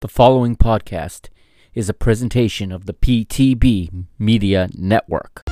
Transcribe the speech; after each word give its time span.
The 0.00 0.06
following 0.06 0.54
podcast 0.54 1.26
is 1.74 1.88
a 1.88 1.92
presentation 1.92 2.70
of 2.70 2.86
the 2.86 2.94
PTB 2.94 4.06
Media 4.16 4.68
Network. 4.78 5.42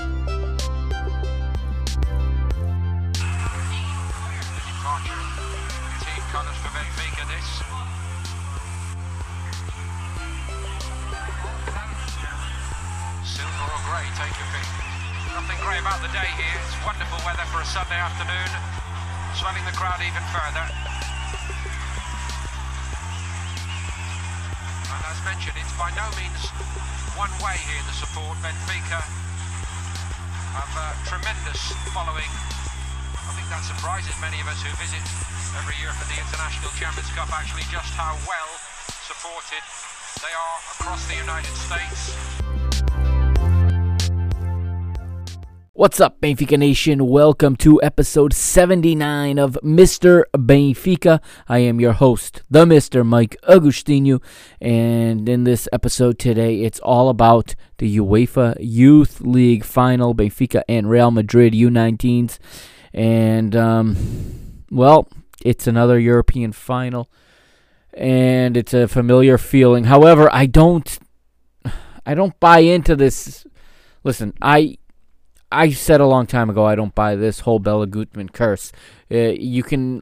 Nothing 15.35 15.59
grey 15.59 15.83
about 15.83 15.99
the 15.99 16.07
day 16.15 16.31
here. 16.39 16.55
It's 16.63 16.79
wonderful 16.87 17.19
weather 17.27 17.43
for 17.51 17.63
a 17.63 17.67
Sunday 17.67 17.99
afternoon. 17.99 18.47
Swelling 19.35 19.65
the 19.67 19.73
crowd 19.75 19.99
even 20.07 20.23
further. 20.31 20.96
As 25.05 25.19
mentioned, 25.29 25.57
it's 25.61 25.77
by 25.77 25.93
no 25.93 26.07
means 26.17 26.49
one 27.17 27.33
way 27.45 27.61
here, 27.69 27.83
the 27.85 27.97
support. 27.97 28.37
Benfica 28.41 29.01
have 30.57 30.73
a 30.73 30.89
tremendous 31.05 31.61
following 31.93 32.33
I 33.27 33.33
think 33.35 33.49
that 33.51 33.61
surprises 33.67 34.15
many 34.23 34.41
of 34.41 34.47
us 34.49 34.63
who 34.63 34.71
visit 34.81 35.03
every 35.59 35.77
year 35.83 35.93
for 35.93 36.07
the 36.09 36.17
International 36.17 36.71
Champions 36.79 37.11
Cup 37.13 37.29
actually 37.35 37.67
just 37.69 37.93
how 37.99 38.15
well 38.25 38.51
supported 39.05 39.65
they 40.23 40.33
are 40.33 40.57
across 40.79 41.05
the 41.11 41.17
United 41.17 41.53
States. 41.59 42.46
What's 45.79 46.01
up, 46.01 46.23
Benfica 46.23 46.59
Nation? 46.59 47.07
Welcome 47.07 47.55
to 47.57 47.83
episode 47.83 48.33
79 48.33 49.39
of 49.39 49.59
Mr. 49.63 50.25
Benfica. 50.33 51.21
I 51.51 51.59
am 51.59 51.81
your 51.81 51.93
host, 51.93 52.41
the 52.49 52.65
Mr. 52.65 53.05
Mike 53.05 53.37
Agostinho, 53.47 54.23
and 54.59 55.29
in 55.29 55.45
this 55.45 55.69
episode 55.75 56.19
today, 56.19 56.63
it's 56.63 56.81
all 56.81 57.11
about 57.11 57.55
the 57.77 57.99
UEFA 57.99 58.57
Youth 58.59 59.21
League 59.21 59.65
final, 59.65 60.15
Benfica 60.15 60.63
and 60.67 60.89
Real 60.89 61.11
Madrid 61.11 61.53
U19s. 61.53 62.39
And, 62.95 63.55
um, 63.55 64.65
well, 64.71 65.07
it's 65.45 65.67
another 65.67 65.99
European 65.99 66.53
final, 66.53 67.11
and 67.93 68.57
it's 68.57 68.73
a 68.73 68.89
familiar 68.89 69.37
feeling. 69.37 69.85
However, 69.85 70.31
I 70.33 70.47
don't, 70.47 70.99
I 72.07 72.15
don't 72.15 72.41
buy 72.41 72.61
into 72.61 72.97
this. 72.97 73.47
Listen, 74.05 74.33
I 74.41 74.79
I 75.51 75.71
said 75.71 76.01
a 76.01 76.07
long 76.07 76.27
time 76.27 76.51
ago 76.51 76.65
I 76.67 76.75
don't 76.75 76.95
buy 76.95 77.15
this 77.15 77.41
whole 77.41 77.61
Béla 77.61 77.87
Guttmann 77.87 78.33
curse. 78.33 78.73
Uh, 79.11 79.35
you 79.39 79.63
can 79.63 80.01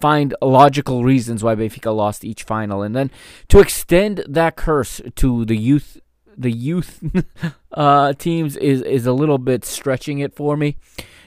find 0.00 0.34
logical 0.40 1.04
reasons 1.04 1.44
why 1.44 1.54
Benfica 1.54 1.94
lost 1.94 2.24
each 2.24 2.44
final, 2.44 2.82
and 2.82 2.96
then 2.96 3.10
to 3.48 3.60
extend 3.60 4.24
that 4.26 4.56
curse 4.56 5.00
to 5.16 5.44
the 5.44 5.56
youth, 5.56 6.00
the 6.36 6.50
youth 6.50 7.02
uh, 7.72 8.14
teams 8.14 8.56
is 8.56 8.82
is 8.82 9.06
a 9.06 9.12
little 9.12 9.38
bit 9.38 9.64
stretching 9.64 10.20
it 10.20 10.34
for 10.34 10.56
me. 10.56 10.76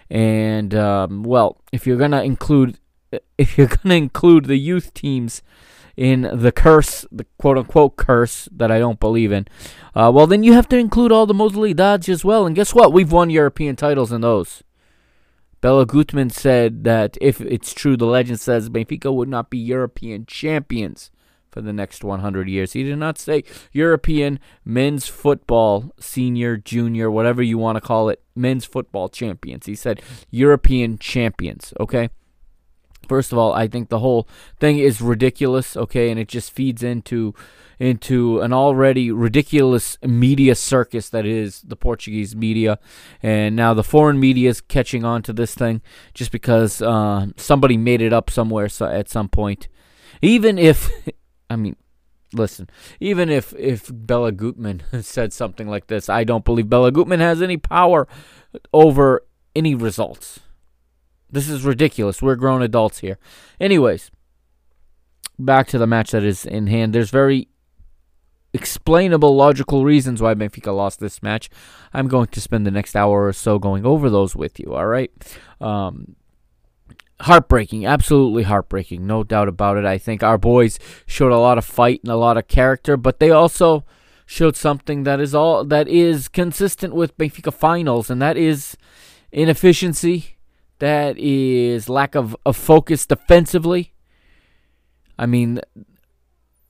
And 0.10 0.74
um, 0.74 1.24
well, 1.24 1.62
if 1.72 1.86
you're 1.86 1.98
gonna 1.98 2.24
include, 2.24 2.80
if 3.38 3.58
you're 3.58 3.68
gonna 3.68 3.96
include 3.96 4.46
the 4.46 4.58
youth 4.58 4.94
teams 4.96 5.44
in 6.00 6.22
the 6.34 6.54
curse, 6.54 7.06
the 7.12 7.26
quote 7.38 7.58
unquote 7.58 7.98
curse 7.98 8.48
that 8.54 8.72
I 8.72 8.80
don't 8.80 9.02
believe 9.02 9.34
in, 9.34 9.46
uh, 9.94 10.10
well, 10.16 10.28
then 10.28 10.44
you 10.44 10.54
have 10.54 10.70
to 10.70 10.78
include 10.78 11.12
all 11.12 11.26
the 11.26 11.34
Mosley 11.34 11.76
Modalidades 11.76 12.08
as 12.08 12.24
well. 12.24 12.46
And 12.46 12.56
guess 12.56 12.74
what? 12.74 12.94
We've 12.94 13.12
won 13.12 13.30
European 13.30 13.76
titles 13.76 14.14
in 14.14 14.22
those. 14.22 14.64
Béla 15.62 15.86
Guttmann 15.86 16.32
said 16.32 16.86
that 16.86 17.18
if 17.20 17.42
it's 17.42 17.74
true, 17.74 17.98
the 17.98 18.06
legend 18.06 18.40
says 18.40 18.70
Benfica 18.70 19.14
would 19.14 19.28
not 19.28 19.50
be 19.50 19.58
European 19.58 20.26
champions 20.26 21.12
for 21.52 21.60
the 21.60 21.74
next 21.74 22.02
100 22.02 22.48
years. 22.48 22.72
He 22.72 22.84
did 22.84 22.98
not 22.98 23.18
say 23.18 23.44
European 23.74 24.40
men's 24.64 25.08
football, 25.08 25.92
senior, 26.00 26.56
junior, 26.56 27.12
whatever 27.12 27.42
you 27.42 27.58
want 27.58 27.76
to 27.76 27.82
call 27.82 28.08
it, 28.08 28.24
men's 28.38 28.64
football 28.64 29.10
champions. 29.10 29.66
He 29.66 29.76
said 29.76 30.02
European 30.32 30.98
champions, 30.98 31.74
okay? 31.78 32.10
First 33.10 33.32
of 33.32 33.40
all, 33.40 33.52
I 33.54 33.68
think 33.68 33.90
the 33.90 34.00
whole 34.00 34.28
thing 34.60 34.78
is 34.78 35.02
ridiculous, 35.02 35.76
okay, 35.76 36.12
and 36.12 36.20
it 36.20 36.28
just 36.28 36.52
feeds 36.52 36.84
into 36.84 37.34
into 37.80 38.42
an 38.42 38.54
already 38.54 39.10
ridiculous 39.10 39.98
media 40.04 40.54
circus 40.54 41.10
that 41.10 41.26
is 41.26 41.62
the 41.62 41.76
Portuguese 41.76 42.36
media, 42.36 42.78
and 43.24 43.56
now 43.56 43.74
the 43.74 43.84
foreign 43.84 44.20
media 44.20 44.50
is 44.50 44.62
catching 44.62 45.04
on 45.04 45.24
to 45.24 45.34
this 45.34 45.56
thing 45.56 45.82
just 46.14 46.32
because 46.32 46.82
uh, 46.84 47.26
somebody 47.36 47.78
made 47.78 48.02
it 48.02 48.14
up 48.14 48.30
somewhere 48.30 48.70
so 48.70 48.86
at 48.86 49.10
some 49.10 49.28
point. 49.28 49.68
Even 50.22 50.60
if, 50.60 50.90
I 51.50 51.56
mean, 51.56 51.78
listen, 52.32 52.70
even 53.00 53.30
if 53.30 53.54
if 53.58 53.88
Béla 53.88 54.34
Guttmann 54.34 55.04
said 55.04 55.34
something 55.34 55.68
like 55.68 55.88
this, 55.88 56.10
I 56.10 56.24
don't 56.24 56.46
believe 56.46 56.66
Béla 56.66 56.92
Guttmann 56.92 57.20
has 57.20 57.42
any 57.42 57.58
power 57.58 58.08
over 58.72 59.26
any 59.56 59.74
results. 59.74 60.42
This 61.32 61.50
is 61.50 61.64
ridiculous. 61.64 62.22
We're 62.22 62.36
grown 62.36 62.62
adults 62.62 63.00
here. 63.00 63.18
Anyways, 63.60 64.12
back 65.38 65.68
to 65.68 65.78
the 65.78 65.88
match 65.88 66.12
that 66.12 66.24
is 66.24 66.46
in 66.46 66.68
hand. 66.68 66.94
There's 66.94 67.12
very 67.12 67.50
explainable, 68.54 69.36
logical 69.36 69.86
reasons 69.86 70.22
why 70.22 70.34
Benfica 70.34 70.76
lost 70.76 71.00
this 71.00 71.22
match. 71.22 71.50
I'm 71.94 72.08
going 72.08 72.28
to 72.28 72.42
spend 72.42 72.66
the 72.66 72.72
next 72.72 72.96
hour 72.96 73.28
or 73.28 73.34
so 73.34 73.60
going 73.60 73.86
over 73.86 74.10
those 74.10 74.36
with 74.36 74.60
you. 74.60 74.74
All 74.74 74.88
right. 74.88 75.12
Um, 75.62 76.16
heartbreaking, 77.22 77.86
absolutely 77.86 78.44
heartbreaking, 78.44 79.06
no 79.06 79.24
doubt 79.24 79.48
about 79.48 79.78
it. 79.78 79.86
I 79.86 79.98
think 79.98 80.24
our 80.24 80.38
boys 80.38 80.80
showed 81.06 81.32
a 81.32 81.38
lot 81.38 81.58
of 81.58 81.66
fight 81.66 82.02
and 82.04 82.12
a 82.12 82.16
lot 82.16 82.38
of 82.38 82.48
character, 82.48 82.98
but 82.98 83.20
they 83.20 83.30
also 83.30 83.86
showed 84.26 84.56
something 84.56 85.04
that 85.04 85.20
is 85.20 85.36
all 85.36 85.66
that 85.66 85.88
is 85.88 86.28
consistent 86.28 86.94
with 86.94 87.18
Benfica 87.18 87.54
finals, 87.54 88.10
and 88.10 88.22
that 88.22 88.38
is 88.38 88.78
inefficiency. 89.32 90.38
That 90.80 91.18
is 91.18 91.90
lack 91.90 92.16
of, 92.16 92.36
of 92.46 92.56
focus 92.56 93.06
defensively. 93.06 93.94
I 95.18 95.26
mean, 95.26 95.60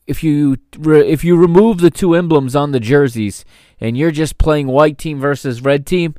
if 0.07 0.23
you 0.23 0.57
re- 0.77 1.07
if 1.07 1.23
you 1.23 1.37
remove 1.37 1.79
the 1.79 1.91
two 1.91 2.15
emblems 2.15 2.55
on 2.55 2.71
the 2.71 2.79
jerseys 2.79 3.45
and 3.79 3.95
you're 3.95 4.11
just 4.11 4.39
playing 4.39 4.67
white 4.67 4.97
team 4.97 5.19
versus 5.19 5.61
red 5.61 5.85
team, 5.85 6.15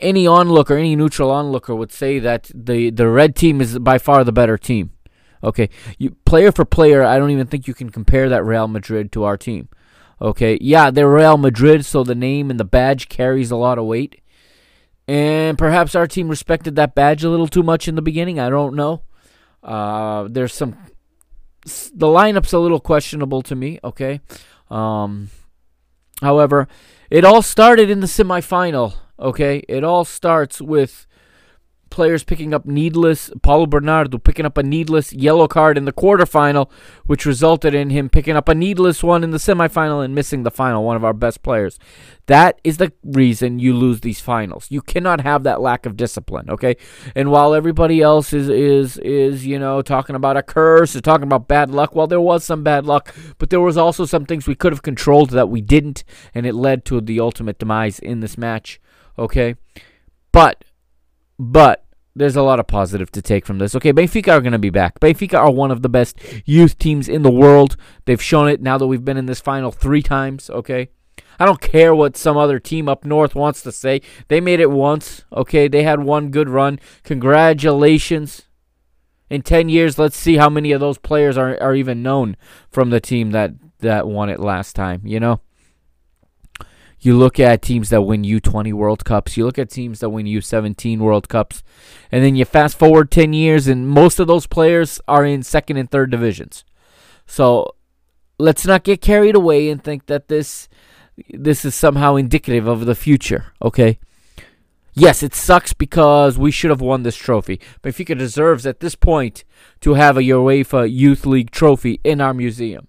any 0.00 0.26
onlooker, 0.26 0.76
any 0.76 0.96
neutral 0.96 1.30
onlooker 1.30 1.74
would 1.74 1.92
say 1.92 2.18
that 2.18 2.50
the 2.54 2.88
the 2.88 3.08
red 3.08 3.36
team 3.36 3.60
is 3.60 3.78
by 3.78 3.98
far 3.98 4.24
the 4.24 4.32
better 4.32 4.56
team. 4.56 4.90
Okay, 5.42 5.68
you 5.98 6.16
player 6.24 6.50
for 6.50 6.64
player, 6.64 7.02
I 7.02 7.18
don't 7.18 7.30
even 7.30 7.46
think 7.46 7.68
you 7.68 7.74
can 7.74 7.90
compare 7.90 8.30
that 8.30 8.44
Real 8.44 8.66
Madrid 8.66 9.12
to 9.12 9.24
our 9.24 9.36
team. 9.36 9.68
Okay, 10.22 10.56
yeah, 10.62 10.90
they're 10.90 11.10
Real 11.10 11.36
Madrid, 11.36 11.84
so 11.84 12.02
the 12.02 12.14
name 12.14 12.50
and 12.50 12.58
the 12.58 12.64
badge 12.64 13.10
carries 13.10 13.50
a 13.50 13.56
lot 13.56 13.76
of 13.76 13.84
weight. 13.84 14.22
And 15.06 15.58
perhaps 15.58 15.94
our 15.94 16.06
team 16.06 16.28
respected 16.28 16.76
that 16.76 16.94
badge 16.94 17.24
a 17.24 17.30
little 17.30 17.46
too 17.46 17.62
much 17.62 17.88
in 17.88 17.94
the 17.94 18.02
beginning. 18.02 18.40
I 18.40 18.48
don't 18.48 18.74
know. 18.74 19.02
Uh, 19.62 20.28
there's 20.30 20.54
some. 20.54 20.76
The 21.64 22.06
lineup's 22.06 22.52
a 22.52 22.58
little 22.58 22.80
questionable 22.80 23.42
to 23.42 23.54
me. 23.54 23.80
Okay. 23.82 24.20
Um, 24.70 25.30
however, 26.20 26.68
it 27.10 27.24
all 27.24 27.42
started 27.42 27.90
in 27.90 28.00
the 28.00 28.06
semifinal. 28.06 28.94
Okay, 29.18 29.62
it 29.68 29.84
all 29.84 30.04
starts 30.04 30.60
with 30.60 31.06
players 31.90 32.24
picking 32.24 32.52
up 32.52 32.66
needless 32.66 33.30
Paulo 33.42 33.66
Bernardo 33.66 34.18
picking 34.18 34.46
up 34.46 34.58
a 34.58 34.62
needless 34.62 35.12
yellow 35.12 35.46
card 35.46 35.78
in 35.78 35.84
the 35.84 35.92
quarterfinal, 35.92 36.70
which 37.06 37.24
resulted 37.24 37.74
in 37.74 37.90
him 37.90 38.08
picking 38.08 38.36
up 38.36 38.48
a 38.48 38.54
needless 38.54 39.02
one 39.02 39.22
in 39.22 39.30
the 39.30 39.38
semifinal 39.38 40.04
and 40.04 40.14
missing 40.14 40.42
the 40.42 40.50
final, 40.50 40.84
one 40.84 40.96
of 40.96 41.04
our 41.04 41.12
best 41.12 41.42
players. 41.42 41.78
That 42.26 42.60
is 42.64 42.78
the 42.78 42.92
reason 43.04 43.58
you 43.58 43.74
lose 43.74 44.00
these 44.00 44.20
finals. 44.20 44.66
You 44.70 44.80
cannot 44.80 45.20
have 45.20 45.42
that 45.44 45.60
lack 45.60 45.86
of 45.86 45.96
discipline, 45.96 46.50
okay? 46.50 46.76
And 47.14 47.30
while 47.30 47.54
everybody 47.54 48.00
else 48.00 48.32
is 48.32 48.48
is 48.48 48.98
is, 48.98 49.46
you 49.46 49.58
know, 49.58 49.82
talking 49.82 50.16
about 50.16 50.36
a 50.36 50.42
curse, 50.42 50.94
is 50.94 51.02
talking 51.02 51.24
about 51.24 51.48
bad 51.48 51.70
luck, 51.70 51.94
well 51.94 52.06
there 52.06 52.20
was 52.20 52.44
some 52.44 52.62
bad 52.62 52.86
luck, 52.86 53.14
but 53.38 53.50
there 53.50 53.60
was 53.60 53.76
also 53.76 54.04
some 54.04 54.24
things 54.24 54.46
we 54.46 54.54
could 54.54 54.72
have 54.72 54.82
controlled 54.82 55.30
that 55.30 55.48
we 55.48 55.60
didn't, 55.60 56.02
and 56.34 56.46
it 56.46 56.54
led 56.54 56.84
to 56.86 57.00
the 57.00 57.20
ultimate 57.20 57.58
demise 57.58 57.98
in 57.98 58.20
this 58.20 58.38
match, 58.38 58.80
okay? 59.18 59.56
But 60.32 60.64
but 61.52 61.84
there's 62.16 62.36
a 62.36 62.42
lot 62.42 62.60
of 62.60 62.66
positive 62.66 63.10
to 63.12 63.22
take 63.22 63.44
from 63.44 63.58
this. 63.58 63.74
Okay, 63.74 63.92
Benfica 63.92 64.28
are 64.28 64.40
going 64.40 64.52
to 64.52 64.58
be 64.58 64.70
back. 64.70 65.00
Benfica 65.00 65.34
are 65.34 65.50
one 65.50 65.70
of 65.70 65.82
the 65.82 65.88
best 65.88 66.16
youth 66.44 66.78
teams 66.78 67.08
in 67.08 67.22
the 67.22 67.30
world. 67.30 67.76
They've 68.04 68.22
shown 68.22 68.48
it 68.48 68.62
now 68.62 68.78
that 68.78 68.86
we've 68.86 69.04
been 69.04 69.16
in 69.16 69.26
this 69.26 69.40
final 69.40 69.72
three 69.72 70.02
times. 70.02 70.48
Okay, 70.48 70.90
I 71.38 71.44
don't 71.44 71.60
care 71.60 71.94
what 71.94 72.16
some 72.16 72.36
other 72.36 72.58
team 72.58 72.88
up 72.88 73.04
north 73.04 73.34
wants 73.34 73.62
to 73.62 73.72
say. 73.72 74.00
They 74.28 74.40
made 74.40 74.60
it 74.60 74.70
once. 74.70 75.24
Okay, 75.32 75.68
they 75.68 75.82
had 75.82 76.00
one 76.00 76.30
good 76.30 76.48
run. 76.48 76.78
Congratulations. 77.02 78.42
In 79.30 79.42
10 79.42 79.68
years, 79.68 79.98
let's 79.98 80.16
see 80.16 80.36
how 80.36 80.48
many 80.48 80.70
of 80.72 80.80
those 80.80 80.98
players 80.98 81.36
are, 81.36 81.60
are 81.60 81.74
even 81.74 82.02
known 82.02 82.36
from 82.70 82.90
the 82.90 83.00
team 83.00 83.32
that, 83.32 83.52
that 83.80 84.06
won 84.06 84.28
it 84.28 84.38
last 84.38 84.76
time, 84.76 85.00
you 85.04 85.18
know? 85.18 85.40
You 87.04 87.18
look 87.18 87.38
at 87.38 87.60
teams 87.60 87.90
that 87.90 88.00
win 88.00 88.22
U20 88.22 88.72
World 88.72 89.04
Cups, 89.04 89.36
you 89.36 89.44
look 89.44 89.58
at 89.58 89.68
teams 89.68 90.00
that 90.00 90.08
win 90.08 90.24
U17 90.24 90.98
World 90.98 91.28
Cups, 91.28 91.62
and 92.10 92.24
then 92.24 92.34
you 92.34 92.46
fast 92.46 92.78
forward 92.78 93.10
10 93.10 93.34
years, 93.34 93.66
and 93.66 93.86
most 93.86 94.18
of 94.18 94.26
those 94.26 94.46
players 94.46 95.02
are 95.06 95.22
in 95.22 95.42
second 95.42 95.76
and 95.76 95.90
third 95.90 96.10
divisions. 96.10 96.64
So 97.26 97.74
let's 98.38 98.64
not 98.64 98.84
get 98.84 99.02
carried 99.02 99.34
away 99.34 99.68
and 99.68 99.84
think 99.84 100.06
that 100.06 100.28
this 100.28 100.66
this 101.28 101.66
is 101.66 101.74
somehow 101.74 102.16
indicative 102.16 102.66
of 102.66 102.86
the 102.86 102.94
future, 102.94 103.52
okay? 103.60 103.98
Yes, 104.94 105.22
it 105.22 105.34
sucks 105.34 105.74
because 105.74 106.38
we 106.38 106.50
should 106.50 106.70
have 106.70 106.80
won 106.80 107.02
this 107.02 107.16
trophy. 107.16 107.60
But 107.82 107.92
Benfica 107.92 108.16
deserves 108.16 108.64
at 108.64 108.80
this 108.80 108.94
point 108.94 109.44
to 109.82 109.92
have 109.94 110.16
a 110.16 110.22
UEFA 110.22 110.90
Youth 110.90 111.26
League 111.26 111.50
trophy 111.50 112.00
in 112.02 112.22
our 112.22 112.32
museum. 112.32 112.88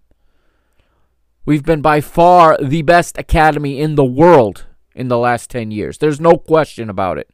We've 1.45 1.63
been 1.63 1.81
by 1.81 2.01
far 2.01 2.57
the 2.57 2.81
best 2.81 3.17
academy 3.17 3.79
in 3.79 3.95
the 3.95 4.03
world 4.03 4.65
in 4.95 5.09
the 5.09 5.17
last 5.17 5.51
10 5.51 5.69
years. 5.69 5.99
There's 5.99 6.19
no 6.19 6.37
question 6.37 6.89
about 6.89 7.19
it. 7.19 7.29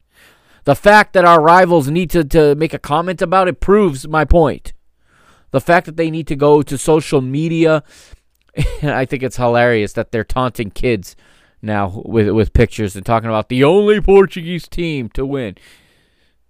The 0.64 0.76
fact 0.76 1.14
that 1.14 1.24
our 1.24 1.40
rivals 1.40 1.88
need 1.88 2.10
to, 2.10 2.22
to 2.24 2.54
make 2.54 2.74
a 2.74 2.78
comment 2.78 3.22
about 3.22 3.48
it 3.48 3.60
proves 3.60 4.06
my 4.06 4.24
point. 4.24 4.74
The 5.50 5.60
fact 5.60 5.86
that 5.86 5.96
they 5.96 6.10
need 6.10 6.26
to 6.28 6.36
go 6.36 6.62
to 6.62 6.78
social 6.78 7.20
media, 7.20 7.82
I 8.82 9.06
think 9.06 9.22
it's 9.22 9.36
hilarious 9.36 9.94
that 9.94 10.12
they're 10.12 10.24
taunting 10.24 10.70
kids 10.70 11.16
now 11.62 12.02
with 12.04 12.28
with 12.30 12.52
pictures 12.52 12.96
and 12.96 13.06
talking 13.06 13.28
about 13.28 13.48
the 13.48 13.62
only 13.62 14.00
Portuguese 14.00 14.68
team 14.68 15.08
to 15.10 15.24
win. 15.24 15.56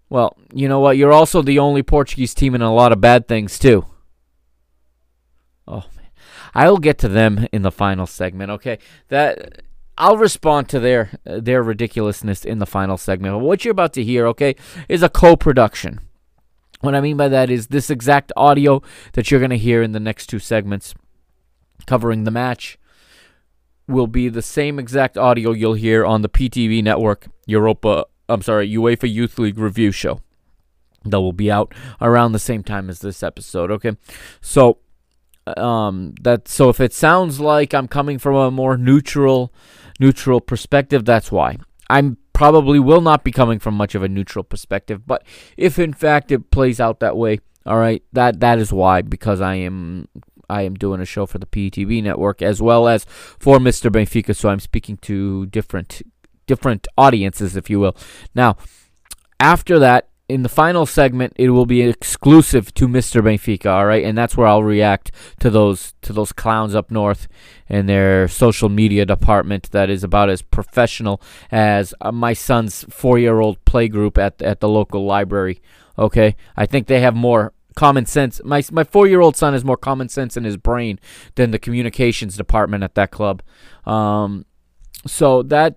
Well, 0.08 0.36
you 0.52 0.68
know 0.68 0.80
what? 0.80 0.96
You're 0.96 1.12
also 1.12 1.42
the 1.42 1.58
only 1.58 1.82
Portuguese 1.82 2.34
team 2.34 2.54
in 2.54 2.62
a 2.62 2.72
lot 2.72 2.92
of 2.92 3.00
bad 3.00 3.28
things 3.28 3.58
too. 3.58 3.86
I 6.54 6.68
will 6.68 6.78
get 6.78 6.98
to 6.98 7.08
them 7.08 7.46
in 7.52 7.62
the 7.62 7.70
final 7.70 8.06
segment, 8.06 8.50
okay? 8.50 8.78
That 9.08 9.62
I'll 9.98 10.16
respond 10.16 10.68
to 10.70 10.80
their 10.80 11.10
their 11.24 11.62
ridiculousness 11.62 12.44
in 12.44 12.58
the 12.58 12.66
final 12.66 12.96
segment. 12.96 13.40
What 13.40 13.64
you're 13.64 13.72
about 13.72 13.92
to 13.94 14.04
hear, 14.04 14.26
okay, 14.28 14.56
is 14.88 15.02
a 15.02 15.08
co-production. 15.08 16.00
What 16.80 16.94
I 16.94 17.00
mean 17.00 17.16
by 17.16 17.28
that 17.28 17.50
is 17.50 17.68
this 17.68 17.90
exact 17.90 18.32
audio 18.36 18.82
that 19.12 19.30
you're 19.30 19.40
going 19.40 19.50
to 19.50 19.58
hear 19.58 19.82
in 19.82 19.92
the 19.92 20.00
next 20.00 20.26
two 20.26 20.40
segments 20.40 20.94
covering 21.86 22.24
the 22.24 22.30
match 22.30 22.78
will 23.88 24.06
be 24.06 24.28
the 24.28 24.42
same 24.42 24.78
exact 24.78 25.16
audio 25.16 25.52
you'll 25.52 25.74
hear 25.74 26.04
on 26.04 26.22
the 26.22 26.28
PTB 26.28 26.82
network 26.82 27.26
Europa 27.46 28.06
I'm 28.32 28.42
sorry, 28.42 28.70
UEFA 28.70 29.12
Youth 29.12 29.38
League 29.38 29.58
review 29.58 29.92
show. 29.92 30.20
That 31.04 31.20
will 31.20 31.32
be 31.32 31.50
out 31.50 31.74
around 32.00 32.32
the 32.32 32.38
same 32.38 32.62
time 32.62 32.88
as 32.88 33.00
this 33.00 33.22
episode, 33.22 33.70
okay? 33.72 33.96
So 34.40 34.78
um 35.56 36.14
that 36.20 36.46
so 36.48 36.68
if 36.68 36.80
it 36.80 36.92
sounds 36.92 37.40
like 37.40 37.74
I'm 37.74 37.88
coming 37.88 38.18
from 38.18 38.36
a 38.36 38.50
more 38.50 38.76
neutral 38.76 39.52
neutral 39.98 40.40
perspective, 40.40 41.04
that's 41.04 41.30
why. 41.30 41.58
I'm 41.90 42.16
probably 42.32 42.78
will 42.78 43.00
not 43.00 43.24
be 43.24 43.30
coming 43.30 43.58
from 43.58 43.74
much 43.74 43.94
of 43.94 44.02
a 44.02 44.08
neutral 44.08 44.42
perspective, 44.42 45.06
but 45.06 45.24
if 45.56 45.78
in 45.78 45.92
fact 45.92 46.32
it 46.32 46.50
plays 46.50 46.80
out 46.80 47.00
that 47.00 47.16
way, 47.16 47.40
all 47.66 47.78
right, 47.78 48.02
that 48.12 48.40
that 48.40 48.58
is 48.58 48.72
why 48.72 49.02
because 49.02 49.40
I 49.40 49.56
am 49.56 50.08
I 50.48 50.62
am 50.62 50.74
doing 50.74 51.00
a 51.00 51.06
show 51.06 51.26
for 51.26 51.38
the 51.38 51.46
PTB 51.46 52.02
network 52.02 52.42
as 52.42 52.60
well 52.60 52.88
as 52.88 53.04
for 53.04 53.58
Mr. 53.58 53.90
Benfica, 53.90 54.34
so 54.34 54.48
I'm 54.48 54.60
speaking 54.60 54.96
to 54.98 55.46
different 55.46 56.02
different 56.46 56.88
audiences, 56.98 57.56
if 57.56 57.70
you 57.70 57.80
will. 57.80 57.96
Now, 58.34 58.56
after 59.38 59.78
that, 59.78 60.08
in 60.32 60.42
the 60.42 60.48
final 60.48 60.86
segment, 60.86 61.34
it 61.36 61.50
will 61.50 61.66
be 61.66 61.82
exclusive 61.82 62.72
to 62.74 62.88
Mr. 62.88 63.20
Benfica, 63.20 63.66
all 63.66 63.84
right, 63.84 64.02
and 64.02 64.16
that's 64.16 64.34
where 64.34 64.46
I'll 64.46 64.62
react 64.62 65.12
to 65.40 65.50
those 65.50 65.92
to 66.00 66.12
those 66.14 66.32
clowns 66.32 66.74
up 66.74 66.90
north 66.90 67.28
and 67.68 67.86
their 67.86 68.28
social 68.28 68.70
media 68.70 69.04
department 69.04 69.70
that 69.72 69.90
is 69.90 70.02
about 70.02 70.30
as 70.30 70.40
professional 70.40 71.20
as 71.50 71.92
uh, 72.00 72.10
my 72.10 72.32
son's 72.32 72.86
four-year-old 72.88 73.62
play 73.66 73.88
group 73.88 74.16
at 74.16 74.40
at 74.40 74.60
the 74.60 74.68
local 74.68 75.04
library. 75.04 75.60
Okay, 75.98 76.34
I 76.56 76.64
think 76.64 76.86
they 76.86 77.00
have 77.00 77.14
more 77.14 77.52
common 77.76 78.06
sense. 78.06 78.40
My 78.42 78.62
my 78.72 78.84
four 78.84 79.06
year 79.06 79.20
old 79.20 79.36
son 79.36 79.52
has 79.52 79.66
more 79.66 79.76
common 79.76 80.08
sense 80.08 80.38
in 80.38 80.44
his 80.44 80.56
brain 80.56 80.98
than 81.34 81.50
the 81.50 81.58
communications 81.58 82.38
department 82.38 82.84
at 82.84 82.94
that 82.94 83.10
club. 83.10 83.42
Um, 83.84 84.46
so 85.06 85.42
that 85.42 85.76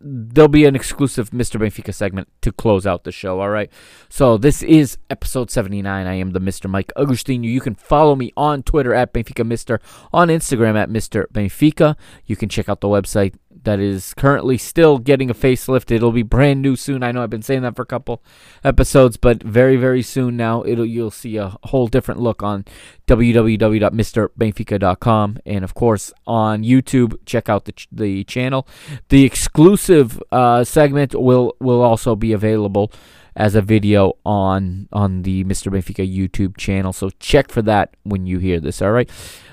there'll 0.00 0.48
be 0.48 0.64
an 0.64 0.76
exclusive 0.76 1.30
Mr. 1.30 1.60
Benfica 1.60 1.92
segment 1.92 2.28
to 2.42 2.52
close 2.52 2.86
out 2.86 3.04
the 3.04 3.12
show. 3.12 3.40
All 3.40 3.50
right. 3.50 3.70
So 4.08 4.36
this 4.36 4.62
is 4.62 4.98
episode 5.10 5.50
79. 5.50 6.06
I 6.06 6.14
am 6.14 6.30
the 6.30 6.40
Mr. 6.40 6.68
Mike 6.68 6.92
Agostinho. 6.96 7.44
You 7.44 7.60
can 7.60 7.74
follow 7.74 8.14
me 8.16 8.32
on 8.36 8.62
Twitter 8.62 8.94
at 8.94 9.12
Benfica 9.12 9.46
Mister, 9.46 9.80
on 10.12 10.28
Instagram 10.28 10.76
at 10.76 10.90
Mr. 10.90 11.26
Benfica. 11.32 11.96
You 12.24 12.36
can 12.36 12.48
check 12.48 12.68
out 12.68 12.80
the 12.80 12.88
website 12.88 13.34
that 13.66 13.78
is 13.80 14.14
currently 14.14 14.56
still 14.56 14.96
getting 14.98 15.28
a 15.28 15.34
facelift. 15.34 15.90
It'll 15.90 16.12
be 16.12 16.22
brand 16.22 16.62
new 16.62 16.76
soon. 16.76 17.02
I 17.02 17.12
know 17.12 17.22
I've 17.22 17.28
been 17.28 17.42
saying 17.42 17.60
that 17.62 17.76
for 17.76 17.82
a 17.82 17.86
couple 17.86 18.22
episodes, 18.64 19.18
but 19.18 19.42
very 19.42 19.76
very 19.76 20.02
soon 20.02 20.36
now 20.36 20.62
it'll 20.64 20.86
you'll 20.86 21.10
see 21.10 21.36
a 21.36 21.56
whole 21.64 21.88
different 21.88 22.20
look 22.20 22.42
on 22.42 22.64
www.mrbenfica.com 23.06 25.38
and 25.44 25.64
of 25.64 25.74
course 25.74 26.14
on 26.26 26.62
YouTube. 26.62 27.18
Check 27.26 27.48
out 27.48 27.64
the 27.66 27.72
ch- 27.72 27.88
the 27.92 28.24
channel. 28.24 28.66
The 29.10 29.24
exclusive 29.24 30.22
uh, 30.32 30.64
segment 30.64 31.14
will 31.14 31.54
will 31.60 31.82
also 31.82 32.16
be 32.16 32.32
available 32.32 32.90
as 33.36 33.54
a 33.54 33.60
video 33.60 34.14
on 34.24 34.88
on 34.92 35.22
the 35.22 35.44
Mr. 35.44 35.70
Benfica 35.70 36.06
YouTube 36.06 36.56
channel. 36.56 36.92
So 36.92 37.10
check 37.20 37.50
for 37.50 37.62
that 37.62 37.94
when 38.04 38.26
you 38.26 38.38
hear 38.38 38.60
this. 38.60 38.80
All 38.80 38.92
right. 38.92 39.10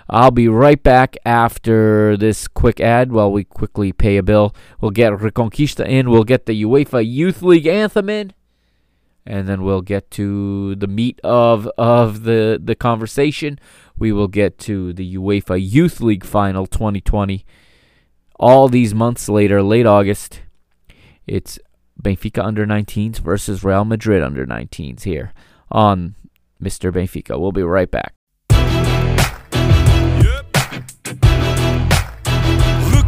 I'll 0.10 0.32
be 0.32 0.48
right 0.48 0.82
back 0.82 1.16
after 1.26 2.18
this 2.18 2.48
quick 2.48 2.80
ad 2.80 3.12
while 3.12 3.32
we 3.32 3.44
quickly 3.44 3.94
pay 3.94 4.18
a 4.18 4.24
bill. 4.24 4.56
We'll 4.82 4.92
get 4.92 5.14
Reconquista 5.14 5.88
in, 5.88 6.10
we'll 6.10 6.24
get 6.24 6.46
the 6.46 6.64
UEFA 6.64 7.04
Youth 7.06 7.42
League 7.42 7.68
anthem 7.68 8.10
in, 8.10 8.34
and 9.26 9.48
then 9.48 9.64
we'll 9.64 9.82
get 9.82 10.12
to 10.12 10.76
the 10.76 10.88
meat 10.88 11.20
of 11.24 11.68
of 11.78 12.24
the 12.24 12.60
the 12.62 12.76
conversation. 12.76 13.60
We 13.98 14.12
will 14.12 14.28
get 14.28 14.58
to 14.60 14.94
the 14.94 15.16
UEFA 15.16 15.58
Youth 15.62 16.02
League 16.02 16.26
final 16.26 16.66
2020. 16.66 17.46
All 18.40 18.68
these 18.68 18.94
months 18.94 19.30
later, 19.30 19.62
late 19.62 19.86
August, 19.86 20.42
it's 21.28 21.60
Benfica 22.02 22.44
under 22.44 22.66
19s 22.66 23.20
versus 23.20 23.64
Real 23.64 23.86
Madrid 23.86 24.24
under 24.24 24.46
19s 24.46 25.04
here 25.04 25.34
on 25.72 26.16
Mr. 26.62 26.92
Benfica. 26.92 27.40
We'll 27.40 27.52
be 27.52 27.64
right 27.64 27.90
back. 27.90 28.14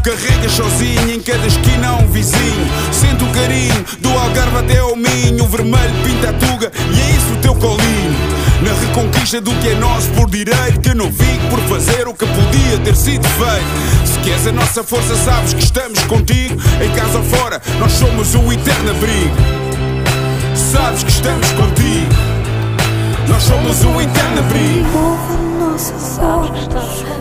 carregas 0.00 0.52
sozinho 0.52 1.14
Em 1.14 1.20
cada 1.20 1.46
esquina 1.46 1.94
um 1.94 2.06
vizinho. 2.08 2.66
Sente 2.92 3.24
o 3.24 3.28
carinho 3.28 3.84
Do 4.00 4.10
Algarve 4.10 4.58
até 4.58 4.78
ao 4.78 4.96
Minho. 4.96 5.44
O 5.44 5.48
vermelho 5.48 5.94
pinta 6.04 6.30
a 6.30 6.32
tuga 6.32 6.72
E 6.92 7.00
é 7.00 7.10
isso 7.16 7.32
o 7.34 7.36
teu 7.36 7.54
colinho 7.54 7.89
Na 8.90 8.96
reconquista 8.96 9.40
do 9.40 9.52
que 9.56 9.68
é 9.68 9.74
nosso 9.76 10.08
por 10.10 10.28
direito 10.28 10.80
Que 10.80 10.90
eu 10.90 10.94
não 10.96 11.12
fico 11.12 11.46
por 11.48 11.60
fazer 11.60 12.08
o 12.08 12.14
que 12.14 12.26
podia 12.26 12.78
ter 12.82 12.96
sido 12.96 13.26
feito. 13.28 14.06
Se 14.06 14.18
queres 14.20 14.46
a 14.48 14.52
nossa 14.52 14.82
força 14.82 15.14
sabes 15.16 15.54
que 15.54 15.62
estamos 15.62 16.00
contigo. 16.04 16.60
Em 16.82 16.90
casa 16.90 17.18
ou 17.18 17.24
fora 17.24 17.62
nós 17.78 17.92
somos 17.92 18.34
o 18.34 18.52
eterno 18.52 18.90
abrigo. 18.90 19.36
Sabes 20.54 21.04
que 21.04 21.10
estamos 21.10 21.48
contigo. 21.52 22.12
Nós 23.28 23.42
somos 23.44 23.84
o 23.84 24.00
eterno 24.00 24.38
abrigo. 24.40 25.40
Nossa 25.60 25.92
voz, 25.94 26.50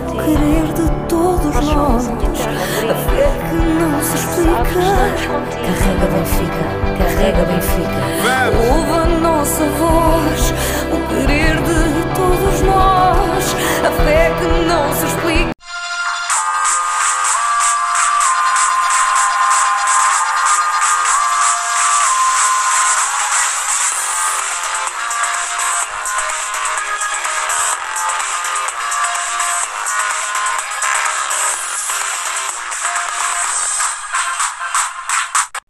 o 0.07 0.11
querer 0.23 0.73
de 0.73 1.07
todos 1.07 1.65
nós, 1.65 2.07
a 2.07 2.95
fé 2.95 3.31
que 3.47 3.55
não 3.55 4.03
se 4.03 4.15
explica. 4.15 5.29
Carrega 5.65 6.07
Benfica, 6.15 6.63
carrega 6.97 7.43
Benfica. 7.45 8.09
Ouve 8.57 8.91
a 8.91 9.19
nossa 9.19 9.65
voz, 9.65 10.53
o 10.91 11.27
querer 11.27 11.58
que 14.39 14.45
não 14.65 14.93
se 14.93 15.05
explica. 15.05 15.51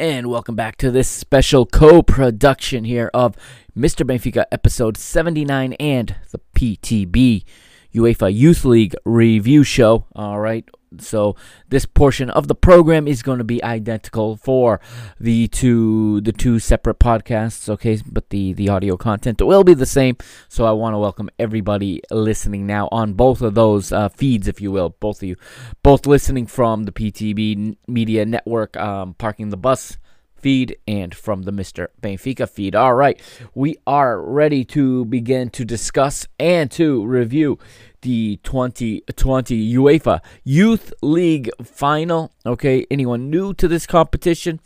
And 0.01 0.27
welcome 0.27 0.55
back 0.55 0.77
to 0.77 0.91
this 0.91 1.07
special 1.09 1.65
co 1.65 2.03
production 2.03 2.85
here 2.85 3.09
of 3.13 3.35
Mr. 3.75 4.05
Benfica 4.05 4.45
episode 4.51 4.95
79 4.95 5.73
and 5.73 6.15
the 6.31 6.39
PTB 6.55 7.43
UEFA 7.93 8.33
Youth 8.33 8.65
League 8.65 8.95
review 9.05 9.63
show. 9.63 10.05
All 10.15 10.39
right. 10.39 10.67
So 10.97 11.35
this 11.67 11.85
portion 11.85 12.29
of 12.31 12.47
the 12.47 12.55
program 12.55 13.07
is 13.07 13.21
going 13.21 13.37
to 13.37 13.43
be 13.43 13.63
identical 13.63 14.37
for 14.37 14.79
the 15.19 15.47
two 15.47 16.21
the 16.21 16.31
two 16.31 16.57
separate 16.59 16.99
podcasts, 16.99 17.69
okay? 17.69 18.01
But 18.05 18.29
the 18.29 18.53
the 18.53 18.69
audio 18.69 18.97
content 18.97 19.41
will 19.41 19.63
be 19.63 19.75
the 19.75 19.85
same. 19.85 20.17
So 20.47 20.65
I 20.65 20.71
want 20.71 20.95
to 20.95 20.97
welcome 20.97 21.29
everybody 21.37 22.01
listening 22.09 22.65
now 22.65 22.89
on 22.91 23.13
both 23.13 23.41
of 23.41 23.53
those 23.53 23.91
uh, 23.91 24.09
feeds, 24.09 24.47
if 24.47 24.59
you 24.61 24.71
will, 24.71 24.95
both 24.99 25.21
of 25.21 25.29
you, 25.29 25.35
both 25.83 26.07
listening 26.07 26.47
from 26.47 26.85
the 26.85 26.91
PTB 26.91 27.77
Media 27.87 28.25
Network, 28.25 28.75
um, 28.77 29.13
parking 29.13 29.49
the 29.49 29.57
bus 29.57 29.97
feed 30.39 30.77
and 30.87 31.13
from 31.13 31.43
the 31.43 31.51
Mr. 31.51 31.87
Benfica 32.01 32.49
feed. 32.49 32.75
All 32.75 32.93
right, 32.93 33.21
we 33.53 33.75
are 33.85 34.21
ready 34.21 34.63
to 34.65 35.05
begin 35.05 35.49
to 35.51 35.65
discuss 35.65 36.27
and 36.39 36.71
to 36.71 37.05
review 37.05 37.59
the 38.01 38.39
2020 38.43 39.73
UEFA 39.73 40.21
Youth 40.43 40.93
League 41.01 41.49
final. 41.63 42.31
Okay, 42.45 42.85
anyone 42.89 43.29
new 43.29 43.53
to 43.53 43.67
this 43.67 43.85
competition? 43.85 44.59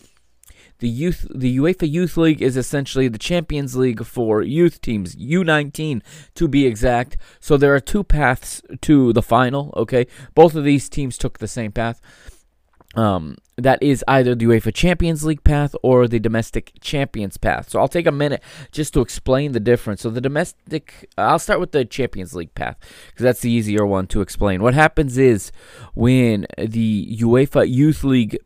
The 0.80 0.90
youth, 0.90 1.28
the 1.34 1.58
UEFA 1.58 1.90
Youth 1.90 2.18
League 2.18 2.42
is 2.42 2.58
essentially 2.58 3.08
the 3.08 3.18
Champions 3.18 3.76
League 3.76 4.04
for 4.06 4.42
youth 4.42 4.82
teams, 4.82 5.16
U19 5.16 6.02
to 6.36 6.48
be 6.48 6.66
exact. 6.66 7.16
So 7.40 7.56
there 7.56 7.74
are 7.74 7.80
two 7.80 8.04
paths 8.04 8.62
to 8.82 9.14
the 9.14 9.22
final. 9.22 9.74
Okay, 9.78 10.08
both 10.36 10.56
of 10.56 10.66
these 10.66 10.90
teams 10.90 11.18
took 11.18 11.38
the 11.38 11.48
same 11.48 11.72
path. 11.72 12.02
Um, 12.96 13.38
that 13.58 13.82
is 13.82 14.04
either 14.08 14.36
the 14.36 14.46
UEFA 14.46 14.74
Champions 14.74 15.24
League 15.24 15.44
path 15.44 15.76
or 15.84 16.08
the 16.08 16.20
domestic 16.20 16.74
champions 16.80 17.38
path. 17.38 17.70
So 17.70 17.80
I'll 17.80 17.88
take 17.88 18.08
a 18.08 18.12
minute 18.12 18.44
just 18.72 18.94
to 18.94 19.02
explain 19.02 19.52
the 19.52 19.60
difference. 19.60 20.02
So 20.02 20.10
the 20.10 20.22
domestic, 20.22 21.10
I'll 21.18 21.40
start 21.40 21.60
with 21.60 21.72
the 21.72 21.86
Champions 21.86 22.36
League 22.36 22.54
path 22.56 22.78
because 23.08 23.24
that's 23.24 23.42
the 23.42 23.52
easier 23.52 23.86
one 23.86 24.08
to 24.08 24.22
explain. 24.22 24.62
What 24.62 24.74
happens 24.74 25.18
is 25.18 25.52
when 25.94 26.46
the 26.58 27.18
UEFA 27.20 27.68
Youth 27.72 28.04
League 28.04 28.38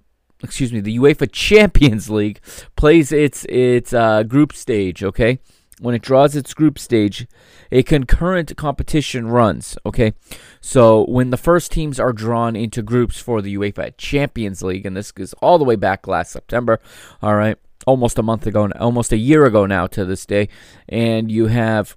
excuse 0.43 0.71
me, 0.71 0.79
the 0.79 0.97
UEFA 0.97 1.31
Champions 1.31 2.09
League 2.09 2.39
plays 2.75 3.11
its 3.11 3.45
its 3.45 3.93
uh, 3.93 4.23
group 4.23 4.53
stage, 4.53 5.03
okay? 5.03 5.39
When 5.79 5.93
it 5.93 6.01
draws 6.01 6.35
its 6.35 6.53
group 6.53 6.79
stage, 6.79 7.27
a 7.71 7.83
concurrent 7.83 8.55
competition 8.57 9.27
runs. 9.27 9.77
Okay, 9.85 10.13
so 10.59 11.05
when 11.05 11.29
the 11.29 11.37
first 11.37 11.71
teams 11.71 11.99
are 11.99 12.13
drawn 12.13 12.55
into 12.55 12.81
groups 12.81 13.19
for 13.19 13.41
the 13.41 13.55
UEFA 13.55 13.95
Champions 13.97 14.61
League, 14.61 14.85
and 14.85 14.97
this 14.97 15.13
is 15.17 15.33
all 15.35 15.57
the 15.57 15.65
way 15.65 15.75
back 15.75 16.07
last 16.07 16.31
September, 16.31 16.79
all 17.21 17.35
right, 17.35 17.57
almost 17.85 18.17
a 18.17 18.23
month 18.23 18.47
ago, 18.47 18.69
almost 18.79 19.11
a 19.11 19.17
year 19.17 19.45
ago 19.45 19.65
now 19.65 19.87
to 19.87 20.05
this 20.05 20.25
day, 20.25 20.49
and 20.89 21.31
you 21.31 21.47
have 21.47 21.95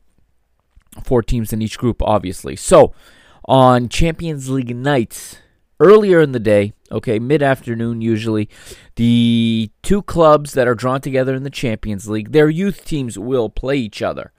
four 1.03 1.23
teams 1.23 1.53
in 1.53 1.63
each 1.63 1.79
group, 1.79 2.03
obviously. 2.03 2.57
So 2.57 2.93
on 3.47 3.89
Champions 3.89 4.51
League 4.51 4.75
nights, 4.77 5.39
earlier 5.81 6.21
in 6.21 6.33
the 6.33 6.39
day, 6.39 6.73
okay, 6.93 7.19
mid 7.19 7.43
afternoon 7.43 8.01
usually, 8.01 8.49
the 8.97 9.71
two 9.83 10.03
clubs 10.03 10.53
that 10.53 10.69
are 10.69 10.75
drawn 10.75 11.01
together 11.01 11.35
in 11.35 11.43
the 11.43 11.51
Champions 11.51 12.09
League, 12.09 12.33
their 12.33 12.49
youth 12.49 12.85
teams 12.85 13.19
will 13.19 13.49
play 13.49 13.77
each 13.77 14.03
other. 14.03 14.33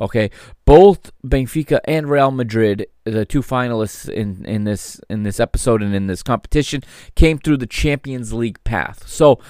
Okay, 0.00 0.30
both 0.64 1.10
Benfica 1.26 1.80
and 1.84 2.08
Real 2.08 2.30
Madrid, 2.30 2.86
the 3.04 3.24
two 3.24 3.42
finalists 3.42 4.08
in, 4.08 4.44
in 4.44 4.62
this 4.62 5.00
in 5.10 5.24
this 5.24 5.40
episode 5.40 5.82
and 5.82 5.92
in 5.92 6.06
this 6.06 6.22
competition, 6.22 6.84
came 7.16 7.38
through 7.38 7.56
the 7.56 7.66
Champions 7.66 8.32
League 8.32 8.62
path. 8.62 9.08
So 9.08 9.40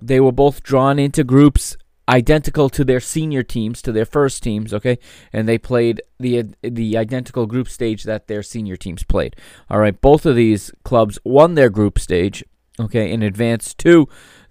they 0.00 0.18
were 0.18 0.32
both 0.32 0.64
drawn 0.64 0.98
into 0.98 1.22
groups 1.22 1.76
identical 2.08 2.68
to 2.70 2.84
their 2.84 3.00
senior 3.00 3.42
teams, 3.42 3.80
to 3.82 3.92
their 3.92 4.04
first 4.04 4.42
teams, 4.42 4.74
okay? 4.74 4.98
And 5.32 5.48
they 5.48 5.58
played 5.58 6.02
the 6.18 6.44
the 6.62 6.96
identical 6.96 7.46
group 7.46 7.68
stage 7.68 8.04
that 8.04 8.26
their 8.26 8.42
senior 8.42 8.76
teams 8.76 9.02
played. 9.02 9.36
All 9.70 9.78
right, 9.78 9.98
both 9.98 10.26
of 10.26 10.36
these 10.36 10.72
clubs 10.84 11.18
won 11.24 11.54
their 11.54 11.70
group 11.70 11.98
stage, 11.98 12.44
okay, 12.78 13.10
in 13.10 13.22
advance 13.22 13.74
to 13.74 14.08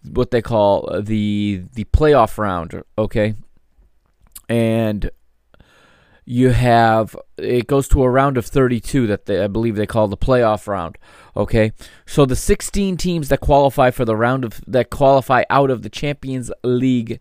what 0.10 0.32
they 0.32 0.42
call 0.42 1.02
the 1.02 1.64
the 1.74 1.86
playoff 1.86 2.38
round, 2.38 2.82
okay? 2.98 3.36
And 4.48 5.10
you 6.26 6.52
have 6.52 7.16
it 7.38 7.68
goes 7.68 7.88
to 7.90 8.04
a 8.04 8.10
round 8.10 8.38
of 8.38 8.46
32 8.46 9.08
that 9.08 9.26
they, 9.26 9.44
I 9.44 9.48
believe 9.48 9.76
they 9.76 9.88
call 9.88 10.08
the 10.08 10.18
playoff 10.18 10.68
round. 10.68 10.98
Okay, 11.36 11.74
so 12.06 12.26
the 12.26 12.36
16 12.36 12.98
teams 12.98 13.30
that 13.30 13.40
qualify 13.40 13.92
for 13.92 14.06
the 14.06 14.16
round 14.16 14.46
of 14.46 14.62
that 14.68 14.90
qualify 14.90 15.44
out 15.50 15.70
of 15.70 15.82
the 15.82 15.90
Champions 15.90 16.52
League 16.64 17.20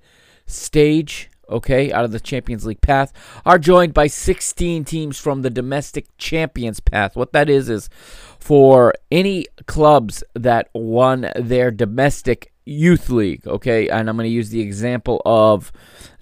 stage, 0.50 1.30
okay, 1.48 1.92
out 1.92 2.04
of 2.04 2.12
the 2.12 2.20
Champions 2.20 2.66
League 2.66 2.80
path, 2.80 3.12
are 3.44 3.58
joined 3.58 3.94
by 3.94 4.06
16 4.06 4.84
teams 4.84 5.18
from 5.18 5.42
the 5.42 5.50
domestic 5.50 6.06
champions 6.18 6.80
path. 6.80 7.16
What 7.16 7.32
that 7.32 7.48
is 7.48 7.68
is 7.68 7.88
for 8.38 8.94
any 9.10 9.46
clubs 9.66 10.22
that 10.34 10.68
won 10.74 11.30
their 11.36 11.70
domestic 11.70 12.52
youth 12.64 13.10
league, 13.10 13.46
okay, 13.46 13.88
and 13.88 14.08
I'm 14.08 14.16
going 14.16 14.28
to 14.28 14.34
use 14.34 14.50
the 14.50 14.60
example 14.60 15.20
of 15.24 15.72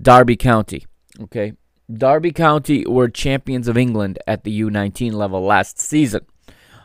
Derby 0.00 0.36
County, 0.36 0.86
okay. 1.20 1.54
Derby 1.90 2.32
County 2.32 2.86
were 2.86 3.08
champions 3.08 3.66
of 3.66 3.78
England 3.78 4.18
at 4.26 4.44
the 4.44 4.60
U19 4.60 5.12
level 5.14 5.40
last 5.40 5.78
season. 5.78 6.26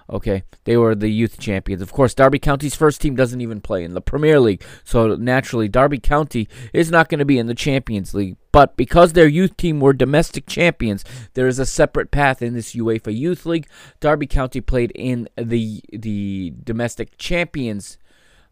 Okay, 0.09 0.43
they 0.65 0.77
were 0.77 0.95
the 0.95 1.09
youth 1.09 1.39
champions. 1.39 1.81
Of 1.81 1.93
course, 1.93 2.13
Derby 2.13 2.39
County's 2.39 2.75
first 2.75 3.01
team 3.01 3.15
doesn't 3.15 3.41
even 3.41 3.61
play 3.61 3.83
in 3.83 3.93
the 3.93 4.01
Premier 4.01 4.39
League, 4.39 4.63
so 4.83 5.15
naturally, 5.15 5.67
Derby 5.67 5.99
County 5.99 6.47
is 6.73 6.91
not 6.91 7.09
going 7.09 7.19
to 7.19 7.25
be 7.25 7.39
in 7.39 7.47
the 7.47 7.55
Champions 7.55 8.13
League. 8.13 8.37
But 8.51 8.77
because 8.77 9.13
their 9.13 9.27
youth 9.27 9.57
team 9.57 9.79
were 9.79 9.93
domestic 9.93 10.45
champions, 10.45 11.03
there 11.33 11.47
is 11.47 11.57
a 11.57 11.65
separate 11.65 12.11
path 12.11 12.41
in 12.41 12.53
this 12.53 12.75
UEFA 12.75 13.15
Youth 13.17 13.47
League. 13.47 13.67
Derby 13.99 14.27
County 14.27 14.61
played 14.61 14.91
in 14.93 15.27
the 15.35 15.81
the 15.91 16.53
domestic 16.63 17.17
champions 17.17 17.97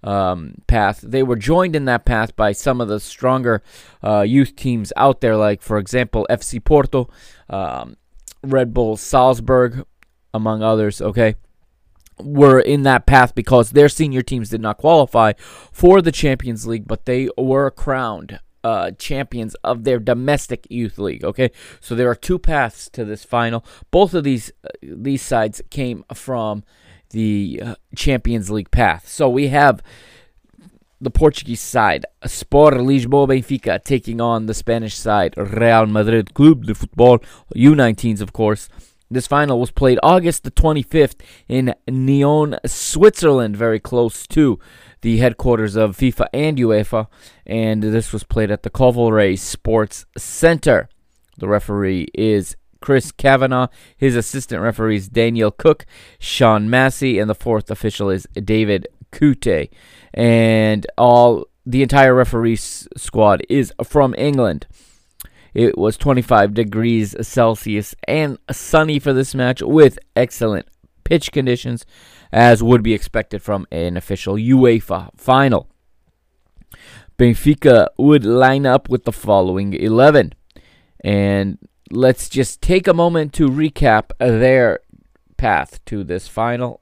um, 0.03 0.55
path. 0.67 1.01
They 1.01 1.24
were 1.24 1.36
joined 1.36 1.75
in 1.75 1.86
that 1.86 2.05
path 2.05 2.36
by 2.36 2.51
some 2.51 2.81
of 2.81 2.88
the 2.88 3.00
stronger 3.00 3.62
uh, 4.03 4.22
youth 4.22 4.55
teams 4.55 4.91
out 4.96 5.22
there, 5.22 5.38
like 5.38 5.62
for 5.62 5.77
example 5.77 6.25
FC 6.29 6.63
Porto, 6.63 7.10
um, 7.50 7.98
Red 8.43 8.74
Bull 8.74 8.98
Salzburg, 8.98 9.86
among 10.33 10.63
others, 10.63 11.01
okay, 11.01 11.35
were 12.19 12.59
in 12.59 12.83
that 12.83 13.05
path 13.05 13.33
because 13.33 13.71
their 13.71 13.89
senior 13.89 14.21
teams 14.21 14.50
did 14.50 14.61
not 14.61 14.77
qualify 14.77 15.33
for 15.71 16.01
the 16.01 16.11
Champions 16.11 16.67
League, 16.67 16.88
but 16.88 17.05
they 17.05 17.29
were 17.38 17.71
crowned 17.71 18.39
uh, 18.63 18.91
champions 18.91 19.55
of 19.63 19.83
their 19.83 20.00
domestic 20.00 20.67
youth 20.69 20.97
league. 20.97 21.23
Okay, 21.23 21.51
so 21.79 21.95
there 21.95 22.09
are 22.09 22.15
two 22.15 22.39
paths 22.39 22.89
to 22.89 23.05
this 23.05 23.23
final. 23.23 23.65
Both 23.89 24.13
of 24.13 24.23
these 24.23 24.51
uh, 24.63 24.69
these 24.81 25.21
sides 25.21 25.61
came 25.69 26.05
from 26.13 26.63
the 27.09 27.61
uh, 27.63 27.75
Champions 27.95 28.50
League 28.50 28.71
path. 28.71 29.07
So 29.07 29.29
we 29.29 29.47
have 29.50 29.81
the 31.00 31.09
Portuguese 31.09 31.61
side, 31.61 32.05
Sport 32.25 32.75
Lisboa 32.75 33.27
Benfica, 33.27 33.83
taking 33.83 34.21
on 34.21 34.45
the 34.45 34.53
Spanish 34.53 34.95
side, 34.95 35.33
Real 35.35 35.88
Madrid 35.88 36.33
Club 36.35 36.65
de 36.65 36.73
Futbol, 36.73 37.23
U19s, 37.55 38.21
of 38.21 38.33
course. 38.33 38.69
This 39.11 39.27
final 39.27 39.59
was 39.59 39.71
played 39.71 39.99
August 40.01 40.43
the 40.45 40.51
25th 40.51 41.15
in 41.49 41.75
Nyon, 41.87 42.57
Switzerland, 42.65 43.57
very 43.57 43.79
close 43.79 44.25
to 44.27 44.57
the 45.01 45.17
headquarters 45.17 45.75
of 45.75 45.97
FIFA 45.97 46.27
and 46.33 46.57
UEFA, 46.57 47.07
and 47.45 47.83
this 47.83 48.13
was 48.13 48.23
played 48.23 48.49
at 48.51 48.63
the 48.63 48.69
Colovray 48.69 49.37
Sports 49.37 50.05
Center. 50.17 50.87
The 51.37 51.49
referee 51.49 52.07
is 52.13 52.55
Chris 52.79 53.11
Kavanagh. 53.11 53.67
His 53.97 54.15
assistant 54.15 54.61
referee 54.61 54.95
is 54.97 55.09
Daniel 55.09 55.51
Cook, 55.51 55.85
Sean 56.17 56.69
Massey, 56.69 57.19
and 57.19 57.29
the 57.29 57.35
fourth 57.35 57.69
official 57.69 58.09
is 58.09 58.25
David 58.41 58.87
Coote. 59.11 59.69
And 60.13 60.87
all 60.97 61.47
the 61.65 61.83
entire 61.83 62.15
referee 62.15 62.53
s- 62.53 62.87
squad 62.95 63.43
is 63.49 63.73
from 63.83 64.15
England. 64.17 64.67
It 65.53 65.77
was 65.77 65.98
25 65.98 66.53
degrees 66.53 67.15
Celsius 67.22 67.93
and 68.08 68.38
sunny 68.50 69.00
for 69.00 69.13
this 69.13 69.36
match 69.36 69.62
with 69.62 70.00
excellent 70.15 70.67
pitch 71.03 71.31
conditions, 71.31 71.86
as 72.31 72.63
would 72.63 72.81
be 72.84 72.93
expected 72.93 73.41
from 73.41 73.67
an 73.72 73.98
official 73.98 74.36
UEFA 74.36 75.10
final. 75.17 75.67
Benfica 77.17 77.88
would 77.98 78.25
line 78.25 78.65
up 78.65 78.89
with 78.89 79.03
the 79.03 79.12
following 79.12 79.74
11. 79.74 80.34
And 81.03 81.58
let's 81.91 82.29
just 82.29 82.62
take 82.62 82.88
a 82.88 82.93
moment 82.93 83.34
to 83.34 83.50
recap 83.50 84.12
their 84.20 84.79
path 85.38 85.84
to 85.86 86.03
this 86.03 86.27
final. 86.27 86.81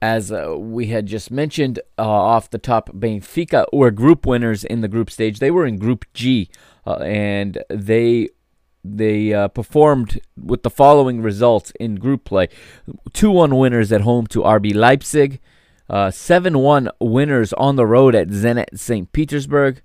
As 0.00 0.30
uh, 0.30 0.54
we 0.58 0.88
had 0.88 1.06
just 1.06 1.30
mentioned 1.30 1.80
uh, 1.98 2.02
off 2.02 2.50
the 2.50 2.58
top, 2.58 2.90
Benfica 2.90 3.66
were 3.72 3.90
group 3.90 4.26
winners 4.26 4.64
in 4.64 4.80
the 4.80 4.88
group 4.88 5.10
stage. 5.10 5.38
They 5.38 5.50
were 5.50 5.66
in 5.66 5.76
Group 5.76 6.04
G, 6.14 6.50
uh, 6.88 6.94
and 7.02 7.62
they 7.68 8.30
they 8.82 9.34
uh, 9.34 9.48
performed 9.48 10.20
with 10.42 10.62
the 10.62 10.70
following 10.70 11.20
results 11.20 11.70
in 11.78 11.96
group 11.96 12.24
play: 12.24 12.48
two-one 13.12 13.56
winners 13.56 13.92
at 13.92 14.00
home 14.00 14.26
to 14.28 14.40
RB 14.40 14.74
Leipzig, 14.74 15.38
uh, 15.90 16.10
seven-one 16.10 16.88
winners 16.98 17.52
on 17.52 17.76
the 17.76 17.84
road 17.84 18.14
at 18.14 18.28
Zenit 18.28 18.78
St. 18.78 19.12
Petersburg. 19.12 19.82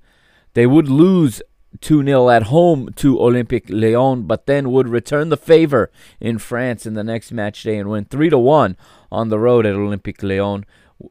They 0.53 0.65
would 0.65 0.87
lose 0.87 1.41
2 1.81 2.05
0 2.05 2.29
at 2.29 2.43
home 2.43 2.93
to 2.95 3.17
Olympique 3.17 3.69
Lyon, 3.69 4.23
but 4.23 4.45
then 4.45 4.71
would 4.71 4.87
return 4.87 5.27
the 5.27 5.37
favor 5.37 5.91
in 6.21 6.37
France 6.37 6.85
in 6.85 6.93
the 6.93 7.03
next 7.03 7.33
match 7.33 7.63
day 7.63 7.77
and 7.77 7.89
win 7.89 8.05
3 8.05 8.29
1 8.29 8.77
on 9.11 9.27
the 9.27 9.39
road 9.39 9.65
at 9.65 9.75
Olympique 9.75 10.23
Lyon. 10.23 10.65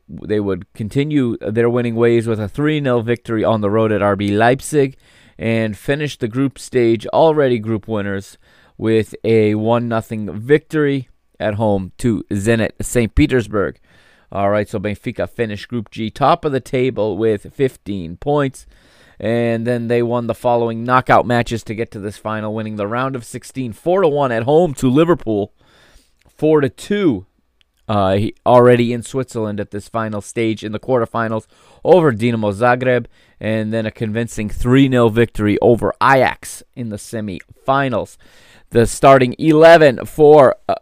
They 0.09 0.41
would 0.41 0.73
continue 0.73 1.37
their 1.39 1.69
winning 1.69 1.97
ways 1.97 2.27
with 2.27 2.41
a 2.41 2.49
3 2.49 2.83
0 2.83 3.03
victory 3.03 3.45
on 3.45 3.61
the 3.61 3.69
road 3.69 3.93
at 3.93 4.01
RB 4.01 4.35
Leipzig 4.35 4.97
and 5.39 5.77
finish 5.77 6.19
the 6.19 6.29
group 6.29 6.59
stage 6.59 7.07
already 7.09 7.59
group 7.59 7.89
winners 7.89 8.39
with 8.77 9.15
a 9.25 9.55
1 9.55 10.03
0 10.03 10.33
victory 10.35 11.09
at 11.39 11.55
home 11.55 11.93
to 11.99 12.25
Zenit 12.31 12.73
St. 12.81 13.15
Petersburg. 13.15 13.79
All 14.31 14.51
right, 14.51 14.69
so 14.69 14.79
Benfica 14.79 15.29
finished 15.29 15.69
Group 15.69 15.91
G 15.91 16.09
top 16.11 16.45
of 16.45 16.53
the 16.53 16.61
table 16.61 17.19
with 17.19 17.53
15 17.53 18.17
points 18.17 18.67
and 19.23 19.65
then 19.67 19.87
they 19.87 20.03
won 20.03 20.27
the 20.27 20.35
following 20.35 20.83
knockout 20.83 21.25
matches 21.25 21.63
to 21.65 21.77
get 21.77 21.93
to 21.93 22.01
this 22.01 22.19
final, 22.19 22.53
winning 22.53 22.75
the 22.75 22.89
round 22.89 23.15
of 23.15 23.25
16 23.25 23.73
4 23.73 24.03
to 24.03 24.09
1 24.09 24.33
at 24.33 24.43
home 24.43 24.75
to 24.75 24.91
Liverpool, 24.91 25.53
4 26.29 26.63
to 26.63 26.69
2 26.69 27.27
uh, 27.89 28.19
already 28.47 28.93
in 28.93 29.03
Switzerland 29.03 29.61
at 29.61 29.71
this 29.71 29.89
final 29.89 30.21
stage 30.21 30.65
in 30.65 30.73
the 30.73 30.81
quarterfinals 30.81 31.47
over 31.85 32.13
Dinamo 32.13 32.53
Zagreb, 32.53 33.07
and 33.41 33.73
then 33.73 33.87
a 33.87 33.91
convincing 33.91 34.49
3 34.49 34.89
0 34.89 35.09
victory 35.09 35.59
over 35.61 35.93
Ajax 36.03 36.63
in 36.75 36.91
the 36.91 36.99
semi-finals. 36.99 38.19
The 38.71 38.87
starting 38.87 39.35
11 39.39 40.07
for 40.07 40.57
uh, 40.69 40.77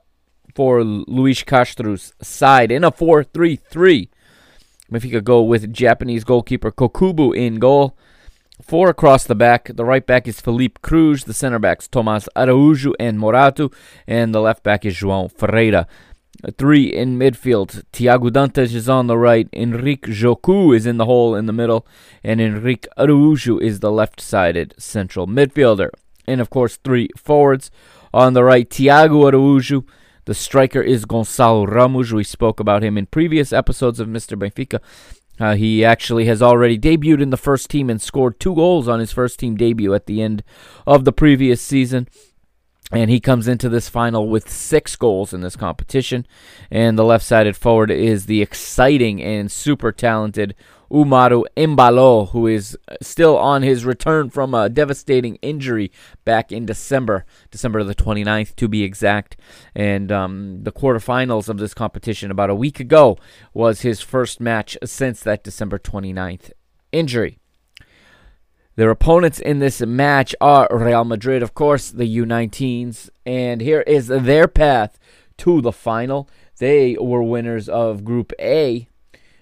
for 0.55 0.85
Luis 0.85 1.43
Castro's 1.43 2.13
side 2.21 2.71
in 2.71 2.85
a 2.85 2.91
4 2.91 3.25
3 3.25 3.57
3. 3.57 4.11
Benfica 4.93 5.23
go 5.23 5.43
with 5.43 5.73
Japanese 5.73 6.25
goalkeeper 6.25 6.73
Kokubo 6.73 7.35
in 7.35 7.59
goal. 7.59 7.97
Four 8.63 8.91
across 8.91 9.25
the 9.25 9.35
back. 9.35 9.71
The 9.75 9.85
right 9.85 10.05
back 10.05 10.29
is 10.29 10.41
Felipe 10.41 10.83
Cruz. 10.83 11.25
The 11.25 11.33
center 11.33 11.59
backs 11.59 11.89
Tomas 11.89 12.29
Araujo 12.37 12.93
and 13.01 13.19
Morato. 13.19 13.73
And 14.07 14.35
the 14.35 14.41
left 14.41 14.63
back 14.63 14.85
is 14.85 14.95
João 14.97 15.31
Ferreira. 15.33 15.87
Three 16.57 16.85
in 16.85 17.19
midfield. 17.19 17.83
Tiago 17.93 18.31
Dantas 18.31 18.75
is 18.75 18.89
on 18.89 19.07
the 19.07 19.19
right. 19.19 19.49
Henrique 19.55 20.07
Jocu 20.07 20.75
is 20.75 20.87
in 20.87 20.97
the 20.97 21.05
hole 21.05 21.35
in 21.35 21.47
the 21.47 21.53
middle. 21.53 21.87
And 22.25 22.41
Henrique 22.41 22.87
Araujo 22.97 23.59
is 23.59 23.81
the 23.81 23.93
left 23.93 24.21
sided 24.21 24.75
central 24.79 25.27
midfielder. 25.27 25.91
And 26.27 26.41
of 26.41 26.49
course, 26.49 26.77
three 26.77 27.09
forwards. 27.17 27.71
On 28.15 28.33
the 28.33 28.45
right, 28.45 28.69
Tiago 28.69 29.27
Araujo. 29.27 29.85
The 30.25 30.35
striker 30.35 30.81
is 30.81 31.07
Gonçalo 31.07 31.67
Ramos. 31.67 32.13
We 32.13 32.25
spoke 32.25 32.61
about 32.61 32.83
him 32.83 32.97
in 32.97 33.07
previous 33.07 33.53
episodes 33.53 34.01
of 34.01 34.09
Mr. 34.09 34.39
Benfica. 34.39 34.81
Uh, 35.41 35.57
he 35.57 35.85
actually 35.85 36.27
has 36.27 36.43
already 36.43 36.79
debuted 36.79 37.23
in 37.23 37.31
the 37.31 37.37
first 37.37 37.71
team 37.71 37.89
and 37.89 38.01
scored 38.01 38.39
two 38.39 38.55
goals 38.55 38.87
on 38.87 39.01
his 39.01 39.11
first 39.11 39.39
team 39.41 39.57
debut 39.57 39.95
at 39.95 40.07
the 40.07 40.21
end 40.21 40.45
of 40.87 41.05
the 41.05 41.13
previous 41.13 41.63
season. 41.63 42.07
And 42.93 43.09
he 43.09 43.21
comes 43.21 43.47
into 43.47 43.69
this 43.69 43.89
final 43.89 44.29
with 44.29 44.51
six 44.51 44.97
goals 44.97 45.33
in 45.33 45.43
this 45.43 45.57
competition. 45.57 46.27
And 46.71 46.99
the 46.99 47.05
left 47.05 47.25
sided 47.25 47.57
forward 47.57 47.91
is 47.91 48.27
the 48.27 48.43
exciting 48.43 49.23
and 49.23 49.51
super 49.51 49.93
talented 49.93 50.55
Umaru 50.91 51.45
Embalo, 51.57 52.31
who 52.31 52.49
is 52.49 52.77
still 53.01 53.39
on 53.39 53.63
his 53.63 53.85
return 53.85 54.29
from 54.29 54.55
a 54.55 54.69
devastating 54.69 55.37
injury 55.37 55.93
back 56.25 56.51
in 56.51 56.67
December, 56.67 57.25
December 57.53 57.85
the 57.85 57.95
29th 57.95 58.57
to 58.57 58.67
be 58.67 58.83
exact. 58.83 59.37
And 59.75 60.11
um, 60.11 60.65
the 60.65 60.73
quarterfinals 60.73 61.49
of 61.49 61.59
this 61.59 61.75
competition 61.75 62.33
about 62.33 62.51
a 62.51 62.57
week 62.57 62.81
ago 62.81 63.19
was 63.55 63.83
his 63.83 64.01
first 64.01 64.41
match 64.41 64.77
since 64.85 65.21
that 65.21 65.45
December 65.45 65.79
29th 65.79 66.51
injury. 66.91 67.39
Their 68.81 68.89
opponents 68.89 69.39
in 69.39 69.59
this 69.59 69.83
match 69.83 70.35
are 70.41 70.67
Real 70.71 71.05
Madrid, 71.05 71.43
of 71.43 71.53
course, 71.53 71.91
the 71.91 72.17
U19s, 72.17 73.11
and 73.27 73.61
here 73.61 73.83
is 73.83 74.07
their 74.07 74.49
path 74.49 74.99
to 75.37 75.61
the 75.61 75.71
final. 75.71 76.31
They 76.57 76.97
were 76.99 77.23
winners 77.23 77.69
of 77.69 78.07
Group 78.07 78.33
A 78.41 78.89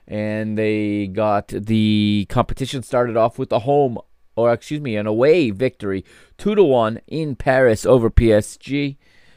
and 0.09 0.59
they 0.59 1.07
got 1.07 1.46
the 1.46 2.27
competition 2.29 2.83
started 2.83 3.16
off 3.16 3.38
with 3.38 3.53
a 3.53 3.61
home 3.61 3.98
or 4.35 4.53
excuse 4.53 4.81
me 4.81 4.96
an 4.96 5.07
away 5.07 5.51
victory 5.51 6.05
2 6.38 6.57
to 6.57 6.64
1 6.64 6.98
in 7.07 7.37
Paris 7.37 7.87
over 7.87 8.11
PSG 8.11 8.96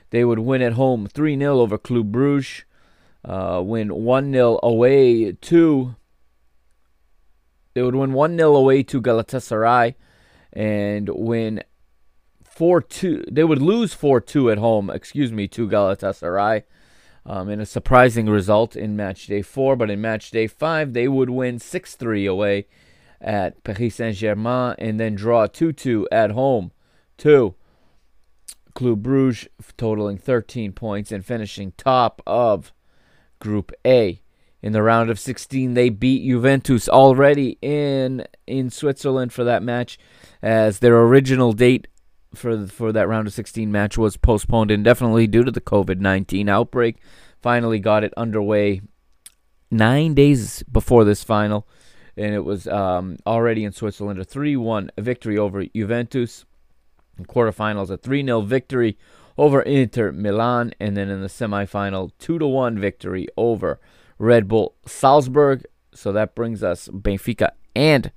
they 0.10 0.26
would 0.26 0.40
win 0.40 0.64
at 0.64 0.74
home 0.74 1.08
3-0 1.08 1.44
over 1.44 1.78
Club 1.78 2.12
Bruges 2.12 2.64
uh, 3.24 3.62
win 3.64 3.90
1-0 3.90 4.60
away 4.64 5.32
to 5.34 5.96
they 7.74 7.82
would 7.82 7.96
win 7.96 8.12
1-0 8.12 8.56
away 8.56 8.84
to 8.84 9.02
Galatasaray 9.02 9.96
and 10.54 11.10
win 11.10 11.64
4-2 12.44 13.34
they 13.34 13.44
would 13.44 13.62
lose 13.62 13.96
4-2 13.96 14.52
at 14.52 14.58
home 14.58 14.90
excuse 14.90 15.32
me 15.32 15.48
to 15.48 15.68
Galatasaray 15.68 16.64
um, 17.26 17.50
in 17.50 17.60
a 17.60 17.66
surprising 17.66 18.28
result 18.28 18.76
in 18.76 18.96
match 18.96 19.28
day 19.28 19.42
four. 19.42 19.76
But 19.76 19.90
in 19.90 20.02
match 20.02 20.32
day 20.32 20.48
five, 20.48 20.94
they 20.94 21.08
would 21.08 21.30
win 21.30 21.60
6 21.60 21.96
3 21.96 22.26
away 22.26 22.68
at 23.20 23.64
Paris 23.64 23.96
Saint 23.96 24.18
Germain 24.18 24.76
and 24.80 25.00
then 25.00 25.16
draw 25.16 25.48
2 25.48 25.74
2 25.74 26.08
at 26.12 26.32
home 26.32 26.72
to 27.18 27.56
Club 28.74 29.04
Bruges, 29.04 29.48
totaling 29.78 30.18
13 30.18 30.72
points 30.72 31.12
and 31.12 31.26
finishing 31.26 31.74
top 31.78 32.22
of 32.26 32.74
Group 33.40 33.72
A. 33.86 34.22
In 34.62 34.74
the 34.74 34.84
round 34.84 35.10
of 35.10 35.20
16, 35.20 35.74
they 35.74 35.90
beat 35.90 36.24
Juventus 36.24 36.88
already 36.88 37.58
in 37.62 38.26
in 38.46 38.70
Switzerland 38.70 39.34
for 39.34 39.44
that 39.44 39.64
match, 39.64 39.98
as 40.42 40.80
their 40.80 41.00
original 41.02 41.54
date 41.54 41.88
for 42.36 42.68
for 42.68 42.92
that 42.92 43.08
round 43.08 43.28
of 43.28 43.34
16 43.34 43.72
match 43.72 43.98
was 43.98 44.18
postponed 44.18 44.72
indefinitely 44.72 45.28
due 45.28 45.44
to 45.44 45.52
the 45.52 45.62
COVID-19 45.62 46.50
outbreak. 46.50 46.98
Finally 47.42 47.80
got 47.80 48.04
it 48.04 48.14
underway 48.16 48.82
9 49.72 50.14
days 50.14 50.64
before 50.64 51.04
this 51.04 51.24
final 51.24 51.68
and 52.18 52.34
it 52.36 52.46
was 52.46 52.68
um, 52.68 53.18
already 53.26 53.64
in 53.64 53.72
Switzerland 53.72 54.20
a 54.20 54.26
3-1 54.26 54.90
victory 54.98 55.38
over 55.38 55.66
Juventus. 55.66 56.46
In 57.18 57.26
quarterfinals 57.26 57.90
a 57.90 57.98
3-0 57.98 58.46
victory 58.46 58.98
over 59.38 59.62
Inter 59.62 60.12
Milan 60.12 60.74
and 60.80 60.96
then 60.96 61.10
in 61.10 61.22
the 61.22 61.28
semifinal 61.28 62.12
2-1 62.20 62.80
victory 62.80 63.28
over 63.38 63.80
Red 64.22 64.48
Bull 64.48 64.76
Salzburg. 64.86 65.66
So 65.94 66.12
that 66.12 66.36
brings 66.36 66.64
us 66.64 66.88
Benfica 66.88 67.52
and 67.76 68.12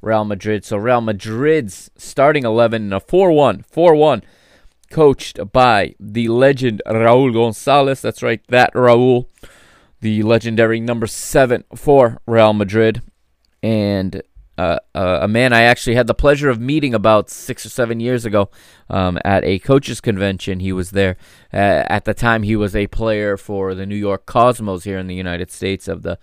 Real 0.00 0.24
Madrid. 0.24 0.64
So 0.64 0.78
Real 0.78 1.00
Madrid's 1.00 1.90
starting 1.96 2.44
11 2.44 2.86
in 2.86 2.92
a 2.92 3.00
4 3.00 3.30
1, 3.30 3.64
4 3.68 3.94
1, 3.94 4.22
coached 4.90 5.52
by 5.52 5.94
the 6.00 6.28
legend 6.28 6.82
Raul 6.86 7.32
Gonzalez. 7.32 8.00
That's 8.00 8.22
right, 8.22 8.40
that 8.48 8.72
Raul, 8.72 9.26
the 10.00 10.22
legendary 10.22 10.80
number 10.80 11.06
seven 11.06 11.64
for 11.76 12.20
Real 12.26 12.54
Madrid. 12.54 13.02
And 13.62 14.22
uh, 14.58 14.78
uh, 14.94 15.20
a 15.22 15.28
man 15.28 15.52
I 15.52 15.62
actually 15.62 15.96
had 15.96 16.06
the 16.06 16.14
pleasure 16.14 16.50
of 16.50 16.60
meeting 16.60 16.94
about 16.94 17.30
six 17.30 17.64
or 17.64 17.70
seven 17.70 18.00
years 18.00 18.26
ago 18.26 18.50
um, 18.90 19.18
at 19.24 19.44
a 19.44 19.58
coaches 19.58 20.00
convention. 20.00 20.60
He 20.60 20.72
was 20.72 20.90
there. 20.90 21.16
Uh, 21.52 21.84
at 21.88 22.04
the 22.04 22.12
time, 22.12 22.42
he 22.42 22.54
was 22.54 22.76
a 22.76 22.86
player 22.88 23.36
for 23.38 23.74
the 23.74 23.86
New 23.86 23.96
York 23.96 24.26
Cosmos 24.26 24.84
here 24.84 24.98
in 24.98 25.06
the 25.06 25.14
United 25.14 25.50
States 25.50 25.88
of 25.88 26.02
the 26.02 26.18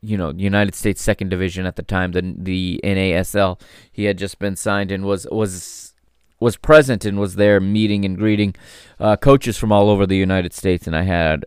you 0.00 0.16
know 0.16 0.32
United 0.32 0.74
States 0.74 1.02
Second 1.02 1.28
Division 1.28 1.66
at 1.66 1.76
the 1.76 1.82
time, 1.82 2.12
the 2.12 2.34
the 2.38 2.80
NASL. 2.82 3.60
He 3.92 4.04
had 4.04 4.16
just 4.16 4.38
been 4.38 4.56
signed 4.56 4.90
and 4.90 5.04
was 5.04 5.26
was 5.30 5.92
was 6.40 6.56
present 6.56 7.04
and 7.04 7.18
was 7.18 7.36
there 7.36 7.60
meeting 7.60 8.04
and 8.04 8.16
greeting 8.16 8.54
uh, 8.98 9.16
coaches 9.16 9.58
from 9.58 9.70
all 9.70 9.90
over 9.90 10.06
the 10.06 10.16
United 10.16 10.54
States, 10.54 10.86
and 10.86 10.96
I 10.96 11.02
had 11.02 11.44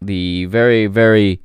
the 0.00 0.46
very 0.46 0.86
very 0.86 1.42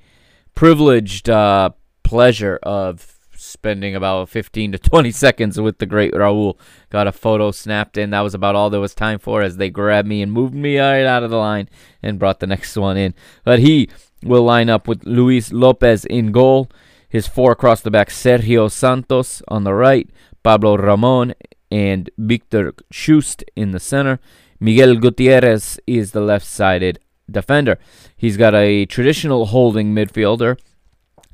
privileged 0.55 1.29
uh, 1.29 1.71
pleasure 2.03 2.59
of 2.63 3.19
spending 3.61 3.95
about 3.95 4.27
15 4.27 4.71
to 4.71 4.79
20 4.79 5.11
seconds 5.25 5.61
with 5.61 5.77
the 5.77 5.85
great 5.85 6.13
Raul. 6.13 6.57
Got 6.89 7.05
a 7.05 7.11
photo 7.11 7.51
snapped 7.51 7.95
in. 7.95 8.09
That 8.09 8.21
was 8.21 8.33
about 8.33 8.55
all 8.55 8.71
there 8.71 8.81
was 8.81 8.95
time 8.95 9.19
for 9.19 9.43
as 9.43 9.57
they 9.57 9.69
grabbed 9.69 10.07
me 10.07 10.23
and 10.23 10.31
moved 10.31 10.55
me 10.55 10.79
right 10.79 11.05
out 11.05 11.21
of 11.21 11.29
the 11.29 11.37
line 11.37 11.69
and 12.01 12.17
brought 12.17 12.39
the 12.39 12.47
next 12.47 12.75
one 12.75 12.97
in. 12.97 13.13
But 13.43 13.59
he 13.59 13.87
will 14.23 14.41
line 14.41 14.67
up 14.67 14.87
with 14.87 15.05
Luis 15.05 15.53
Lopez 15.53 16.05
in 16.05 16.31
goal. 16.31 16.71
His 17.07 17.27
four 17.27 17.51
across 17.51 17.81
the 17.81 17.91
back, 17.91 18.09
Sergio 18.09 18.71
Santos 18.71 19.43
on 19.47 19.63
the 19.63 19.75
right, 19.75 20.09
Pablo 20.41 20.75
Ramon 20.75 21.35
and 21.69 22.09
Victor 22.17 22.73
Chust 22.91 23.43
in 23.55 23.71
the 23.71 23.79
center. 23.79 24.19
Miguel 24.59 24.95
Gutierrez 24.95 25.79
is 25.85 26.13
the 26.13 26.21
left 26.21 26.47
sided 26.47 26.97
defender. 27.29 27.77
He's 28.17 28.37
got 28.37 28.55
a 28.55 28.87
traditional 28.87 29.47
holding 29.47 29.93
midfielder. 29.93 30.57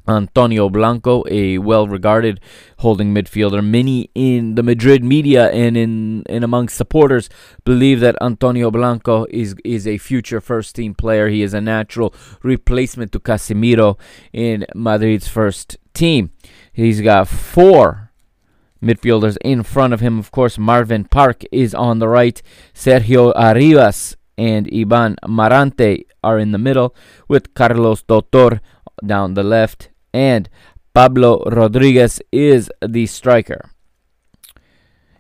Antonio 0.08 0.70
Blanco, 0.70 1.24
a 1.30 1.58
well-regarded 1.58 2.39
holding 2.80 3.13
midfielder. 3.13 3.63
Many 3.63 4.10
in 4.15 4.56
the 4.56 4.63
Madrid 4.63 5.04
media 5.04 5.50
and 5.52 5.76
in 5.76 6.24
and 6.28 6.43
among 6.43 6.70
supporters 6.70 7.30
believe 7.65 8.00
that 8.00 8.15
Antonio 8.22 8.72
Blanco 8.72 9.26
is 9.30 9.56
is 9.63 9.88
a 9.88 9.98
future 9.98 10.41
first-team 10.41 10.96
player. 10.96 11.28
He 11.28 11.43
is 11.43 11.54
a 11.54 11.62
natural 11.62 12.13
replacement 12.43 13.12
to 13.12 13.20
Casemiro 13.20 13.98
in 14.32 14.65
Madrid's 14.74 15.28
first 15.28 15.78
team. 15.93 16.32
He's 16.72 17.02
got 17.02 17.28
four 17.28 18.12
midfielders 18.82 19.38
in 19.43 19.63
front 19.63 19.93
of 19.93 20.00
him. 20.00 20.20
Of 20.20 20.32
course, 20.32 20.58
Marvin 20.58 21.06
Park 21.06 21.43
is 21.52 21.74
on 21.74 22.00
the 22.00 22.08
right. 22.08 22.41
Sergio 22.74 23.34
Arribas 23.34 24.15
and 24.38 24.67
Iban 24.67 25.15
Marante 25.26 26.06
are 26.24 26.38
in 26.38 26.52
the 26.52 26.60
middle, 26.60 26.96
with 27.28 27.54
Carlos 27.56 28.04
Dotor 28.04 28.60
down 29.04 29.34
the 29.34 29.43
left, 29.43 29.89
and 30.18 30.50
Pablo 30.96 31.44
Rodriguez 31.46 32.20
is 32.32 32.72
the 32.82 33.06
striker. 33.06 33.70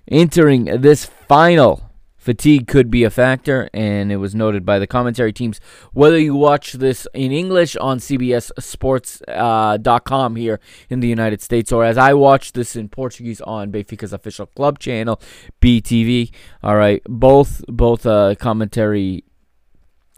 Entering 0.09 0.65
this 0.81 1.05
final 1.05 1.83
Fatigue 2.17 2.67
could 2.67 2.89
be 2.89 3.03
a 3.05 3.09
factor, 3.09 3.69
and 3.73 4.11
it 4.11 4.17
was 4.17 4.35
noted 4.35 4.65
by 4.65 4.79
the 4.79 4.87
commentary 4.87 5.31
teams. 5.31 5.61
Whether 5.93 6.19
you 6.19 6.35
watch 6.35 6.73
this 6.73 7.07
in 7.13 7.31
English 7.31 7.77
on 7.77 7.99
CBS 7.99 8.51
Sports.com 8.59 10.33
uh, 10.33 10.35
here 10.35 10.59
in 10.89 10.99
the 10.99 11.07
United 11.07 11.41
States, 11.41 11.71
or 11.71 11.85
as 11.85 11.97
I 11.97 12.13
watch 12.15 12.51
this 12.51 12.75
in 12.75 12.89
Portuguese 12.89 13.39
on 13.41 13.71
Benfica's 13.71 14.11
official 14.11 14.47
club 14.47 14.79
channel, 14.79 15.21
BTV. 15.61 16.31
All 16.63 16.75
right, 16.75 17.01
both 17.07 17.63
both 17.67 18.05
uh, 18.05 18.35
commentary 18.35 19.23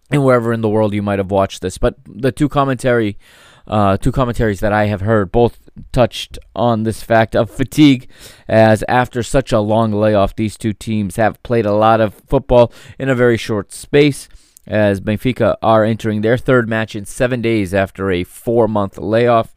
and 0.09 0.23
wherever 0.23 0.51
in 0.51 0.61
the 0.61 0.69
world 0.69 0.93
you 0.93 1.03
might 1.03 1.19
have 1.19 1.31
watched 1.31 1.61
this, 1.61 1.77
but 1.77 1.95
the 2.05 2.31
two 2.31 2.49
commentary 2.49 3.19
uh, 3.69 3.97
two 3.97 4.11
commentaries 4.11 4.59
that 4.59 4.73
I 4.73 4.85
have 4.85 5.01
heard 5.01 5.31
both 5.31 5.69
touched 5.91 6.39
on 6.55 6.83
this 6.83 7.03
fact 7.03 7.35
of 7.35 7.49
fatigue, 7.49 8.09
as 8.47 8.83
after 8.87 9.21
such 9.23 9.51
a 9.51 9.59
long 9.59 9.91
layoff, 9.91 10.35
these 10.35 10.57
two 10.57 10.73
teams 10.73 11.15
have 11.17 11.41
played 11.43 11.65
a 11.65 11.73
lot 11.73 12.01
of 12.01 12.15
football 12.27 12.73
in 12.97 13.09
a 13.09 13.15
very 13.15 13.37
short 13.37 13.71
space. 13.71 14.27
As 14.67 15.01
Benfica 15.01 15.55
are 15.63 15.83
entering 15.83 16.21
their 16.21 16.37
third 16.37 16.69
match 16.69 16.95
in 16.95 17.05
seven 17.05 17.41
days 17.41 17.73
after 17.73 18.11
a 18.11 18.23
four 18.23 18.67
month 18.67 18.97
layoff, 18.97 19.53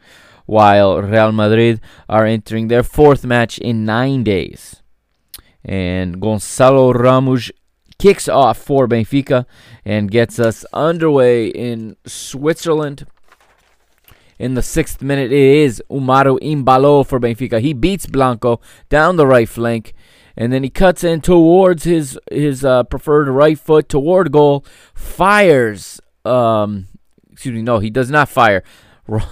while 0.46 1.00
Real 1.02 1.32
Madrid 1.32 1.80
are 2.08 2.24
entering 2.24 2.68
their 2.68 2.82
fourth 2.82 3.24
match 3.24 3.58
in 3.58 3.84
nine 3.84 4.24
days. 4.24 4.82
And 5.64 6.20
Gonçalo 6.20 6.94
Ramos 6.94 7.50
kicks 7.98 8.28
off 8.28 8.58
for 8.58 8.88
Benfica 8.88 9.46
and 9.84 10.10
gets 10.10 10.38
us 10.38 10.64
underway 10.72 11.46
in 11.48 11.96
Switzerland 12.06 13.06
in 14.42 14.54
the 14.54 14.62
sixth 14.62 15.00
minute. 15.00 15.30
It 15.30 15.38
is 15.38 15.80
Umaru 15.88 16.36
Embalo 16.40 17.06
for 17.06 17.20
Benfica. 17.20 17.60
He 17.60 17.72
beats 17.72 18.06
Blanco 18.06 18.60
down 18.88 19.14
the 19.14 19.26
right 19.26 19.48
flank, 19.48 19.94
and 20.36 20.52
then 20.52 20.64
he 20.64 20.68
cuts 20.68 21.04
in 21.04 21.20
towards 21.20 21.84
his 21.84 22.18
his 22.30 22.64
uh, 22.64 22.82
preferred 22.82 23.28
right 23.28 23.58
foot 23.58 23.88
toward 23.88 24.32
goal. 24.32 24.64
Fires. 24.94 26.00
Um, 26.24 26.88
excuse 27.30 27.54
me. 27.54 27.62
No, 27.62 27.78
he 27.78 27.88
does 27.88 28.10
not 28.10 28.28
fire. 28.28 28.64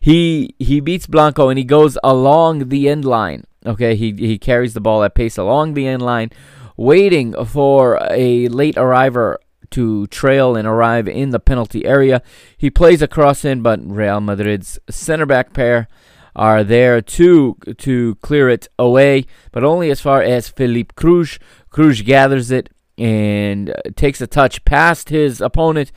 he 0.00 0.54
he 0.58 0.80
beats 0.80 1.06
Blanco 1.06 1.48
and 1.48 1.58
he 1.58 1.64
goes 1.64 1.96
along 2.04 2.68
the 2.68 2.88
end 2.88 3.06
line. 3.06 3.44
Okay, 3.64 3.96
he 3.96 4.12
he 4.12 4.36
carries 4.38 4.74
the 4.74 4.80
ball 4.80 5.02
at 5.04 5.14
pace 5.14 5.38
along 5.38 5.72
the 5.72 5.86
end 5.86 6.02
line, 6.02 6.28
waiting 6.76 7.32
for 7.46 7.98
a 8.10 8.48
late 8.48 8.76
arriver 8.76 9.38
to 9.70 10.06
trail 10.08 10.56
and 10.56 10.66
arrive 10.66 11.08
in 11.08 11.30
the 11.30 11.40
penalty 11.40 11.84
area. 11.84 12.22
He 12.56 12.70
plays 12.70 13.02
a 13.02 13.08
cross 13.08 13.44
in, 13.44 13.62
but 13.62 13.80
Real 13.84 14.20
Madrid's 14.20 14.78
center 14.90 15.26
back 15.26 15.52
pair 15.52 15.88
are 16.36 16.64
there 16.64 17.00
to 17.00 17.56
to 17.78 18.16
clear 18.16 18.48
it 18.48 18.68
away, 18.78 19.26
but 19.52 19.64
only 19.64 19.90
as 19.90 20.00
far 20.00 20.22
as 20.22 20.48
Philippe 20.48 20.94
Cruz. 20.96 21.38
Cruz 21.70 22.02
gathers 22.02 22.50
it 22.50 22.70
and 22.98 23.74
takes 23.96 24.20
a 24.20 24.26
touch 24.26 24.64
past 24.64 25.08
his 25.08 25.40
opponent, 25.40 25.92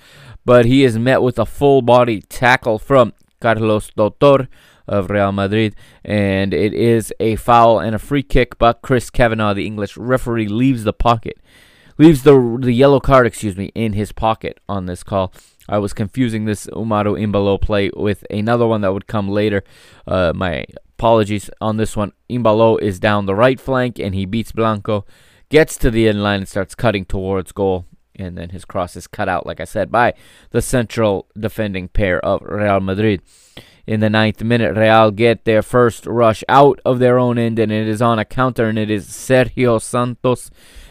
but 0.46 0.66
he 0.66 0.84
is 0.84 0.98
met 0.98 1.22
with 1.22 1.40
a 1.40 1.46
full 1.46 1.82
body 1.82 2.22
tackle 2.22 2.80
from 2.80 3.14
Carlos 3.40 3.92
Dotor 3.92 4.48
of 4.88 5.10
Real 5.10 5.32
Madrid, 5.32 5.76
and 6.04 6.54
it 6.54 6.74
is 6.74 7.14
a 7.20 7.36
foul 7.36 7.80
and 7.80 7.94
a 7.96 8.00
free 8.00 8.24
kick. 8.24 8.58
But 8.58 8.82
Chris 8.82 9.10
Kavanagh, 9.10 9.56
the 9.56 9.66
English 9.66 9.98
referee, 9.98 10.48
leaves 10.48 10.84
the 10.84 10.94
pocket 10.94 11.38
leaves 11.98 12.24
the 12.24 12.58
the 12.62 12.74
yellow 12.74 13.00
card, 13.00 13.28
excuse 13.28 13.58
me, 13.58 13.72
in 13.76 13.94
his 13.94 14.12
pocket 14.12 14.60
on 14.68 14.86
this 14.86 15.04
call. 15.04 15.34
I 15.70 15.80
was 15.80 15.94
confusing 15.94 16.46
this 16.46 16.68
Umaru 16.68 17.20
Embalo 17.20 17.60
play 17.60 17.92
with 17.96 18.26
another 18.30 18.66
one 18.66 18.82
that 18.82 18.94
would 18.94 19.08
come 19.08 19.28
later. 19.28 19.64
Uh, 20.06 20.32
my 20.34 20.66
apologies 20.98 21.50
on 21.60 21.78
this 21.78 21.96
one. 21.96 22.14
Embalo 22.30 22.80
is 22.82 23.00
down 23.00 23.26
the 23.26 23.36
right 23.36 23.60
flank 23.60 24.00
and 24.00 24.16
he 24.16 24.26
beats 24.26 24.52
Blanco, 24.52 25.06
gets 25.50 25.78
to 25.78 25.92
the 25.92 26.08
end 26.08 26.24
line 26.24 26.40
and 26.40 26.48
starts 26.48 26.74
cutting 26.74 27.06
towards 27.06 27.52
goal. 27.52 27.86
And 28.16 28.36
then 28.38 28.50
his 28.50 28.66
cross 28.66 28.96
is 28.96 29.06
cut 29.06 29.30
out, 29.30 29.46
like 29.46 29.60
I 29.60 29.66
said, 29.66 29.92
by 29.92 30.14
the 30.50 30.62
central 30.62 31.28
defending 31.38 31.88
pair 31.88 32.24
of 32.26 32.42
Real 32.42 32.80
Madrid. 32.80 33.22
In 33.86 34.00
the 34.00 34.10
ninth 34.10 34.44
minute, 34.44 34.76
Real 34.76 35.12
get 35.12 35.46
their 35.46 35.62
first 35.62 36.08
rush 36.08 36.44
out 36.50 36.82
of 36.84 36.98
their 36.98 37.20
own 37.20 37.38
end, 37.38 37.60
and 37.60 37.72
it 37.72 37.88
is 37.88 38.02
on 38.02 38.18
a 38.18 38.26
counter, 38.26 38.68
and 38.68 38.80
it 38.80 38.90
is 38.90 39.08
Sergio 39.08 39.80
Santos 39.80 40.50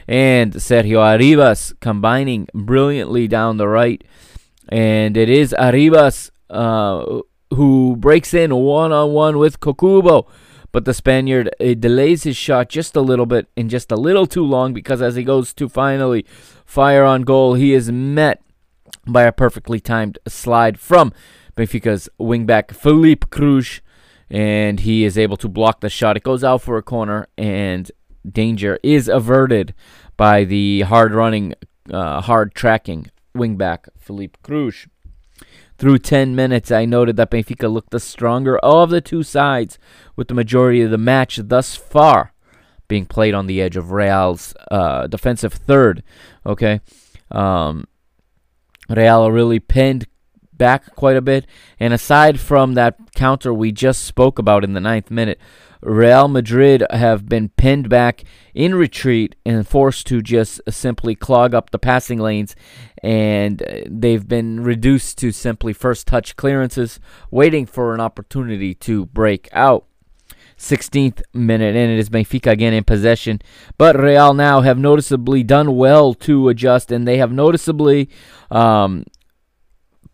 and 0.09 0.55
Sergio 0.55 0.99
Arribas 0.99 1.75
combining 1.81 2.49
brilliantly 2.55 3.29
down 3.29 3.57
the 3.57 3.69
right. 3.69 4.03
And 4.69 5.17
it 5.17 5.29
is 5.29 5.55
Arribas 5.59 6.31
uh, 6.51 7.21
who 7.55 7.97
breaks 7.97 8.35
in 8.35 8.55
one 8.55 8.93
on 8.93 9.13
one 9.13 9.39
with 9.39 9.61
Kokubo. 9.61 10.29
But 10.73 10.85
the 10.85 10.95
Spaniard 10.95 11.51
delays 11.59 12.25
his 12.25 12.37
shot 12.37 12.69
just 12.69 12.97
a 12.97 13.01
little 13.01 13.25
bit 13.25 13.49
and 13.57 13.71
just 13.71 13.91
a 13.91 13.97
little 13.97 14.27
too 14.27 14.45
long 14.45 14.75
because 14.75 15.01
as 15.01 15.15
he 15.15 15.25
goes 15.25 15.55
to 15.55 15.69
finally 15.69 16.27
fire 16.67 17.05
on 17.05 17.23
goal, 17.23 17.55
he 17.55 17.73
is 17.73 17.91
met 17.91 18.43
by 19.07 19.23
a 19.23 19.33
perfectly 19.33 19.81
timed 19.81 20.19
slide 20.29 20.79
from 20.79 21.13
Benfica's 21.57 22.09
wingback 22.21 22.75
Philippe 22.75 23.29
Cruz, 23.31 23.81
and 24.29 24.81
he 24.81 25.05
is 25.05 25.17
able 25.17 25.37
to 25.39 25.49
block 25.49 25.81
the 25.81 25.89
shot. 25.89 26.17
It 26.17 26.23
goes 26.23 26.45
out 26.45 26.63
for 26.63 26.77
a 26.77 26.83
corner, 26.83 27.29
and 27.39 27.91
danger 28.33 28.79
is 28.83 29.09
averted 29.09 29.75
by 30.17 30.45
the 30.45 30.83
hard 30.83 31.15
running, 31.15 31.55
uh, 31.91 32.21
hard 32.21 32.55
tracking 32.55 33.11
wingback 33.37 33.89
Philippe 33.99 34.39
Cruz. 34.43 34.87
Through 35.79 35.99
10 35.99 36.35
minutes, 36.35 36.71
I 36.71 36.87
noted 36.87 37.17
that 37.17 37.31
Benfica 37.31 37.71
looked 37.71 37.91
the 37.91 38.01
stronger 38.01 38.59
of 38.59 38.89
the 38.89 39.03
two 39.03 39.23
sides, 39.23 39.79
with 40.17 40.29
the 40.29 40.35
majority 40.35 40.81
of 40.81 40.91
the 40.91 40.99
match 40.99 41.39
thus 41.43 41.77
far 41.77 42.33
being 42.89 43.05
played 43.05 43.35
on 43.35 43.47
the 43.47 43.61
edge 43.61 43.77
of 43.77 43.91
Real's 43.91 44.55
uh, 44.71 45.07
defensive 45.07 45.53
third. 45.53 46.03
Okay, 46.47 46.81
um, 47.31 47.87
Real 48.89 49.31
really 49.31 49.61
pinned 49.61 50.07
back 50.59 50.95
quite 50.95 51.17
a 51.17 51.23
bit, 51.23 51.47
and 51.79 51.93
aside 51.93 52.41
from 52.41 52.75
that 52.75 53.15
counter 53.15 53.53
we 53.53 53.73
just 53.73 54.05
spoke 54.05 54.39
about 54.39 54.65
in 54.65 54.73
the 54.73 54.81
ninth 54.81 55.11
minute, 55.11 55.41
Real 55.83 56.27
Madrid 56.29 56.85
have 56.91 57.29
been 57.29 57.51
pinned 57.51 57.89
back 57.89 58.25
in 58.55 58.75
retreat 58.75 59.37
and 59.45 59.67
forced 59.67 60.07
to 60.09 60.23
just 60.23 60.61
simply 60.69 61.15
clog 61.15 61.55
up 61.55 61.71
the 61.71 61.79
passing 61.79 62.19
lanes, 62.19 62.57
and 63.03 63.63
they've 63.89 64.27
been 64.27 64.63
reduced 64.63 65.19
to 65.19 65.31
simply 65.31 65.73
first 65.73 66.07
touch 66.07 66.37
clearances, 66.37 66.99
waiting 67.31 67.67
for 67.67 67.95
an 67.95 68.01
opportunity 68.01 68.75
to 68.75 69.07
break 69.07 69.49
out. 69.53 69.87
16th 70.59 71.23
minute, 71.35 71.77
and 71.77 71.93
it 71.93 71.99
is 71.99 72.09
Benfica 72.09 72.51
again 72.51 72.73
in 72.73 72.83
possession. 72.83 73.41
But 73.77 74.01
Real 74.01 74.33
now 74.33 74.63
have 74.63 74.79
noticeably 74.79 75.43
done 75.43 75.77
well 75.77 76.15
to 76.15 76.49
adjust, 76.49 76.91
and 76.91 77.07
they 77.07 77.19
have 77.19 77.31
noticeably 77.31 78.09
um, 78.51 79.05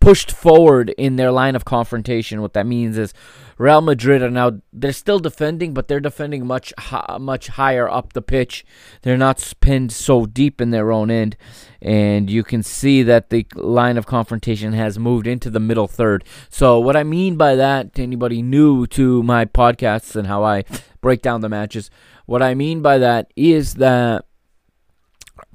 pushed 0.03 0.33
forward 0.33 0.91
in 0.99 1.15
their 1.15 1.31
line 1.31 1.55
of 1.55 1.65
confrontation. 1.65 2.43
What 2.43 2.55
that 2.55 2.67
means 2.67 2.99
is 2.99 3.15
Real 3.57 3.81
Madrid 3.81 4.21
are 4.21 4.31
now 4.31 4.59
they're 4.73 4.93
still 4.93 5.21
defending, 5.21 5.75
but 5.75 5.87
they're 5.87 6.01
defending 6.01 6.45
much 6.45 6.73
much 7.21 7.47
higher 7.47 7.89
up 7.89 8.13
the 8.13 8.21
pitch. 8.21 8.65
They're 9.03 9.17
not 9.17 9.53
pinned 9.61 9.93
so 9.93 10.27
deep 10.27 10.61
in 10.61 10.71
their 10.71 10.91
own 10.91 11.09
end, 11.09 11.37
and 11.81 12.29
you 12.29 12.43
can 12.43 12.65
see 12.65 13.05
that 13.05 13.31
the 13.31 13.47
line 13.55 13.97
of 13.97 14.07
confrontation 14.07 14.73
has 14.73 14.99
moved 14.99 15.29
into 15.29 15.51
the 15.51 15.61
middle 15.61 15.87
third. 15.87 16.25
So 16.51 16.81
what 16.81 16.97
I 16.97 17.05
mean 17.05 17.37
by 17.37 17.55
that, 17.55 17.95
to 17.95 18.03
anybody 18.03 18.43
new 18.43 18.89
to 18.89 19.23
my 19.23 19.45
podcasts 19.45 20.17
and 20.17 20.27
how 20.27 20.43
I 20.43 20.65
break 21.01 21.23
down 21.23 21.43
the 21.43 21.49
matches, 21.49 21.91
what 22.27 22.43
I 22.43 22.55
mean 22.55 22.83
by 22.83 22.99
that 22.99 23.33
is 23.37 23.75
that 23.75 24.25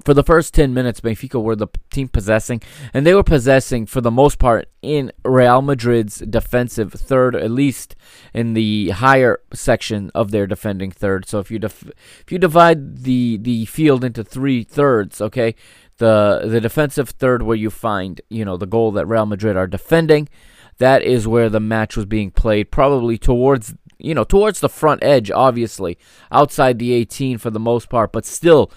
for 0.08 0.14
the 0.14 0.24
first 0.24 0.54
10 0.54 0.72
minutes, 0.72 1.02
Benfica 1.02 1.38
were 1.38 1.54
the 1.54 1.66
team 1.90 2.08
possessing, 2.08 2.62
and 2.94 3.04
they 3.04 3.12
were 3.12 3.22
possessing 3.22 3.84
for 3.84 4.00
the 4.00 4.10
most 4.10 4.38
part 4.38 4.66
in 4.80 5.12
Real 5.22 5.60
Madrid's 5.60 6.20
defensive 6.20 6.94
third, 6.94 7.36
at 7.36 7.50
least 7.50 7.94
in 8.32 8.54
the 8.54 8.88
higher 8.88 9.40
section 9.52 10.10
of 10.14 10.30
their 10.30 10.46
defending 10.46 10.90
third. 10.90 11.28
So 11.28 11.40
if 11.40 11.50
you 11.50 11.58
def- 11.58 11.92
if 12.20 12.32
you 12.32 12.38
divide 12.38 13.02
the 13.02 13.36
the 13.36 13.66
field 13.66 14.02
into 14.02 14.24
three 14.24 14.64
thirds, 14.64 15.20
okay, 15.20 15.54
the 15.98 16.40
the 16.42 16.62
defensive 16.62 17.10
third 17.10 17.42
where 17.42 17.54
you 17.54 17.68
find 17.68 18.22
you 18.30 18.46
know 18.46 18.56
the 18.56 18.64
goal 18.66 18.92
that 18.92 19.04
Real 19.04 19.26
Madrid 19.26 19.58
are 19.58 19.66
defending, 19.66 20.30
that 20.78 21.02
is 21.02 21.28
where 21.28 21.50
the 21.50 21.60
match 21.60 21.98
was 21.98 22.06
being 22.06 22.30
played, 22.30 22.70
probably 22.70 23.18
towards 23.18 23.74
you 23.98 24.14
know 24.14 24.24
towards 24.24 24.60
the 24.60 24.70
front 24.70 25.04
edge, 25.04 25.30
obviously 25.30 25.98
outside 26.32 26.78
the 26.78 26.94
18 26.94 27.36
for 27.36 27.50
the 27.50 27.60
most 27.60 27.90
part, 27.90 28.10
but 28.10 28.24
still 28.24 28.72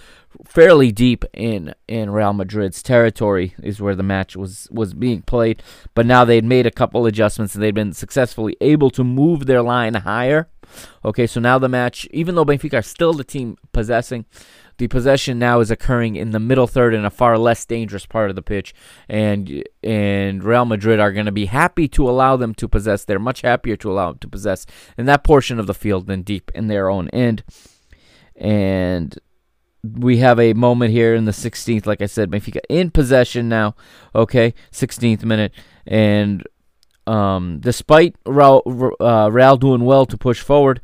fairly 0.46 0.91
deep 0.91 1.26
in 1.34 1.74
in 1.88 2.10
Real 2.10 2.34
Madrid's 2.34 2.84
territory 2.84 3.54
is 3.62 3.82
where 3.82 3.96
the 3.96 4.04
match 4.04 4.36
was 4.36 4.67
was 4.72 4.94
being 4.94 5.22
played. 5.22 5.62
But 5.94 6.06
now 6.06 6.26
they'd 6.26 6.46
made 6.46 6.65
a 6.65 6.72
couple 6.72 7.06
adjustments 7.06 7.56
and 7.56 7.63
they'd 7.63 7.76
been 7.76 7.94
successfully 7.94 8.56
able 8.62 8.89
to 8.91 9.04
move 9.04 9.46
their 9.46 9.62
line 9.62 9.96
higher. 9.96 10.50
Okay, 11.04 11.28
so 11.28 11.39
now 11.39 11.60
the 11.60 11.67
match, 11.67 12.08
even 12.12 12.36
though 12.36 12.46
Benfica 12.46 12.76
are 12.76 12.82
still 12.82 13.13
the 13.13 13.26
team 13.26 13.58
possessing, 13.74 14.26
the 14.78 14.88
possession 14.88 15.38
now 15.38 15.60
is 15.60 15.70
occurring 15.70 16.15
in 16.15 16.32
the 16.32 16.39
middle 16.39 16.65
third 16.65 16.94
in 16.94 17.06
a 17.06 17.10
far 17.10 17.38
less 17.38 17.65
dangerous 17.65 18.06
part 18.06 18.30
of 18.30 18.36
the 18.36 18.41
pitch, 18.41 18.74
and 19.10 19.63
and 19.84 20.44
Real 20.44 20.65
Madrid 20.65 21.00
are 21.00 21.12
going 21.12 21.26
to 21.26 21.32
be 21.32 21.46
happy 21.46 21.88
to 21.89 22.10
allow 22.10 22.36
them 22.36 22.56
to 22.56 22.67
possess. 22.67 23.06
They're 23.06 23.20
much 23.20 23.41
happier 23.41 23.76
to 23.78 23.91
allow 23.91 24.12
them 24.12 24.20
to 24.20 24.28
possess 24.28 24.65
in 24.98 25.06
that 25.06 25.24
portion 25.24 25.60
of 25.60 25.67
the 25.67 25.74
field 25.74 26.08
than 26.08 26.22
deep 26.24 26.52
in 26.56 26.67
their 26.67 26.89
own 26.89 27.10
end. 27.10 27.44
And 28.36 29.20
we 29.84 30.17
have 30.17 30.39
a 30.39 30.54
moment 30.54 30.91
here 30.91 31.15
in 31.15 31.26
the 31.26 31.32
16th, 31.32 31.86
like 31.86 32.02
I 32.02 32.06
said, 32.06 32.30
Benfica 32.30 32.60
in 32.70 32.91
possession 32.91 33.50
now. 33.50 33.76
Okay, 34.13 34.54
16th 34.72 35.24
minute, 35.24 35.54
and 35.88 36.44
um, 37.08 37.60
despite 37.60 38.15
Real, 38.26 38.62
uh, 39.00 39.56
doing 39.58 39.84
well 39.84 40.06
to 40.06 40.17
push 40.17 40.41
forward, 40.41 40.82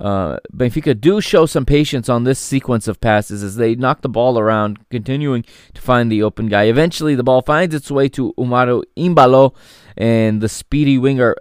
uh, 0.00 0.38
Benfica 0.52 1.00
do 1.00 1.20
show 1.20 1.46
some 1.46 1.64
patience 1.64 2.08
on 2.08 2.24
this 2.24 2.40
sequence 2.40 2.88
of 2.88 3.00
passes 3.00 3.42
as 3.42 3.56
they 3.56 3.74
knock 3.74 4.00
the 4.00 4.08
ball 4.08 4.38
around, 4.38 4.78
continuing 4.90 5.44
to 5.72 5.80
find 5.80 6.10
the 6.10 6.22
open 6.22 6.48
guy. 6.48 6.64
Eventually, 6.64 7.14
the 7.14 7.22
ball 7.22 7.42
finds 7.42 7.74
its 7.74 7.90
way 7.90 8.08
to 8.08 8.34
Umaru 8.36 8.82
Embalo, 8.96 9.54
and 9.96 10.40
the 10.40 10.48
speedy 10.48 10.98
winger 10.98 11.36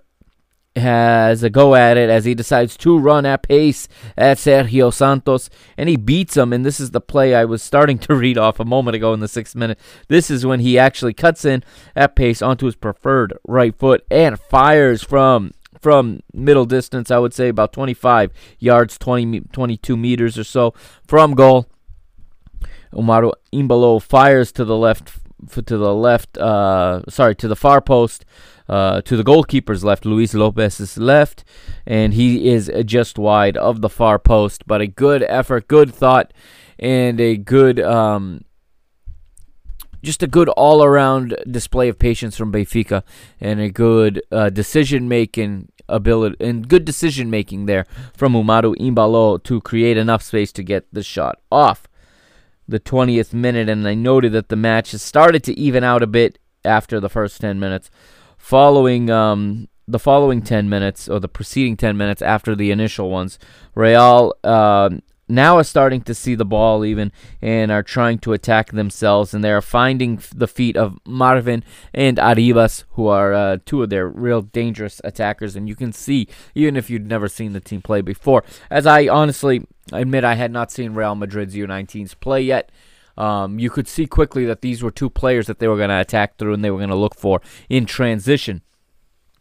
has 0.75 1.43
a 1.43 1.49
go 1.49 1.75
at 1.75 1.97
it 1.97 2.09
as 2.09 2.25
he 2.25 2.33
decides 2.33 2.75
to 2.77 2.97
run 2.97 3.25
at 3.25 3.43
pace 3.43 3.87
at 4.17 4.37
Sergio 4.37 4.91
Santos, 4.91 5.49
and 5.77 5.87
he 5.87 5.95
beats 5.95 6.35
him. 6.35 6.51
And 6.51 6.65
this 6.65 6.79
is 6.79 6.91
the 6.91 7.01
play 7.01 7.35
I 7.35 7.45
was 7.45 7.61
starting 7.61 7.97
to 7.99 8.15
read 8.15 8.37
off 8.37 8.59
a 8.59 8.65
moment 8.65 8.95
ago 8.95 9.13
in 9.13 9.19
the 9.19 9.27
sixth 9.27 9.55
minute. 9.55 9.79
This 10.07 10.31
is 10.31 10.45
when 10.45 10.59
he 10.59 10.79
actually 10.79 11.13
cuts 11.13 11.45
in 11.45 11.63
at 11.95 12.15
pace 12.15 12.41
onto 12.41 12.65
his 12.65 12.75
preferred 12.75 13.37
right 13.47 13.77
foot 13.77 14.05
and 14.09 14.39
fires 14.39 15.03
from 15.03 15.51
from 15.79 16.21
middle 16.33 16.65
distance. 16.65 17.11
I 17.11 17.19
would 17.19 17.33
say 17.33 17.49
about 17.49 17.73
25 17.73 18.31
yards, 18.59 18.97
20 18.97 19.41
22 19.51 19.97
meters 19.97 20.37
or 20.37 20.43
so 20.43 20.73
from 21.05 21.33
goal. 21.35 21.67
Umaru 22.93 23.31
Embalo 23.51 24.01
fires 24.01 24.51
to 24.53 24.63
the 24.63 24.77
left 24.77 25.19
to 25.51 25.77
the 25.77 25.93
left, 25.93 26.37
uh, 26.37 27.01
sorry, 27.09 27.35
to 27.35 27.47
the 27.47 27.55
far 27.55 27.81
post, 27.81 28.25
uh, 28.67 29.01
to 29.01 29.17
the 29.17 29.23
goalkeeper's 29.23 29.83
left, 29.83 30.05
Luis 30.05 30.33
Lopez's 30.33 30.97
left, 30.97 31.43
and 31.85 32.13
he 32.13 32.49
is 32.49 32.71
just 32.85 33.17
wide 33.17 33.57
of 33.57 33.81
the 33.81 33.89
far 33.89 34.19
post. 34.19 34.65
But 34.65 34.81
a 34.81 34.87
good 34.87 35.23
effort, 35.23 35.67
good 35.67 35.93
thought, 35.93 36.33
and 36.79 37.19
a 37.19 37.37
good, 37.37 37.79
um, 37.79 38.43
just 40.01 40.23
a 40.23 40.27
good 40.27 40.49
all-around 40.49 41.35
display 41.49 41.89
of 41.89 41.99
patience 41.99 42.37
from 42.37 42.51
Benfica, 42.51 43.03
and 43.39 43.59
a 43.59 43.69
good 43.69 44.21
uh, 44.31 44.49
decision-making 44.49 45.69
ability 45.89 46.37
and 46.39 46.69
good 46.69 46.85
decision 46.85 47.29
making 47.29 47.65
there 47.65 47.85
from 48.15 48.33
Umaru 48.33 48.73
Embalo 48.77 49.41
to 49.43 49.59
create 49.61 49.97
enough 49.97 50.23
space 50.23 50.51
to 50.53 50.63
get 50.63 50.85
the 50.93 51.03
shot 51.03 51.39
off 51.51 51.87
the 52.67 52.79
20th 52.79 53.33
minute, 53.33 53.69
and 53.69 53.87
I 53.87 53.93
noted 53.93 54.31
that 54.31 54.49
the 54.49 54.55
match 54.55 54.91
has 54.91 55.01
started 55.01 55.43
to 55.43 55.59
even 55.59 55.83
out 55.83 56.01
a 56.01 56.07
bit 56.07 56.39
after 56.63 56.99
the 56.99 57.09
first 57.09 57.41
10 57.41 57.59
minutes. 57.59 57.89
Following 58.43 59.09
um, 59.09 59.69
the 59.87 59.97
following 59.97 60.41
10 60.41 60.67
minutes, 60.67 61.07
or 61.07 61.21
the 61.21 61.29
preceding 61.29 61.77
10 61.77 61.95
minutes 61.95 62.21
after 62.21 62.57
the 62.57 62.71
initial 62.71 63.09
ones, 63.09 63.39
Real 63.73 64.33
uh, 64.43 64.89
now 65.29 65.55
are 65.55 65.63
starting 65.63 66.01
to 66.01 66.13
see 66.13 66.35
the 66.35 66.43
ball 66.43 66.83
even 66.83 67.13
and 67.41 67.71
are 67.71 67.81
trying 67.81 68.19
to 68.19 68.33
attack 68.33 68.73
themselves, 68.73 69.33
and 69.33 69.45
they 69.45 69.51
are 69.53 69.61
finding 69.61 70.21
the 70.35 70.49
feet 70.49 70.75
of 70.75 70.99
Marvin 71.07 71.63
and 71.93 72.17
Arribas, 72.17 72.83
who 72.89 73.07
are 73.07 73.33
uh, 73.33 73.57
two 73.65 73.81
of 73.81 73.89
their 73.89 74.09
real 74.09 74.41
dangerous 74.41 74.99
attackers. 75.05 75.55
And 75.55 75.69
you 75.69 75.75
can 75.77 75.93
see, 75.93 76.27
even 76.53 76.75
if 76.75 76.89
you'd 76.89 77.07
never 77.07 77.29
seen 77.29 77.53
the 77.53 77.61
team 77.61 77.81
play 77.81 78.01
before, 78.01 78.43
as 78.69 78.85
I 78.85 79.07
honestly 79.07 79.65
admit 79.93 80.25
I 80.25 80.35
had 80.35 80.51
not 80.51 80.69
seen 80.69 80.95
Real 80.95 81.15
Madrid's 81.15 81.55
U19s 81.55 82.19
play 82.19 82.41
yet. 82.41 82.73
Um, 83.17 83.59
you 83.59 83.69
could 83.69 83.87
see 83.87 84.07
quickly 84.07 84.45
that 84.45 84.61
these 84.61 84.81
were 84.81 84.91
two 84.91 85.09
players 85.09 85.47
that 85.47 85.59
they 85.59 85.67
were 85.67 85.77
going 85.77 85.89
to 85.89 85.99
attack 85.99 86.37
through 86.37 86.53
and 86.53 86.63
they 86.63 86.71
were 86.71 86.79
going 86.79 86.89
to 86.89 86.95
look 86.95 87.15
for 87.15 87.41
in 87.69 87.85
transition. 87.85 88.61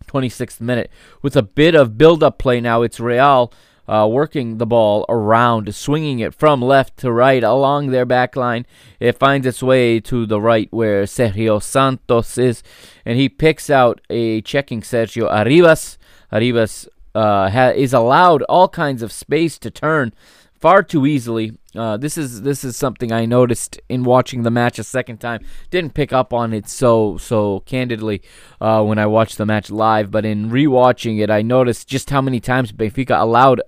26th 0.07 0.61
minute. 0.61 0.91
With 1.23 1.37
a 1.37 1.43
bit 1.43 1.75
of 1.75 1.97
build 1.97 2.23
up 2.23 2.39
play 2.39 2.61
now, 2.61 2.83
it's 2.83 3.01
Real 3.01 3.53
uh, 3.89 4.09
working 4.11 4.59
the 4.59 4.67
ball 4.67 5.05
around, 5.09 5.75
swinging 5.75 6.21
it 6.21 6.35
from 6.35 6.63
left 6.63 6.97
to 6.99 7.13
right 7.13 7.43
along 7.43 7.89
their 7.89 8.07
back 8.07 8.37
line. 8.37 8.67
It 9.01 9.19
finds 9.19 9.47
its 9.47 9.63
way 9.63 10.01
to 10.01 10.27
the 10.27 10.41
right 10.41 10.69
where 10.73 11.05
Sergio 11.05 11.63
Santos 11.63 12.39
is, 12.39 12.63
and 13.05 13.19
he 13.19 13.29
picks 13.29 13.71
out 13.71 14.01
a 14.09 14.41
checking 14.43 14.83
Sergio 14.83 15.31
Arribas. 15.31 15.99
Arribas 16.33 16.89
uh, 17.15 17.51
ha- 17.51 17.73
is 17.75 17.93
allowed 17.93 18.43
all 18.43 18.69
kinds 18.69 19.03
of 19.03 19.13
space 19.13 19.59
to 19.59 19.71
turn 19.71 20.15
far 20.63 20.83
too 20.83 21.05
easily. 21.05 21.53
Uh, 21.75 21.97
this 21.97 22.17
is 22.17 22.43
this 22.43 22.63
is 22.65 22.77
something 22.77 23.13
I 23.13 23.27
noticed 23.27 23.81
in 23.89 24.05
watching 24.05 24.45
the 24.45 24.51
match 24.51 24.79
a 24.79 24.85
second 24.85 25.19
time. 25.19 25.45
Didn't 25.71 25.93
pick 25.93 26.13
up 26.13 26.33
on 26.33 26.55
it 26.55 26.69
so 26.69 27.19
so 27.19 27.61
candidly 27.67 28.23
uh, 28.61 28.83
when 28.85 28.99
I 28.99 29.07
watched 29.07 29.39
the 29.39 29.45
match 29.45 29.71
live, 29.71 30.11
but 30.11 30.25
in 30.25 30.51
rewatching 30.51 31.21
it, 31.21 31.31
I 31.31 31.43
noticed 31.43 31.89
just 31.89 32.11
how 32.11 32.23
many 32.23 32.39
times 32.39 32.73
Benfica 32.73 33.21
allowed 33.21 33.61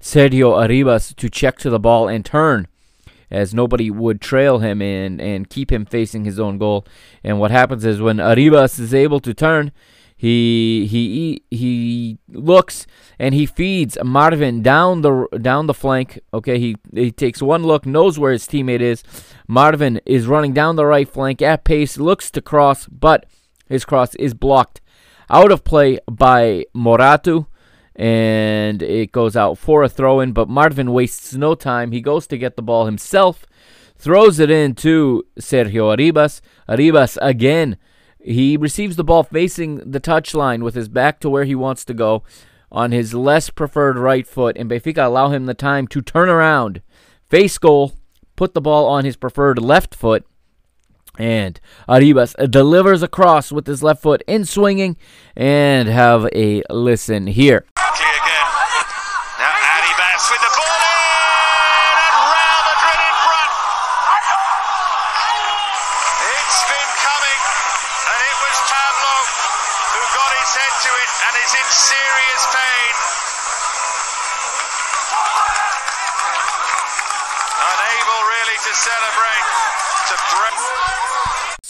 Sergio 0.00 0.52
Arribas 0.62 1.16
to 1.16 1.30
check 1.30 1.58
to 1.58 1.70
the 1.70 1.80
ball 1.80 2.08
and 2.08 2.24
turn. 2.24 2.68
As 3.30 3.54
nobody 3.54 3.90
would 3.90 4.20
trail 4.20 4.58
him 4.58 4.80
and, 4.80 5.20
and 5.20 5.48
keep 5.48 5.72
him 5.72 5.86
facing 5.86 6.24
his 6.24 6.38
own 6.38 6.58
goal. 6.58 6.86
And 7.24 7.40
what 7.40 7.50
happens 7.50 7.84
is 7.84 8.00
when 8.00 8.18
Arribas 8.18 8.78
is 8.78 8.94
able 8.94 9.18
to 9.20 9.34
turn, 9.34 9.72
he 10.24 10.86
he 10.86 11.42
he 11.50 12.18
looks 12.28 12.86
and 13.18 13.34
he 13.34 13.44
feeds 13.44 13.98
Marvin 14.02 14.62
down 14.62 15.02
the 15.02 15.28
down 15.38 15.66
the 15.66 15.74
flank. 15.74 16.18
Okay, 16.32 16.58
he 16.58 16.76
he 16.94 17.10
takes 17.10 17.42
one 17.42 17.62
look, 17.62 17.84
knows 17.84 18.18
where 18.18 18.32
his 18.32 18.46
teammate 18.46 18.80
is. 18.80 19.02
Marvin 19.46 20.00
is 20.06 20.26
running 20.26 20.54
down 20.54 20.76
the 20.76 20.86
right 20.86 21.06
flank 21.06 21.42
at 21.42 21.64
pace, 21.64 21.98
looks 21.98 22.30
to 22.30 22.40
cross, 22.40 22.86
but 22.86 23.26
his 23.68 23.84
cross 23.84 24.14
is 24.14 24.32
blocked 24.32 24.80
out 25.28 25.52
of 25.52 25.62
play 25.62 25.98
by 26.10 26.64
Morato, 26.74 27.46
and 27.94 28.82
it 28.82 29.12
goes 29.12 29.36
out 29.36 29.58
for 29.58 29.82
a 29.82 29.90
throw 29.90 30.20
in. 30.20 30.32
But 30.32 30.48
Marvin 30.48 30.94
wastes 30.94 31.34
no 31.34 31.54
time. 31.54 31.92
He 31.92 32.00
goes 32.00 32.26
to 32.28 32.38
get 32.38 32.56
the 32.56 32.62
ball 32.62 32.86
himself, 32.86 33.44
throws 33.98 34.38
it 34.38 34.50
in 34.50 34.74
to 34.76 35.26
Sergio 35.38 35.94
Arribas. 35.94 36.40
Arribas 36.66 37.18
again 37.20 37.76
he 38.24 38.56
receives 38.56 38.96
the 38.96 39.04
ball 39.04 39.22
facing 39.22 39.76
the 39.90 40.00
touchline 40.00 40.62
with 40.62 40.74
his 40.74 40.88
back 40.88 41.20
to 41.20 41.30
where 41.30 41.44
he 41.44 41.54
wants 41.54 41.84
to 41.84 41.94
go 41.94 42.22
on 42.72 42.90
his 42.90 43.14
less 43.14 43.50
preferred 43.50 43.96
right 43.96 44.26
foot, 44.26 44.56
and 44.56 44.70
Benfica 44.70 45.04
allow 45.04 45.28
him 45.28 45.46
the 45.46 45.54
time 45.54 45.86
to 45.88 46.00
turn 46.00 46.28
around, 46.28 46.82
face 47.28 47.58
goal, 47.58 47.92
put 48.34 48.54
the 48.54 48.60
ball 48.60 48.86
on 48.88 49.04
his 49.04 49.16
preferred 49.16 49.60
left 49.60 49.94
foot, 49.94 50.26
and 51.18 51.60
Arribas 51.88 52.34
delivers 52.50 53.02
across 53.02 53.52
with 53.52 53.66
his 53.66 53.82
left 53.82 54.02
foot 54.02 54.22
in 54.26 54.44
swinging, 54.44 54.96
and 55.36 55.88
have 55.88 56.26
a 56.34 56.62
listen 56.70 57.26
here. 57.28 57.64
Quickly 60.26 60.53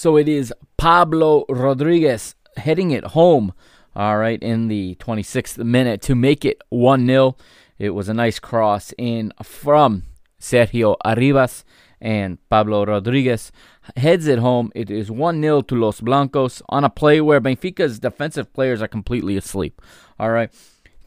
So 0.05 0.19
it 0.19 0.29
is 0.29 0.53
Pablo 0.77 1.47
Rodriguez 1.49 2.35
heading 2.59 2.91
it 2.91 3.05
home, 3.17 3.55
all 3.97 4.19
right, 4.19 4.39
in 4.43 4.69
the 4.69 4.97
26th 4.97 5.57
minute 5.65 6.03
to 6.03 6.15
make 6.15 6.45
it 6.45 6.61
1 6.69 7.07
0. 7.07 7.39
It 7.79 7.95
was 7.95 8.11
a 8.11 8.13
nice 8.13 8.39
cross 8.39 8.93
in 8.99 9.33
from 9.43 10.03
Sergio 10.39 10.97
Arribas 11.07 11.65
and 12.03 12.37
Pablo 12.51 12.85
Rodriguez 12.85 13.51
heads 13.97 14.27
it 14.27 14.41
home. 14.41 14.71
It 14.75 14.91
is 14.91 15.11
1 15.11 15.41
0 15.41 15.63
to 15.63 15.75
Los 15.75 16.03
Blancos 16.03 16.61
on 16.69 16.85
a 16.85 16.91
play 16.91 17.23
where 17.23 17.41
Benfica's 17.41 17.99
defensive 17.99 18.53
players 18.53 18.83
are 18.83 18.89
completely 18.89 19.39
asleep. 19.39 19.81
All 20.21 20.33
right. 20.33 20.51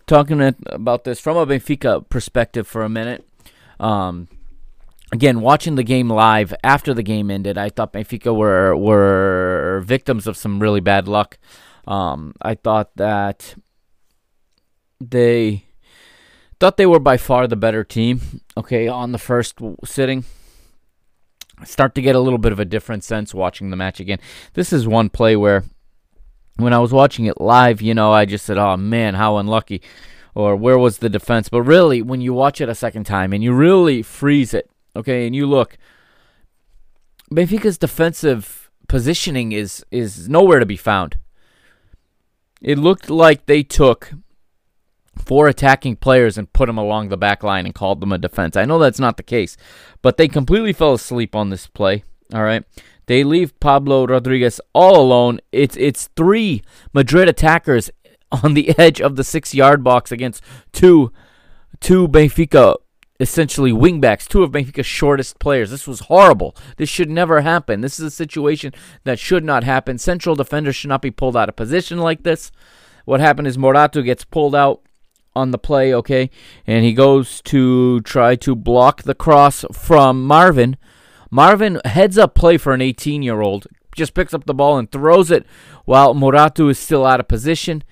Talking 0.07 0.55
about 0.65 1.03
this 1.03 1.19
from 1.19 1.37
a 1.37 1.45
Benfica 1.45 2.09
perspective 2.09 2.65
for 2.65 2.81
a 2.81 2.89
minute. 2.89 3.23
Um, 3.79 4.27
again, 5.11 5.41
watching 5.41 5.75
the 5.75 5.83
game 5.83 6.09
live 6.09 6.53
after 6.63 6.93
the 6.93 7.03
game 7.03 7.31
ended, 7.31 7.57
I 7.57 7.69
thought 7.69 7.93
Benfica 7.93 8.35
were 8.35 8.75
were 8.75 9.81
victims 9.85 10.27
of 10.27 10.37
some 10.37 10.59
really 10.59 10.81
bad 10.81 11.07
luck. 11.07 11.37
Um, 11.85 12.33
I 12.41 12.55
thought 12.55 12.95
that 12.95 13.55
they 14.99 15.65
thought 16.59 16.77
they 16.77 16.85
were 16.85 16.99
by 16.99 17.17
far 17.17 17.47
the 17.47 17.55
better 17.55 17.83
team. 17.83 18.41
Okay, 18.57 18.87
on 18.87 19.11
the 19.11 19.17
first 19.17 19.59
sitting, 19.85 20.25
start 21.63 21.95
to 21.95 22.01
get 22.01 22.15
a 22.15 22.19
little 22.19 22.39
bit 22.39 22.51
of 22.51 22.59
a 22.59 22.65
different 22.65 23.03
sense 23.03 23.33
watching 23.33 23.69
the 23.69 23.77
match 23.77 23.99
again. 23.99 24.19
This 24.53 24.73
is 24.73 24.87
one 24.87 25.09
play 25.09 25.35
where, 25.35 25.63
when 26.57 26.73
I 26.73 26.79
was 26.79 26.91
watching 26.91 27.25
it 27.25 27.39
live, 27.39 27.81
you 27.81 27.93
know, 27.93 28.11
I 28.11 28.25
just 28.25 28.45
said, 28.45 28.57
"Oh 28.57 28.75
man, 28.77 29.15
how 29.15 29.37
unlucky." 29.37 29.81
Or 30.35 30.55
where 30.55 30.77
was 30.77 30.99
the 30.99 31.09
defense? 31.09 31.49
But 31.49 31.63
really, 31.63 32.03
when 32.03 32.21
you 32.21 32.31
watch 32.31 32.61
it 32.61 32.69
a 32.69 32.75
second 32.75 33.05
time 33.05 33.33
and 33.33 33.43
you 33.43 33.53
really 33.53 34.03
freeze 34.03 34.53
it 34.53 34.69
Okay, 34.97 35.27
and 35.27 35.35
you 35.35 35.45
look, 35.45 35.77
Benfica's 37.31 37.77
defensive 37.77 38.71
positioning 38.87 39.51
is 39.51 39.85
is 39.91 40.27
nowhere 40.27 40.59
to 40.59 40.65
be 40.65 40.77
found. 40.77 41.17
It 42.61 42.79
looked 42.79 43.09
like 43.09 43.45
they 43.45 43.61
took 43.61 44.13
four 45.23 45.47
attacking 45.47 45.97
players 45.97 46.37
and 46.37 46.51
put 46.51 46.65
them 46.65 46.77
along 46.77 47.09
the 47.09 47.17
back 47.17 47.43
line 47.43 47.65
and 47.65 47.75
called 47.75 48.01
them 48.01 48.11
a 48.11 48.17
defense. 48.17 48.57
I 48.57 48.65
know 48.65 48.79
that's 48.79 48.99
not 48.99 49.17
the 49.17 49.23
case, 49.23 49.55
but 50.01 50.17
they 50.17 50.27
completely 50.27 50.73
fell 50.73 50.93
asleep 50.93 51.35
on 51.35 51.49
this 51.49 51.67
play. 51.67 52.03
All 52.33 52.43
right. 52.43 52.63
They 53.05 53.23
leave 53.23 53.57
Pablo 53.59 54.05
Rodriguez 54.05 54.59
all 54.73 54.99
alone. 54.99 55.39
It's 55.51 55.77
it's 55.77 56.09
three 56.15 56.63
Madrid 56.91 57.29
attackers 57.29 57.91
on 58.31 58.55
the 58.55 58.77
edge 58.79 58.99
of 58.99 59.15
the 59.15 59.23
six 59.23 59.53
yard 59.53 59.83
box 59.83 60.11
against 60.11 60.41
two 60.71 61.11
two 61.79 62.07
Benfica 62.07 62.75
essentially 63.19 63.71
wingbacks, 63.71 64.27
two 64.27 64.43
of 64.43 64.51
Benfica's 64.51 64.85
shortest 64.85 65.39
players. 65.39 65.71
This 65.71 65.87
was 65.87 66.01
horrible. 66.01 66.55
This 66.77 66.89
should 66.89 67.09
never 67.09 67.41
happen. 67.41 67.81
This 67.81 67.99
is 67.99 68.05
a 68.05 68.11
situation 68.11 68.73
that 69.03 69.19
should 69.19 69.43
not 69.43 69.63
happen. 69.63 69.97
Central 69.97 70.35
defenders 70.35 70.75
should 70.75 70.89
not 70.89 71.01
be 71.01 71.11
pulled 71.11 71.35
out 71.35 71.49
of 71.49 71.55
position 71.55 71.97
like 71.97 72.23
this. 72.23 72.51
What 73.05 73.19
happened 73.19 73.47
is 73.47 73.57
Morato 73.57 74.03
gets 74.03 74.23
pulled 74.23 74.53
out 74.55 74.81
on 75.35 75.51
the 75.51 75.57
play, 75.57 75.93
okay, 75.93 76.29
and 76.65 76.83
he 76.83 76.93
goes 76.93 77.41
to 77.43 78.01
try 78.01 78.35
to 78.35 78.55
block 78.55 79.03
the 79.03 79.15
cross 79.15 79.63
from 79.71 80.25
Marvin. 80.25 80.77
Marvin 81.29 81.79
heads 81.85 82.17
up 82.17 82.33
play 82.33 82.57
for 82.57 82.73
an 82.73 82.81
18 82.81 83.21
year 83.21 83.41
old, 83.41 83.67
just 83.95 84.13
picks 84.13 84.33
up 84.33 84.45
the 84.45 84.53
ball 84.53 84.77
and 84.77 84.91
throws 84.91 85.31
it 85.31 85.45
while 85.85 86.13
Morato 86.13 86.69
is 86.69 86.79
still 86.79 87.05
out 87.05 87.19
of 87.19 87.27
position. 87.27 87.83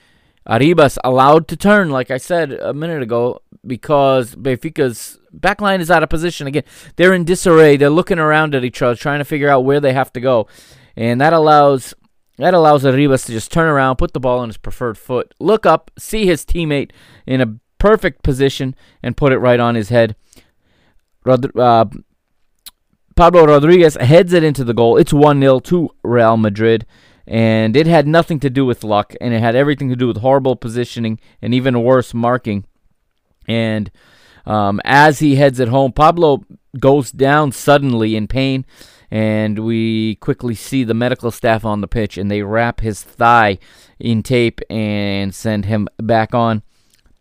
Arribas 0.48 0.98
allowed 1.04 1.48
to 1.48 1.56
turn, 1.56 1.90
like 1.90 2.12
I 2.12 2.18
said 2.18 2.52
a 2.52 2.74
minute 2.74 3.02
ago, 3.02 3.42
because 3.66 4.36
Benfica's 4.36 5.20
backline 5.36 5.80
is 5.80 5.92
out 5.92 6.04
of 6.04 6.10
position 6.10 6.48
again. 6.48 6.64
They're 6.96 7.14
in 7.14 7.24
disarray. 7.24 7.78
They're 7.78 7.90
looking 7.90 8.20
around 8.20 8.56
at 8.56 8.64
each 8.64 8.82
other, 8.82 8.96
trying 8.96 9.20
to 9.20 9.26
figure 9.26 9.50
out 9.50 9.66
where 9.66 9.80
they 9.80 9.94
have 9.94 10.12
to 10.14 10.20
go, 10.20 10.48
and 10.96 11.20
that 11.22 11.34
allows 11.34 11.94
that 12.38 12.54
allows 12.54 12.84
Arribas 12.84 13.26
to 13.26 13.32
just 13.32 13.52
turn 13.52 13.68
around, 13.68 13.96
put 13.96 14.14
the 14.14 14.20
ball 14.20 14.40
on 14.40 14.50
his 14.50 14.58
preferred 14.58 14.98
foot, 14.98 15.34
look 15.40 15.66
up, 15.66 15.90
see 15.98 16.26
his 16.26 16.46
teammate 16.46 16.92
in 17.26 17.40
a 17.40 17.56
perfect 17.80 18.24
position, 18.24 18.76
and 19.02 19.16
put 19.16 19.32
it 19.32 19.38
right 19.38 19.60
on 19.60 19.76
his 19.76 19.88
head. 19.90 20.16
Rod- 21.24 21.58
uh, 21.58 21.86
Pablo 23.16 23.46
Rodriguez 23.46 23.96
heads 23.96 24.34
it 24.34 24.44
into 24.44 24.66
the 24.66 24.74
goal. 24.74 24.98
It's 24.98 25.14
1 25.14 25.40
0 25.40 25.60
to 25.62 25.90
Real 26.04 26.36
Madrid 26.36 26.86
and 27.28 27.76
it 27.76 27.88
had 27.88 28.08
nothing 28.08 28.40
to 28.42 28.50
do 28.50 28.66
with 28.66 28.84
luck, 28.84 29.16
and 29.20 29.34
it 29.34 29.40
had 29.40 29.56
everything 29.56 29.90
to 29.90 29.96
do 29.96 30.08
with 30.08 30.18
horrible 30.18 30.56
positioning 30.56 31.20
and 31.42 31.54
even 31.54 31.84
worse 31.84 32.14
marking. 32.14 32.66
And 33.48 33.92
um, 34.46 34.82
as 34.84 35.20
he 35.20 35.36
heads 35.36 35.60
it 35.60 35.68
home, 35.68 35.92
Pablo 35.92 36.44
goes 36.80 37.12
down 37.12 37.52
suddenly 37.52 38.16
in 38.16 38.28
pain, 38.28 38.66
and 39.10 39.60
we 39.60 40.16
quickly 40.16 40.56
see 40.56 40.84
the 40.84 40.94
medical 40.94 41.32
staff 41.32 41.66
on 41.66 41.82
the 41.82 41.88
pitch, 41.88 42.18
and 42.18 42.30
they 42.30 42.42
wrap 42.42 42.82
his 42.82 43.02
thigh 43.02 43.58
in 44.00 44.24
tape 44.24 44.62
and 44.70 45.34
send 45.34 45.66
him 45.66 45.88
back 45.98 46.34
on. 46.34 46.64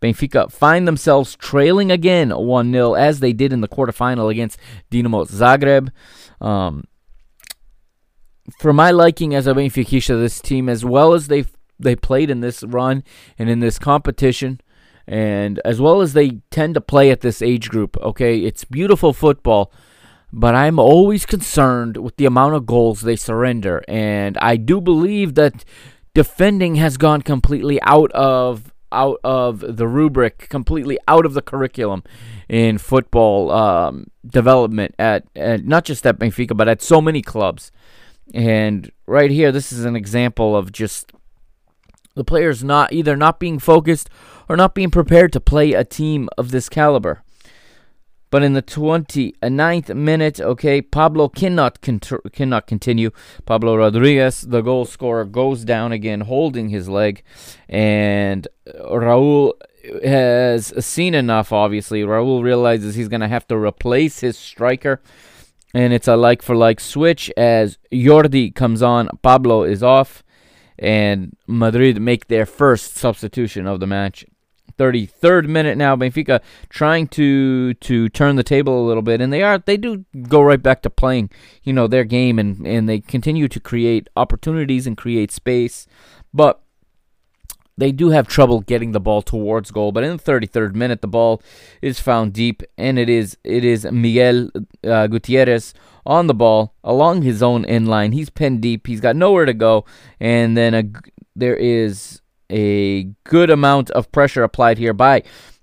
Benfica 0.03 0.53
find 0.53 0.87
themselves 0.87 1.35
trailing 1.37 1.91
again 1.91 2.29
1 2.29 2.73
0 2.73 2.93
as 2.93 3.21
they 3.21 3.33
did 3.33 3.55
in 3.55 3.63
the 3.63 3.69
quarterfinal 3.69 4.31
against 4.31 4.59
Dinamo 4.91 5.27
Zagreb. 5.27 5.91
Um, 6.47 6.85
for 8.59 8.75
my 8.75 8.91
liking 8.91 9.35
as 9.35 9.47
a 9.47 9.55
Benfica, 9.55 10.09
this 10.09 10.41
team, 10.41 10.69
as 10.69 10.85
well 10.85 11.15
as 11.15 11.29
they 11.29 11.47
they 11.79 11.97
played 11.97 12.31
in 12.31 12.41
this 12.41 12.63
run 12.63 13.03
and 13.39 13.49
in 13.49 13.61
this 13.61 13.79
competition, 13.79 14.61
and 15.07 15.61
as 15.65 15.81
well 15.81 16.01
as 16.01 16.13
they 16.13 16.41
tend 16.51 16.75
to 16.75 16.81
play 16.81 17.11
at 17.11 17.21
this 17.21 17.43
age 17.43 17.69
group. 17.69 17.97
Okay, 17.99 18.39
it's 18.39 18.65
beautiful 18.65 19.13
football, 19.13 19.73
but 20.33 20.55
I'm 20.55 20.79
always 20.79 21.27
concerned 21.27 21.97
with 21.97 22.17
the 22.17 22.27
amount 22.27 22.55
of 22.55 22.67
goals 22.67 23.01
they 23.01 23.17
surrender, 23.17 23.83
and 23.89 24.39
I 24.39 24.57
do 24.57 24.81
believe 24.81 25.35
that 25.35 25.65
defending 26.15 26.77
has 26.77 26.97
gone 26.97 27.23
completely 27.23 27.81
out 27.83 28.13
of 28.13 28.73
out 28.95 29.19
of 29.25 29.77
the 29.77 29.89
rubric, 29.89 30.49
completely 30.49 30.99
out 31.09 31.27
of 31.27 31.35
the 31.35 31.43
curriculum 31.43 32.03
in 32.49 32.79
football 32.79 33.51
um, 33.51 34.07
development 34.25 34.95
at, 34.99 35.25
at 35.35 35.65
not 35.65 35.85
just 35.85 36.07
at 36.07 36.19
Benfica, 36.19 36.57
but 36.57 36.69
at 36.69 36.81
so 36.81 37.01
many 37.01 37.21
clubs. 37.21 37.73
And 38.33 38.91
right 39.07 39.31
here, 39.31 39.53
this 39.53 39.73
is 39.73 39.85
an 39.85 39.97
example 39.97 40.57
of 40.57 40.73
just 40.73 41.13
the 42.15 42.25
players 42.25 42.63
not 42.63 42.93
either 42.93 43.17
not 43.17 43.41
being 43.41 43.59
focused 43.59 44.09
or 44.49 44.57
not 44.57 44.75
being 44.75 44.91
prepared 44.91 45.33
to 45.33 45.41
play 45.41 45.73
a 45.73 45.85
team 45.85 46.29
of 46.39 46.51
this 46.51 46.69
caliber. 46.69 47.23
But 48.31 48.43
in 48.43 48.55
the 48.55 48.63
29th 48.63 49.95
minute, 49.95 50.41
okay, 50.41 50.83
Pablo 50.83 51.29
cannot 51.29 51.81
cannot 51.81 52.67
continue. 52.67 53.11
Pablo 53.47 53.77
Rodriguez, 53.77 54.41
the 54.41 54.61
goal 54.61 54.87
scorer, 54.87 55.25
goes 55.25 55.65
down 55.65 55.93
again, 55.93 56.23
holding 56.23 56.69
his 56.69 56.89
leg, 56.89 57.23
and 57.69 58.49
Raul 58.67 59.53
has 60.03 60.73
seen 60.85 61.15
enough. 61.15 61.53
Obviously, 61.53 62.03
Raul 62.03 62.43
realizes 62.43 62.97
he's 62.97 63.09
going 63.09 63.21
to 63.21 63.29
have 63.29 63.47
to 63.49 63.57
replace 63.57 64.19
his 64.19 64.37
striker 64.37 65.01
and 65.75 65.93
it's 65.93 66.09
a 66.09 66.17
like 66.17 66.41
for 66.41 66.55
like 66.55 66.81
switch 66.81 67.31
as 67.37 67.79
Jordi 67.93 68.55
comes 68.55 68.81
on, 68.81 69.09
Pablo 69.23 69.65
is 69.65 69.83
off, 69.83 70.24
and 70.79 71.37
Madrid 71.47 72.01
make 72.01 72.29
their 72.29 72.47
first 72.47 72.97
substitution 72.97 73.67
of 73.67 73.81
the 73.81 73.87
match. 73.87 74.25
33rd 74.77 75.47
minute 75.47 75.79
now, 75.79 75.95
Benfica 75.95 76.41
trying 76.69 77.07
to 77.09 77.75
to 77.75 78.09
turn 78.09 78.37
the 78.37 78.43
table 78.43 78.85
a 78.85 78.87
little 78.87 79.03
bit, 79.03 79.21
and 79.21 79.33
they 79.33 79.43
are 79.43 79.59
they 79.59 79.77
do 79.77 80.05
go 80.29 80.43
right 80.43 80.63
back 80.63 80.83
to 80.83 80.91
playing, 80.91 81.31
you 81.63 81.73
know, 81.73 81.87
their 81.87 82.05
game, 82.05 82.39
and 82.39 82.67
and 82.67 82.89
they 82.89 82.99
continue 83.01 83.47
to 83.49 83.61
create 83.61 84.09
opportunities 84.17 84.87
and 84.87 84.97
create 84.97 85.31
space, 85.31 85.87
but 86.33 86.61
they 87.77 87.93
do 87.93 88.11
have 88.11 88.29
trouble 88.29 88.61
getting 88.61 88.93
the 88.93 89.01
ball 89.01 89.23
towards 89.23 89.71
goal, 89.71 89.91
but 89.91 90.05
in 90.05 90.17
the 90.17 90.23
33rd 90.23 90.75
minute, 90.75 91.01
the 91.01 91.09
ball 91.09 91.43
is 91.83 91.99
found 91.99 92.33
deep, 92.33 92.63
and 92.79 92.99
it 92.99 93.09
is 93.09 93.37
it 93.45 93.65
is 93.65 93.85
Miguel 93.85 94.51
uh, 94.85 95.07
Gutierrez 95.07 95.75
on 96.07 96.27
the 96.27 96.35
ball 96.35 96.75
along 96.83 97.23
his 97.23 97.43
own 97.43 97.65
end 97.65 97.89
line. 97.89 98.13
He's 98.13 98.31
pinned 98.31 98.61
deep. 98.61 98.87
He's 98.87 99.01
got 99.01 99.17
nowhere 99.17 99.45
to 99.45 99.55
go, 99.55 99.85
and 100.21 100.57
then 100.57 100.75
a, 100.75 100.85
there 101.35 101.57
is 101.57 102.21
a 102.51 103.05
good 103.25 103.51
amount 103.51 103.91
of 103.91 104.13
pressure 104.13 104.43
applied 104.43 104.79
here 104.79 104.93
by 104.93 105.23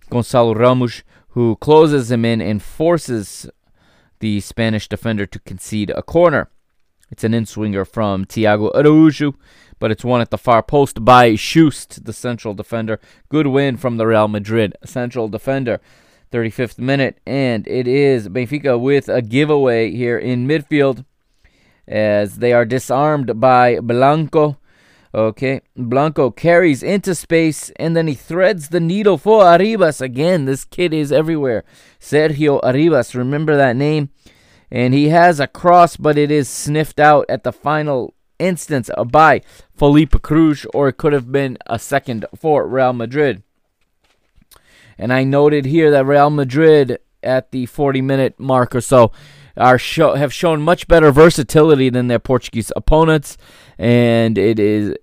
Gonçalo 0.10 0.58
Ramos, 0.58 1.04
who 1.30 1.56
closes 1.58 2.12
him 2.12 2.26
in 2.26 2.42
and 2.42 2.62
forces 2.62 3.50
the 4.20 4.40
Spanish 4.42 4.88
defender 4.88 5.26
to 5.26 5.40
concede 5.40 5.90
a 5.92 6.04
corner. 6.04 6.50
It's 7.10 7.24
an 7.24 7.34
in 7.34 7.46
swinger 7.46 7.86
from 7.86 8.26
Tiago 8.26 8.72
Araújo 8.72 9.36
but 9.82 9.90
it's 9.90 10.06
won 10.06 10.22
at 10.22 10.30
the 10.30 10.38
far 10.38 10.62
post 10.62 11.04
by 11.04 11.36
Chust, 11.36 12.06
the 12.06 12.14
central 12.14 12.54
defender. 12.54 13.00
Good 13.30 13.48
win 13.48 13.78
from 13.78 13.98
the 13.98 14.06
Real 14.06 14.28
Madrid 14.28 14.78
central 14.86 15.28
defender. 15.28 15.82
35th 16.32 16.80
minute, 16.80 17.20
and 17.26 17.68
it 17.68 17.88
is 17.88 18.30
Benfica 18.30 18.80
with 18.80 19.10
a 19.10 19.22
giveaway 19.22 19.92
here 19.92 20.18
in 20.18 20.48
midfield 20.48 21.06
as 21.88 22.38
they 22.38 22.54
are 22.54 22.66
disarmed 22.66 23.40
by 23.40 23.80
Blanco. 23.80 24.58
Okay, 25.14 25.60
Blanco 25.76 26.32
carries 26.32 26.82
into 26.82 27.14
space 27.14 27.70
and 27.76 27.98
then 27.98 28.08
he 28.08 28.14
threads 28.14 28.70
the 28.70 28.80
needle 28.80 29.18
for 29.18 29.44
Arribas 29.44 30.00
again. 30.00 30.46
This 30.46 30.64
kid 30.64 30.94
is 30.94 31.12
everywhere. 31.12 31.66
Sergio 32.00 32.62
Arribas, 32.62 33.14
remember 33.14 33.58
that 33.58 33.76
name? 33.76 34.10
And 34.72 34.94
he 34.94 35.10
has 35.10 35.42
a 35.42 35.48
cross, 35.48 35.98
but 35.98 36.18
it 36.18 36.32
is 36.32 36.48
sniffed 36.48 36.98
out 36.98 37.26
at 37.28 37.44
the 37.44 37.52
final 37.52 38.14
instance 38.40 38.90
by 39.08 39.42
Felipe 39.76 40.22
Cruz, 40.22 40.66
or 40.74 40.88
it 40.88 40.98
could 40.98 41.12
have 41.12 41.30
been 41.30 41.58
a 41.68 41.78
second 41.78 42.26
for 42.34 42.66
Real 42.66 42.94
Madrid. 42.94 43.44
And 45.02 45.12
I 45.12 45.24
noted 45.24 45.66
here 45.66 45.90
that 45.90 46.06
Real 46.06 46.30
Madrid 46.30 47.00
at 47.24 47.52
the 47.52 47.66
40 47.66 48.02
minute 48.02 48.40
mark 48.40 48.76
or 48.76 48.82
so 48.82 49.12
are 49.58 49.80
show, 49.80 50.14
have 50.14 50.32
shown 50.32 50.62
much 50.62 50.88
better 50.88 51.12
versatility 51.12 51.90
than 51.90 52.08
their 52.08 52.20
Portuguese 52.20 52.72
opponents, 52.76 53.36
and 53.80 54.38
it 54.38 54.60
is 54.60 54.96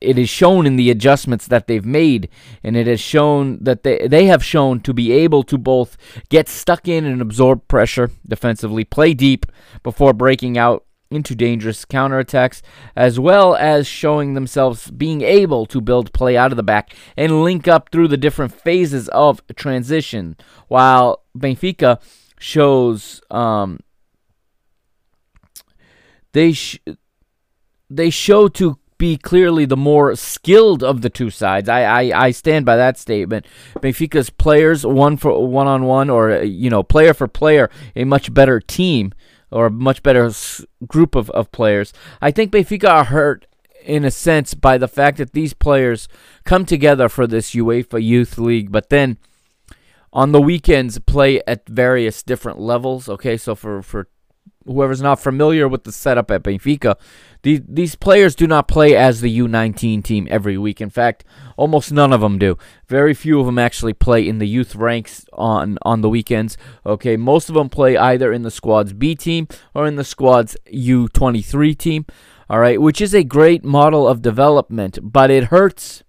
it 0.00 0.18
is 0.18 0.28
shown 0.28 0.66
in 0.66 0.74
the 0.74 0.90
adjustments 0.90 1.46
that 1.46 1.68
they've 1.68 1.86
made, 1.86 2.28
and 2.64 2.76
it 2.76 2.88
has 2.88 3.00
shown 3.00 3.62
that 3.62 3.84
they 3.84 4.08
they 4.08 4.26
have 4.26 4.44
shown 4.44 4.80
to 4.80 4.92
be 4.92 5.12
able 5.12 5.44
to 5.44 5.56
both 5.56 5.96
get 6.28 6.48
stuck 6.48 6.88
in 6.88 7.04
and 7.04 7.22
absorb 7.22 7.66
pressure 7.68 8.10
defensively, 8.26 8.84
play 8.84 9.14
deep 9.14 9.46
before 9.84 10.12
breaking 10.12 10.58
out 10.58 10.84
into 11.14 11.34
dangerous 11.34 11.84
counterattacks, 11.84 12.62
as 12.96 13.18
well 13.18 13.54
as 13.54 13.86
showing 13.86 14.34
themselves 14.34 14.90
being 14.90 15.22
able 15.22 15.66
to 15.66 15.80
build 15.80 16.12
play 16.12 16.36
out 16.36 16.52
of 16.52 16.56
the 16.56 16.62
back 16.62 16.94
and 17.16 17.42
link 17.42 17.68
up 17.68 17.90
through 17.90 18.08
the 18.08 18.16
different 18.16 18.52
phases 18.52 19.08
of 19.08 19.40
transition, 19.56 20.36
while 20.68 21.22
Benfica 21.36 22.00
shows 22.38 23.20
um, 23.30 23.80
they 26.32 26.52
sh- 26.52 26.80
they 27.88 28.10
show 28.10 28.48
to 28.48 28.78
be 28.98 29.16
clearly 29.16 29.64
the 29.64 29.76
more 29.76 30.14
skilled 30.14 30.82
of 30.82 31.02
the 31.02 31.10
two 31.10 31.30
sides. 31.30 31.68
I, 31.68 31.82
I, 31.82 32.26
I 32.26 32.30
stand 32.30 32.64
by 32.64 32.76
that 32.76 32.98
statement. 32.98 33.46
Benfica's 33.76 34.30
players, 34.30 34.86
one 34.86 35.16
for 35.16 35.46
one 35.46 35.66
on 35.66 35.84
one, 35.84 36.10
or 36.10 36.42
you 36.42 36.70
know, 36.70 36.82
player 36.82 37.14
for 37.14 37.28
player, 37.28 37.70
a 37.96 38.04
much 38.04 38.32
better 38.32 38.60
team 38.60 39.12
or 39.54 39.66
a 39.66 39.70
much 39.70 40.02
better 40.02 40.30
group 40.86 41.14
of, 41.14 41.30
of 41.30 41.52
players. 41.52 41.92
I 42.20 42.32
think 42.32 42.52
Benfica 42.52 42.88
are 42.88 43.04
hurt 43.04 43.46
in 43.84 44.04
a 44.04 44.10
sense 44.10 44.52
by 44.54 44.76
the 44.78 44.88
fact 44.88 45.18
that 45.18 45.32
these 45.32 45.54
players 45.54 46.08
come 46.44 46.66
together 46.66 47.08
for 47.08 47.26
this 47.26 47.54
UEFA 47.54 48.02
Youth 48.02 48.36
League, 48.36 48.72
but 48.72 48.90
then 48.90 49.16
on 50.12 50.32
the 50.32 50.40
weekends 50.40 50.98
play 50.98 51.40
at 51.46 51.68
various 51.68 52.22
different 52.22 52.58
levels. 52.58 53.08
Okay, 53.08 53.36
so 53.36 53.54
for 53.54 53.80
for 53.80 54.08
whoever's 54.66 55.02
not 55.02 55.20
familiar 55.20 55.68
with 55.68 55.84
the 55.84 55.92
setup 55.92 56.30
at 56.30 56.42
Benfica, 56.42 56.96
these 57.42 57.60
these 57.68 57.94
players 57.94 58.34
do 58.34 58.46
not 58.46 58.68
play 58.68 58.96
as 58.96 59.20
the 59.20 59.38
U19 59.38 60.04
team 60.04 60.28
every 60.30 60.56
week. 60.56 60.80
In 60.80 60.90
fact, 60.90 61.24
almost 61.56 61.92
none 61.92 62.12
of 62.12 62.20
them 62.20 62.38
do. 62.38 62.56
Very 62.86 63.14
few 63.14 63.40
of 63.40 63.46
them 63.46 63.58
actually 63.58 63.92
play 63.92 64.26
in 64.26 64.38
the 64.38 64.48
youth 64.48 64.74
ranks 64.76 65.26
on 65.32 65.78
on 65.82 66.00
the 66.00 66.08
weekends. 66.08 66.56
Okay, 66.86 67.16
most 67.16 67.48
of 67.48 67.54
them 67.54 67.68
play 67.68 67.96
either 67.96 68.32
in 68.32 68.42
the 68.42 68.50
squad's 68.50 68.92
B 68.92 69.14
team 69.14 69.48
or 69.74 69.86
in 69.86 69.96
the 69.96 70.04
squad's 70.04 70.56
U23 70.72 71.76
team. 71.76 72.06
All 72.48 72.60
right, 72.60 72.80
which 72.80 73.00
is 73.00 73.14
a 73.14 73.24
great 73.24 73.64
model 73.64 74.06
of 74.06 74.20
development, 74.20 74.98
but 75.02 75.30
it 75.30 75.44
hurts 75.44 76.03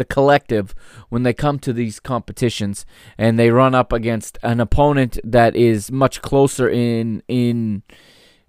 the 0.00 0.04
collective 0.06 0.74
when 1.10 1.24
they 1.24 1.34
come 1.34 1.58
to 1.58 1.72
these 1.74 2.00
competitions 2.00 2.86
and 3.18 3.38
they 3.38 3.50
run 3.50 3.74
up 3.74 3.92
against 3.92 4.38
an 4.42 4.58
opponent 4.58 5.18
that 5.22 5.54
is 5.54 5.92
much 5.92 6.22
closer 6.22 6.68
in 6.68 7.22
in 7.28 7.82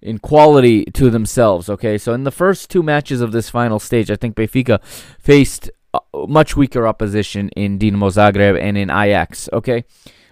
in 0.02 0.18
quality 0.18 0.86
to 0.86 1.10
themselves. 1.10 1.70
Okay, 1.70 1.98
so 1.98 2.14
in 2.14 2.24
the 2.24 2.32
first 2.32 2.70
two 2.72 2.82
matches 2.82 3.20
of 3.20 3.34
this 3.34 3.50
final 3.50 3.80
stage, 3.80 4.10
I 4.10 4.16
think 4.16 4.36
Benfica 4.36 4.82
faced 5.20 5.70
much 6.14 6.56
weaker 6.56 6.88
opposition 6.88 7.50
in 7.50 7.78
Dinamo 7.78 8.10
Zagreb 8.10 8.58
and 8.60 8.78
in 8.78 8.90
Ajax. 8.90 9.50
Okay. 9.52 9.84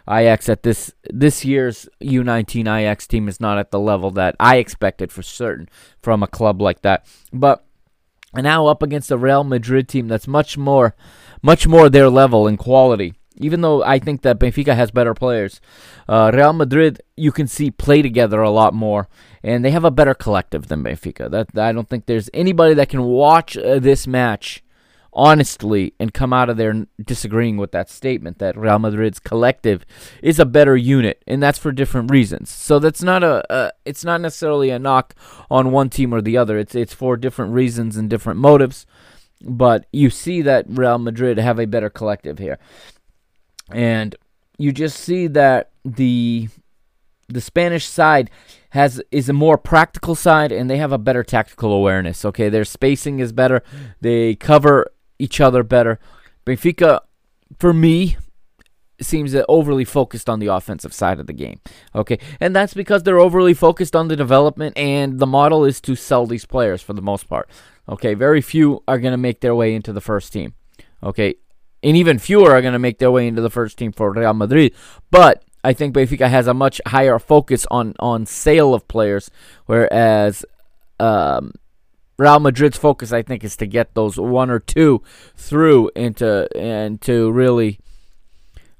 Ajax 0.09 0.49
at 0.49 0.63
this 0.63 0.91
this 1.11 1.45
year's 1.45 1.87
U19 2.01 2.61
Ajax 2.61 3.05
team 3.05 3.27
is 3.27 3.39
not 3.39 3.59
at 3.59 3.69
the 3.69 3.79
level 3.79 4.09
that 4.11 4.35
I 4.39 4.55
expected 4.57 5.11
for 5.11 5.21
certain 5.21 5.69
from 6.01 6.23
a 6.23 6.27
club 6.27 6.61
like 6.61 6.81
that. 6.81 7.05
But 7.31 7.63
and 8.33 8.43
now 8.43 8.67
up 8.67 8.83
against 8.83 9.11
a 9.11 9.17
Real 9.17 9.43
Madrid 9.43 9.87
team 9.87 10.07
that's 10.07 10.27
much 10.27 10.57
more, 10.57 10.95
much 11.41 11.67
more 11.67 11.89
their 11.89 12.09
level 12.09 12.47
in 12.47 12.57
quality. 12.57 13.13
Even 13.37 13.61
though 13.61 13.81
I 13.83 13.99
think 13.99 14.21
that 14.23 14.39
Benfica 14.39 14.75
has 14.75 14.91
better 14.91 15.13
players, 15.13 15.61
uh, 16.09 16.29
Real 16.33 16.51
Madrid 16.51 17.01
you 17.15 17.31
can 17.31 17.47
see 17.47 17.71
play 17.71 18.01
together 18.01 18.41
a 18.41 18.49
lot 18.49 18.73
more, 18.73 19.07
and 19.41 19.63
they 19.63 19.71
have 19.71 19.85
a 19.85 19.91
better 19.91 20.13
collective 20.13 20.67
than 20.67 20.83
Benfica. 20.83 21.31
That 21.31 21.57
I 21.57 21.71
don't 21.71 21.87
think 21.87 22.05
there's 22.05 22.29
anybody 22.33 22.73
that 22.73 22.89
can 22.89 23.03
watch 23.03 23.55
uh, 23.57 23.79
this 23.79 24.07
match 24.07 24.61
honestly 25.19 25.93
and 25.99 26.13
come 26.13 26.31
out 26.31 26.49
of 26.49 26.55
there 26.55 26.87
disagreeing 27.03 27.57
with 27.57 27.73
that 27.73 27.89
statement 27.89 28.39
that 28.39 28.57
Real 28.57 28.79
Madrid's 28.79 29.19
collective 29.19 29.85
is 30.23 30.39
a 30.39 30.45
better 30.45 30.77
unit 30.77 31.21
and 31.27 31.43
that's 31.43 31.59
for 31.59 31.73
different 31.73 32.09
reasons. 32.09 32.49
So 32.49 32.79
that's 32.79 33.03
not 33.03 33.21
a, 33.21 33.43
a 33.53 33.73
it's 33.83 34.05
not 34.05 34.21
necessarily 34.21 34.69
a 34.69 34.79
knock 34.79 35.13
on 35.51 35.71
one 35.71 35.89
team 35.89 36.13
or 36.13 36.21
the 36.21 36.37
other. 36.37 36.57
It's 36.57 36.73
it's 36.73 36.93
for 36.93 37.17
different 37.17 37.53
reasons 37.53 37.97
and 37.97 38.09
different 38.09 38.39
motives. 38.39 38.85
But 39.41 39.87
you 39.91 40.09
see 40.09 40.41
that 40.43 40.65
Real 40.69 40.97
Madrid 40.97 41.37
have 41.37 41.59
a 41.59 41.67
better 41.67 41.89
collective 41.89 42.39
here. 42.39 42.57
And 43.71 44.15
you 44.57 44.71
just 44.71 44.97
see 44.97 45.27
that 45.27 45.71
the 45.83 46.47
the 47.27 47.41
Spanish 47.41 47.85
side 47.85 48.31
has 48.69 49.01
is 49.11 49.27
a 49.27 49.33
more 49.33 49.57
practical 49.57 50.15
side 50.15 50.53
and 50.53 50.69
they 50.69 50.77
have 50.77 50.93
a 50.93 50.97
better 50.97 51.23
tactical 51.25 51.73
awareness. 51.73 52.23
Okay, 52.23 52.47
their 52.47 52.63
spacing 52.63 53.19
is 53.19 53.33
better. 53.33 53.61
They 53.99 54.35
cover 54.35 54.87
each 55.19 55.39
other 55.39 55.63
better. 55.63 55.99
Benfica, 56.45 57.01
for 57.59 57.73
me, 57.73 58.17
seems 59.01 59.35
overly 59.47 59.85
focused 59.85 60.29
on 60.29 60.39
the 60.39 60.47
offensive 60.47 60.93
side 60.93 61.19
of 61.19 61.27
the 61.27 61.33
game. 61.33 61.59
Okay, 61.93 62.19
and 62.39 62.55
that's 62.55 62.73
because 62.73 63.03
they're 63.03 63.19
overly 63.19 63.53
focused 63.53 63.95
on 63.95 64.07
the 64.07 64.15
development, 64.15 64.77
and 64.77 65.19
the 65.19 65.27
model 65.27 65.65
is 65.65 65.79
to 65.81 65.95
sell 65.95 66.25
these 66.25 66.45
players 66.45 66.81
for 66.81 66.93
the 66.93 67.01
most 67.01 67.29
part. 67.29 67.49
Okay, 67.87 68.13
very 68.13 68.41
few 68.41 68.83
are 68.87 68.99
going 68.99 69.13
to 69.13 69.17
make 69.17 69.41
their 69.41 69.55
way 69.55 69.73
into 69.73 69.93
the 69.93 70.01
first 70.01 70.33
team. 70.33 70.53
Okay, 71.03 71.35
and 71.81 71.95
even 71.95 72.19
fewer 72.19 72.51
are 72.51 72.61
going 72.61 72.73
to 72.73 72.79
make 72.79 72.99
their 72.99 73.11
way 73.11 73.27
into 73.27 73.41
the 73.41 73.49
first 73.49 73.77
team 73.77 73.91
for 73.91 74.11
Real 74.11 74.33
Madrid. 74.33 74.73
But 75.11 75.43
I 75.63 75.73
think 75.73 75.95
Benfica 75.95 76.29
has 76.29 76.47
a 76.47 76.53
much 76.53 76.81
higher 76.87 77.19
focus 77.19 77.65
on 77.71 77.95
on 77.99 78.25
sale 78.25 78.73
of 78.73 78.87
players, 78.87 79.31
whereas 79.65 80.45
um, 80.99 81.53
Real 82.19 82.41
Madrid's 82.41 82.77
focus, 82.77 83.13
I 83.13 83.21
think, 83.21 83.45
is 83.45 83.55
to 83.55 83.65
get 83.65 83.95
those 83.95 84.19
one 84.19 84.49
or 84.49 84.59
two 84.59 85.01
through 85.37 85.89
into 85.95 86.49
and 86.53 86.99
to 87.03 87.31
really 87.31 87.79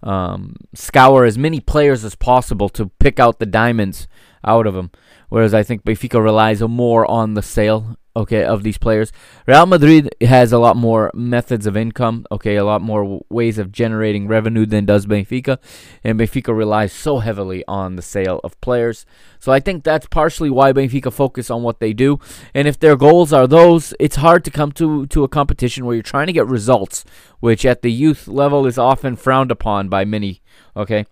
um, 0.03 0.57
scour 0.73 1.23
as 1.23 1.37
many 1.37 1.61
players 1.61 2.03
as 2.03 2.15
possible 2.15 2.67
to 2.67 2.87
pick 2.99 3.17
out 3.17 3.39
the 3.39 3.45
diamonds 3.45 4.09
out 4.43 4.67
of 4.67 4.73
them. 4.73 4.91
Whereas 5.30 5.53
I 5.53 5.63
think 5.63 5.84
Benfica 5.84 6.21
relies 6.21 6.61
more 6.61 7.09
on 7.09 7.36
the 7.36 7.41
sale, 7.41 7.97
okay, 8.15 8.43
of 8.43 8.63
these 8.63 8.77
players. 8.77 9.11
Real 9.45 9.65
Madrid 9.65 10.13
has 10.21 10.51
a 10.51 10.57
lot 10.57 10.75
more 10.75 11.11
methods 11.13 11.65
of 11.65 11.77
income, 11.77 12.25
okay, 12.32 12.55
a 12.55 12.65
lot 12.65 12.82
more 12.82 13.21
ways 13.30 13.57
of 13.57 13.71
generating 13.71 14.27
revenue 14.27 14.65
than 14.65 14.86
does 14.86 15.05
Benfica, 15.05 15.57
and 16.03 16.19
Benfica 16.19 16.55
relies 16.55 16.91
so 16.91 17.19
heavily 17.19 17.63
on 17.67 17.95
the 17.95 18.01
sale 18.01 18.41
of 18.43 18.59
players. 18.59 19.05
So 19.39 19.51
I 19.51 19.59
think 19.59 19.84
that's 19.84 20.07
partially 20.07 20.49
why 20.49 20.73
Benfica 20.73 21.13
focus 21.13 21.49
on 21.49 21.63
what 21.63 21.80
they 21.80 21.93
do. 21.93 22.19
And 22.53 22.67
if 22.67 22.80
their 22.80 22.97
goals 22.97 23.32
are 23.32 23.47
those, 23.47 23.93
it's 23.99 24.17
hard 24.17 24.43
to 24.45 24.51
come 24.51 24.71
to 24.73 25.05
to 25.07 25.23
a 25.23 25.30
competition 25.30 25.86
where 25.86 25.95
you're 25.95 26.03
trying 26.03 26.27
to 26.27 26.34
get 26.34 26.47
results, 26.47 27.05
which 27.39 27.65
at 27.65 27.82
the 27.82 27.91
youth 27.91 28.27
level 28.27 28.65
is 28.65 28.77
often 28.77 29.15
frowned 29.15 29.51
upon 29.51 29.89
by 29.89 30.03
many, 30.05 30.41
okay? 30.75 31.05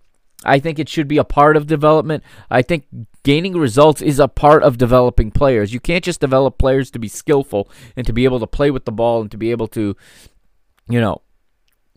I 0.45 0.59
think 0.59 0.77
it 0.77 0.87
should 0.87 1.07
be 1.07 1.17
a 1.17 1.23
part 1.23 1.57
of 1.57 1.67
development. 1.67 2.23
I 2.49 2.61
think 2.61 2.85
gaining 3.23 3.57
results 3.57 4.01
is 4.01 4.19
a 4.19 4.27
part 4.27 4.63
of 4.63 4.77
developing 4.77 5.31
players. 5.31 5.73
You 5.73 5.79
can't 5.79 6.03
just 6.03 6.21
develop 6.21 6.57
players 6.57 6.91
to 6.91 6.99
be 6.99 7.07
skillful 7.07 7.69
and 7.95 8.05
to 8.05 8.13
be 8.13 8.23
able 8.23 8.39
to 8.39 8.47
play 8.47 8.69
with 8.69 8.85
the 8.85 8.91
ball 8.91 9.21
and 9.21 9.31
to 9.31 9.37
be 9.37 9.51
able 9.51 9.67
to, 9.69 9.95
you 10.87 11.01
know, 11.01 11.21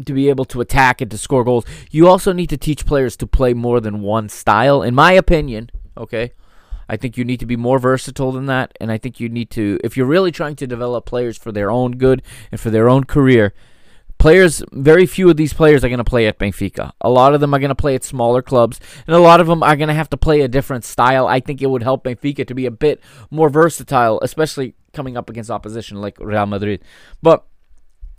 to 0.06 0.14
be 0.14 0.30
able 0.30 0.46
to 0.46 0.62
attack 0.62 1.00
and 1.00 1.10
to 1.10 1.18
score 1.18 1.44
goals. 1.44 1.66
You 1.90 2.08
also 2.08 2.32
need 2.32 2.48
to 2.48 2.56
teach 2.56 2.86
players 2.86 3.16
to 3.18 3.26
play 3.26 3.52
more 3.52 3.80
than 3.80 4.00
one 4.00 4.28
style, 4.28 4.82
in 4.82 4.94
my 4.94 5.12
opinion. 5.12 5.70
Okay. 5.96 6.32
I 6.88 6.96
think 6.96 7.16
you 7.16 7.24
need 7.24 7.38
to 7.40 7.46
be 7.46 7.56
more 7.56 7.78
versatile 7.78 8.32
than 8.32 8.46
that. 8.46 8.76
And 8.80 8.90
I 8.90 8.98
think 8.98 9.20
you 9.20 9.28
need 9.28 9.50
to, 9.50 9.78
if 9.84 9.96
you're 9.96 10.06
really 10.06 10.32
trying 10.32 10.56
to 10.56 10.66
develop 10.66 11.06
players 11.06 11.38
for 11.38 11.52
their 11.52 11.70
own 11.70 11.92
good 11.92 12.22
and 12.50 12.60
for 12.60 12.70
their 12.70 12.88
own 12.88 13.04
career, 13.04 13.54
players, 14.20 14.62
very 14.70 15.06
few 15.06 15.28
of 15.30 15.36
these 15.36 15.52
players 15.52 15.82
are 15.82 15.88
going 15.88 15.98
to 15.98 16.04
play 16.04 16.26
at 16.26 16.38
Benfica. 16.38 16.92
A 17.00 17.08
lot 17.08 17.34
of 17.34 17.40
them 17.40 17.52
are 17.54 17.58
going 17.58 17.70
to 17.70 17.74
play 17.74 17.94
at 17.94 18.04
smaller 18.04 18.42
clubs, 18.42 18.78
and 19.06 19.16
a 19.16 19.18
lot 19.18 19.40
of 19.40 19.46
them 19.46 19.62
are 19.62 19.76
going 19.76 19.88
to 19.88 19.94
have 19.94 20.10
to 20.10 20.16
play 20.16 20.42
a 20.42 20.48
different 20.48 20.84
style. 20.84 21.26
I 21.26 21.40
think 21.40 21.62
it 21.62 21.66
would 21.66 21.82
help 21.82 22.04
Benfica 22.04 22.46
to 22.46 22.54
be 22.54 22.66
a 22.66 22.70
bit 22.70 23.00
more 23.30 23.48
versatile, 23.48 24.20
especially 24.20 24.74
coming 24.92 25.16
up 25.16 25.30
against 25.30 25.50
opposition 25.50 26.00
like 26.00 26.18
Real 26.20 26.46
Madrid. 26.46 26.84
But 27.22 27.46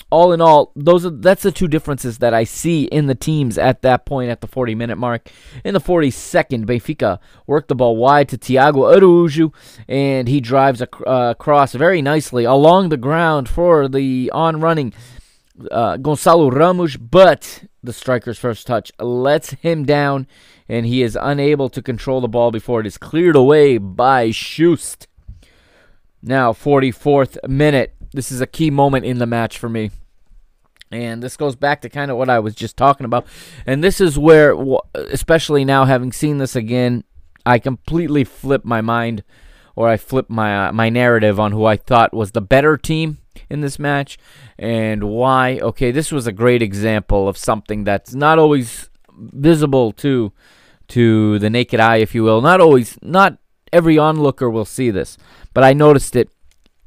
all 0.09 0.33
in 0.33 0.41
all, 0.41 0.71
those 0.75 1.05
are 1.05 1.11
that's 1.11 1.43
the 1.43 1.51
two 1.51 1.67
differences 1.67 2.17
that 2.17 2.33
I 2.33 2.45
see 2.45 2.85
in 2.85 3.05
the 3.05 3.15
teams 3.15 3.57
at 3.57 3.83
that 3.83 4.05
point 4.05 4.31
at 4.31 4.41
the 4.41 4.47
40 4.47 4.73
minute 4.73 4.97
mark. 4.97 5.29
In 5.63 5.75
the 5.75 5.79
42nd, 5.79 6.65
Benfica 6.65 7.19
worked 7.45 7.67
the 7.67 7.75
ball 7.75 7.95
wide 7.95 8.27
to 8.29 8.37
Tiago 8.37 8.91
Araújo, 8.91 9.53
and 9.87 10.27
he 10.27 10.41
drives 10.41 10.81
ac- 10.81 11.05
uh, 11.05 11.31
across 11.31 11.73
very 11.73 12.01
nicely 12.01 12.43
along 12.43 12.89
the 12.89 12.97
ground 12.97 13.47
for 13.47 13.87
the 13.87 14.31
on 14.33 14.59
running 14.59 14.93
uh, 15.69 15.97
Gonçalo 15.97 16.51
Ramos, 16.51 16.97
but 16.97 17.63
the 17.83 17.93
striker's 17.93 18.39
first 18.39 18.67
touch 18.67 18.91
lets 18.99 19.51
him 19.51 19.85
down, 19.85 20.27
and 20.67 20.85
he 20.85 21.01
is 21.01 21.17
unable 21.19 21.69
to 21.69 21.81
control 21.81 22.21
the 22.21 22.27
ball 22.27 22.51
before 22.51 22.79
it 22.79 22.87
is 22.87 22.97
cleared 22.97 23.35
away 23.35 23.77
by 23.77 24.31
Chust. 24.31 25.07
Now, 26.21 26.53
44th 26.53 27.37
minute. 27.47 27.95
This 28.13 28.31
is 28.31 28.41
a 28.41 28.47
key 28.47 28.69
moment 28.69 29.05
in 29.05 29.17
the 29.17 29.25
match 29.25 29.57
for 29.57 29.69
me. 29.69 29.91
And 30.91 31.23
this 31.23 31.37
goes 31.37 31.55
back 31.55 31.81
to 31.81 31.89
kind 31.89 32.11
of 32.11 32.17
what 32.17 32.29
I 32.29 32.39
was 32.39 32.53
just 32.53 32.75
talking 32.75 33.05
about. 33.05 33.25
And 33.65 33.83
this 33.83 34.01
is 34.01 34.19
where, 34.19 34.55
especially 34.93 35.63
now 35.63 35.85
having 35.85 36.11
seen 36.11 36.37
this 36.37 36.55
again, 36.55 37.05
I 37.45 37.59
completely 37.59 38.25
flip 38.25 38.65
my 38.65 38.81
mind 38.81 39.23
or 39.75 39.87
I 39.87 39.97
flip 39.97 40.29
my 40.29 40.67
uh, 40.67 40.71
my 40.73 40.89
narrative 40.89 41.39
on 41.39 41.53
who 41.53 41.65
I 41.65 41.77
thought 41.77 42.13
was 42.13 42.33
the 42.33 42.41
better 42.41 42.77
team 42.77 43.17
in 43.49 43.61
this 43.61 43.79
match 43.79 44.17
and 44.57 45.03
why. 45.03 45.59
Okay, 45.59 45.91
this 45.91 46.11
was 46.11 46.27
a 46.27 46.31
great 46.31 46.61
example 46.61 47.27
of 47.27 47.37
something 47.37 47.83
that's 47.83 48.13
not 48.13 48.39
always 48.39 48.89
visible 49.13 49.91
to 49.93 50.31
to 50.89 51.39
the 51.39 51.49
naked 51.49 51.79
eye, 51.79 51.97
if 51.97 52.13
you 52.13 52.23
will. 52.23 52.41
Not 52.41 52.59
always, 52.59 52.97
not 53.01 53.37
every 53.71 53.97
onlooker 53.97 54.49
will 54.49 54.65
see 54.65 54.91
this, 54.91 55.17
but 55.53 55.63
I 55.63 55.71
noticed 55.71 56.15
it 56.17 56.29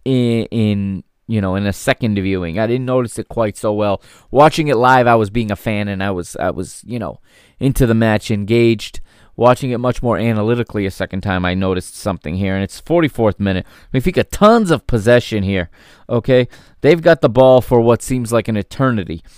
in, 0.05 0.45
in 0.51 1.05
you 1.27 1.41
know, 1.41 1.55
in 1.55 1.67
a 1.67 1.73
second 1.73 2.17
viewing. 2.17 2.59
I 2.59 2.67
didn't 2.67 2.85
notice 2.85 3.19
it 3.19 3.29
quite 3.29 3.57
so 3.57 3.73
well. 3.73 4.03
Watching 4.31 4.69
it 4.69 4.77
live, 4.77 5.07
I 5.07 5.15
was 5.15 5.31
being 5.31 5.51
a 5.51 5.57
fan 5.57 5.89
and 5.89 6.03
I 6.03 6.11
was 6.11 6.37
I 6.37 6.51
was, 6.51 6.83
you 6.87 6.99
know, 6.99 7.21
into 7.59 7.87
the 7.87 7.95
match, 7.95 8.31
engaged. 8.31 9.01
Watching 9.37 9.71
it 9.71 9.79
much 9.79 10.03
more 10.03 10.17
analytically 10.17 10.87
a 10.87 10.91
second 10.91 11.23
time, 11.23 11.45
I 11.45 11.55
noticed 11.55 11.97
something 11.97 12.37
here, 12.37 12.55
and 12.55 12.63
it's 12.63 12.81
44th 12.81 13.41
minute. 13.41 13.67
Benfica 13.93 14.25
tons 14.31 14.71
of 14.71 14.87
possession 14.87 15.43
here. 15.43 15.71
Okay, 16.09 16.47
they've 16.83 17.03
got 17.03 17.21
the 17.21 17.29
ball 17.29 17.61
for 17.61 17.81
what 17.81 18.01
seems 18.03 18.33
like 18.33 18.49
an 18.49 18.57
eternity. 18.57 19.23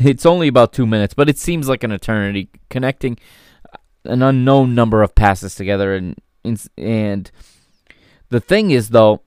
It's 0.00 0.26
only 0.26 0.48
about 0.48 0.72
two 0.72 0.86
minutes, 0.86 1.14
but 1.14 1.28
it 1.28 1.38
seems 1.38 1.68
like 1.68 1.84
an 1.84 1.92
eternity, 1.92 2.50
connecting 2.68 3.18
an 4.04 4.22
unknown 4.22 4.74
number 4.74 5.02
of 5.02 5.14
passes 5.14 5.54
together, 5.54 5.94
and 5.94 6.16
and 6.76 7.30
the 8.28 8.40
thing 8.40 8.70
is 8.70 8.90
though, 8.90 9.22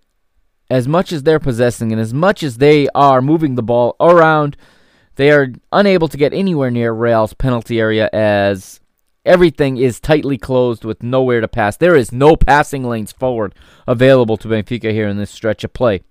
as 0.69 0.87
much 0.87 1.11
as 1.11 1.23
they're 1.23 1.39
possessing 1.39 1.91
and 1.91 2.01
as 2.01 2.13
much 2.13 2.43
as 2.43 2.57
they 2.57 2.87
are 2.95 3.21
moving 3.21 3.55
the 3.55 3.63
ball 3.63 3.95
around, 3.99 4.57
they 5.15 5.31
are 5.31 5.53
unable 5.71 6.07
to 6.07 6.17
get 6.17 6.33
anywhere 6.33 6.71
near 6.71 6.91
Real's 6.91 7.33
penalty 7.33 7.79
area 7.79 8.09
as 8.11 8.79
everything 9.25 9.77
is 9.77 9.99
tightly 9.99 10.37
closed 10.37 10.83
with 10.83 11.03
nowhere 11.03 11.41
to 11.41 11.47
pass. 11.47 11.77
There 11.77 11.95
is 11.95 12.11
no 12.11 12.35
passing 12.35 12.83
lanes 12.83 13.11
forward 13.11 13.55
available 13.87 14.37
to 14.37 14.47
Benfica 14.47 14.91
here 14.91 15.07
in 15.07 15.17
this 15.17 15.31
stretch 15.31 15.63
of 15.63 15.73
play. 15.73 16.01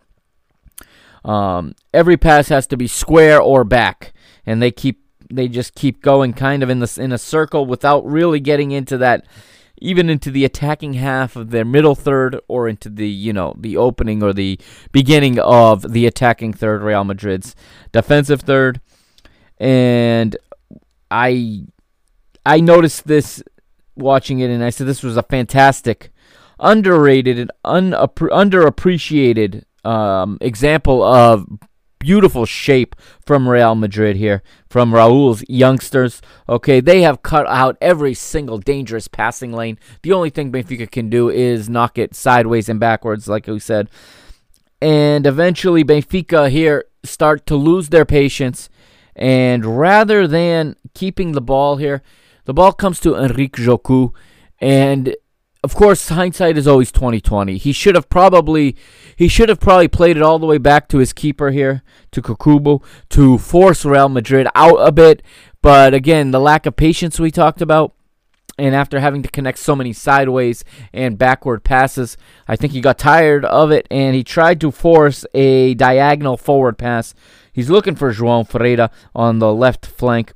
Um, 1.24 1.74
every 1.94 2.16
pass 2.16 2.48
has 2.48 2.66
to 2.68 2.76
be 2.76 2.86
square 2.86 3.40
or 3.40 3.64
back, 3.64 4.12
and 4.44 4.60
they 4.60 4.70
keep 4.70 5.00
they 5.30 5.48
just 5.48 5.74
keep 5.74 6.02
going 6.02 6.32
kind 6.34 6.62
of 6.62 6.68
in 6.68 6.80
the 6.80 6.98
in 7.00 7.12
a 7.12 7.18
circle 7.18 7.64
without 7.64 8.04
really 8.04 8.40
getting 8.40 8.70
into 8.70 8.98
that 8.98 9.24
even 9.80 10.10
into 10.10 10.30
the 10.30 10.44
attacking 10.44 10.94
half 10.94 11.36
of 11.36 11.50
their 11.50 11.64
middle 11.64 11.94
third 11.94 12.38
or 12.48 12.68
into 12.68 12.88
the 12.88 13.08
you 13.08 13.32
know 13.32 13.54
the 13.58 13.76
opening 13.76 14.22
or 14.22 14.32
the 14.32 14.58
beginning 14.90 15.38
of 15.38 15.92
the 15.92 16.06
attacking 16.06 16.52
third 16.52 16.82
Real 16.82 17.04
Madrid's 17.04 17.54
defensive 17.92 18.40
third 18.40 18.80
and 19.58 20.36
I 21.10 21.66
I 22.44 22.60
noticed 22.60 23.06
this 23.06 23.42
watching 23.96 24.40
it 24.40 24.50
and 24.50 24.64
I 24.64 24.70
said 24.70 24.86
this 24.86 25.02
was 25.02 25.16
a 25.16 25.22
fantastic 25.22 26.10
underrated 26.58 27.38
and 27.38 27.50
underappreciated 27.64 29.64
um, 29.84 30.38
example 30.40 31.02
of 31.02 31.46
beautiful 32.02 32.44
shape 32.44 32.96
from 33.24 33.48
Real 33.48 33.76
Madrid 33.76 34.16
here, 34.16 34.42
from 34.68 34.92
Raul's 34.92 35.44
youngsters. 35.48 36.20
Okay, 36.48 36.80
they 36.80 37.02
have 37.02 37.22
cut 37.22 37.46
out 37.46 37.78
every 37.80 38.14
single 38.14 38.58
dangerous 38.58 39.06
passing 39.06 39.52
lane. 39.52 39.78
The 40.02 40.12
only 40.12 40.30
thing 40.30 40.50
Benfica 40.50 40.90
can 40.90 41.08
do 41.08 41.30
is 41.30 41.68
knock 41.68 41.98
it 41.98 42.14
sideways 42.14 42.68
and 42.68 42.80
backwards, 42.80 43.28
like 43.28 43.46
we 43.46 43.60
said. 43.60 43.88
And 44.80 45.26
eventually, 45.26 45.84
Benfica 45.84 46.50
here 46.50 46.86
start 47.04 47.46
to 47.46 47.54
lose 47.54 47.90
their 47.90 48.04
patience. 48.04 48.68
And 49.14 49.78
rather 49.78 50.26
than 50.26 50.74
keeping 50.94 51.32
the 51.32 51.40
ball 51.40 51.76
here, 51.76 52.02
the 52.44 52.54
ball 52.54 52.72
comes 52.72 53.00
to 53.00 53.16
Henrique 53.16 53.56
Jocu. 53.56 54.12
And 54.60 55.14
of 55.64 55.76
course, 55.76 56.08
hindsight 56.08 56.58
is 56.58 56.66
always 56.66 56.90
2020. 56.90 57.56
He 57.56 57.72
should 57.72 57.94
have 57.94 58.08
probably 58.08 58.76
he 59.16 59.28
should 59.28 59.48
have 59.48 59.60
probably 59.60 59.88
played 59.88 60.16
it 60.16 60.22
all 60.22 60.38
the 60.38 60.46
way 60.46 60.58
back 60.58 60.88
to 60.88 60.98
his 60.98 61.12
keeper 61.12 61.50
here, 61.50 61.82
to 62.10 62.20
Kokubo, 62.20 62.82
to 63.10 63.38
force 63.38 63.84
Real 63.84 64.08
Madrid 64.08 64.48
out 64.54 64.76
a 64.76 64.90
bit. 64.90 65.22
But 65.60 65.94
again, 65.94 66.32
the 66.32 66.40
lack 66.40 66.66
of 66.66 66.74
patience 66.74 67.20
we 67.20 67.30
talked 67.30 67.62
about, 67.62 67.94
and 68.58 68.74
after 68.74 68.98
having 68.98 69.22
to 69.22 69.30
connect 69.30 69.58
so 69.58 69.76
many 69.76 69.92
sideways 69.92 70.64
and 70.92 71.16
backward 71.16 71.62
passes, 71.62 72.16
I 72.48 72.56
think 72.56 72.72
he 72.72 72.80
got 72.80 72.98
tired 72.98 73.44
of 73.44 73.70
it 73.70 73.86
and 73.88 74.16
he 74.16 74.24
tried 74.24 74.60
to 74.62 74.72
force 74.72 75.24
a 75.32 75.74
diagonal 75.74 76.36
forward 76.36 76.76
pass. 76.76 77.14
He's 77.52 77.70
looking 77.70 77.94
for 77.94 78.12
João 78.12 78.48
Ferreira 78.48 78.90
on 79.14 79.38
the 79.38 79.54
left 79.54 79.86
flank, 79.86 80.32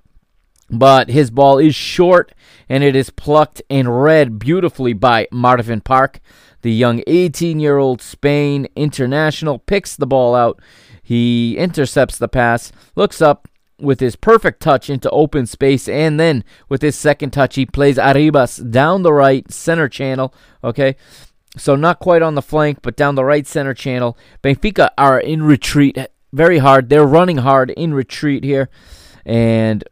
but 0.70 1.08
his 1.08 1.30
ball 1.30 1.58
is 1.58 1.74
short 1.74 2.32
and 2.68 2.82
it 2.82 2.96
is 2.96 3.10
plucked 3.10 3.62
and 3.70 4.02
read 4.02 4.38
beautifully 4.38 4.92
by 4.92 5.28
Marvin 5.30 5.80
Park. 5.80 6.20
The 6.62 6.72
young 6.72 7.02
18 7.06 7.60
year 7.60 7.78
old 7.78 8.02
Spain 8.02 8.66
international 8.74 9.58
picks 9.60 9.94
the 9.96 10.06
ball 10.06 10.34
out. 10.34 10.60
He 11.02 11.56
intercepts 11.56 12.18
the 12.18 12.28
pass, 12.28 12.72
looks 12.96 13.22
up 13.22 13.48
with 13.78 14.00
his 14.00 14.16
perfect 14.16 14.60
touch 14.60 14.90
into 14.90 15.10
open 15.10 15.46
space, 15.46 15.88
and 15.88 16.18
then 16.18 16.42
with 16.68 16.82
his 16.82 16.96
second 16.96 17.30
touch, 17.30 17.54
he 17.54 17.66
plays 17.66 17.98
Arribas 17.98 18.70
down 18.70 19.02
the 19.02 19.12
right 19.12 19.50
center 19.52 19.88
channel. 19.88 20.34
Okay. 20.64 20.96
So 21.56 21.76
not 21.76 22.00
quite 22.00 22.22
on 22.22 22.34
the 22.34 22.42
flank, 22.42 22.80
but 22.82 22.96
down 22.96 23.14
the 23.14 23.24
right 23.24 23.46
center 23.46 23.72
channel. 23.72 24.18
Benfica 24.42 24.90
are 24.98 25.18
in 25.18 25.42
retreat 25.42 25.96
very 26.32 26.58
hard. 26.58 26.88
They're 26.88 27.06
running 27.06 27.38
hard 27.38 27.70
in 27.70 27.94
retreat 27.94 28.44
here. 28.44 28.68
And 29.24 29.82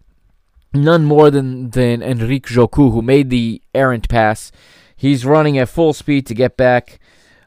none 0.75 1.05
more 1.05 1.31
than, 1.31 1.70
than 1.70 2.03
Henrique 2.03 2.47
Jocu, 2.47 2.93
who 2.93 3.03
made 3.03 3.31
the 3.31 3.62
errant 3.75 4.09
pass. 4.09 4.53
He's 4.97 5.25
running 5.25 5.59
at 5.59 5.68
full 5.68 5.93
speed 5.93 6.27
to 6.27 6.35
get 6.35 6.57
back. 6.57 6.99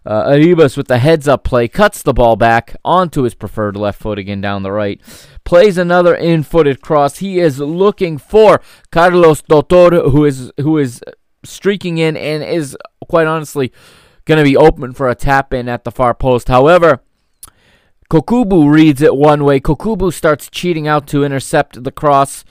Uh, 0.06 0.30
Arribas 0.30 0.78
with 0.78 0.88
the 0.88 1.00
heads 1.00 1.28
up 1.28 1.44
play 1.44 1.68
cuts 1.68 2.02
the 2.02 2.14
ball 2.14 2.38
back 2.38 2.78
onto 2.86 3.24
his 3.24 3.36
preferred 3.36 3.76
left 3.76 4.00
foot 4.00 4.18
again 4.18 4.40
down 4.40 4.64
the 4.64 4.72
right. 4.72 5.02
Plays 5.44 5.78
another 5.78 6.16
in 6.16 6.44
footed 6.44 6.82
cross. 6.82 7.18
He 7.18 7.40
is 7.40 7.60
looking 7.60 8.18
for 8.18 8.62
Carlos 8.90 9.42
Dotor, 9.42 10.12
who 10.12 10.24
is 10.24 10.52
who 10.62 10.78
is 10.78 11.02
streaking 11.44 11.98
in 11.98 12.16
and 12.16 12.42
is 12.42 12.78
quite 13.10 13.28
honestly 13.28 13.74
going 14.24 14.38
to 14.38 14.44
be 14.44 14.56
open 14.56 14.94
for 14.94 15.10
a 15.10 15.16
tap 15.16 15.54
in 15.54 15.68
at 15.68 15.84
the 15.84 15.92
far 15.92 16.14
post. 16.14 16.48
However, 16.48 17.02
Kokubo 18.10 18.72
reads 18.72 19.02
it 19.02 19.16
one 19.16 19.44
way. 19.44 19.60
Kokubo 19.60 20.14
starts 20.14 20.50
cheating 20.50 20.88
out 20.88 21.08
to 21.08 21.26
intercept 21.26 21.84
the 21.84 21.92
cross. 21.92 22.46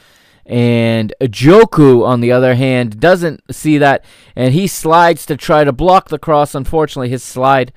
And 0.47 1.13
Jocu, 1.21 2.07
on 2.07 2.21
the 2.21 2.31
other 2.31 2.55
hand, 2.55 3.01
doesn't 3.01 3.43
see 3.51 3.79
that, 3.79 4.05
and 4.37 4.55
he 4.55 4.69
slides 4.69 5.27
to 5.27 5.37
try 5.37 5.65
to 5.65 5.73
block 5.73 6.09
the 6.09 6.21
cross. 6.21 6.55
Unfortunately, 6.55 7.09
his 7.09 7.25
slide 7.25 7.73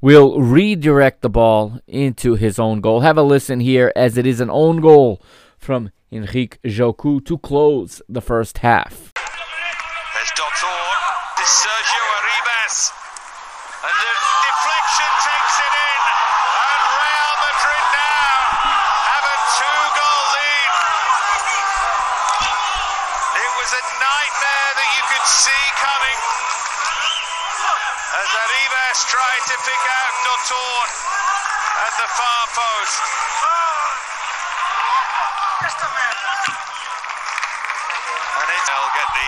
will 0.00 0.40
redirect 0.40 1.22
the 1.22 1.30
ball 1.30 1.80
into 1.86 2.34
his 2.34 2.58
own 2.58 2.80
goal. 2.80 3.00
Have 3.00 3.18
a 3.18 3.22
listen 3.22 3.60
here, 3.60 3.92
as 3.96 4.16
it 4.16 4.26
is 4.26 4.40
an 4.40 4.50
own 4.50 4.80
goal 4.80 5.20
from 5.58 5.90
Henrique 6.12 6.60
Jocu 6.62 7.24
to 7.24 7.38
close 7.38 8.02
the 8.08 8.20
first 8.20 8.58
half. 8.58 9.12
Could 25.22 25.30
see 25.30 25.66
coming 25.78 26.18
as 28.18 28.30
Arribas 28.42 29.06
tried 29.06 29.42
to 29.46 29.56
pick 29.62 29.82
out 29.86 30.12
Dotor 30.26 30.82
at 31.86 31.92
the 31.96 32.08
far 32.10 32.46
post. 32.50 32.98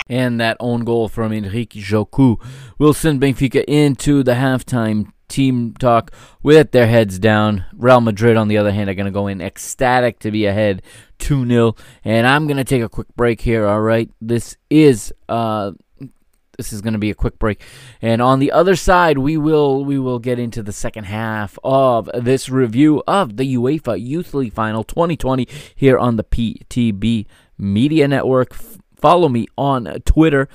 And 0.09 0.41
that 0.41 0.57
own 0.59 0.85
goal 0.85 1.09
from 1.09 1.33
Henrique 1.33 1.75
Jocu 1.75 2.41
will 2.77 2.93
send 2.93 3.21
Benfica 3.21 3.63
into 3.69 4.25
the 4.25 4.33
halftime 4.33 5.13
team 5.29 5.75
talk 5.79 6.13
with 6.43 6.73
their 6.73 6.89
heads 6.89 7.21
down. 7.21 7.67
Real 7.73 8.01
Madrid, 8.01 8.37
on 8.37 8.49
the 8.49 8.59
other 8.59 8.73
hand, 8.73 8.91
are 8.91 8.95
going 8.95 9.07
to 9.07 9.13
go 9.13 9.29
in 9.29 9.41
ecstatic 9.41 10.19
to 10.21 10.33
be 10.33 10.47
ahead 10.47 10.83
2 11.21 11.47
0. 11.47 11.77
And 12.05 12.27
I'm 12.27 12.49
going 12.49 12.57
to 12.57 12.65
take 12.65 12.83
a 12.83 12.89
quick 12.89 13.07
break 13.15 13.41
here, 13.41 13.65
all 13.65 13.81
right? 13.81 14.11
This 14.21 14.57
is. 14.69 15.15
Uh, 15.29 15.73
this 16.57 16.73
is 16.73 16.81
going 16.81 16.93
to 16.93 16.99
be 16.99 17.11
a 17.11 17.15
quick 17.15 17.39
break 17.39 17.61
and 18.01 18.21
on 18.21 18.39
the 18.39 18.53
other 18.53 18.77
side 18.77 19.19
we 19.19 19.37
will 19.37 19.85
we 19.85 19.99
will 19.99 20.19
get 20.19 20.39
into 20.39 20.63
the 20.63 20.73
second 20.73 21.05
half 21.05 21.59
of 21.65 22.09
this 22.15 22.49
review 22.49 23.03
of 23.07 23.37
the 23.37 23.55
UEFA 23.57 24.01
Youth 24.01 24.35
League 24.35 24.53
Final 24.53 24.85
2020 24.85 25.47
here 25.75 25.99
on 25.99 26.17
the 26.17 26.25
PTB 26.25 27.27
Media 27.59 28.09
Network 28.09 28.55
follow 28.97 29.29
me 29.29 29.47
on 29.57 29.85
Twitter 30.05 30.49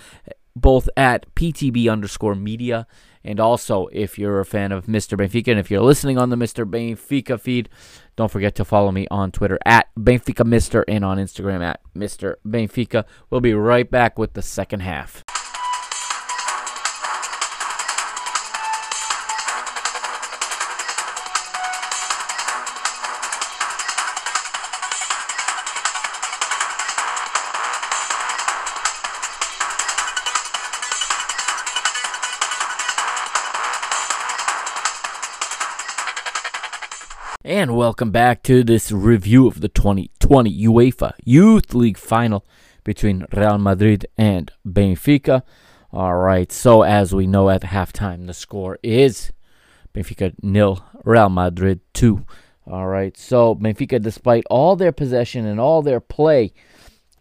both 0.56 0.90
at 0.98 1.34
PTB 1.36 1.92
underscore 1.92 2.36
media 2.36 2.88
and 3.24 3.40
also 3.40 3.88
if 3.92 4.18
you're 4.18 4.40
a 4.40 4.46
fan 4.46 4.72
of 4.72 4.86
Mr. 4.86 5.18
Benfica 5.18 5.50
and 5.50 5.60
if 5.60 5.70
you're 5.70 5.82
listening 5.82 6.18
on 6.18 6.30
the 6.30 6.36
Mr. 6.36 6.66
Benfica 6.66 7.40
feed 7.40 7.70
don't 8.16 8.32
forget 8.32 8.56
to 8.56 8.66
follow 8.66 8.92
me 8.92 9.08
on 9.12 9.32
Twitter 9.32 9.58
at 9.66 9.88
Benfica 9.98 10.46
Mister 10.46 10.84
and 10.88 11.06
on 11.06 11.18
Instagram 11.18 11.62
at 11.62 11.82
Mr. 11.96 12.36
Benfica 12.46 13.06
we'll 13.30 13.42
be 13.42 13.54
right 13.54 13.90
back 13.90 14.18
with 14.18 14.34
the 14.34 14.42
second 14.42 14.82
half 14.82 15.24
And 37.50 37.76
welcome 37.76 38.12
back 38.12 38.44
to 38.44 38.64
this 38.64 38.92
review 38.92 39.48
of 39.48 39.62
the 39.62 39.70
2020 39.70 40.56
UEFA 40.68 41.14
Youth 41.26 41.74
League 41.74 41.98
final 41.98 42.46
between 42.84 43.26
Real 43.34 43.58
Madrid 43.58 44.06
and 44.16 44.52
Benfica. 44.64 45.42
All 45.92 46.18
right, 46.18 46.52
so 46.52 46.84
as 46.84 47.12
we 47.12 47.26
know 47.26 47.50
at 47.50 47.64
halftime, 47.64 48.28
the 48.28 48.36
score 48.36 48.78
is 48.84 49.32
Benfica 49.96 50.36
nil, 50.44 50.86
Real 51.04 51.30
Madrid 51.30 51.80
2. 51.96 52.24
All 52.68 52.86
right, 52.86 53.18
so 53.18 53.56
Benfica, 53.56 54.00
despite 54.00 54.44
all 54.52 54.76
their 54.76 54.92
possession 54.92 55.48
and 55.48 55.60
all 55.60 55.82
their 55.82 56.00
play 56.00 56.54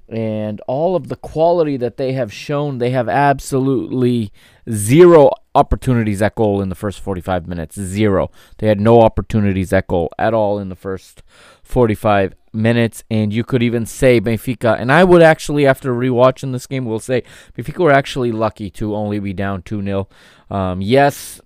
and 0.09 0.61
all 0.66 0.96
of 0.96 1.09
the 1.09 1.16
quality 1.16 1.76
that 1.76 1.96
they 1.96 2.12
have 2.12 2.32
shown, 2.32 2.78
they 2.78 2.90
have 2.90 3.09
absolutely 3.09 4.32
zero 4.70 5.30
opportunities 5.54 6.22
at 6.22 6.34
goal 6.34 6.62
in 6.62 6.68
the 6.68 6.74
first 6.74 7.00
45 7.00 7.46
minutes. 7.46 7.78
Zero. 7.78 8.30
They 8.59 8.68
had 8.68 8.80
no 8.80 9.00
opportunities 9.00 9.72
at 9.72 9.86
goal 9.86 10.11
at 10.18 10.32
all 10.32 10.59
in 10.59 10.68
the 10.68 10.76
first 10.76 11.22
45 11.62 12.34
minutes. 12.52 13.04
And 13.11 13.32
you 13.32 13.44
could 13.44 13.62
even 13.62 13.84
say 13.84 14.20
Benfica, 14.20 14.78
and 14.78 14.90
I 14.90 15.04
would 15.04 15.22
actually, 15.22 15.66
after 15.66 15.92
rewatching 15.92 16.52
this 16.52 16.66
game, 16.66 16.86
will 16.86 17.00
say 17.00 17.22
Benfica 17.56 17.78
were 17.78 17.92
actually 17.92 18.32
lucky 18.32 18.70
to 18.70 18.94
only 18.94 19.18
be 19.18 19.32
down 19.32 19.62
2 19.62 19.82
0. 19.82 20.09
Um, 20.50 20.80
yes, 20.80 21.40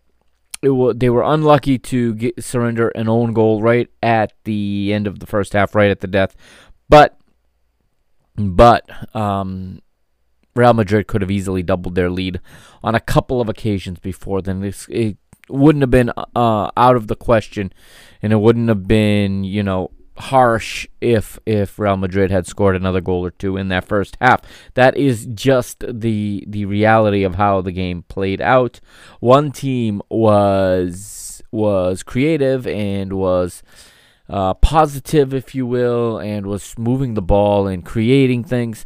they 0.63 1.11
were 1.11 1.25
unlucky 1.25 1.79
to 1.79 2.15
get, 2.15 2.43
surrender 2.43 2.91
an 2.91 3.09
own 3.09 3.33
goal 3.33 3.61
right 3.61 3.89
at 4.03 4.33
the 4.45 4.93
end 4.93 5.09
of 5.09 5.19
the 5.19 5.27
first 5.27 5.53
half, 5.55 5.75
right 5.75 5.91
at 5.91 6.01
the 6.01 6.07
death. 6.07 6.37
But, 6.89 7.19
but, 8.37 9.15
um, 9.15 9.81
Real 10.55 10.75
Madrid 10.75 11.07
could 11.07 11.23
have 11.23 11.31
easily 11.31 11.63
doubled 11.63 11.95
their 11.95 12.11
lead 12.11 12.41
on 12.83 12.95
a 12.95 13.01
couple 13.01 13.41
of 13.41 13.49
occasions 13.49 13.99
before 13.99 14.43
then. 14.43 14.61
This, 14.61 14.87
it 14.91 15.17
wouldn't 15.49 15.83
have 15.83 15.91
been 15.91 16.11
uh, 16.37 16.71
out 16.77 16.97
of 16.97 17.07
the 17.09 17.17
question, 17.17 17.73
and 18.21 18.33
it 18.33 18.37
wouldn't 18.37 18.69
have 18.69 18.87
been, 18.87 19.45
you 19.45 19.63
know, 19.63 19.91
harsh 20.19 20.87
if 21.01 21.39
if 21.47 21.79
Real 21.79 21.97
Madrid 21.97 22.31
had 22.31 22.47
scored 22.47 22.77
another 22.77 23.01
goal 23.01 23.25
or 23.25 23.31
two 23.31 23.57
in 23.57 23.69
that 23.69 23.85
first 23.85 24.17
half. 24.21 24.43
That 24.75 24.97
is 24.97 25.27
just 25.27 25.85
the 25.89 26.45
the 26.47 26.67
reality 26.67 27.25
of 27.25 27.37
how 27.37 27.61
the 27.61 27.73
game 27.73 28.05
played 28.09 28.41
out. 28.41 28.81
One 29.21 29.53
team 29.53 30.03
was 30.11 31.43
was 31.51 32.03
creative 32.03 32.67
and 32.67 33.15
was 33.15 33.63
uh, 34.29 34.55
positive, 34.55 35.35
if 35.35 35.55
you 35.55 35.67
will, 35.67 36.19
and 36.19 36.47
was 36.47 36.75
moving 36.79 37.15
the 37.15 37.23
ball 37.23 37.67
and 37.67 37.85
creating 37.85 38.45
things 38.45 38.85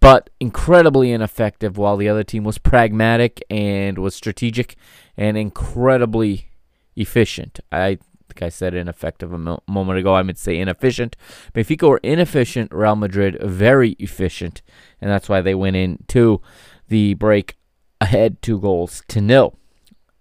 but 0.00 0.30
incredibly 0.40 1.10
ineffective 1.10 1.76
while 1.76 1.96
the 1.96 2.08
other 2.08 2.22
team 2.22 2.44
was 2.44 2.58
pragmatic 2.58 3.42
and 3.50 3.98
was 3.98 4.14
strategic 4.14 4.76
and 5.16 5.36
incredibly 5.36 6.50
efficient. 6.94 7.58
I 7.72 7.98
think 8.28 8.42
I 8.42 8.48
said 8.48 8.74
ineffective 8.74 9.32
a 9.32 9.38
mo- 9.38 9.62
moment 9.66 9.98
ago. 9.98 10.14
I 10.14 10.22
would 10.22 10.38
say 10.38 10.58
inefficient. 10.58 11.16
Benfica 11.54 11.88
were 11.88 12.00
inefficient, 12.04 12.72
Real 12.72 12.96
Madrid 12.96 13.36
very 13.42 13.96
efficient, 13.98 14.62
and 15.00 15.10
that's 15.10 15.28
why 15.28 15.40
they 15.40 15.54
went 15.54 15.76
into 15.76 16.40
the 16.88 17.14
break 17.14 17.56
ahead 18.00 18.40
two 18.42 18.60
goals 18.60 19.02
to 19.08 19.20
nil. 19.20 19.56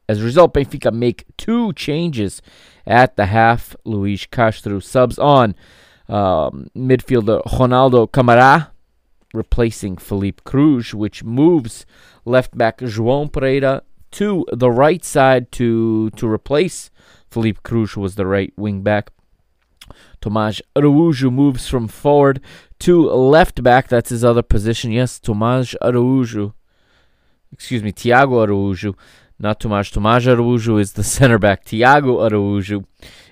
As 0.08 0.22
a 0.22 0.24
result, 0.24 0.54
Benfica 0.54 0.94
make 0.94 1.26
two 1.38 1.74
changes 1.74 2.42
at 2.86 3.16
the 3.16 3.28
half. 3.28 3.76
Luis 3.86 4.26
Castro 4.26 4.80
subs 4.80 5.18
on 5.18 5.56
um, 6.08 6.70
midfielder 6.76 7.44
Ronaldo 7.46 8.12
Camara 8.12 8.72
replacing 9.34 9.98
Felipe 9.98 10.44
Cruz, 10.44 10.94
which 10.94 11.24
moves 11.24 11.86
left 12.24 12.58
back 12.58 12.80
João 12.80 13.32
Pereira 13.32 13.84
to 14.12 14.46
the 14.52 14.72
right 14.72 15.04
side 15.04 15.52
to 15.54 16.10
to 16.12 16.28
replace 16.28 16.90
Felipe 17.30 17.64
Cruz, 17.64 17.94
who 17.94 18.02
was 18.02 18.16
the 18.16 18.26
right 18.26 18.54
wing 18.56 18.82
back. 18.82 19.12
Tomás 20.22 20.62
Araújo 20.76 21.32
moves 21.32 21.68
from 21.68 21.88
forward 21.88 22.40
to 22.80 23.08
left 23.10 23.62
back. 23.62 23.88
That's 23.88 24.10
his 24.10 24.24
other 24.24 24.42
position. 24.42 24.92
Yes, 24.92 25.20
Tomás 25.20 25.76
Araújo. 25.82 26.54
Excuse 27.52 27.84
me, 27.84 27.92
Tiago 27.92 28.46
Araújo. 28.46 28.96
Not 29.40 29.60
Tomás. 29.60 29.92
Tomás 29.92 30.26
Araújo 30.26 30.80
is 30.80 30.94
the 30.94 31.04
center 31.16 31.38
back. 31.38 31.66
Tiago 31.66 32.18
Araújo 32.28 32.86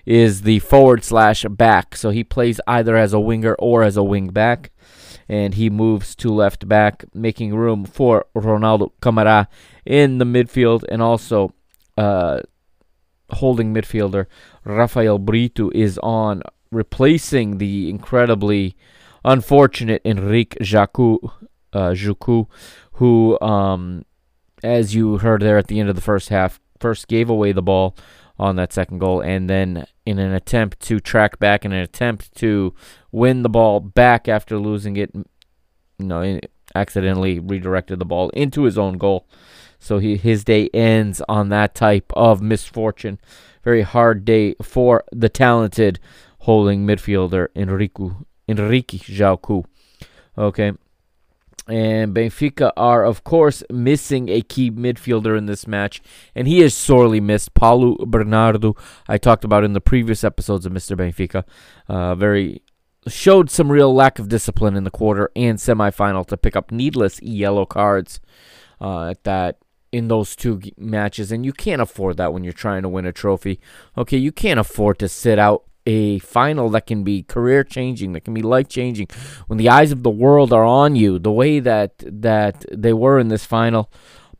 is 0.05 0.41
the 0.41 0.59
forward 0.59 1.03
slash 1.03 1.45
back. 1.49 1.95
So 1.95 2.09
he 2.09 2.23
plays 2.23 2.59
either 2.67 2.97
as 2.97 3.13
a 3.13 3.19
winger 3.19 3.55
or 3.59 3.83
as 3.83 3.97
a 3.97 4.03
wing 4.03 4.27
back 4.27 4.71
and 5.29 5.53
he 5.55 5.69
moves 5.69 6.15
to 6.15 6.29
left 6.29 6.67
back, 6.67 7.05
making 7.13 7.55
room 7.55 7.85
for 7.85 8.25
Ronaldo 8.35 8.91
Camara 9.01 9.47
in 9.85 10.17
the 10.17 10.25
midfield, 10.25 10.83
and 10.89 11.01
also 11.01 11.53
uh, 11.97 12.41
holding 13.29 13.73
midfielder 13.73 14.25
Rafael 14.63 15.19
Brito 15.19 15.69
is 15.73 15.97
on, 15.99 16.43
replacing 16.71 17.57
the 17.57 17.89
incredibly 17.89 18.75
unfortunate 19.23 20.01
Henrique 20.05 20.57
Jacu, 20.59 21.17
uh, 21.71 21.91
Jocu, 21.91 22.47
who, 22.93 23.39
um, 23.41 24.05
as 24.63 24.95
you 24.95 25.17
heard 25.17 25.41
there 25.41 25.57
at 25.57 25.67
the 25.67 25.79
end 25.79 25.89
of 25.89 25.95
the 25.95 26.01
first 26.01 26.29
half, 26.29 26.59
first 26.79 27.07
gave 27.07 27.29
away 27.29 27.51
the 27.51 27.61
ball 27.61 27.95
on 28.39 28.55
that 28.55 28.73
second 28.73 28.97
goal, 28.99 29.21
and 29.21 29.49
then 29.49 29.85
in 30.05 30.19
an 30.19 30.33
attempt 30.33 30.79
to 30.81 30.99
track 30.99 31.37
back, 31.39 31.63
in 31.63 31.71
an 31.71 31.81
attempt 31.81 32.33
to 32.35 32.73
win 33.11 33.43
the 33.43 33.49
ball 33.49 33.79
back 33.79 34.27
after 34.27 34.57
losing 34.57 34.97
it, 34.97 35.11
you 35.13 35.25
know, 36.05 36.39
accidentally 36.75 37.39
redirected 37.39 37.99
the 37.99 38.05
ball 38.05 38.29
into 38.29 38.63
his 38.63 38.77
own 38.77 38.97
goal. 38.97 39.27
So 39.79 39.99
he 39.99 40.17
his 40.17 40.43
day 40.43 40.69
ends 40.73 41.21
on 41.27 41.49
that 41.49 41.75
type 41.75 42.11
of 42.15 42.41
misfortune. 42.41 43.19
Very 43.63 43.81
hard 43.81 44.25
day 44.25 44.55
for 44.61 45.03
the 45.11 45.29
talented 45.29 45.99
holding 46.39 46.85
midfielder 46.85 47.47
Henrique 47.55 47.97
Henrique 48.49 48.87
Jocu. 48.87 49.65
Okay. 50.37 50.73
And 51.67 52.13
Benfica 52.13 52.71
are, 52.75 53.05
of 53.05 53.23
course, 53.23 53.63
missing 53.71 54.27
a 54.27 54.41
key 54.41 54.69
midfielder 54.69 55.37
in 55.37 55.45
this 55.45 55.65
match, 55.65 56.01
and 56.35 56.45
he 56.45 56.61
is 56.61 56.75
sorely 56.75 57.21
missed. 57.21 57.53
Paulo 57.53 57.95
Bernardo, 58.05 58.75
I 59.07 59.17
talked 59.17 59.45
about 59.45 59.63
in 59.63 59.71
the 59.71 59.79
previous 59.79 60.25
episodes 60.25 60.65
of 60.65 60.73
Mr. 60.73 60.97
Benfica. 60.97 61.45
Uh, 61.87 62.15
very 62.15 62.61
showed 63.07 63.49
some 63.49 63.71
real 63.71 63.93
lack 63.93 64.19
of 64.19 64.29
discipline 64.29 64.75
in 64.75 64.83
the 64.83 64.91
quarter 64.91 65.29
and 65.35 65.57
semifinal 65.57 66.25
to 66.27 66.37
pick 66.37 66.55
up 66.55 66.71
needless 66.71 67.21
yellow 67.21 67.65
cards 67.65 68.19
uh, 68.79 69.09
at 69.09 69.23
that 69.23 69.57
in 69.91 70.07
those 70.07 70.35
two 70.35 70.59
matches, 70.75 71.31
and 71.31 71.45
you 71.45 71.53
can't 71.53 71.81
afford 71.81 72.17
that 72.17 72.33
when 72.33 72.43
you're 72.43 72.51
trying 72.51 72.81
to 72.81 72.89
win 72.89 73.05
a 73.05 73.13
trophy. 73.13 73.59
Okay, 73.97 74.17
you 74.17 74.31
can't 74.31 74.59
afford 74.59 74.97
to 74.99 75.07
sit 75.07 75.37
out 75.37 75.65
a 75.85 76.19
final 76.19 76.69
that 76.69 76.87
can 76.87 77.03
be 77.03 77.23
career 77.23 77.63
changing, 77.63 78.13
that 78.13 78.21
can 78.21 78.33
be 78.33 78.41
life 78.41 78.67
changing, 78.67 79.07
when 79.47 79.57
the 79.57 79.69
eyes 79.69 79.91
of 79.91 80.03
the 80.03 80.09
world 80.09 80.53
are 80.53 80.65
on 80.65 80.95
you, 80.95 81.19
the 81.19 81.31
way 81.31 81.59
that 81.59 82.03
that 82.05 82.65
they 82.71 82.93
were 82.93 83.19
in 83.19 83.27
this 83.27 83.45
final. 83.45 83.91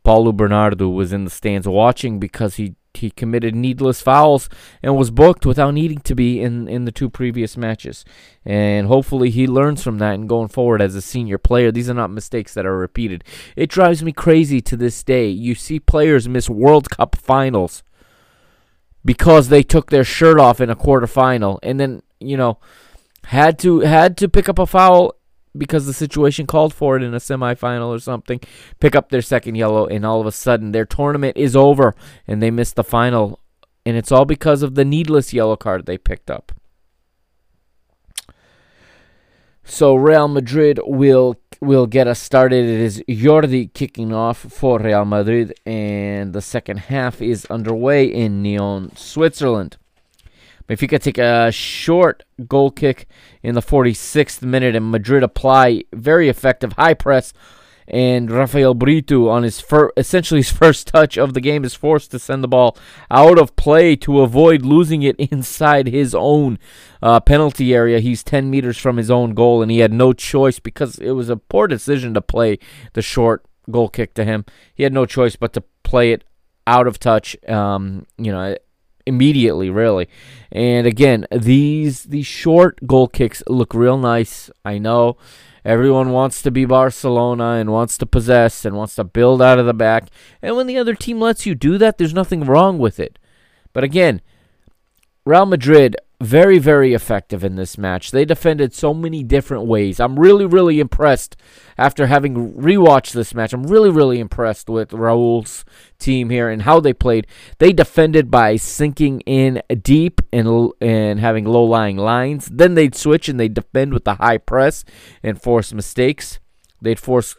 Paulo 0.02 0.32
Bernardo 0.32 0.90
was 0.90 1.14
in 1.14 1.24
the 1.24 1.30
stands 1.30 1.66
watching 1.66 2.18
because 2.18 2.56
he 2.56 2.74
he 2.96 3.10
committed 3.10 3.54
needless 3.54 4.00
fouls 4.00 4.48
and 4.82 4.96
was 4.96 5.10
booked 5.10 5.44
without 5.44 5.72
needing 5.72 5.98
to 5.98 6.14
be 6.14 6.40
in, 6.40 6.68
in 6.68 6.84
the 6.84 6.92
two 6.92 7.10
previous 7.10 7.56
matches. 7.56 8.04
And 8.44 8.86
hopefully 8.86 9.30
he 9.30 9.46
learns 9.46 9.82
from 9.82 9.98
that 9.98 10.14
and 10.14 10.28
going 10.28 10.48
forward 10.48 10.80
as 10.80 10.94
a 10.94 11.02
senior 11.02 11.38
player. 11.38 11.72
These 11.72 11.90
are 11.90 11.94
not 11.94 12.10
mistakes 12.10 12.54
that 12.54 12.66
are 12.66 12.78
repeated. 12.78 13.24
It 13.56 13.68
drives 13.68 14.02
me 14.02 14.12
crazy 14.12 14.60
to 14.62 14.76
this 14.76 15.02
day. 15.02 15.28
You 15.28 15.54
see 15.54 15.80
players 15.80 16.28
miss 16.28 16.48
World 16.48 16.88
Cup 16.88 17.16
finals 17.16 17.82
because 19.04 19.48
they 19.48 19.62
took 19.62 19.90
their 19.90 20.04
shirt 20.04 20.38
off 20.38 20.60
in 20.60 20.70
a 20.70 20.76
quarterfinal 20.76 21.58
and 21.62 21.78
then, 21.78 22.02
you 22.20 22.36
know, 22.36 22.58
had 23.24 23.58
to 23.58 23.80
had 23.80 24.16
to 24.18 24.28
pick 24.28 24.48
up 24.48 24.58
a 24.58 24.66
foul 24.66 25.14
because 25.56 25.86
the 25.86 25.92
situation 25.92 26.46
called 26.46 26.74
for 26.74 26.96
it 26.96 27.02
in 27.02 27.14
a 27.14 27.18
semifinal 27.18 27.88
or 27.88 27.98
something, 27.98 28.40
pick 28.80 28.96
up 28.96 29.10
their 29.10 29.22
second 29.22 29.54
yellow 29.54 29.86
and 29.86 30.04
all 30.04 30.20
of 30.20 30.26
a 30.26 30.32
sudden 30.32 30.72
their 30.72 30.84
tournament 30.84 31.36
is 31.36 31.54
over 31.54 31.94
and 32.26 32.42
they 32.42 32.50
miss 32.50 32.72
the 32.72 32.84
final 32.84 33.40
and 33.86 33.96
it's 33.96 34.10
all 34.10 34.24
because 34.24 34.62
of 34.62 34.74
the 34.74 34.84
needless 34.84 35.32
yellow 35.32 35.56
card 35.56 35.86
they 35.86 35.98
picked 35.98 36.30
up. 36.30 36.52
So 39.64 39.94
Real 39.94 40.28
Madrid 40.28 40.78
will 40.84 41.40
will 41.64 41.86
get 41.86 42.06
us 42.06 42.20
started. 42.20 42.64
It 42.64 42.80
is 42.80 43.02
Jordi 43.08 43.72
kicking 43.72 44.12
off 44.12 44.38
for 44.38 44.78
Real 44.78 45.04
Madrid, 45.04 45.54
and 45.64 46.32
the 46.32 46.42
second 46.42 46.78
half 46.78 47.22
is 47.22 47.46
underway 47.46 48.04
in 48.04 48.42
Nyon, 48.42 48.94
Switzerland. 48.96 49.76
Benfica 50.68 51.00
take 51.00 51.18
a 51.18 51.50
short 51.52 52.24
goal 52.46 52.70
kick 52.70 53.06
in 53.42 53.54
the 53.54 53.62
46th 53.62 54.42
minute, 54.42 54.76
and 54.76 54.90
Madrid 54.90 55.22
apply 55.22 55.84
very 55.92 56.28
effective 56.28 56.72
high 56.74 56.94
press 56.94 57.32
and 57.86 58.30
Rafael 58.30 58.74
Brito 58.74 59.28
on 59.28 59.42
his 59.42 59.60
fir- 59.60 59.92
essentially 59.96 60.40
his 60.40 60.52
first 60.64 60.86
touch 60.88 61.16
of 61.16 61.34
the 61.34 61.40
game 61.40 61.64
is 61.64 61.74
forced 61.74 62.10
to 62.12 62.18
send 62.18 62.42
the 62.42 62.48
ball 62.48 62.76
out 63.10 63.38
of 63.38 63.56
play 63.56 63.96
to 63.96 64.20
avoid 64.20 64.62
losing 64.62 65.02
it 65.02 65.16
inside 65.18 65.88
his 65.88 66.14
own 66.14 66.58
uh, 67.02 67.20
penalty 67.20 67.74
area. 67.74 68.00
He's 68.00 68.24
10 68.24 68.50
meters 68.50 68.78
from 68.78 68.96
his 68.96 69.10
own 69.10 69.34
goal, 69.34 69.62
and 69.62 69.70
he 69.70 69.78
had 69.78 69.92
no 69.92 70.12
choice 70.12 70.58
because 70.58 70.98
it 70.98 71.12
was 71.12 71.28
a 71.28 71.36
poor 71.36 71.66
decision 71.66 72.14
to 72.14 72.20
play 72.20 72.58
the 72.94 73.02
short 73.02 73.44
goal 73.70 73.88
kick 73.88 74.14
to 74.14 74.24
him. 74.24 74.44
He 74.74 74.82
had 74.82 74.92
no 74.92 75.06
choice 75.06 75.36
but 75.36 75.52
to 75.54 75.62
play 75.82 76.12
it 76.12 76.24
out 76.66 76.86
of 76.86 76.98
touch. 76.98 77.36
Um, 77.48 78.06
you 78.16 78.32
know, 78.32 78.56
immediately, 79.06 79.70
really. 79.70 80.08
And 80.50 80.86
again, 80.86 81.26
these 81.30 82.04
these 82.04 82.26
short 82.26 82.86
goal 82.86 83.08
kicks 83.08 83.42
look 83.48 83.74
real 83.74 83.98
nice. 83.98 84.50
I 84.64 84.78
know. 84.78 85.16
Everyone 85.64 86.10
wants 86.10 86.42
to 86.42 86.50
be 86.50 86.66
Barcelona 86.66 87.52
and 87.52 87.70
wants 87.70 87.96
to 87.98 88.06
possess 88.06 88.64
and 88.64 88.76
wants 88.76 88.96
to 88.96 89.04
build 89.04 89.40
out 89.40 89.58
of 89.58 89.64
the 89.64 89.72
back. 89.72 90.10
And 90.42 90.56
when 90.56 90.66
the 90.66 90.76
other 90.76 90.94
team 90.94 91.20
lets 91.20 91.46
you 91.46 91.54
do 91.54 91.78
that, 91.78 91.96
there's 91.96 92.12
nothing 92.12 92.44
wrong 92.44 92.78
with 92.78 93.00
it. 93.00 93.18
But 93.72 93.82
again, 93.82 94.20
Real 95.24 95.46
Madrid 95.46 95.96
very, 96.20 96.58
very 96.58 96.94
effective 96.94 97.44
in 97.44 97.56
this 97.56 97.76
match. 97.76 98.10
They 98.10 98.24
defended 98.24 98.72
so 98.72 98.94
many 98.94 99.22
different 99.22 99.66
ways. 99.66 99.98
I'm 100.00 100.18
really, 100.18 100.46
really 100.46 100.80
impressed 100.80 101.36
after 101.76 102.06
having 102.06 102.54
rewatched 102.54 103.12
this 103.12 103.34
match. 103.34 103.52
I'm 103.52 103.64
really, 103.64 103.90
really 103.90 104.20
impressed 104.20 104.68
with 104.68 104.92
Raul's 104.92 105.64
team 105.98 106.30
here 106.30 106.48
and 106.48 106.62
how 106.62 106.80
they 106.80 106.92
played. 106.92 107.26
They 107.58 107.72
defended 107.72 108.30
by 108.30 108.56
sinking 108.56 109.20
in 109.22 109.62
deep 109.82 110.20
and 110.32 110.72
and 110.80 111.20
having 111.20 111.44
low 111.44 111.64
lying 111.64 111.96
lines. 111.96 112.48
Then 112.50 112.74
they'd 112.74 112.94
switch 112.94 113.28
and 113.28 113.38
they'd 113.38 113.54
defend 113.54 113.92
with 113.92 114.04
the 114.04 114.14
high 114.14 114.38
press 114.38 114.84
and 115.22 115.40
force 115.40 115.72
mistakes. 115.72 116.38
They'd 116.80 117.00
force 117.00 117.36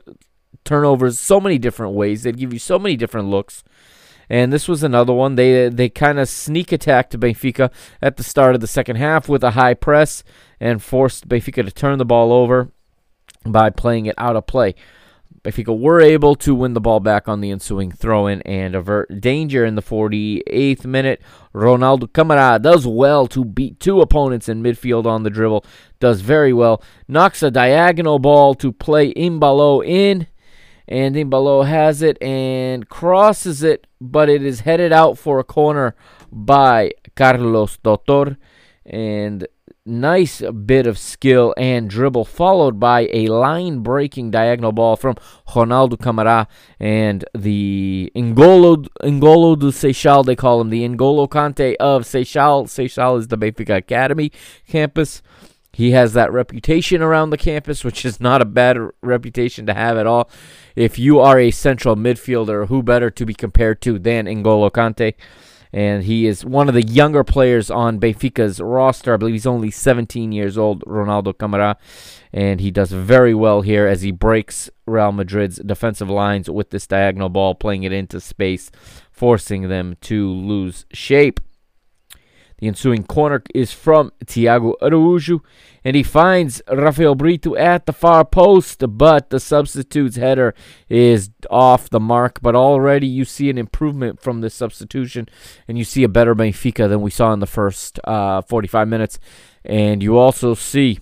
turnovers 0.63 1.19
so 1.19 1.39
many 1.39 1.57
different 1.57 1.93
ways. 1.93 2.23
They'd 2.23 2.37
give 2.37 2.51
you 2.51 2.59
so 2.59 2.77
many 2.77 2.97
different 2.97 3.29
looks. 3.29 3.63
And 4.29 4.51
this 4.51 4.67
was 4.67 4.83
another 4.83 5.13
one. 5.13 5.35
They 5.35 5.69
they 5.69 5.89
kind 5.89 6.19
of 6.19 6.29
sneak 6.29 6.71
attacked 6.71 7.19
Benfica 7.19 7.71
at 8.01 8.17
the 8.17 8.23
start 8.23 8.55
of 8.55 8.61
the 8.61 8.67
second 8.67 8.97
half 8.97 9.29
with 9.29 9.43
a 9.43 9.51
high 9.51 9.73
press 9.73 10.23
and 10.59 10.81
forced 10.81 11.27
Benfica 11.27 11.63
to 11.63 11.71
turn 11.71 11.97
the 11.97 12.05
ball 12.05 12.31
over 12.31 12.71
by 13.45 13.69
playing 13.69 14.07
it 14.07 14.15
out 14.17 14.35
of 14.35 14.47
play. 14.47 14.75
Benfica 15.45 15.77
were 15.77 16.01
able 16.01 16.35
to 16.35 16.55
win 16.55 16.73
the 16.73 16.81
ball 16.81 16.99
back 16.99 17.27
on 17.27 17.39
the 17.39 17.51
ensuing 17.51 17.91
throw 17.91 18.25
in 18.25 18.41
and 18.41 18.73
avert 18.73 19.21
danger 19.21 19.63
in 19.63 19.75
the 19.75 19.81
48th 19.81 20.85
minute. 20.85 21.21
Ronaldo 21.53 22.11
Camara 22.11 22.57
does 22.57 22.87
well 22.87 23.27
to 23.27 23.45
beat 23.45 23.79
two 23.79 24.01
opponents 24.01 24.49
in 24.49 24.63
midfield 24.63 25.05
on 25.05 25.21
the 25.21 25.29
dribble, 25.29 25.63
does 25.99 26.21
very 26.21 26.51
well. 26.51 26.81
Knocks 27.07 27.43
a 27.43 27.51
diagonal 27.51 28.17
ball 28.17 28.55
to 28.55 28.71
play 28.71 29.13
Embalo 29.13 29.85
in 29.85 30.25
and 30.87 31.15
Embalo 31.15 31.65
has 31.65 32.01
it 32.01 32.21
and 32.21 32.87
crosses 32.89 33.63
it, 33.63 33.87
but 33.99 34.29
it 34.29 34.43
is 34.43 34.61
headed 34.61 34.91
out 34.91 35.17
for 35.17 35.39
a 35.39 35.43
corner 35.43 35.95
by 36.31 36.91
Carlos 37.15 37.77
Dotor. 37.77 38.37
And 38.85 39.47
nice 39.85 40.41
bit 40.41 40.87
of 40.87 40.97
skill 40.97 41.53
and 41.57 41.89
dribble, 41.89 42.25
followed 42.25 42.79
by 42.79 43.07
a 43.11 43.27
line 43.27 43.79
breaking 43.79 44.31
diagonal 44.31 44.71
ball 44.71 44.95
from 44.95 45.15
Ronaldo 45.49 45.99
Camara 45.99 46.47
and 46.79 47.23
the 47.35 48.11
N'Golo, 48.15 48.87
N'Golo 49.03 49.59
do 49.59 49.71
Seixal, 49.71 50.25
they 50.25 50.35
call 50.35 50.61
him 50.61 50.69
the 50.69 50.87
N'Golo 50.87 51.27
Kante 51.27 51.75
of 51.79 52.03
Seixal. 52.03 52.65
Seixal 52.65 53.19
is 53.19 53.27
the 53.27 53.37
Benfica 53.37 53.77
Academy 53.77 54.31
campus. 54.67 55.21
He 55.75 55.91
has 55.91 56.13
that 56.13 56.31
reputation 56.31 57.01
around 57.01 57.31
the 57.31 57.37
campus, 57.37 57.83
which 57.83 58.05
is 58.05 58.21
not 58.21 58.41
a 58.41 58.45
bad 58.45 58.77
reputation 59.01 59.65
to 59.65 59.73
have 59.73 59.97
at 59.97 60.07
all. 60.07 60.29
If 60.73 60.97
you 60.97 61.19
are 61.19 61.37
a 61.37 61.51
central 61.51 61.97
midfielder, 61.97 62.69
who 62.69 62.81
better 62.81 63.09
to 63.09 63.25
be 63.25 63.33
compared 63.33 63.81
to 63.81 63.99
than 63.99 64.25
N'Golo 64.25 64.71
Kante? 64.71 65.15
And 65.73 66.03
he 66.03 66.27
is 66.27 66.45
one 66.45 66.69
of 66.69 66.75
the 66.75 66.81
younger 66.81 67.25
players 67.25 67.69
on 67.69 67.99
Benfica's 67.99 68.61
roster. 68.61 69.13
I 69.13 69.17
believe 69.17 69.33
he's 69.33 69.45
only 69.45 69.69
17 69.69 70.31
years 70.31 70.57
old, 70.57 70.81
Ronaldo 70.85 71.37
Camara. 71.37 71.75
And 72.31 72.61
he 72.61 72.71
does 72.71 72.93
very 72.93 73.33
well 73.33 73.61
here 73.61 73.85
as 73.85 74.01
he 74.01 74.11
breaks 74.11 74.69
Real 74.87 75.11
Madrid's 75.11 75.57
defensive 75.57 76.09
lines 76.09 76.49
with 76.49 76.69
this 76.69 76.87
diagonal 76.87 77.27
ball, 77.27 77.53
playing 77.53 77.83
it 77.83 77.91
into 77.91 78.21
space, 78.21 78.71
forcing 79.11 79.67
them 79.67 79.97
to 80.03 80.29
lose 80.31 80.85
shape. 80.93 81.41
The 82.65 82.69
ensuing 82.69 83.03
corner 83.03 83.43
is 83.53 83.71
from 83.73 84.11
Tiago 84.25 84.73
Araújo, 84.81 85.41
and 85.83 85.95
he 85.95 86.01
finds 86.01 86.63
Rafael 86.67 87.13
Brito 87.13 87.55
at 87.55 87.85
the 87.85 87.93
far 87.93 88.25
post, 88.25 88.83
but 88.89 89.29
the 89.29 89.39
substitute's 89.39 90.15
header 90.15 90.55
is 90.89 91.29
off 91.51 91.91
the 91.91 91.99
mark. 91.99 92.39
But 92.41 92.55
already 92.55 93.05
you 93.05 93.23
see 93.23 93.51
an 93.51 93.59
improvement 93.59 94.19
from 94.19 94.41
this 94.41 94.55
substitution, 94.55 95.29
and 95.67 95.77
you 95.77 95.83
see 95.83 96.01
a 96.01 96.09
better 96.09 96.33
Benfica 96.33 96.89
than 96.89 97.01
we 97.01 97.11
saw 97.11 97.33
in 97.33 97.39
the 97.39 97.45
first 97.45 97.99
uh, 98.03 98.41
45 98.41 98.87
minutes. 98.87 99.19
And 99.63 100.01
you 100.01 100.17
also 100.17 100.55
see 100.55 100.97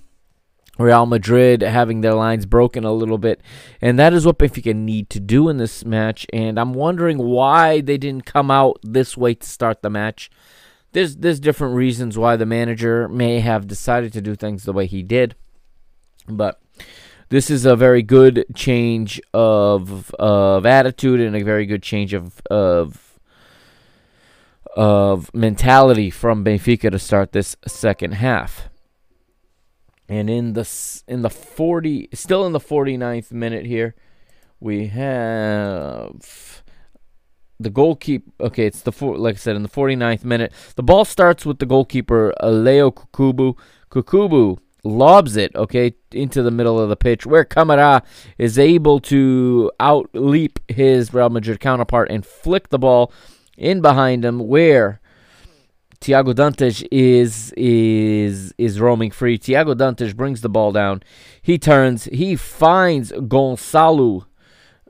Real 0.78 1.06
Madrid 1.06 1.62
having 1.62 2.02
their 2.02 2.14
lines 2.14 2.46
broken 2.46 2.84
a 2.84 2.92
little 2.92 3.18
bit. 3.18 3.40
And 3.80 3.98
that 4.00 4.12
is 4.12 4.26
what 4.26 4.38
Benfica 4.38 4.76
need 4.76 5.10
to 5.12 5.22
do 5.22 5.48
in 5.48 5.56
this 5.56 5.86
match. 5.86 6.28
And 6.34 6.60
I'm 6.60 6.74
wondering 6.74 7.20
why 7.20 7.80
they 7.80 7.98
didn't 7.98 8.26
come 8.26 8.52
out 8.52 8.82
this 8.84 9.16
way 9.16 9.36
to 9.36 9.48
start 9.48 9.82
the 9.82 9.90
match 9.90 10.30
there's 10.94 11.18
there's 11.18 11.40
different 11.40 11.76
reasons 11.76 12.18
why 12.18 12.36
the 12.36 12.46
manager 12.46 13.08
may 13.10 13.40
have 13.40 13.68
decided 13.68 14.14
to 14.14 14.22
do 14.22 14.36
things 14.36 14.64
the 14.64 14.74
way 14.74 14.86
he 14.86 15.04
did, 15.04 15.36
but 16.28 16.62
this 17.30 17.50
is 17.50 17.66
a 17.66 17.76
very 17.76 18.02
good 18.02 18.46
change 18.56 19.20
of 19.34 20.14
of 20.16 20.66
attitude 20.66 21.20
and 21.20 21.36
a 21.36 21.44
very 21.44 21.66
good 21.66 21.84
change 21.84 22.14
of 22.14 22.42
of 22.50 23.20
of 24.76 25.34
mentality 25.34 26.10
from 26.10 26.44
Benfica 26.44 26.90
to 26.92 27.00
start 27.00 27.32
this 27.32 27.56
second 27.68 28.14
half. 28.14 28.70
And 30.10 30.30
in 30.30 30.54
the 30.54 30.70
in 31.08 31.22
the 31.22 31.30
40 31.30 32.10
still 32.14 32.46
in 32.46 32.54
the 32.54 32.60
49th 32.60 33.32
minute 33.32 33.66
here, 33.66 33.96
we 34.60 34.88
have 34.88 36.63
the 37.64 37.70
goalkeeper. 37.70 38.32
Okay, 38.40 38.66
it's 38.66 38.82
the 38.82 38.92
four, 38.92 39.18
like 39.18 39.36
I 39.36 39.38
said 39.38 39.56
in 39.56 39.64
the 39.64 39.70
49th 39.70 40.24
minute. 40.24 40.54
The 40.76 40.84
ball 40.84 41.06
starts 41.06 41.46
with 41.46 41.60
the 41.60 41.66
goalkeeper 41.66 42.34
Leo 42.44 42.92
Kokubo. 42.92 43.58
Kokubo 43.90 44.60
lobs 44.84 45.38
it 45.38 45.56
okay 45.56 45.94
into 46.12 46.44
the 46.44 46.52
middle 46.52 46.78
of 46.78 46.90
the 46.90 46.96
pitch 46.96 47.26
where 47.26 47.46
Camara 47.46 48.04
is 48.38 48.60
able 48.60 49.00
to 49.00 49.72
outleap 49.80 50.58
his 50.68 51.14
Real 51.14 51.30
Madrid 51.30 51.60
counterpart 51.62 52.12
and 52.12 52.26
flick 52.26 52.68
the 52.70 52.80
ball 52.80 53.12
in 53.58 53.80
behind 53.80 54.26
him 54.26 54.40
where 54.48 55.00
Tiago 56.04 56.34
Dantas 56.34 56.86
is 56.92 57.54
is 57.56 58.54
is 58.58 58.80
roaming 58.82 59.10
free. 59.10 59.38
Tiago 59.38 59.74
Dantas 59.74 60.14
brings 60.14 60.42
the 60.42 60.50
ball 60.50 60.74
down. 60.74 61.02
He 61.42 61.58
turns. 61.58 62.06
He 62.06 62.36
finds 62.36 63.14
Gonçalo 63.14 64.26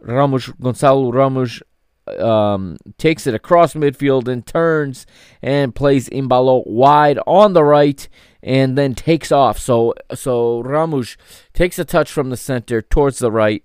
Ramos. 0.01 0.47
Gonçalo 0.59 1.13
Ramos 1.13 1.61
um, 2.07 2.77
takes 2.97 3.27
it 3.27 3.33
across 3.33 3.73
midfield 3.73 4.27
and 4.27 4.45
turns 4.45 5.05
and 5.41 5.73
plays 5.75 6.09
Embalo 6.09 6.65
wide 6.67 7.19
on 7.25 7.53
the 7.53 7.63
right 7.63 8.07
and 8.41 8.77
then 8.77 8.93
takes 8.93 9.31
off. 9.31 9.57
So 9.57 9.93
so 10.13 10.61
Ramos 10.61 11.17
takes 11.53 11.79
a 11.79 11.85
touch 11.85 12.11
from 12.11 12.29
the 12.29 12.37
center 12.37 12.81
towards 12.81 13.19
the 13.19 13.31
right, 13.31 13.63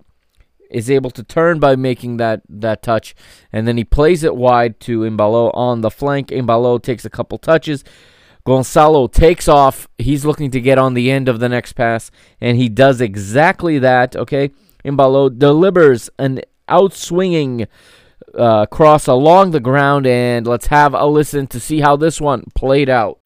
is 0.70 0.90
able 0.90 1.10
to 1.10 1.22
turn 1.22 1.58
by 1.58 1.76
making 1.76 2.18
that 2.18 2.42
that 2.48 2.82
touch, 2.82 3.14
and 3.52 3.66
then 3.66 3.76
he 3.76 3.84
plays 3.84 4.22
it 4.22 4.36
wide 4.36 4.78
to 4.80 5.00
Embalo 5.00 5.50
on 5.54 5.80
the 5.80 5.90
flank. 5.90 6.28
Embalo 6.28 6.80
takes 6.80 7.04
a 7.04 7.10
couple 7.10 7.38
touches. 7.38 7.84
Gonçalo 8.46 9.12
takes 9.12 9.46
off. 9.46 9.88
He's 9.98 10.24
looking 10.24 10.50
to 10.52 10.60
get 10.60 10.78
on 10.78 10.94
the 10.94 11.10
end 11.10 11.28
of 11.28 11.38
the 11.38 11.50
next 11.50 11.74
pass, 11.74 12.10
and 12.40 12.56
he 12.56 12.68
does 12.68 13.00
exactly 13.00 13.78
that. 13.80 14.16
Okay, 14.16 14.52
Embalo 14.84 15.36
delivers 15.36 16.08
an 16.18 16.40
outswinging 16.68 17.66
uh, 18.38 18.66
cross 18.66 19.06
along 19.06 19.50
the 19.50 19.60
ground, 19.60 20.06
and 20.06 20.46
let's 20.46 20.68
have 20.68 20.94
a 20.94 21.06
listen 21.06 21.46
to 21.48 21.60
see 21.60 21.80
how 21.80 21.96
this 21.96 22.20
one 22.20 22.44
played 22.54 22.88
out. 22.88 23.18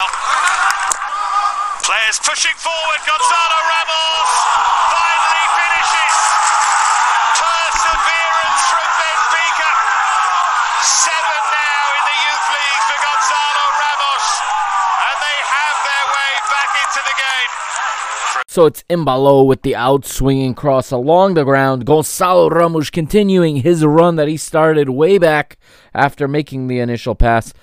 Players 1.85 2.19
pushing 2.19 2.57
forward. 2.57 2.99
Gonçalo 3.05 3.59
Ramos 3.69 4.31
finally 4.89 5.45
finishes. 5.55 6.15
Perseverance 7.37 8.61
from 8.71 8.89
Benfica. 8.97 9.71
Seven 10.81 11.41
now 11.53 11.85
in 11.93 12.03
the 12.09 12.17
youth 12.23 12.45
league 12.55 12.83
for 12.89 12.97
Gonçalo 13.03 13.65
Ramos, 13.77 14.27
and 15.11 15.17
they 15.21 15.37
have 15.47 15.77
their 15.85 16.05
way 16.09 16.31
back 16.49 16.71
into 16.73 16.99
the 17.05 17.15
game. 17.19 17.51
So 18.47 18.65
it's 18.65 18.83
Embalo 18.89 19.45
with 19.45 19.61
the 19.61 19.73
outswinging 19.73 20.55
cross 20.55 20.91
along 20.91 21.33
the 21.33 21.43
ground. 21.43 21.85
Gonçalo 21.85 22.49
Ramos 22.49 22.89
continuing 22.89 23.57
his 23.57 23.83
run 23.83 24.15
that 24.15 24.27
he 24.27 24.37
started 24.37 24.89
way 24.89 25.17
back 25.17 25.57
after 25.93 26.27
making 26.27 26.67
the 26.67 26.79
initial 26.79 27.15
pass. 27.15 27.53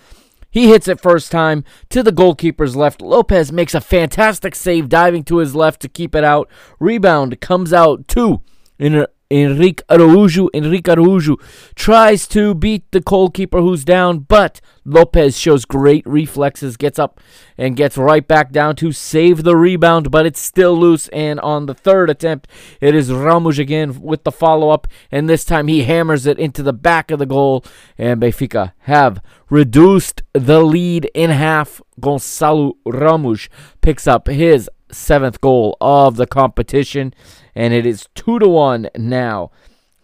He 0.50 0.68
hits 0.68 0.88
it 0.88 1.00
first 1.00 1.30
time 1.30 1.64
to 1.90 2.02
the 2.02 2.12
goalkeeper's 2.12 2.74
left. 2.74 3.00
Lopez 3.00 3.52
makes 3.52 3.74
a 3.74 3.80
fantastic 3.80 4.56
save, 4.56 4.88
diving 4.88 5.22
to 5.24 5.36
his 5.36 5.54
left 5.54 5.80
to 5.82 5.88
keep 5.88 6.14
it 6.14 6.24
out. 6.24 6.50
Rebound 6.80 7.40
comes 7.40 7.72
out 7.72 8.08
to 8.08 8.42
in 8.78 9.06
Henrique 9.30 9.82
Araujo. 9.88 10.48
Henrique 10.54 10.88
Araujo 10.88 11.36
tries 11.74 12.26
to 12.28 12.54
beat 12.54 12.90
the 12.90 13.00
goalkeeper 13.00 13.60
who's 13.60 13.84
down, 13.84 14.20
but 14.20 14.60
Lopez 14.84 15.38
shows 15.38 15.64
great 15.64 16.06
reflexes, 16.06 16.76
gets 16.76 16.98
up 16.98 17.20
and 17.56 17.76
gets 17.76 17.96
right 17.96 18.26
back 18.26 18.50
down 18.50 18.74
to 18.76 18.92
save 18.92 19.44
the 19.44 19.56
rebound, 19.56 20.10
but 20.10 20.26
it's 20.26 20.40
still 20.40 20.76
loose. 20.76 21.08
And 21.08 21.38
on 21.40 21.66
the 21.66 21.74
third 21.74 22.10
attempt, 22.10 22.48
it 22.80 22.94
is 22.94 23.12
Ramos 23.12 23.58
again 23.58 24.00
with 24.00 24.24
the 24.24 24.32
follow 24.32 24.70
up, 24.70 24.88
and 25.10 25.28
this 25.28 25.44
time 25.44 25.68
he 25.68 25.84
hammers 25.84 26.26
it 26.26 26.38
into 26.38 26.62
the 26.62 26.72
back 26.72 27.10
of 27.10 27.18
the 27.18 27.26
goal, 27.26 27.64
and 27.96 28.20
Benfica 28.20 28.72
have 28.80 29.22
reduced 29.48 30.22
the 30.32 30.62
lead 30.62 31.10
in 31.14 31.30
half. 31.30 31.80
Gonçalo 32.00 32.72
Ramos 32.86 33.48
picks 33.82 34.06
up 34.06 34.26
his 34.26 34.70
seventh 34.92 35.40
goal 35.40 35.76
of 35.80 36.16
the 36.16 36.26
competition, 36.26 37.14
and 37.54 37.72
it 37.74 37.86
is 37.86 38.08
two 38.14 38.38
to 38.38 38.48
one 38.48 38.88
now 38.96 39.50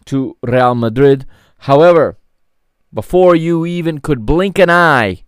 to 0.06 0.36
Real 0.42 0.74
Madrid. 0.74 1.26
However, 1.58 2.18
before 2.92 3.34
you 3.34 3.66
even 3.66 4.00
could 4.00 4.24
blink 4.24 4.58
an 4.58 4.70
eye, 4.70 5.24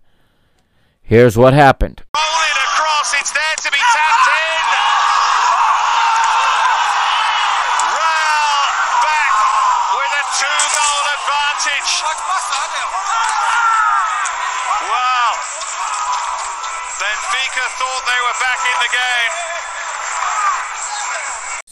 here's 1.02 1.36
what 1.36 1.54
happened. 1.54 2.02
Rolling 2.16 3.37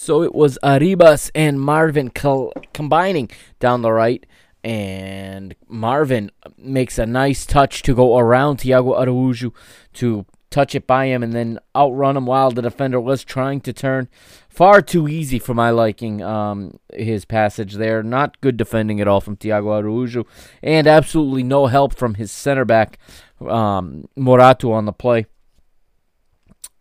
So 0.07 0.23
it 0.23 0.37
was 0.37 0.57
Arribas 0.63 1.33
and 1.35 1.61
Marvin 1.61 2.11
combining 2.11 3.29
down 3.59 3.83
the 3.83 3.91
right, 3.91 4.25
and 4.63 5.57
Marvin 5.67 6.31
makes 6.57 6.97
a 7.01 7.07
nice 7.07 7.45
touch 7.45 7.83
to 7.83 7.93
go 7.93 8.17
around 8.17 8.59
Tiago 8.59 8.95
Araújo 8.95 9.53
to 9.95 10.25
touch 10.49 10.77
it 10.77 10.87
by 10.87 11.07
him 11.07 11.25
and 11.25 11.33
then 11.33 11.59
outrun 11.75 12.17
him 12.17 12.25
while 12.25 12.53
the 12.53 12.63
defender 12.63 13.01
was 13.01 13.25
trying 13.25 13.61
to 13.63 13.73
turn. 13.73 14.07
Far 14.49 14.81
too 14.81 15.09
easy 15.09 15.41
for 15.41 15.55
my 15.55 15.71
liking. 15.71 16.23
Um, 16.23 16.79
his 16.95 17.25
passage 17.25 17.75
there, 17.75 18.05
not 18.05 18.41
good 18.41 18.57
defending 18.57 19.01
at 19.01 19.09
all 19.09 19.21
from 19.21 19.37
Tiago 19.37 19.71
Araújo, 19.71 20.25
and 20.63 20.87
absolutely 20.87 21.43
no 21.43 21.67
help 21.67 21.97
from 21.97 22.15
his 22.15 22.31
center 22.31 22.65
back 22.65 22.97
um, 23.41 24.09
Morato 24.17 24.71
on 24.71 24.85
the 24.85 24.93
play. 24.93 25.27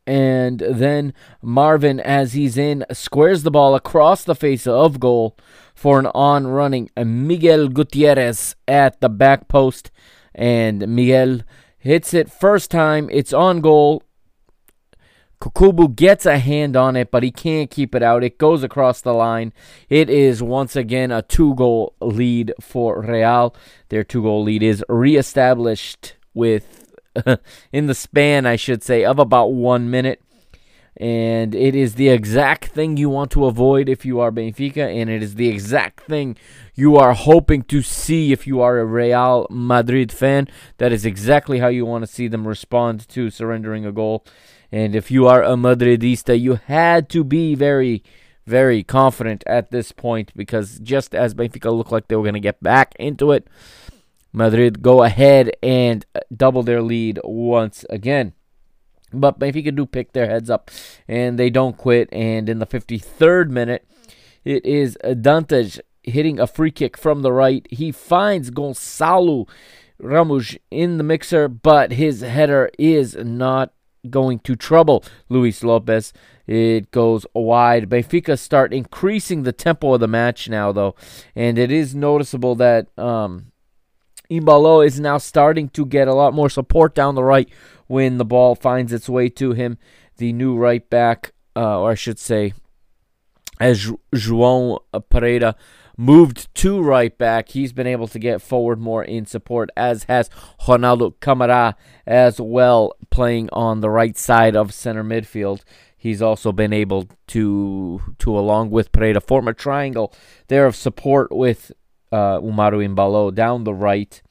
And 0.07 0.59
then 0.59 1.13
Marvin, 1.41 1.99
as 1.99 2.33
he's 2.33 2.57
in, 2.57 2.85
squares 2.91 3.43
the 3.43 3.51
ball 3.51 3.73
across 3.75 4.23
the 4.23 4.35
face 4.35 4.67
of 4.67 4.99
goal 4.99 5.35
for 5.73 5.99
an 5.99 6.07
on 6.07 6.47
running 6.47 6.89
Miguel 6.97 7.67
Gutierrez 7.69 8.55
at 8.67 9.01
the 9.01 9.09
back 9.09 9.47
post. 9.47 9.91
And 10.33 10.87
Miguel 10.87 11.41
hits 11.77 12.13
it 12.13 12.31
first 12.31 12.69
time. 12.69 13.09
It's 13.11 13.33
on 13.33 13.61
goal. 13.61 14.03
Kokubo 15.41 15.93
gets 15.93 16.25
a 16.25 16.37
hand 16.37 16.75
on 16.75 16.95
it, 16.95 17.11
but 17.11 17.23
he 17.23 17.31
can't 17.31 17.69
keep 17.69 17.93
it 17.93 18.01
out. 18.01 18.23
It 18.23 18.37
goes 18.37 18.63
across 18.63 19.01
the 19.01 19.13
line. 19.13 19.53
It 19.89 20.09
is 20.09 20.41
once 20.41 20.75
again 20.75 21.11
a 21.11 21.21
two 21.21 21.55
goal 21.55 21.93
lead 21.99 22.53
for 22.61 23.01
Real. 23.01 23.55
Their 23.89 24.03
two 24.03 24.23
goal 24.23 24.43
lead 24.43 24.63
is 24.63 24.83
reestablished 24.87 26.15
with 26.33 26.84
in 27.71 27.87
the 27.87 27.95
span, 27.95 28.45
I 28.45 28.55
should 28.55 28.83
say, 28.83 29.03
of 29.05 29.19
about 29.19 29.53
one 29.53 29.89
minute. 29.89 30.21
And 30.97 31.53
it 31.53 31.75
is 31.75 31.95
the 31.95 32.07
exact 32.07 32.67
thing 32.67 32.95
you 32.95 33.09
want 33.09 33.29
to 33.31 33.45
avoid 33.45 33.89
if 33.89 34.05
you 34.05 34.21
are 34.21 34.31
Benfica, 34.31 34.77
and 34.77 35.09
it 35.09 35.21
is 35.21 35.35
the 35.35 35.49
exact 35.49 36.01
thing 36.01 36.37
you 36.73 36.95
are 36.95 37.13
hoping 37.13 37.63
to 37.63 37.81
see 37.81 38.31
if 38.31 38.47
you 38.47 38.61
are 38.61 38.79
a 38.79 38.85
Real 38.85 39.45
Madrid 39.49 40.13
fan. 40.13 40.47
That 40.77 40.93
is 40.93 41.05
exactly 41.05 41.59
how 41.59 41.67
you 41.67 41.85
want 41.85 42.03
to 42.03 42.11
see 42.11 42.29
them 42.29 42.47
respond 42.47 43.09
to 43.09 43.29
surrendering 43.29 43.85
a 43.85 43.91
goal. 43.91 44.25
And 44.71 44.95
if 44.95 45.11
you 45.11 45.27
are 45.27 45.43
a 45.43 45.55
Madridista, 45.55 46.39
you 46.39 46.59
had 46.65 47.09
to 47.09 47.25
be 47.25 47.55
very, 47.55 48.01
very 48.45 48.81
confident 48.81 49.43
at 49.45 49.71
this 49.71 49.91
point 49.91 50.31
because 50.33 50.79
just 50.79 51.13
as 51.13 51.35
Benfica 51.35 51.75
looked 51.75 51.91
like 51.91 52.07
they 52.07 52.15
were 52.15 52.23
going 52.23 52.35
to 52.35 52.39
get 52.39 52.63
back 52.63 52.95
into 52.97 53.33
it, 53.33 53.47
Madrid 54.35 54.81
go 54.81 55.01
ahead 55.03 55.51
and 55.63 56.05
double 56.35 56.61
their 56.61 56.81
lead 56.81 57.19
once 57.23 57.85
again. 57.89 58.33
But 59.13 59.39
Benfica 59.39 59.73
do 59.73 59.85
pick 59.85 60.11
their 60.11 60.27
heads 60.27 60.49
up 60.49 60.69
and 61.07 61.39
they 61.39 61.49
don't 61.49 61.77
quit. 61.77 62.09
And 62.11 62.49
in 62.49 62.59
the 62.59 62.67
53rd 62.67 63.49
minute, 63.49 63.87
it 64.43 64.65
is 64.65 64.97
Dantas 65.03 65.79
hitting 66.03 66.39
a 66.39 66.47
free 66.47 66.71
kick 66.71 66.97
from 66.97 67.21
the 67.21 67.31
right. 67.31 67.65
He 67.71 67.91
finds 67.91 68.51
Gonçalo 68.51 69.47
Ramos 69.99 70.57
in 70.69 70.97
the 70.97 71.03
mixer, 71.03 71.47
but 71.47 71.93
his 71.93 72.19
header 72.19 72.69
is 72.77 73.15
not 73.15 73.71
going 74.09 74.39
to 74.39 74.55
trouble 74.55 75.03
Luis 75.29 75.63
Lopez. 75.63 76.11
It 76.45 76.91
goes 76.91 77.25
wide. 77.33 77.89
Benfica 77.89 78.37
start 78.37 78.73
increasing 78.73 79.43
the 79.43 79.53
tempo 79.53 79.93
of 79.93 80.01
the 80.01 80.07
match 80.07 80.49
now, 80.49 80.73
though, 80.73 80.95
and 81.35 81.57
it 81.57 81.71
is 81.71 81.95
noticeable 81.95 82.55
that 82.55 82.87
um, 82.99 83.51
Embalo 84.29 84.85
is 84.85 84.99
now 84.99 85.17
starting 85.17 85.69
to 85.69 85.85
get 85.85 86.07
a 86.07 86.13
lot 86.13 86.33
more 86.33 86.49
support 86.49 86.95
down 86.95 87.15
the 87.15 87.23
right 87.23 87.49
when 87.87 88.17
the 88.17 88.25
ball 88.25 88.55
finds 88.55 88.91
its 88.91 89.09
way 89.09 89.29
to 89.29 89.51
him. 89.51 89.77
The 90.17 90.33
new 90.33 90.55
right 90.55 90.87
back, 90.89 91.33
uh, 91.55 91.81
or 91.81 91.91
I 91.91 91.95
should 91.95 92.19
say, 92.19 92.53
as 93.59 93.91
João 94.13 94.79
Pereira 95.09 95.55
moved 95.97 96.53
to 96.55 96.81
right 96.81 97.17
back, 97.17 97.49
he's 97.49 97.73
been 97.73 97.87
able 97.87 98.07
to 98.09 98.19
get 98.19 98.41
forward 98.41 98.79
more 98.79 99.03
in 99.03 99.25
support, 99.25 99.69
as 99.77 100.03
has 100.03 100.29
Ronaldo 100.61 101.13
Camara 101.19 101.75
as 102.05 102.39
well, 102.39 102.93
playing 103.09 103.49
on 103.53 103.79
the 103.79 103.89
right 103.89 104.17
side 104.17 104.55
of 104.55 104.73
center 104.73 105.03
midfield. 105.03 105.63
He's 105.97 106.21
also 106.21 106.51
been 106.51 106.73
able 106.73 107.07
to, 107.27 108.01
to 108.19 108.37
along 108.37 108.69
with 108.71 108.91
Pereira, 108.91 109.21
form 109.21 109.47
a 109.47 109.53
triangle 109.53 110.13
there 110.47 110.65
of 110.65 110.75
support 110.75 111.31
with 111.31 111.71
uh, 112.11 112.39
Umaru 112.39 112.85
Embalo 112.87 113.33
down 113.33 113.63
the 113.63 113.73
right. 113.73 114.21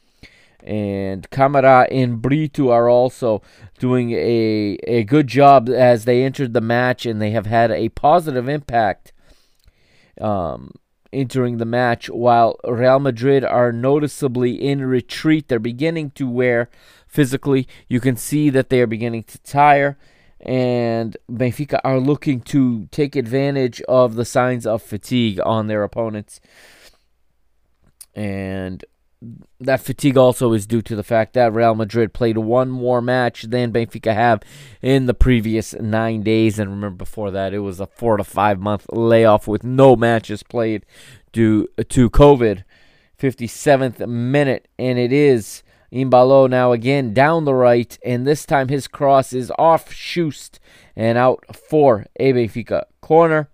And 0.62 1.28
Camara 1.30 1.86
and 1.90 2.22
Brito 2.22 2.70
are 2.70 2.88
also 2.88 3.42
doing 3.78 4.12
a, 4.12 4.78
a 4.84 5.04
good 5.04 5.26
job 5.26 5.68
as 5.68 6.06
they 6.06 6.24
entered 6.24 6.54
the 6.54 6.62
match, 6.62 7.04
and 7.04 7.20
they 7.20 7.32
have 7.32 7.46
had 7.46 7.70
a 7.70 7.90
positive 7.90 8.48
impact 8.48 9.12
um, 10.20 10.72
entering 11.12 11.58
the 11.58 11.66
match. 11.66 12.08
While 12.08 12.58
Real 12.66 12.98
Madrid 12.98 13.44
are 13.44 13.72
noticeably 13.72 14.54
in 14.54 14.86
retreat, 14.86 15.48
they're 15.48 15.58
beginning 15.58 16.12
to 16.12 16.28
wear 16.28 16.70
physically. 17.06 17.68
You 17.86 18.00
can 18.00 18.16
see 18.16 18.48
that 18.48 18.70
they 18.70 18.80
are 18.80 18.86
beginning 18.86 19.24
to 19.24 19.38
tire 19.42 19.98
and 20.44 21.16
Benfica 21.30 21.80
are 21.84 21.98
looking 21.98 22.40
to 22.42 22.86
take 22.90 23.16
advantage 23.16 23.80
of 23.82 24.14
the 24.14 24.26
signs 24.26 24.66
of 24.66 24.82
fatigue 24.82 25.40
on 25.44 25.66
their 25.66 25.82
opponents. 25.82 26.40
And 28.14 28.84
that 29.60 29.80
fatigue 29.80 30.16
also 30.16 30.52
is 30.52 30.66
due 30.66 30.82
to 30.82 30.94
the 30.94 31.02
fact 31.02 31.32
that 31.34 31.54
Real 31.54 31.74
Madrid 31.74 32.12
played 32.12 32.38
one 32.38 32.70
more 32.70 33.00
match 33.00 33.42
than 33.42 33.72
Benfica 33.72 34.14
have 34.14 34.42
in 34.82 35.06
the 35.06 35.14
previous 35.14 35.74
nine 35.74 36.22
days. 36.22 36.58
And 36.58 36.70
remember, 36.70 36.96
before 36.96 37.30
that, 37.30 37.54
it 37.54 37.60
was 37.60 37.80
a 37.80 37.86
four 37.86 38.16
to 38.16 38.24
five 38.24 38.60
month 38.60 38.86
layoff 38.92 39.48
with 39.48 39.64
no 39.64 39.96
matches 39.96 40.42
played 40.42 40.84
due 41.32 41.68
to 41.88 42.10
COVID. 42.10 42.64
57th 43.18 44.06
minute, 44.06 44.68
and 44.78 44.98
it 44.98 45.12
is 45.12 45.62
Embalo 45.92 46.50
now 46.50 46.72
again 46.72 47.14
down 47.14 47.44
the 47.44 47.54
right, 47.54 47.96
and 48.04 48.26
this 48.26 48.44
time 48.44 48.68
his 48.68 48.88
cross 48.88 49.32
is 49.32 49.52
off 49.56 49.94
Chust 49.94 50.58
and 50.96 51.16
out 51.16 51.44
for 51.56 52.06
a 52.16 52.32
Benfica 52.32 52.84
corner. 53.00 53.48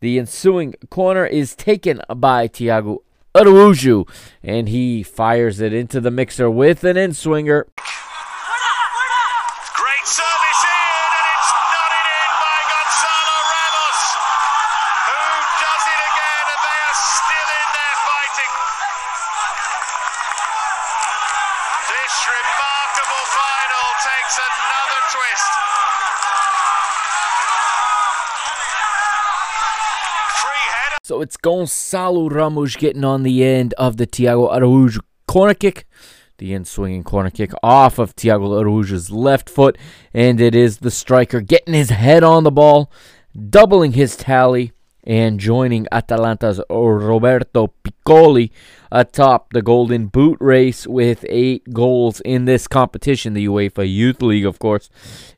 The 0.00 0.18
ensuing 0.18 0.74
corner 0.90 1.24
is 1.24 1.56
taken 1.56 2.02
by 2.14 2.48
Tiago 2.48 3.02
Araujo, 3.46 4.06
and 4.42 4.68
he 4.68 5.02
fires 5.02 5.60
it 5.60 5.72
into 5.72 6.00
the 6.00 6.10
mixer 6.10 6.50
with 6.50 6.84
an 6.84 6.96
in 6.96 7.12
swinger. 7.12 7.66
So 31.08 31.22
it's 31.22 31.38
Gonçalo 31.38 32.30
Ramos 32.30 32.76
getting 32.76 33.02
on 33.02 33.22
the 33.22 33.42
end 33.42 33.72
of 33.78 33.96
the 33.96 34.04
Tiago 34.04 34.50
Araujo 34.50 35.00
corner 35.26 35.54
kick. 35.54 35.86
The 36.36 36.52
in 36.52 36.66
swinging 36.66 37.02
corner 37.02 37.30
kick 37.30 37.50
off 37.62 37.98
of 37.98 38.14
Tiago 38.14 38.60
Araujo's 38.60 39.10
left 39.10 39.48
foot. 39.48 39.78
And 40.12 40.38
it 40.38 40.54
is 40.54 40.80
the 40.80 40.90
striker 40.90 41.40
getting 41.40 41.72
his 41.72 41.88
head 41.88 42.22
on 42.22 42.44
the 42.44 42.50
ball, 42.50 42.92
doubling 43.48 43.92
his 43.92 44.16
tally, 44.16 44.72
and 45.02 45.40
joining 45.40 45.86
Atalanta's 45.90 46.60
Roberto 46.68 47.72
Piccoli 47.82 48.50
atop 48.92 49.54
the 49.54 49.62
Golden 49.62 50.08
Boot 50.08 50.36
race 50.42 50.86
with 50.86 51.24
eight 51.30 51.72
goals 51.72 52.20
in 52.20 52.44
this 52.44 52.68
competition, 52.68 53.32
the 53.32 53.46
UEFA 53.46 53.90
Youth 53.90 54.20
League, 54.20 54.44
of 54.44 54.58
course. 54.58 54.90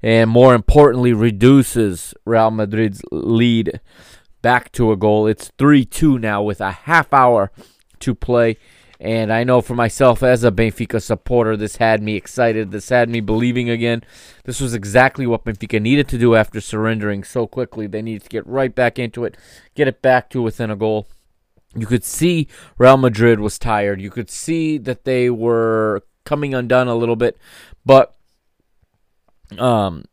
And 0.02 0.30
more 0.30 0.56
importantly, 0.56 1.12
reduces 1.12 2.12
Real 2.24 2.50
Madrid's 2.50 3.02
lead 3.12 3.80
back 4.42 4.72
to 4.72 4.92
a 4.92 4.96
goal. 4.96 5.26
It's 5.26 5.50
3 5.58 5.84
2 5.84 6.18
now 6.18 6.42
with 6.42 6.60
a 6.60 6.70
half 6.70 7.12
hour 7.12 7.50
to 8.00 8.14
play. 8.14 8.56
And 9.02 9.32
I 9.32 9.44
know 9.44 9.62
for 9.62 9.74
myself 9.74 10.22
as 10.22 10.44
a 10.44 10.50
Benfica 10.50 11.00
supporter, 11.00 11.56
this 11.56 11.76
had 11.76 12.02
me 12.02 12.16
excited. 12.16 12.70
This 12.70 12.90
had 12.90 13.08
me 13.08 13.20
believing 13.20 13.70
again. 13.70 14.02
This 14.44 14.60
was 14.60 14.74
exactly 14.74 15.26
what 15.26 15.44
Benfica 15.44 15.80
needed 15.80 16.06
to 16.08 16.18
do 16.18 16.34
after 16.34 16.60
surrendering 16.60 17.24
so 17.24 17.46
quickly. 17.46 17.86
They 17.86 18.02
needed 18.02 18.24
to 18.24 18.28
get 18.28 18.46
right 18.46 18.74
back 18.74 18.98
into 18.98 19.24
it, 19.24 19.38
get 19.74 19.88
it 19.88 20.02
back 20.02 20.28
to 20.30 20.42
within 20.42 20.70
a 20.70 20.76
goal. 20.76 21.06
You 21.74 21.86
could 21.86 22.04
see 22.04 22.46
Real 22.76 22.98
Madrid 22.98 23.40
was 23.40 23.58
tired. 23.58 24.02
You 24.02 24.10
could 24.10 24.28
see 24.28 24.76
that 24.76 25.04
they 25.04 25.30
were 25.30 26.02
coming 26.24 26.52
undone 26.52 26.88
a 26.88 26.94
little 26.94 27.16
bit. 27.16 27.38
But 27.86 28.14
um, 29.58 30.04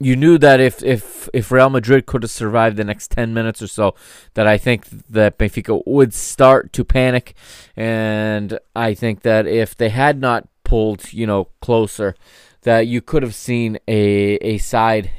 you 0.00 0.16
knew 0.16 0.38
that 0.38 0.60
if 0.60 0.82
if 0.82 1.28
if 1.32 1.50
Real 1.50 1.70
Madrid 1.70 2.06
could 2.06 2.22
have 2.22 2.30
survived 2.30 2.76
the 2.76 2.84
next 2.84 3.10
10 3.10 3.32
minutes 3.32 3.62
or 3.62 3.66
so 3.66 3.94
that 4.34 4.46
I 4.46 4.58
think 4.58 4.86
that 5.08 5.38
Benfica 5.38 5.82
would 5.86 6.12
start 6.12 6.72
to 6.72 6.84
panic 6.84 7.34
and 7.76 8.58
I 8.74 8.94
think 8.94 9.22
that 9.22 9.46
if 9.46 9.76
they 9.76 9.90
had 9.90 10.20
not 10.20 10.48
pulled, 10.64 11.12
you 11.12 11.26
know, 11.26 11.48
closer 11.60 12.14
that 12.62 12.86
you 12.86 13.00
could 13.00 13.22
have 13.22 13.34
seen 13.34 13.78
a 13.86 14.34
a 14.36 14.58
side 14.58 15.10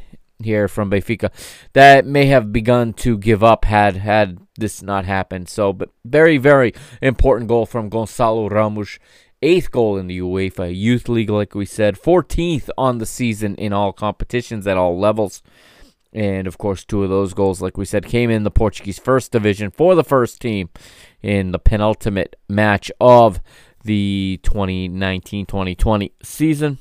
here 0.44 0.68
from 0.68 0.92
Benfica 0.92 1.32
that 1.74 2.06
may 2.06 2.26
have 2.26 2.52
begun 2.52 2.92
to 2.94 3.18
give 3.18 3.44
up 3.44 3.64
had 3.66 3.96
had 3.96 4.40
this 4.58 4.82
not 4.82 5.06
happened. 5.06 5.48
So, 5.48 5.72
but 5.72 5.90
very 6.04 6.38
very 6.38 6.74
important 7.02 7.48
goal 7.48 7.66
from 7.66 7.90
Gonçalo 7.90 8.52
Ramos 8.52 9.00
eighth 9.46 9.72
goal 9.72 9.98
in 9.98 10.08
the 10.08 10.20
UEFA 10.20 10.76
Youth 10.76 11.08
League, 11.08 11.30
like 11.30 11.54
we 11.54 11.66
said, 11.66 11.96
14th 11.96 12.70
on 12.78 12.98
the 12.98 13.06
season 13.06 13.56
in 13.56 13.72
all 13.72 13.94
competitions 13.94 14.66
at 14.66 14.78
all 14.78 15.00
levels. 15.00 15.44
And 16.12 16.48
of 16.48 16.58
course, 16.58 16.84
two 16.84 17.04
of 17.04 17.10
those 17.10 17.34
goals, 17.34 17.62
like 17.62 17.78
we 17.78 17.86
said, 17.86 18.06
came 18.06 18.32
in 18.32 18.44
the 18.44 18.52
Portuguese 18.52 18.98
first 18.98 19.32
division 19.32 19.70
for 19.70 19.96
the 19.96 20.04
first 20.04 20.42
team 20.42 20.70
in 21.22 21.52
the 21.52 21.60
penultimate 21.60 22.36
match 22.50 22.92
of 23.00 23.40
the 23.84 24.40
2019 24.44 25.46
2020 25.46 26.14
season. 26.24 26.80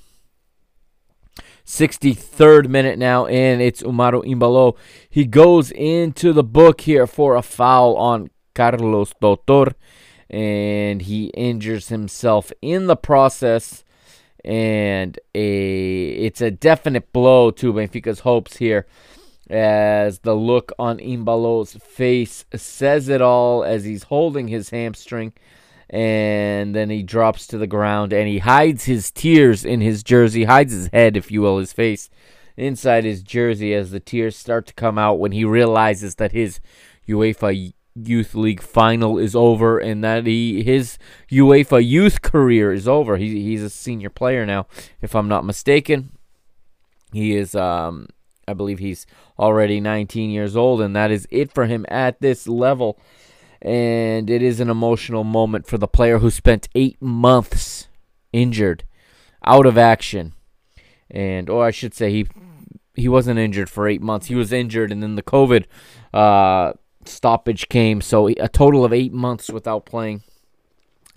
63rd 1.66 2.68
minute 2.68 2.98
now, 2.98 3.26
and 3.26 3.60
it's 3.60 3.82
Umaru 3.82 4.24
Embalo. 4.24 4.76
He 5.08 5.24
goes 5.24 5.70
into 5.70 6.32
the 6.32 6.44
book 6.44 6.82
here 6.82 7.06
for 7.06 7.36
a 7.36 7.42
foul 7.42 7.96
on 7.96 8.30
Carlos 8.54 9.12
Dotor 9.20 9.74
and 10.30 11.02
he 11.02 11.26
injures 11.26 11.88
himself 11.88 12.52
in 12.62 12.86
the 12.86 12.96
process. 12.96 13.84
And 14.44 15.18
a 15.34 16.08
it's 16.08 16.42
a 16.42 16.50
definite 16.50 17.12
blow 17.12 17.50
to 17.52 17.72
Benfica's 17.72 18.20
hopes 18.20 18.58
here, 18.58 18.86
as 19.48 20.18
the 20.18 20.34
look 20.34 20.72
on 20.78 21.00
Embalo's 21.00 21.74
face 21.74 22.44
says 22.54 23.08
it 23.08 23.22
all 23.22 23.64
as 23.64 23.84
he's 23.84 24.04
holding 24.04 24.48
his 24.48 24.68
hamstring, 24.68 25.32
and 25.88 26.74
then 26.74 26.90
he 26.90 27.02
drops 27.02 27.46
to 27.46 27.58
the 27.58 27.66
ground 27.66 28.12
and 28.12 28.28
he 28.28 28.38
hides 28.38 28.84
his 28.84 29.10
tears 29.10 29.64
in 29.64 29.80
his 29.80 30.02
jersey, 30.02 30.44
hides 30.44 30.74
his 30.74 30.88
head, 30.88 31.16
if 31.16 31.30
you 31.30 31.40
will, 31.40 31.58
his 31.58 31.72
face 31.72 32.10
inside 32.56 33.04
his 33.04 33.22
jersey 33.22 33.74
as 33.74 33.90
the 33.90 34.00
tears 34.00 34.36
start 34.36 34.66
to 34.66 34.74
come 34.74 34.98
out 34.98 35.18
when 35.18 35.32
he 35.32 35.44
realizes 35.44 36.16
that 36.16 36.32
his 36.32 36.60
UEFA 37.08 37.72
Youth 37.94 38.34
League 38.34 38.60
final 38.60 39.18
is 39.18 39.36
over 39.36 39.78
and 39.78 40.02
that 40.02 40.26
he 40.26 40.62
his 40.64 40.98
UEFA 41.30 41.84
youth 41.86 42.22
career 42.22 42.72
is 42.72 42.88
over. 42.88 43.16
He, 43.16 43.42
he's 43.42 43.62
a 43.62 43.70
senior 43.70 44.10
player 44.10 44.44
now, 44.44 44.66
if 45.00 45.14
I'm 45.14 45.28
not 45.28 45.44
mistaken. 45.44 46.10
He 47.12 47.36
is 47.36 47.54
um 47.54 48.08
I 48.48 48.52
believe 48.52 48.80
he's 48.80 49.06
already 49.38 49.80
19 49.80 50.30
years 50.30 50.56
old 50.56 50.80
and 50.80 50.94
that 50.96 51.10
is 51.10 51.28
it 51.30 51.52
for 51.52 51.66
him 51.66 51.86
at 51.88 52.20
this 52.20 52.48
level. 52.48 52.98
And 53.62 54.28
it 54.28 54.42
is 54.42 54.60
an 54.60 54.68
emotional 54.68 55.24
moment 55.24 55.66
for 55.66 55.78
the 55.78 55.88
player 55.88 56.18
who 56.18 56.30
spent 56.30 56.68
8 56.74 57.00
months 57.00 57.88
injured, 58.32 58.84
out 59.46 59.64
of 59.64 59.78
action. 59.78 60.34
And 61.10 61.48
or 61.48 61.64
I 61.64 61.70
should 61.70 61.94
say 61.94 62.10
he 62.10 62.26
he 62.96 63.08
wasn't 63.08 63.38
injured 63.38 63.70
for 63.70 63.86
8 63.86 64.02
months. 64.02 64.26
He 64.26 64.34
was 64.34 64.52
injured 64.52 64.90
and 64.90 65.00
then 65.00 65.14
the 65.14 65.22
COVID 65.22 65.66
uh 66.12 66.72
stoppage 67.08 67.68
came, 67.68 68.00
so 68.00 68.28
a 68.28 68.48
total 68.48 68.84
of 68.84 68.92
eight 68.92 69.12
months 69.12 69.50
without 69.50 69.86
playing. 69.86 70.22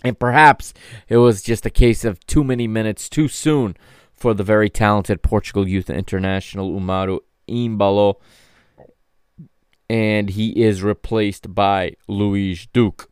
And 0.04 0.18
perhaps 0.18 0.74
it 1.08 1.16
was 1.16 1.42
just 1.42 1.66
a 1.66 1.70
case 1.70 2.04
of 2.04 2.24
too 2.26 2.44
many 2.44 2.68
minutes 2.68 3.08
too 3.08 3.28
soon 3.28 3.76
for 4.12 4.34
the 4.34 4.44
very 4.44 4.70
talented 4.70 5.22
Portugal 5.22 5.66
Youth 5.66 5.90
International 5.90 6.70
Umaru 6.70 7.20
Embalo. 7.48 8.16
And 9.90 10.30
he 10.30 10.50
is 10.62 10.82
replaced 10.82 11.54
by 11.54 11.94
Luis 12.06 12.66
Duque. 12.66 13.08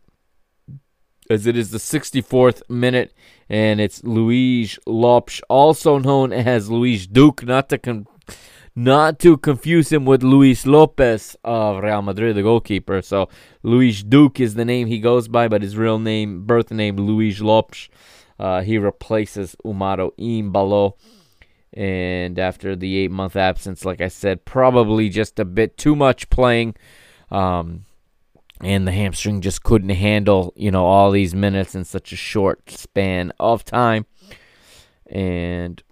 As 1.28 1.46
it 1.46 1.56
is 1.56 1.70
the 1.70 1.78
64th 1.78 2.62
minute, 2.68 3.12
and 3.48 3.80
it's 3.80 4.04
Luis 4.04 4.78
Lopes, 4.86 5.40
also 5.48 5.98
known 5.98 6.32
as 6.32 6.70
Luis 6.70 7.06
Duque, 7.06 7.42
not 7.42 7.68
to 7.70 7.78
con- 7.78 8.06
not 8.76 9.18
to 9.20 9.38
confuse 9.38 9.90
him 9.90 10.04
with 10.04 10.22
Luis 10.22 10.66
Lopez 10.66 11.34
of 11.42 11.82
Real 11.82 12.02
Madrid, 12.02 12.36
the 12.36 12.42
goalkeeper. 12.42 13.00
So 13.00 13.30
Luis 13.62 14.02
Duke 14.02 14.38
is 14.38 14.54
the 14.54 14.66
name 14.66 14.86
he 14.86 14.98
goes 14.98 15.28
by, 15.28 15.48
but 15.48 15.62
his 15.62 15.78
real 15.78 15.98
name, 15.98 16.44
birth 16.44 16.70
name, 16.70 16.96
Luis 16.96 17.40
Lopes. 17.40 17.88
Uh, 18.38 18.60
he 18.60 18.76
replaces 18.76 19.56
Umaru 19.64 20.10
Embalo. 20.18 20.92
And 21.72 22.38
after 22.38 22.76
the 22.76 22.98
eight 22.98 23.10
month 23.10 23.34
absence, 23.34 23.86
like 23.86 24.02
I 24.02 24.08
said, 24.08 24.44
probably 24.44 25.08
just 25.08 25.38
a 25.38 25.44
bit 25.46 25.78
too 25.78 25.96
much 25.96 26.28
playing. 26.28 26.74
Um, 27.30 27.86
and 28.60 28.86
the 28.86 28.92
hamstring 28.92 29.40
just 29.40 29.62
couldn't 29.62 29.90
handle, 29.90 30.52
you 30.54 30.70
know, 30.70 30.84
all 30.84 31.10
these 31.10 31.34
minutes 31.34 31.74
in 31.74 31.84
such 31.84 32.12
a 32.12 32.16
short 32.16 32.70
span 32.70 33.32
of 33.40 33.64
time. 33.64 34.04
And 35.06 35.82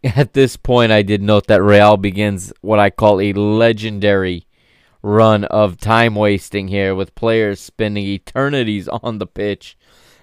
at 0.04 0.32
this 0.32 0.56
point, 0.56 0.92
I 0.92 1.02
did 1.02 1.22
note 1.22 1.46
that 1.48 1.62
Real 1.62 1.96
begins 1.96 2.52
what 2.60 2.78
I 2.78 2.90
call 2.90 3.20
a 3.20 3.32
legendary 3.32 4.46
run 5.02 5.44
of 5.44 5.78
time 5.78 6.14
wasting 6.14 6.68
here, 6.68 6.94
with 6.94 7.14
players 7.14 7.60
spending 7.60 8.04
eternities 8.04 8.88
on 9.02 9.18
the 9.18 9.26
pitch, 9.26 9.76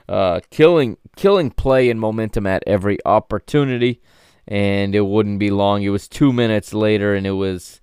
uh, 0.09 0.39
killing 0.49 0.97
killing 1.15 1.51
play 1.51 1.89
and 1.89 1.99
momentum 1.99 2.47
at 2.47 2.63
every 2.65 2.97
opportunity. 3.05 4.01
And 4.47 4.95
it 4.95 5.01
wouldn't 5.01 5.39
be 5.39 5.51
long. 5.51 5.83
It 5.83 5.89
was 5.89 6.07
two 6.07 6.31
minutes 6.31 6.73
later, 6.73 7.13
and 7.13 7.27
it 7.27 7.31
was 7.31 7.81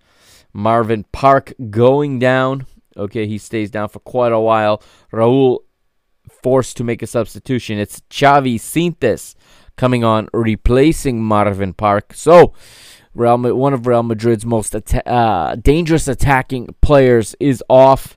Marvin 0.55 1.05
Park 1.13 1.53
going 1.71 2.19
down. 2.19 2.67
Okay, 2.97 3.27
he 3.27 3.37
stays 3.37 3.71
down 3.71 3.91
for 3.91 3.99
quite 3.99 4.33
a 4.33 4.41
while. 4.41 4.83
Raul 5.13 5.59
forced 6.43 6.79
to 6.79 6.85
make 6.85 7.03
a 7.03 7.07
substitution. 7.07 7.79
It's 7.79 8.01
Xavi 8.09 8.55
Sintes 8.55 9.35
coming 9.77 10.05
on, 10.05 10.29
replacing 10.33 11.22
Marvin 11.22 11.72
Park. 11.72 12.12
So, 12.14 12.53
Real, 13.14 13.39
one 13.39 13.72
of 13.72 13.87
Real 13.87 14.03
Madrid's 14.03 14.45
most 14.45 14.75
atta- 14.75 15.09
uh, 15.09 15.55
dangerous 15.57 16.09
attacking 16.09 16.75
players 16.81 17.37
is 17.39 17.62
off, 17.68 18.16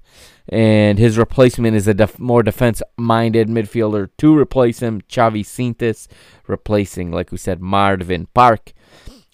and 0.49 0.97
his 0.97 1.18
replacement 1.18 1.76
is 1.76 1.88
a 1.88 1.93
def- 1.93 2.20
more 2.20 2.41
defense-minded 2.41 3.47
midfielder 3.47 4.10
to 4.18 4.38
replace 4.38 4.80
him, 4.80 5.01
Xavi 5.01 5.43
Sintes, 5.43 6.08
replacing, 6.47 7.12
like 7.12 7.32
we 7.32 7.38
said, 7.38 7.62
Marvin 7.62 8.28
Park. 8.34 8.74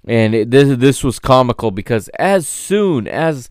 And 0.05 0.35
it, 0.35 0.51
this 0.51 0.77
this 0.77 1.01
was 1.01 1.17
comical 1.17 1.71
because 1.71 2.09
as 2.19 2.45
soon 2.45 3.07
as 3.07 3.49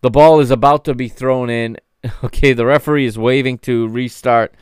the 0.00 0.08
ball 0.08 0.40
is 0.40 0.50
about 0.50 0.84
to 0.86 0.94
be 0.94 1.08
thrown 1.08 1.50
in, 1.50 1.76
okay, 2.24 2.54
the 2.54 2.64
referee 2.64 3.04
is 3.04 3.18
waving 3.18 3.58
to 3.58 3.86
restart 3.88 4.54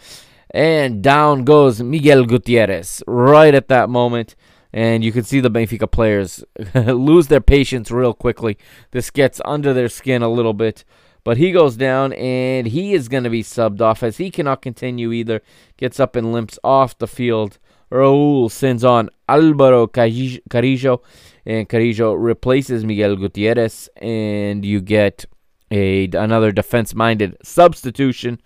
and 0.51 1.03
down 1.03 1.44
goes 1.44 1.82
Miguel 1.82 2.24
Gutierrez 2.24 3.03
right 3.07 3.55
at 3.55 3.68
that 3.68 3.88
moment. 3.88 4.34
And 4.72 5.03
you 5.03 5.12
can 5.12 5.24
see 5.24 5.40
the 5.40 5.51
Benfica 5.51 5.90
players 5.90 6.44
lose 6.74 7.28
their 7.28 7.40
patience 7.40 7.90
real 7.90 8.12
quickly. 8.12 8.59
This 8.90 9.11
gets 9.11 9.40
under 9.44 9.72
their 9.72 9.88
skin 9.88 10.22
a 10.22 10.28
little 10.28 10.53
bit. 10.53 10.84
But 11.24 11.36
he 11.36 11.53
goes 11.53 11.76
down 11.76 12.12
and 12.14 12.66
he 12.66 12.94
is 12.94 13.09
going 13.09 13.24
to 13.24 13.30
be 13.30 13.42
subbed 13.42 13.80
off 13.80 14.03
as 14.03 14.18
he 14.18 14.30
cannot 14.30 14.62
continue 14.62 15.12
either. 15.12 15.42
Gets 15.76 15.99
up 15.99 16.16
and 16.16 16.32
limps 16.32 16.59
off 16.62 16.99
the 16.99 17.07
field. 17.07 17.59
Raul 17.90 18.51
sends 18.51 18.84
on 18.84 19.09
Alvaro 19.28 19.86
Carrillo, 19.86 21.03
and 21.46 21.68
Carrillo 21.68 22.12
replaces 22.12 22.84
Miguel 22.84 23.16
Gutierrez, 23.16 23.88
and 23.96 24.64
you 24.64 24.80
get 24.80 25.24
a 25.70 26.05
another 26.12 26.53
defense-minded 26.53 27.36
substitution 27.42 28.40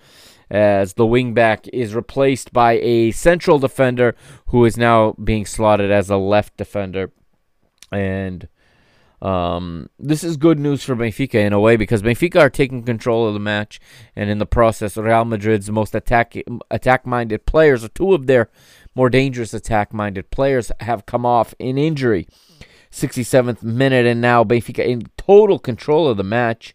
as 0.53 0.93
the 0.93 1.05
wingback 1.05 1.67
is 1.73 1.95
replaced 1.95 2.53
by 2.53 2.73
a 2.75 3.11
central 3.13 3.59
defender 3.59 4.15
who 4.49 4.65
is 4.67 4.77
now 4.77 5.13
being 5.13 5.47
slotted 5.47 5.91
as 5.91 6.11
a 6.11 6.17
left 6.19 6.57
defender, 6.59 7.11
and 7.91 8.49
um, 9.23 9.89
this 9.99 10.23
is 10.23 10.37
good 10.37 10.59
news 10.59 10.85
for 10.85 10.95
Benfica 10.95 11.37
in 11.37 11.53
a 11.53 11.61
way 11.61 11.77
because 11.77 12.03
Benfica 12.03 12.41
are 12.41 12.51
taking 12.51 12.83
control 12.83 13.27
of 13.27 13.35
the 13.35 13.41
match, 13.41 13.81
and 14.15 14.29
in 14.29 14.39
the 14.39 14.47
process, 14.47 14.97
Real 14.97 15.25
Madrid's 15.25 15.71
most 15.71 15.95
attack 15.95 16.35
attack-minded 16.71 17.47
players, 17.47 17.83
or 17.83 17.89
two 17.89 18.13
of 18.13 18.27
their 18.27 18.51
more 18.95 19.09
dangerous 19.09 19.55
attack-minded 19.55 20.31
players, 20.31 20.71
have 20.81 21.07
come 21.07 21.25
off 21.25 21.55
in 21.59 21.79
injury. 21.79 22.29
67th 22.91 23.63
minute, 23.63 24.05
and 24.05 24.21
now 24.21 24.45
Benfica 24.45 24.87
in 24.87 25.05
total 25.17 25.59
control 25.59 26.09
of 26.09 26.19
the 26.19 26.25
match. 26.25 26.75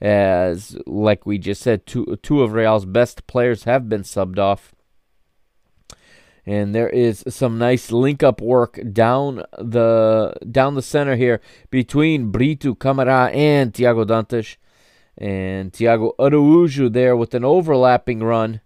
As, 0.00 0.76
like 0.86 1.24
we 1.24 1.38
just 1.38 1.62
said, 1.62 1.86
two 1.86 2.18
two 2.22 2.42
of 2.42 2.52
Real's 2.52 2.84
best 2.84 3.26
players 3.26 3.64
have 3.64 3.88
been 3.88 4.02
subbed 4.02 4.38
off. 4.38 4.74
And 6.44 6.74
there 6.74 6.88
is 6.88 7.24
some 7.28 7.58
nice 7.58 7.90
link 7.90 8.22
up 8.22 8.40
work 8.40 8.78
down 8.92 9.42
the 9.58 10.34
down 10.50 10.74
the 10.74 10.82
center 10.82 11.16
here 11.16 11.40
between 11.70 12.30
Brito 12.30 12.74
Camara 12.74 13.30
and 13.32 13.74
Tiago 13.74 14.04
Dantas. 14.04 14.56
And 15.18 15.72
Tiago 15.72 16.14
Araújo 16.18 16.92
there 16.92 17.16
with 17.16 17.32
an 17.34 17.44
overlapping 17.44 18.22
run 18.22 18.60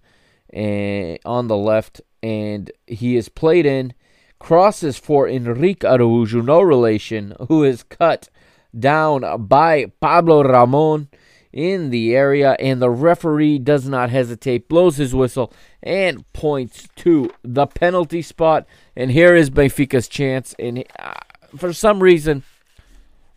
and, 0.53 1.21
on 1.25 1.47
the 1.47 1.57
left. 1.57 2.01
And 2.23 2.73
he 2.87 3.17
is 3.17 3.29
played 3.29 3.67
in. 3.67 3.95
Crosses 4.41 4.99
for 4.99 5.29
Henrique 5.29 5.81
Araújo, 5.81 6.45
no 6.45 6.61
relation, 6.61 7.35
who 7.49 7.63
is 7.63 7.83
cut 7.83 8.31
down 8.79 9.47
by 9.47 9.87
Pablo 10.01 10.43
Ramon 10.43 11.09
in 11.53 11.91
the 11.91 12.15
area, 12.15 12.57
and 12.61 12.81
the 12.81 12.91
referee 12.91 13.59
does 13.59 13.89
not 13.89 14.11
hesitate, 14.11 14.69
blows 14.69 14.97
his 14.97 15.15
whistle, 15.15 15.53
and 15.83 16.31
points 16.33 16.89
to 16.97 17.31
the 17.43 17.67
penalty 17.67 18.23
spot. 18.23 18.67
And 18.95 19.11
here 19.11 19.35
is 19.35 19.51
Benfica's 19.51 20.09
chance. 20.09 20.55
And 20.59 20.85
uh, 20.99 21.15
for 21.57 21.73
some 21.73 22.03
reason, 22.03 22.45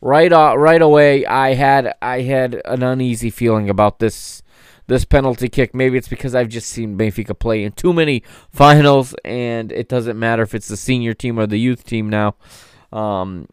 right 0.01 0.31
uh, 0.31 0.55
right 0.57 0.81
away, 0.81 1.25
I 1.25 1.53
had 1.53 1.93
I 2.01 2.21
had 2.21 2.61
an 2.65 2.83
uneasy 2.83 3.29
feeling 3.29 3.69
about 3.69 3.99
this 3.99 4.43
this 4.87 5.05
penalty 5.05 5.49
kick. 5.49 5.73
Maybe 5.73 5.97
it's 5.97 6.09
because 6.09 6.35
I've 6.35 6.49
just 6.49 6.69
seen 6.69 6.97
Benfica 6.97 7.37
play 7.37 7.63
in 7.63 7.71
too 7.71 7.93
many 7.93 8.23
finals, 8.51 9.15
and 9.25 9.71
it 9.71 9.89
doesn't 9.89 10.19
matter 10.19 10.43
if 10.43 10.53
it's 10.53 10.67
the 10.67 10.77
senior 10.77 11.13
team 11.13 11.39
or 11.39 11.47
the 11.47 11.59
youth 11.59 11.83
team 11.83 12.09
now. 12.09 12.35
Um, 12.91 13.47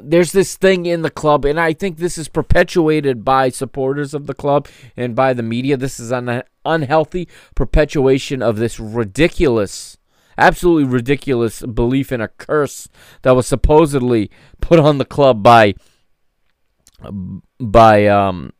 there's 0.00 0.32
this 0.32 0.56
thing 0.56 0.86
in 0.86 1.02
the 1.02 1.10
club, 1.10 1.44
and 1.44 1.60
I 1.60 1.72
think 1.72 1.98
this 1.98 2.16
is 2.16 2.28
perpetuated 2.28 3.24
by 3.24 3.50
supporters 3.50 4.14
of 4.14 4.26
the 4.26 4.34
club 4.34 4.68
and 4.96 5.14
by 5.14 5.34
the 5.34 5.42
media. 5.42 5.76
This 5.76 6.00
is 6.00 6.10
an 6.10 6.42
unhealthy 6.64 7.28
perpetuation 7.54 8.42
of 8.42 8.56
this 8.56 8.80
ridiculous, 8.80 9.98
absolutely 10.38 10.90
ridiculous 10.90 11.60
belief 11.62 12.10
in 12.10 12.20
a 12.20 12.28
curse 12.28 12.88
that 13.22 13.32
was 13.32 13.46
supposedly 13.46 14.30
put 14.60 14.78
on 14.78 14.98
the 14.98 15.04
club 15.04 15.42
by 15.42 15.74
by 17.58 18.06
um 18.06 18.52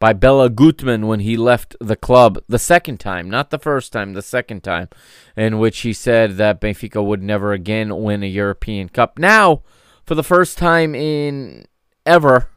by 0.00 0.14
Béla 0.14 0.48
Guttmann 0.48 1.06
when 1.06 1.20
he 1.20 1.36
left 1.36 1.76
the 1.78 1.94
club 1.94 2.42
the 2.48 2.58
second 2.58 2.98
time, 2.98 3.28
not 3.28 3.50
the 3.50 3.58
first 3.58 3.92
time, 3.92 4.14
the 4.14 4.22
second 4.22 4.62
time, 4.64 4.88
in 5.36 5.58
which 5.58 5.80
he 5.80 5.92
said 5.92 6.38
that 6.38 6.60
Benfica 6.60 7.04
would 7.04 7.22
never 7.22 7.52
again 7.52 7.94
win 8.02 8.22
a 8.22 8.26
European 8.26 8.88
Cup. 8.88 9.18
Now 9.18 9.62
for 10.10 10.16
the 10.16 10.24
first 10.24 10.58
time 10.58 10.92
in 10.92 11.64
ever. 12.04 12.48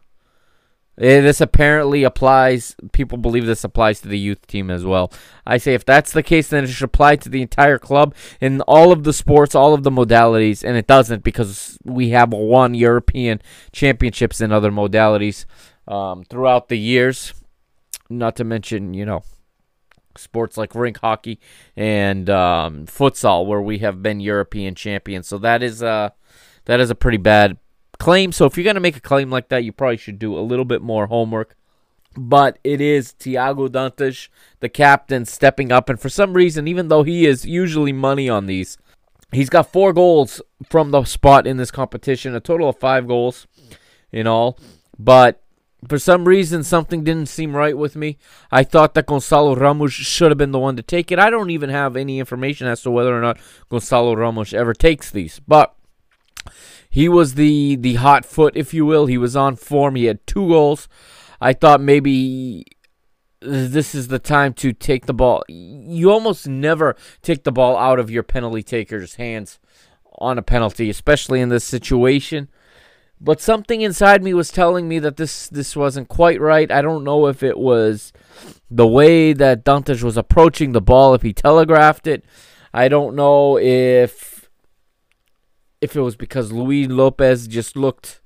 This 0.95 1.39
apparently 1.39 2.03
applies. 2.03 2.75
People 2.93 3.19
believe 3.19 3.45
this 3.45 3.63
applies 3.63 4.01
to 4.01 4.07
the 4.07 4.17
youth 4.17 4.47
team 4.47 4.71
as 4.71 4.83
well. 4.83 5.13
I 5.45 5.57
say 5.59 5.75
if 5.75 5.85
that's 5.85 6.13
the 6.13 6.23
case, 6.23 6.47
then 6.47 6.63
it 6.63 6.71
should 6.71 6.85
apply 6.85 7.17
to 7.17 7.29
the 7.29 7.43
entire 7.43 7.77
club 7.77 8.15
in 8.41 8.61
all 8.61 8.91
of 8.91 9.03
the 9.03 9.13
sports, 9.13 9.53
all 9.53 9.75
of 9.75 9.83
the 9.83 9.91
modalities, 9.91 10.63
and 10.63 10.75
it 10.75 10.87
doesn't 10.87 11.23
because 11.23 11.77
we 11.83 12.09
have 12.09 12.33
won 12.33 12.73
European 12.73 13.39
championships 13.71 14.41
in 14.41 14.51
other 14.51 14.71
modalities 14.71 15.45
um, 15.87 16.23
throughout 16.23 16.69
the 16.69 16.79
years. 16.79 17.35
Not 18.09 18.35
to 18.37 18.43
mention, 18.43 18.95
you 18.95 19.05
know, 19.05 19.21
sports 20.17 20.57
like 20.57 20.73
rink 20.73 20.97
hockey 21.01 21.39
and 21.75 22.31
um, 22.31 22.87
futsal, 22.87 23.45
where 23.45 23.61
we 23.61 23.77
have 23.77 24.01
been 24.01 24.19
European 24.19 24.73
champions. 24.73 25.27
So 25.27 25.37
that 25.37 25.61
is 25.61 25.83
uh, 25.83 26.09
that 26.65 26.79
is 26.79 26.89
a 26.89 26.95
pretty 26.95 27.17
bad 27.17 27.57
claim. 27.99 28.31
So 28.31 28.45
if 28.45 28.57
you're 28.57 28.63
going 28.63 28.75
to 28.75 28.81
make 28.81 28.97
a 28.97 29.01
claim 29.01 29.29
like 29.29 29.49
that, 29.49 29.63
you 29.63 29.71
probably 29.71 29.97
should 29.97 30.19
do 30.19 30.37
a 30.37 30.41
little 30.41 30.65
bit 30.65 30.81
more 30.81 31.07
homework. 31.07 31.55
But 32.15 32.59
it 32.63 32.79
is 32.79 33.13
Tiago 33.13 33.67
Dantas, 33.67 34.27
the 34.59 34.69
captain, 34.69 35.25
stepping 35.25 35.71
up. 35.71 35.89
And 35.89 35.99
for 35.99 36.09
some 36.09 36.33
reason, 36.33 36.67
even 36.67 36.87
though 36.87 37.03
he 37.03 37.25
is 37.25 37.45
usually 37.45 37.91
money 37.91 38.29
on 38.29 38.45
these, 38.45 38.77
he's 39.31 39.49
got 39.49 39.71
four 39.71 39.93
goals 39.93 40.41
from 40.69 40.91
the 40.91 41.03
spot 41.05 41.47
in 41.47 41.57
this 41.57 41.71
competition, 41.71 42.35
a 42.35 42.39
total 42.39 42.69
of 42.69 42.77
five 42.77 43.07
goals 43.07 43.47
in 44.11 44.27
all. 44.27 44.59
But 44.99 45.41
for 45.87 45.97
some 45.97 46.27
reason, 46.27 46.63
something 46.63 47.03
didn't 47.03 47.29
seem 47.29 47.55
right 47.55 47.77
with 47.77 47.95
me. 47.95 48.17
I 48.51 48.63
thought 48.63 48.93
that 48.93 49.07
Gonçalo 49.07 49.59
Ramos 49.59 49.91
should 49.91 50.29
have 50.29 50.37
been 50.37 50.51
the 50.51 50.59
one 50.59 50.75
to 50.75 50.83
take 50.83 51.11
it. 51.11 51.19
I 51.19 51.29
don't 51.29 51.49
even 51.49 51.69
have 51.69 51.95
any 51.95 52.19
information 52.19 52.67
as 52.67 52.81
to 52.83 52.91
whether 52.91 53.17
or 53.17 53.21
not 53.21 53.39
Gonçalo 53.71 54.15
Ramos 54.15 54.53
ever 54.53 54.73
takes 54.73 55.09
these. 55.09 55.41
But 55.47 55.75
he 56.89 57.09
was 57.09 57.35
the 57.35 57.75
the 57.75 57.95
hot 57.95 58.25
foot, 58.25 58.55
if 58.55 58.73
you 58.73 58.85
will. 58.85 59.05
He 59.07 59.17
was 59.17 59.35
on 59.35 59.55
form. 59.55 59.95
He 59.95 60.05
had 60.05 60.25
two 60.27 60.47
goals. 60.47 60.87
I 61.41 61.53
thought 61.53 61.81
maybe 61.81 62.65
this 63.41 63.93
is 63.93 64.07
the 64.07 64.19
time 64.19 64.53
to 64.53 64.71
take 64.71 65.05
the 65.05 65.13
ball. 65.13 65.43
You 65.47 66.11
almost 66.11 66.47
never 66.47 66.95
take 67.21 67.43
the 67.43 67.51
ball 67.51 67.77
out 67.77 67.99
of 67.99 68.09
your 68.09 68.23
penalty 68.23 68.63
taker's 68.63 69.15
hands 69.15 69.59
on 70.19 70.37
a 70.37 70.41
penalty, 70.41 70.89
especially 70.89 71.41
in 71.41 71.49
this 71.49 71.63
situation. 71.63 72.49
But 73.19 73.41
something 73.41 73.81
inside 73.81 74.21
me 74.21 74.33
was 74.33 74.51
telling 74.51 74.87
me 74.87 74.99
that 74.99 75.17
this 75.17 75.47
this 75.47 75.75
wasn't 75.75 76.09
quite 76.09 76.41
right. 76.41 76.69
I 76.71 76.81
don't 76.81 77.03
know 77.03 77.27
if 77.27 77.41
it 77.41 77.57
was 77.57 78.11
the 78.69 78.87
way 78.87 79.33
that 79.33 79.63
Dantas 79.63 80.03
was 80.03 80.17
approaching 80.17 80.71
the 80.71 80.81
ball, 80.81 81.13
if 81.13 81.21
he 81.21 81.33
telegraphed 81.33 82.07
it. 82.07 82.25
I 82.73 82.87
don't 82.87 83.15
know 83.15 83.57
if 83.57 84.32
if 85.83 85.95
it 85.95 86.01
was 86.01 86.15
because 86.15 86.51
Luis 86.51 86.87
Lopez 86.87 87.47
just 87.47 87.75
looked 87.75 88.21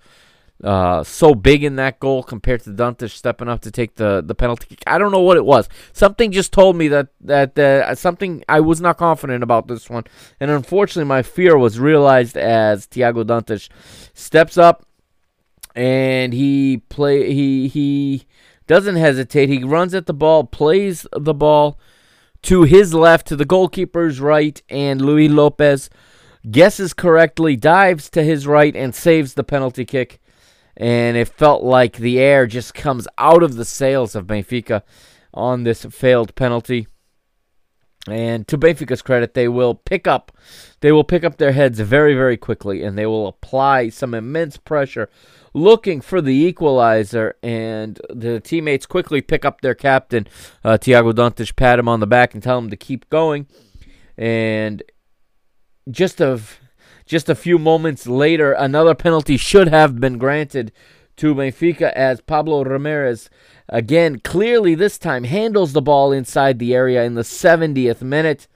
uh, 0.64 1.03
so 1.03 1.36
big 1.36 1.64
in 1.64 1.76
that 1.76 1.99
goal 1.99 2.24
compared 2.24 2.62
to 2.62 2.70
Dantas 2.70 3.12
stepping 3.12 3.47
up 3.47 3.62
to 3.62 3.72
take 3.72 3.95
the, 3.95 4.24
the 4.26 4.36
penalty 4.36 4.68
kick. 4.68 4.84
I 4.88 4.97
don't 4.97 5.12
know 5.12 5.22
what 5.22 5.38
it 5.38 5.45
was. 5.45 5.68
Something 5.93 6.32
just 6.32 6.51
told 6.53 6.76
me 6.76 6.88
that 6.88 7.08
that 7.22 7.58
uh, 7.58 7.95
something 7.95 8.43
I 8.47 8.60
was 8.60 8.80
not 8.80 8.97
confident 8.97 9.43
about 9.43 9.68
this 9.68 9.89
one, 9.89 10.03
and 10.39 10.51
unfortunately, 10.51 11.08
my 11.08 11.24
fear 11.24 11.58
was 11.58 11.80
realized 11.80 12.38
as 12.38 12.88
Tiago 12.88 13.24
Dantas 13.24 13.70
steps 14.14 14.58
up 14.58 14.86
and 15.76 16.34
he 16.34 16.82
play 16.89 17.34
he 17.34 17.68
he 17.68 18.27
doesn't 18.68 18.95
hesitate. 18.95 19.49
He 19.49 19.64
runs 19.64 19.94
at 19.94 20.06
the 20.06 20.14
ball, 20.14 20.44
plays 20.44 21.07
the 21.11 21.34
ball 21.34 21.80
to 22.44 22.64
his 22.64 22.94
left, 22.94 23.27
to 23.27 23.36
the 23.36 23.45
goalkeeper's 23.45 24.19
right, 24.19 24.61
and 24.69 25.02
Luis 25.02 25.31
Lopez 25.31 25.90
guesses 26.49 26.94
correctly, 26.94 27.56
dives 27.56 28.10
to 28.11 28.24
his 28.24 28.48
right, 28.48 28.76
and 28.76 28.94
saves 28.94 29.34
the 29.34 29.44
penalty 29.44 29.86
kick. 29.86 30.19
And 30.76 31.18
it 31.18 31.28
felt 31.28 31.64
like 31.64 31.98
the 31.98 32.19
air 32.19 32.45
just 32.45 32.74
comes 32.74 33.07
out 33.18 33.41
of 33.41 33.56
the 33.56 33.65
sails 33.65 34.15
of 34.15 34.28
Benfica 34.28 34.84
on 35.34 35.64
this 35.64 35.86
failed 35.86 36.36
penalty. 36.36 36.88
And 38.10 38.48
to 38.48 38.57
Benfica's 38.57 39.02
credit, 39.02 39.34
they 39.34 39.48
will 39.48 39.76
pick 39.76 40.07
up 40.07 40.32
they 40.80 40.91
will 40.91 41.03
pick 41.03 41.24
up 41.24 41.38
their 41.38 41.52
heads 41.52 41.80
very, 41.80 42.14
very 42.14 42.38
quickly 42.38 42.84
and 42.84 42.98
they 42.98 43.06
will 43.06 43.28
apply 43.28 43.90
some 43.90 44.14
immense 44.14 44.57
pressure 44.57 45.10
looking 45.53 46.02
for 46.02 46.22
the 46.22 46.34
equalizer. 46.34 47.36
And 47.41 47.99
the 48.10 48.40
teammates 48.40 48.86
quickly 48.86 49.22
pick 49.22 49.44
up 49.44 49.61
their 49.61 49.76
captain, 49.76 50.28
uh, 50.64 50.78
Tiago 50.78 51.11
Dantas, 51.11 51.56
pat 51.56 51.80
him 51.80 51.90
on 51.90 51.99
the 51.99 52.07
back 52.07 52.34
and 52.34 52.44
tell 52.44 52.60
him 52.60 52.69
to 52.69 52.78
keep 52.78 53.10
going. 53.10 53.48
And 54.18 54.84
just 55.89 56.22
a 56.22 56.39
just 57.05 57.30
a 57.30 57.35
few 57.35 57.57
moments 57.57 58.05
later, 58.05 58.51
another 58.51 58.93
penalty 58.93 59.38
should 59.38 59.69
have 59.69 59.99
been 59.99 60.18
granted 60.18 60.72
to 61.18 61.34
Benfica 61.34 61.91
as 61.93 62.22
Pablo 62.22 62.64
Ramirez 62.64 63.30
again 63.69 64.19
clearly 64.19 64.76
this 64.76 64.97
time 64.97 65.23
handles 65.23 65.73
the 65.73 65.81
ball 65.81 66.11
inside 66.11 66.59
the 66.59 66.73
area 66.73 67.03
in 67.03 67.15
the 67.15 67.22
70th 67.22 68.01
minute. 68.01 68.47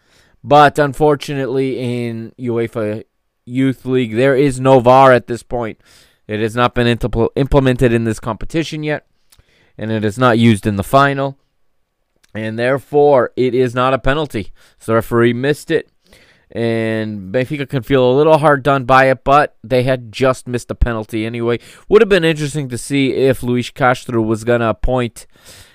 But 0.43 0.79
unfortunately, 0.79 1.79
in 1.79 2.33
UEFA 2.39 3.03
Youth 3.45 3.85
League, 3.85 4.15
there 4.15 4.35
is 4.35 4.59
no 4.59 4.79
VAR 4.79 5.11
at 5.11 5.27
this 5.27 5.43
point. 5.43 5.79
It 6.27 6.39
has 6.39 6.55
not 6.55 6.73
been 6.73 6.87
impl- 6.97 7.29
implemented 7.35 7.93
in 7.93 8.05
this 8.05 8.19
competition 8.19 8.81
yet, 8.81 9.05
and 9.77 9.91
it 9.91 10.03
is 10.03 10.17
not 10.17 10.39
used 10.39 10.65
in 10.65 10.77
the 10.77 10.83
final. 10.83 11.37
And 12.33 12.57
therefore, 12.57 13.33
it 13.35 13.53
is 13.53 13.75
not 13.75 13.93
a 13.93 13.99
penalty. 13.99 14.51
So 14.79 14.93
the 14.93 14.95
referee 14.95 15.33
missed 15.33 15.69
it, 15.69 15.91
and 16.51 17.33
Benfica 17.33 17.67
can 17.67 17.83
feel 17.83 18.11
a 18.11 18.15
little 18.15 18.37
hard 18.37 18.63
done 18.63 18.85
by 18.85 19.05
it, 19.05 19.23
but 19.23 19.57
they 19.63 19.83
had 19.83 20.11
just 20.11 20.47
missed 20.47 20.71
a 20.71 20.75
penalty 20.75 21.25
anyway. 21.25 21.59
Would 21.89 22.01
have 22.01 22.09
been 22.09 22.25
interesting 22.25 22.69
to 22.69 22.77
see 22.77 23.13
if 23.13 23.43
Luis 23.43 23.69
Castro 23.69 24.21
was 24.21 24.43
going 24.43 24.61
to 24.61 24.69
appoint 24.69 25.27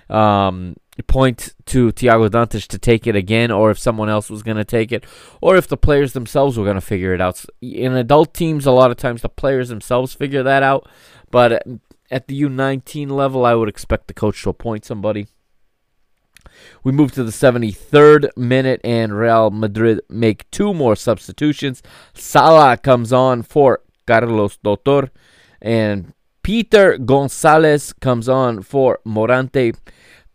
um, 0.08 0.76
point 1.06 1.54
to 1.66 1.92
Tiago 1.92 2.28
Dantas 2.28 2.66
to 2.68 2.78
take 2.78 3.06
it 3.06 3.16
again, 3.16 3.50
or 3.50 3.70
if 3.70 3.78
someone 3.78 4.08
else 4.08 4.30
was 4.30 4.42
to 4.56 4.64
take 4.64 4.92
it, 4.92 5.04
or 5.40 5.56
if 5.56 5.68
the 5.68 5.76
players 5.76 6.12
themselves 6.12 6.56
were 6.56 6.64
to 6.72 6.80
figure 6.80 7.14
it 7.14 7.20
out. 7.20 7.44
In 7.60 7.92
adult 7.94 8.34
teams, 8.34 8.66
a 8.66 8.70
lot 8.70 8.90
of 8.90 8.96
times 8.96 9.22
the 9.22 9.28
players 9.28 9.68
themselves 9.68 10.14
figure 10.14 10.42
that 10.42 10.62
out, 10.62 10.88
but 11.30 11.66
at 12.10 12.28
the 12.28 12.42
U19 12.42 13.10
level, 13.10 13.44
I 13.44 13.54
would 13.54 13.68
expect 13.68 14.08
the 14.08 14.14
coach 14.14 14.42
to 14.42 14.50
appoint 14.50 14.84
somebody. 14.84 15.26
We 16.86 16.92
move 16.92 17.10
to 17.14 17.24
the 17.24 17.32
73rd 17.32 18.28
minute, 18.36 18.80
and 18.84 19.12
Real 19.18 19.50
Madrid 19.50 20.02
make 20.08 20.48
two 20.52 20.72
more 20.72 20.94
substitutions. 20.94 21.82
Salah 22.14 22.76
comes 22.76 23.12
on 23.12 23.42
for 23.42 23.80
Carlos 24.06 24.56
Dotor, 24.64 25.10
and 25.60 26.12
Peter 26.44 26.96
Gonzalez 26.96 27.92
comes 27.92 28.28
on 28.28 28.62
for 28.62 29.00
Morante. 29.04 29.76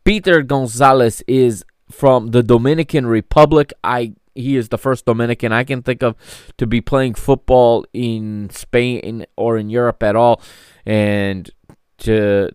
Peter 0.03 0.41
Gonzalez 0.41 1.23
is 1.25 1.63
from 1.89 2.31
the 2.31 2.43
Dominican 2.43 3.07
Republic. 3.07 3.71
I 3.81 4.15
he 4.35 4.57
is 4.57 4.67
the 4.67 4.77
first 4.77 5.05
Dominican 5.05 5.53
I 5.53 5.63
can 5.63 5.81
think 5.81 6.03
of 6.03 6.17
to 6.57 6.67
be 6.67 6.81
playing 6.81 7.13
football 7.13 7.85
in 7.93 8.49
Spain 8.49 9.25
or 9.37 9.57
in 9.57 9.69
Europe 9.69 10.03
at 10.03 10.17
all, 10.17 10.41
and 10.85 11.49
to 11.99 12.51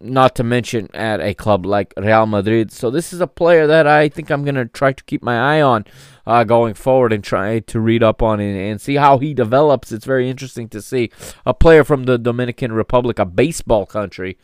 not 0.00 0.34
to 0.36 0.44
mention 0.44 0.88
at 0.94 1.20
a 1.20 1.34
club 1.34 1.64
like 1.64 1.94
Real 1.96 2.26
Madrid. 2.26 2.70
So 2.70 2.90
this 2.90 3.12
is 3.12 3.20
a 3.20 3.26
player 3.26 3.66
that 3.66 3.86
I 3.86 4.08
think 4.08 4.30
I'm 4.30 4.44
gonna 4.44 4.66
try 4.66 4.92
to 4.92 5.04
keep 5.04 5.22
my 5.22 5.56
eye 5.56 5.62
on 5.62 5.84
uh, 6.26 6.44
going 6.44 6.74
forward 6.74 7.12
and 7.12 7.24
try 7.24 7.60
to 7.60 7.80
read 7.80 8.02
up 8.02 8.22
on 8.22 8.40
and, 8.40 8.56
and 8.56 8.80
see 8.80 8.96
how 8.96 9.18
he 9.18 9.32
develops. 9.32 9.92
It's 9.92 10.04
very 10.04 10.28
interesting 10.28 10.68
to 10.70 10.82
see 10.82 11.10
a 11.44 11.54
player 11.54 11.84
from 11.84 12.04
the 12.04 12.18
Dominican 12.18 12.72
Republic, 12.72 13.18
a 13.18 13.24
baseball 13.24 13.86
country, 13.86 14.38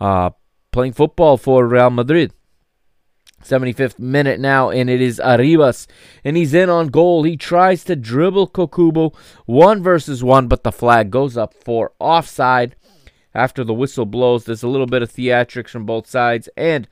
uh, 0.00 0.30
playing 0.72 0.92
football 0.92 1.36
for 1.36 1.66
Real 1.66 1.90
Madrid. 1.90 2.32
75th 3.42 3.98
minute 3.98 4.38
now, 4.38 4.68
and 4.68 4.90
it 4.90 5.00
is 5.00 5.18
Arribas, 5.18 5.86
and 6.22 6.36
he's 6.36 6.52
in 6.52 6.68
on 6.68 6.88
goal. 6.88 7.22
He 7.22 7.38
tries 7.38 7.84
to 7.84 7.96
dribble 7.96 8.48
Kokubo 8.48 9.16
one 9.46 9.82
versus 9.82 10.22
one, 10.22 10.46
but 10.46 10.62
the 10.62 10.70
flag 10.72 11.10
goes 11.10 11.38
up 11.38 11.54
for 11.54 11.92
offside 11.98 12.76
after 13.34 13.64
the 13.64 13.74
whistle 13.74 14.06
blows. 14.06 14.44
There's 14.44 14.62
a 14.62 14.68
little 14.68 14.86
bit 14.86 15.02
of 15.02 15.12
theatrics 15.12 15.70
from 15.70 15.86
both 15.86 16.06
sides, 16.06 16.48
and 16.56 16.88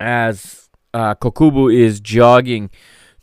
as 0.00 0.68
uh, 0.94 1.14
Kokubo 1.14 1.72
is 1.72 2.00
jogging 2.00 2.70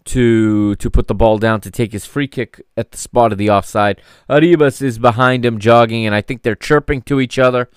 to 0.05 0.75
to 0.75 0.89
put 0.89 1.07
the 1.07 1.15
ball 1.15 1.37
down 1.37 1.59
to 1.61 1.71
take 1.71 1.91
his 1.91 2.05
free 2.05 2.27
kick 2.27 2.61
at 2.77 2.91
the 2.91 2.97
spot 2.97 3.31
of 3.31 3.37
the 3.37 3.49
offside, 3.49 4.01
Arribas 4.29 4.81
is 4.81 4.99
behind 4.99 5.45
him 5.45 5.59
jogging, 5.59 6.05
and 6.05 6.15
I 6.15 6.21
think 6.21 6.43
they're 6.43 6.55
chirping 6.55 7.01
to 7.03 7.19
each 7.19 7.37
other 7.37 7.69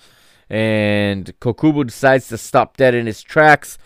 and 0.51 1.33
Kokubo 1.39 1.85
decides 1.85 2.27
to 2.27 2.37
stop 2.37 2.75
dead 2.75 2.93
in 2.93 3.05
his 3.05 3.23
tracks. 3.23 3.77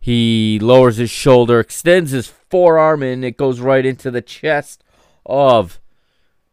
He 0.00 0.60
lowers 0.60 0.96
his 0.96 1.10
shoulder, 1.10 1.58
extends 1.58 2.12
his 2.12 2.28
forearm, 2.28 3.02
and 3.02 3.24
it 3.24 3.36
goes 3.36 3.58
right 3.58 3.84
into 3.84 4.08
the 4.08 4.22
chest 4.22 4.84
of 5.26 5.80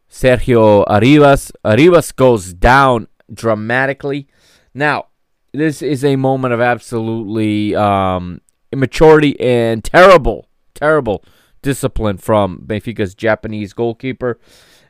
Sergio 0.09 0.85
Arribas. 0.87 1.51
Arribas 1.63 2.15
goes 2.15 2.53
down 2.53 3.07
dramatically. 3.31 4.27
Now, 4.73 5.07
this 5.53 5.81
is 5.81 6.03
a 6.03 6.15
moment 6.15 6.53
of 6.53 6.61
absolutely 6.61 7.75
um, 7.75 8.41
immaturity 8.71 9.39
and 9.39 9.83
terrible, 9.83 10.47
terrible 10.73 11.23
discipline 11.61 12.17
from 12.17 12.63
Benfica's 12.65 13.13
Japanese 13.15 13.73
goalkeeper 13.73 14.39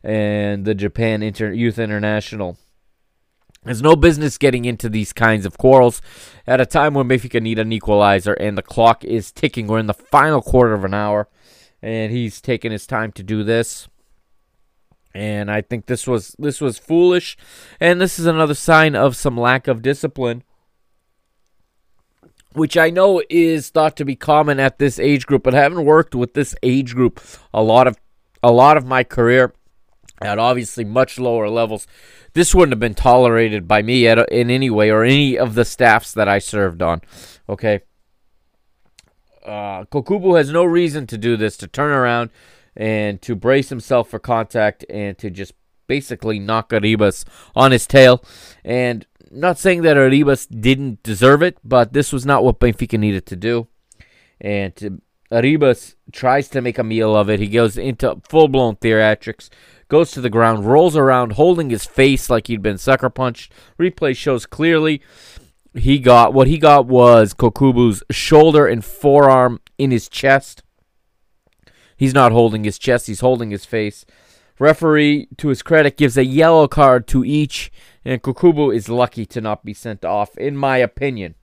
and 0.03 0.65
the 0.65 0.75
Japan 0.75 1.21
Inter- 1.23 1.51
Youth 1.51 1.79
International 1.79 2.57
There's 3.63 3.81
no 3.81 3.95
business 3.97 4.37
getting 4.37 4.63
into 4.63 4.87
these 4.87 5.11
kinds 5.11 5.45
of 5.45 5.57
quarrels 5.57 6.01
at 6.47 6.61
a 6.61 6.65
time 6.65 6.93
when 6.93 7.09
Benfica 7.09 7.41
need 7.41 7.59
an 7.59 7.73
equalizer 7.73 8.33
and 8.33 8.57
the 8.57 8.61
clock 8.61 9.03
is 9.03 9.31
ticking. 9.31 9.67
We're 9.67 9.79
in 9.79 9.87
the 9.87 9.93
final 9.93 10.41
quarter 10.41 10.73
of 10.73 10.85
an 10.85 10.93
hour, 10.93 11.27
and 11.81 12.11
he's 12.11 12.39
taking 12.39 12.71
his 12.71 12.87
time 12.87 13.11
to 13.13 13.23
do 13.23 13.43
this. 13.43 13.89
And 15.14 15.49
I 15.49 15.61
think 15.61 15.88
this 15.88 16.06
was 16.06 16.36
this 16.38 16.61
was 16.61 16.77
foolish, 16.77 17.36
and 17.80 17.99
this 17.99 18.19
is 18.19 18.27
another 18.27 18.53
sign 18.53 18.95
of 18.95 19.15
some 19.15 19.38
lack 19.38 19.68
of 19.68 19.81
discipline, 19.81 20.44
which 22.53 22.77
I 22.77 22.91
know 22.91 23.23
is 23.30 23.69
thought 23.69 23.98
to 23.98 24.06
be 24.06 24.15
common 24.15 24.60
at 24.60 24.77
this 24.77 24.99
age 24.99 25.26
group. 25.26 25.44
But 25.44 25.56
having 25.56 25.84
worked 25.84 26.14
with 26.14 26.36
this 26.36 26.56
age 26.61 26.94
group 26.94 27.19
a 27.53 27.64
lot 27.64 27.88
of 27.88 27.98
a 28.44 28.52
lot 28.52 28.77
of 28.77 28.86
my 28.86 29.03
career 29.03 29.53
at 30.22 30.38
obviously 30.38 30.84
much 30.84 31.18
lower 31.18 31.49
levels, 31.49 31.88
this 32.34 32.53
wouldn't 32.53 32.73
have 32.73 32.80
been 32.80 32.94
tolerated 32.94 33.68
by 33.68 33.81
me 33.81 34.07
at, 34.07 34.31
in 34.31 34.52
any 34.52 34.69
way 34.69 34.91
or 34.91 35.03
any 35.03 35.38
of 35.38 35.56
the 35.56 35.65
staffs 35.65 36.14
that 36.14 36.27
I 36.27 36.40
served 36.40 36.81
on. 36.81 37.02
Okay. 37.48 37.81
Uh, 39.45 39.86
Kokubo 39.86 40.38
has 40.38 40.52
no 40.52 40.64
reason 40.64 41.07
to 41.07 41.18
do 41.18 41.36
this, 41.36 41.57
to 41.57 41.68
turn 41.68 41.91
around 41.91 42.30
and 42.80 43.22
to 43.22 43.35
brace 43.35 43.68
himself 43.68 44.10
for 44.10 44.19
contact 44.19 44.85
and 44.89 45.18
to 45.18 45.30
just 45.30 45.53
basically 45.85 46.39
knock 46.39 46.69
Arribas 46.69 47.26
on 47.53 47.72
his 47.72 47.85
tail. 47.85 48.23
And 48.64 49.06
not 49.30 49.60
saying 49.60 49.81
that 49.81 49.97
Arribas 49.97 50.47
didn't 50.49 51.03
deserve 51.03 51.43
it, 51.43 51.57
but 51.61 51.91
this 51.91 52.14
was 52.14 52.26
not 52.26 52.43
what 52.43 52.60
Benfica 52.60 52.97
needed 52.97 53.26
to 53.26 53.35
do. 53.35 53.68
And 54.39 54.73
to, 54.77 55.01
Arribas 55.30 55.95
tries 56.14 56.47
to 56.49 56.61
make 56.61 56.77
a 56.80 56.84
meal 56.84 57.18
of 57.18 57.30
it. 57.30 57.41
He 57.41 57.47
goes 57.47 57.77
into 57.77 58.22
full 58.30 58.47
blown 58.47 58.77
theatrics, 58.77 59.49
goes 59.89 60.11
to 60.11 60.22
the 60.22 60.30
ground, 60.30 60.65
rolls 60.65 60.95
around, 60.95 61.34
holding 61.34 61.69
his 61.69 61.85
face 61.85 62.30
like 62.30 62.47
he'd 62.47 62.61
been 62.61 62.77
sucker 62.77 63.10
punched. 63.10 63.51
Replay 63.77 64.15
shows 64.15 64.45
clearly 64.45 65.01
he 65.73 65.99
got 65.99 66.34
what 66.34 66.47
he 66.47 66.57
got 66.57 66.88
was 66.88 67.34
Kokubo's 67.34 68.03
shoulder 68.10 68.65
and 68.65 68.84
forearm 68.84 69.60
in 69.77 69.91
his 69.91 70.07
chest. 70.07 70.64
He's 71.99 72.13
not 72.13 72.31
holding 72.31 72.63
his 72.63 72.80
chest, 72.80 73.07
he's 73.07 73.19
holding 73.19 73.51
his 73.51 73.65
face. 73.65 74.05
Referee, 74.57 75.27
to 75.35 75.49
his 75.49 75.61
credit, 75.61 75.97
gives 75.97 76.15
a 76.17 76.23
yellow 76.23 76.65
card 76.65 77.09
to 77.09 77.26
each, 77.26 77.73
and 78.05 78.23
Kokubo 78.23 78.73
is 78.73 78.88
lucky 78.88 79.26
to 79.26 79.41
not 79.41 79.65
be 79.65 79.73
sent 79.73 80.05
off, 80.05 80.38
in 80.38 80.55
my 80.55 80.77
opinion. 80.77 81.35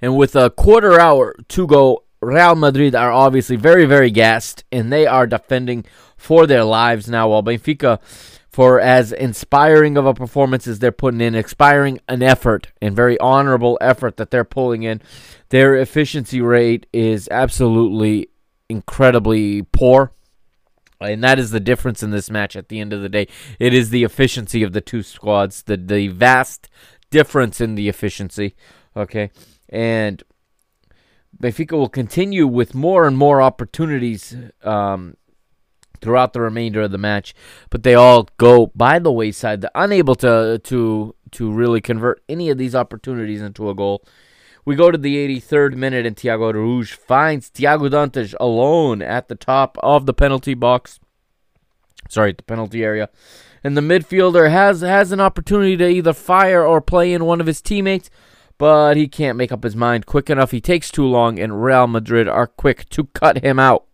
And 0.00 0.16
with 0.16 0.34
a 0.34 0.48
quarter 0.48 0.98
hour 0.98 1.34
to 1.48 1.66
go, 1.66 2.04
Real 2.22 2.54
Madrid 2.54 2.94
are 2.94 3.12
obviously 3.12 3.56
very, 3.56 3.84
very 3.84 4.10
gassed, 4.10 4.64
and 4.72 4.90
they 4.90 5.06
are 5.06 5.26
defending 5.26 5.84
for 6.16 6.46
their 6.46 6.64
lives 6.64 7.06
now. 7.06 7.28
While 7.28 7.42
Benfica, 7.42 8.00
for 8.54 8.78
as 8.78 9.10
inspiring 9.10 9.96
of 9.96 10.06
a 10.06 10.14
performance 10.14 10.68
as 10.68 10.78
they're 10.78 10.92
putting 10.92 11.20
in, 11.20 11.34
expiring 11.34 11.98
an 12.06 12.22
effort 12.22 12.68
and 12.80 12.94
very 12.94 13.18
honorable 13.18 13.76
effort 13.80 14.16
that 14.16 14.30
they're 14.30 14.44
pulling 14.44 14.84
in, 14.84 15.02
their 15.48 15.74
efficiency 15.74 16.40
rate 16.40 16.86
is 16.92 17.28
absolutely 17.32 18.28
incredibly 18.68 19.62
poor. 19.62 20.12
And 21.00 21.24
that 21.24 21.40
is 21.40 21.50
the 21.50 21.58
difference 21.58 22.00
in 22.04 22.12
this 22.12 22.30
match 22.30 22.54
at 22.54 22.68
the 22.68 22.78
end 22.78 22.92
of 22.92 23.02
the 23.02 23.08
day. 23.08 23.26
It 23.58 23.74
is 23.74 23.90
the 23.90 24.04
efficiency 24.04 24.62
of 24.62 24.72
the 24.72 24.80
two 24.80 25.02
squads, 25.02 25.64
the, 25.64 25.76
the 25.76 26.06
vast 26.06 26.68
difference 27.10 27.60
in 27.60 27.74
the 27.74 27.88
efficiency. 27.88 28.54
Okay. 28.96 29.32
And 29.68 30.22
Benfica 31.42 31.72
will 31.72 31.88
continue 31.88 32.46
with 32.46 32.72
more 32.72 33.08
and 33.08 33.18
more 33.18 33.42
opportunities 33.42 34.36
um, 34.62 35.16
throughout 36.04 36.34
the 36.34 36.40
remainder 36.40 36.82
of 36.82 36.92
the 36.92 36.98
match, 36.98 37.34
but 37.70 37.82
they 37.82 37.94
all 37.94 38.28
go 38.36 38.70
by 38.76 38.98
the 38.98 39.10
wayside. 39.10 39.62
They're 39.62 39.70
unable 39.74 40.14
to 40.16 40.60
to 40.62 41.14
to 41.32 41.50
really 41.50 41.80
convert 41.80 42.22
any 42.28 42.50
of 42.50 42.58
these 42.58 42.74
opportunities 42.74 43.42
into 43.42 43.68
a 43.70 43.74
goal. 43.74 44.04
We 44.66 44.76
go 44.76 44.90
to 44.90 44.98
the 44.98 45.16
83rd 45.16 45.74
minute, 45.74 46.06
and 46.06 46.16
Thiago 46.16 46.52
Rouge 46.52 46.92
finds 46.92 47.50
Tiago 47.50 47.88
Dantas 47.88 48.34
alone 48.38 49.02
at 49.02 49.28
the 49.28 49.34
top 49.34 49.76
of 49.82 50.06
the 50.06 50.14
penalty 50.14 50.54
box. 50.54 51.00
Sorry, 52.08 52.32
the 52.32 52.42
penalty 52.42 52.84
area. 52.84 53.08
And 53.62 53.76
the 53.76 53.82
midfielder 53.82 54.50
has 54.50 54.82
has 54.82 55.10
an 55.10 55.20
opportunity 55.20 55.76
to 55.78 55.88
either 55.88 56.12
fire 56.12 56.64
or 56.64 56.80
play 56.80 57.12
in 57.14 57.24
one 57.24 57.40
of 57.40 57.46
his 57.46 57.62
teammates, 57.62 58.10
but 58.58 58.96
he 58.96 59.08
can't 59.08 59.38
make 59.38 59.52
up 59.52 59.64
his 59.64 59.74
mind 59.74 60.04
quick 60.04 60.28
enough. 60.28 60.50
He 60.50 60.60
takes 60.60 60.90
too 60.90 61.06
long, 61.06 61.38
and 61.38 61.64
Real 61.64 61.86
Madrid 61.86 62.28
are 62.28 62.46
quick 62.46 62.88
to 62.90 63.04
cut 63.14 63.42
him 63.42 63.58
out. 63.58 63.86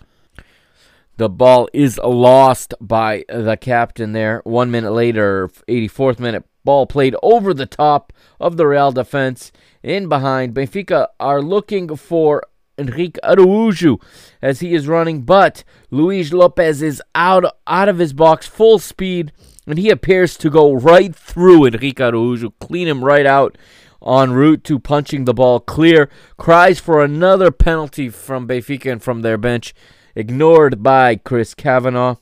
The 1.21 1.29
ball 1.29 1.69
is 1.75 2.01
lost 2.03 2.73
by 2.81 3.27
the 3.29 3.59
captain 3.61 4.13
there. 4.13 4.41
One 4.45 4.71
minute 4.71 4.93
later, 4.93 5.49
84th 5.69 6.19
minute, 6.19 6.47
ball 6.65 6.87
played 6.87 7.15
over 7.23 7.53
the 7.53 7.67
top 7.67 8.15
of 8.41 8.57
the 8.57 8.67
Real 8.67 8.91
defense. 8.91 9.53
In 9.83 10.09
behind, 10.09 10.55
Benfica 10.55 11.09
are 11.21 11.43
looking 11.43 11.95
for 11.95 12.43
Henrique 12.79 13.19
Araújo 13.23 14.01
as 14.41 14.61
he 14.61 14.73
is 14.73 14.89
running, 14.89 15.21
but 15.21 15.63
Luis 15.91 16.33
Lopez 16.33 16.81
is 16.81 17.03
out 17.15 17.45
out 17.67 17.91
of 17.91 17.99
his 17.99 18.15
box, 18.15 18.47
full 18.47 18.79
speed, 18.79 19.31
and 19.67 19.79
he 19.79 19.91
appears 19.91 20.39
to 20.39 20.49
go 20.49 20.73
right 20.73 21.15
through 21.15 21.67
Henrique 21.67 21.99
Araújo, 21.99 22.55
clean 22.61 22.89
him 22.89 23.05
right 23.05 23.27
out 23.27 23.59
en 24.03 24.33
route 24.33 24.65
to 24.65 24.79
punching 24.79 25.27
the 25.27 25.35
ball 25.35 25.61
clear. 25.61 26.09
Cries 26.39 26.81
for 26.81 27.05
another 27.05 27.51
penalty 27.51 28.09
from 28.09 28.49
Benfica 28.49 28.91
and 28.91 29.03
from 29.03 29.21
their 29.21 29.37
bench, 29.37 29.75
ignored 30.15 30.82
by 30.82 31.16
Chris 31.16 31.55
Kavanagh. 31.55 32.16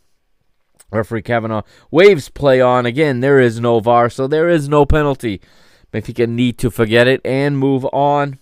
Referee 0.90 1.22
Kavanagh 1.22 1.62
waves 1.90 2.28
play 2.28 2.60
on. 2.60 2.86
Again, 2.86 3.20
there 3.20 3.38
is 3.38 3.60
no 3.60 3.80
VAR, 3.80 4.08
so 4.08 4.26
there 4.26 4.48
is 4.48 4.68
no 4.68 4.86
penalty. 4.86 5.40
Benfica 5.92 6.28
need 6.28 6.58
to 6.58 6.70
forget 6.70 7.06
it 7.06 7.20
and 7.24 7.58
move 7.58 7.84
on. 7.92 8.38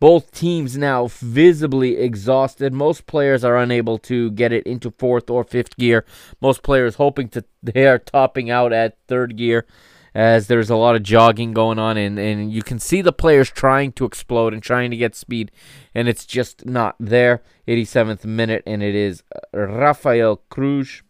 Both 0.00 0.32
teams 0.32 0.76
now 0.76 1.06
visibly 1.06 1.96
exhausted. 1.96 2.72
Most 2.72 3.06
players 3.06 3.44
are 3.44 3.56
unable 3.56 3.98
to 4.00 4.30
get 4.32 4.52
it 4.52 4.66
into 4.66 4.90
fourth 4.90 5.30
or 5.30 5.44
fifth 5.44 5.76
gear. 5.76 6.04
Most 6.40 6.62
players 6.62 6.96
hoping 6.96 7.28
to 7.30 7.44
they 7.62 7.86
are 7.86 7.98
topping 7.98 8.50
out 8.50 8.72
at 8.72 8.98
third 9.08 9.36
gear 9.36 9.66
as 10.14 10.46
there's 10.46 10.70
a 10.70 10.76
lot 10.76 10.94
of 10.94 11.02
jogging 11.02 11.52
going 11.52 11.78
on 11.78 11.96
and, 11.96 12.18
and 12.18 12.52
you 12.52 12.62
can 12.62 12.78
see 12.78 13.02
the 13.02 13.12
players 13.12 13.50
trying 13.50 13.92
to 13.92 14.04
explode 14.04 14.54
and 14.54 14.62
trying 14.62 14.90
to 14.90 14.96
get 14.96 15.14
speed 15.14 15.50
and 15.94 16.08
it's 16.08 16.24
just 16.24 16.64
not 16.64 16.94
there. 17.00 17.42
87th 17.66 18.24
minute 18.24 18.62
and 18.66 18.82
it 18.82 18.94
is 18.94 19.22
Rafael 19.52 20.36
Cruz. 20.48 21.02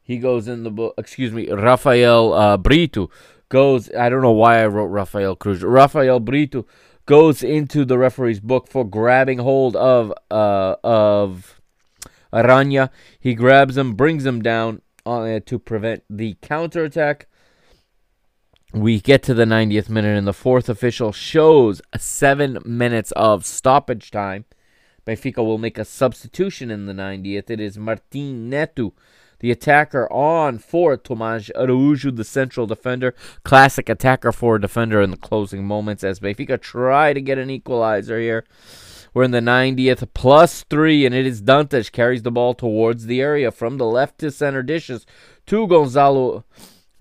He 0.00 0.18
goes 0.18 0.48
in 0.48 0.64
the 0.64 0.70
book, 0.70 0.94
excuse 0.96 1.32
me, 1.32 1.48
Rafael 1.50 2.32
uh, 2.32 2.56
Brito 2.56 3.10
goes. 3.48 3.90
I 3.94 4.08
don't 4.08 4.22
know 4.22 4.32
why 4.32 4.62
I 4.62 4.66
wrote 4.66 4.86
Rafael 4.86 5.36
Cruz. 5.36 5.62
Rafael 5.62 6.18
Brito 6.18 6.66
goes 7.06 7.42
into 7.42 7.84
the 7.84 7.98
referee's 7.98 8.40
book 8.40 8.66
for 8.66 8.84
grabbing 8.84 9.38
hold 9.38 9.76
of 9.76 10.12
uh, 10.30 10.76
of 10.82 11.60
Aranya. 12.32 12.90
He 13.20 13.34
grabs 13.34 13.76
him, 13.76 13.94
brings 13.94 14.24
him 14.24 14.42
down 14.42 14.82
uh, 15.06 15.40
to 15.46 15.58
prevent 15.58 16.04
the 16.08 16.36
counterattack. 16.42 17.26
We 18.72 19.00
get 19.00 19.22
to 19.24 19.34
the 19.34 19.44
90th 19.44 19.88
minute, 19.88 20.16
and 20.16 20.26
the 20.26 20.32
fourth 20.32 20.68
official 20.68 21.12
shows 21.12 21.82
seven 21.96 22.58
minutes 22.64 23.12
of 23.12 23.44
stoppage 23.44 24.10
time. 24.10 24.44
Benfica 25.06 25.38
will 25.38 25.58
make 25.58 25.78
a 25.78 25.84
substitution 25.84 26.70
in 26.70 26.86
the 26.86 26.92
90th. 26.92 27.50
It 27.50 27.60
is 27.60 27.78
Martin 27.78 28.48
Neto 28.48 28.94
the 29.40 29.50
attacker 29.50 30.10
on 30.12 30.58
for 30.58 30.96
Tomás 30.96 31.50
Araújo, 31.56 32.14
the 32.14 32.24
central 32.24 32.66
defender. 32.66 33.14
Classic 33.42 33.88
attacker 33.88 34.32
for 34.32 34.56
a 34.56 34.60
defender 34.60 35.02
in 35.02 35.10
the 35.10 35.16
closing 35.16 35.66
moments 35.66 36.04
as 36.04 36.20
Benfica 36.20 36.60
try 36.60 37.12
to 37.12 37.20
get 37.20 37.38
an 37.38 37.50
equalizer 37.50 38.20
here. 38.20 38.44
We're 39.12 39.24
in 39.24 39.30
the 39.30 39.40
90th, 39.40 40.08
plus 40.14 40.64
three, 40.70 41.04
and 41.04 41.14
it 41.14 41.26
is 41.26 41.42
Dantas 41.42 41.90
carries 41.90 42.22
the 42.22 42.30
ball 42.30 42.54
towards 42.54 43.06
the 43.06 43.20
area 43.20 43.50
from 43.50 43.78
the 43.78 43.86
left 43.86 44.18
to 44.18 44.30
center 44.30 44.62
dishes 44.62 45.06
to 45.46 45.66
Gonçalo 45.66 46.44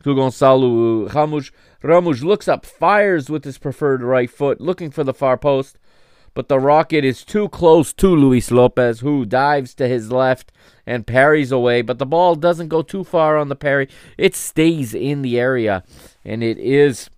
to 0.03 0.09
Gonçalo 0.09 1.13
Ramos. 1.13 1.51
Ramos 1.83 2.23
looks 2.23 2.47
up, 2.47 2.65
fires 2.65 3.29
with 3.29 3.45
his 3.45 3.57
preferred 3.57 4.01
right 4.01 4.29
foot, 4.29 4.59
looking 4.59 4.91
for 4.91 5.03
the 5.03 5.13
far 5.13 5.37
post 5.37 5.77
but 6.33 6.47
the 6.47 6.59
rocket 6.59 7.03
is 7.03 7.25
too 7.25 7.49
close 7.49 7.93
to 7.93 8.07
Luis 8.07 8.51
Lopez, 8.51 9.01
who 9.01 9.25
dives 9.25 9.73
to 9.75 9.87
his 9.87 10.11
left 10.11 10.51
and 10.85 11.07
parries 11.07 11.51
away. 11.51 11.81
But 11.81 11.99
the 11.99 12.05
ball 12.05 12.35
doesn't 12.35 12.69
go 12.69 12.81
too 12.81 13.03
far 13.03 13.37
on 13.37 13.49
the 13.49 13.55
parry, 13.55 13.89
it 14.17 14.35
stays 14.35 14.93
in 14.93 15.21
the 15.21 15.39
area, 15.39 15.83
and 16.23 16.43
it 16.43 16.57
is 16.57 17.09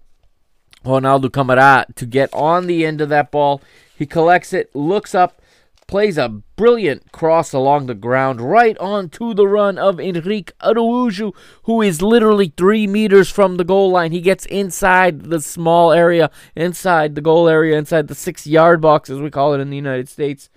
Ronaldo 0.85 1.31
Camara 1.31 1.85
to 1.95 2.05
get 2.05 2.33
on 2.33 2.67
the 2.67 2.85
end 2.85 3.01
of 3.01 3.09
that 3.09 3.31
ball. 3.31 3.61
He 4.01 4.07
collects 4.07 4.51
it, 4.51 4.75
looks 4.75 5.13
up, 5.13 5.43
plays 5.85 6.17
a 6.17 6.27
brilliant 6.27 7.11
cross 7.11 7.53
along 7.53 7.85
the 7.85 7.93
ground 7.93 8.41
right 8.41 8.75
onto 8.79 9.35
the 9.35 9.47
run 9.47 9.77
of 9.77 9.99
Henrique 9.99 10.53
Araújo, 10.59 11.35
who 11.65 11.83
is 11.83 12.01
literally 12.01 12.51
three 12.57 12.87
meters 12.87 13.29
from 13.29 13.57
the 13.57 13.63
goal 13.63 13.91
line. 13.91 14.11
He 14.11 14.19
gets 14.19 14.47
inside 14.47 15.25
the 15.25 15.39
small 15.39 15.91
area, 15.91 16.31
inside 16.55 17.13
the 17.13 17.21
goal 17.21 17.47
area, 17.47 17.77
inside 17.77 18.07
the 18.07 18.15
six 18.15 18.47
yard 18.47 18.81
box, 18.81 19.07
as 19.07 19.19
we 19.19 19.29
call 19.29 19.53
it 19.53 19.59
in 19.59 19.69
the 19.69 19.75
United 19.75 20.09
States. 20.09 20.49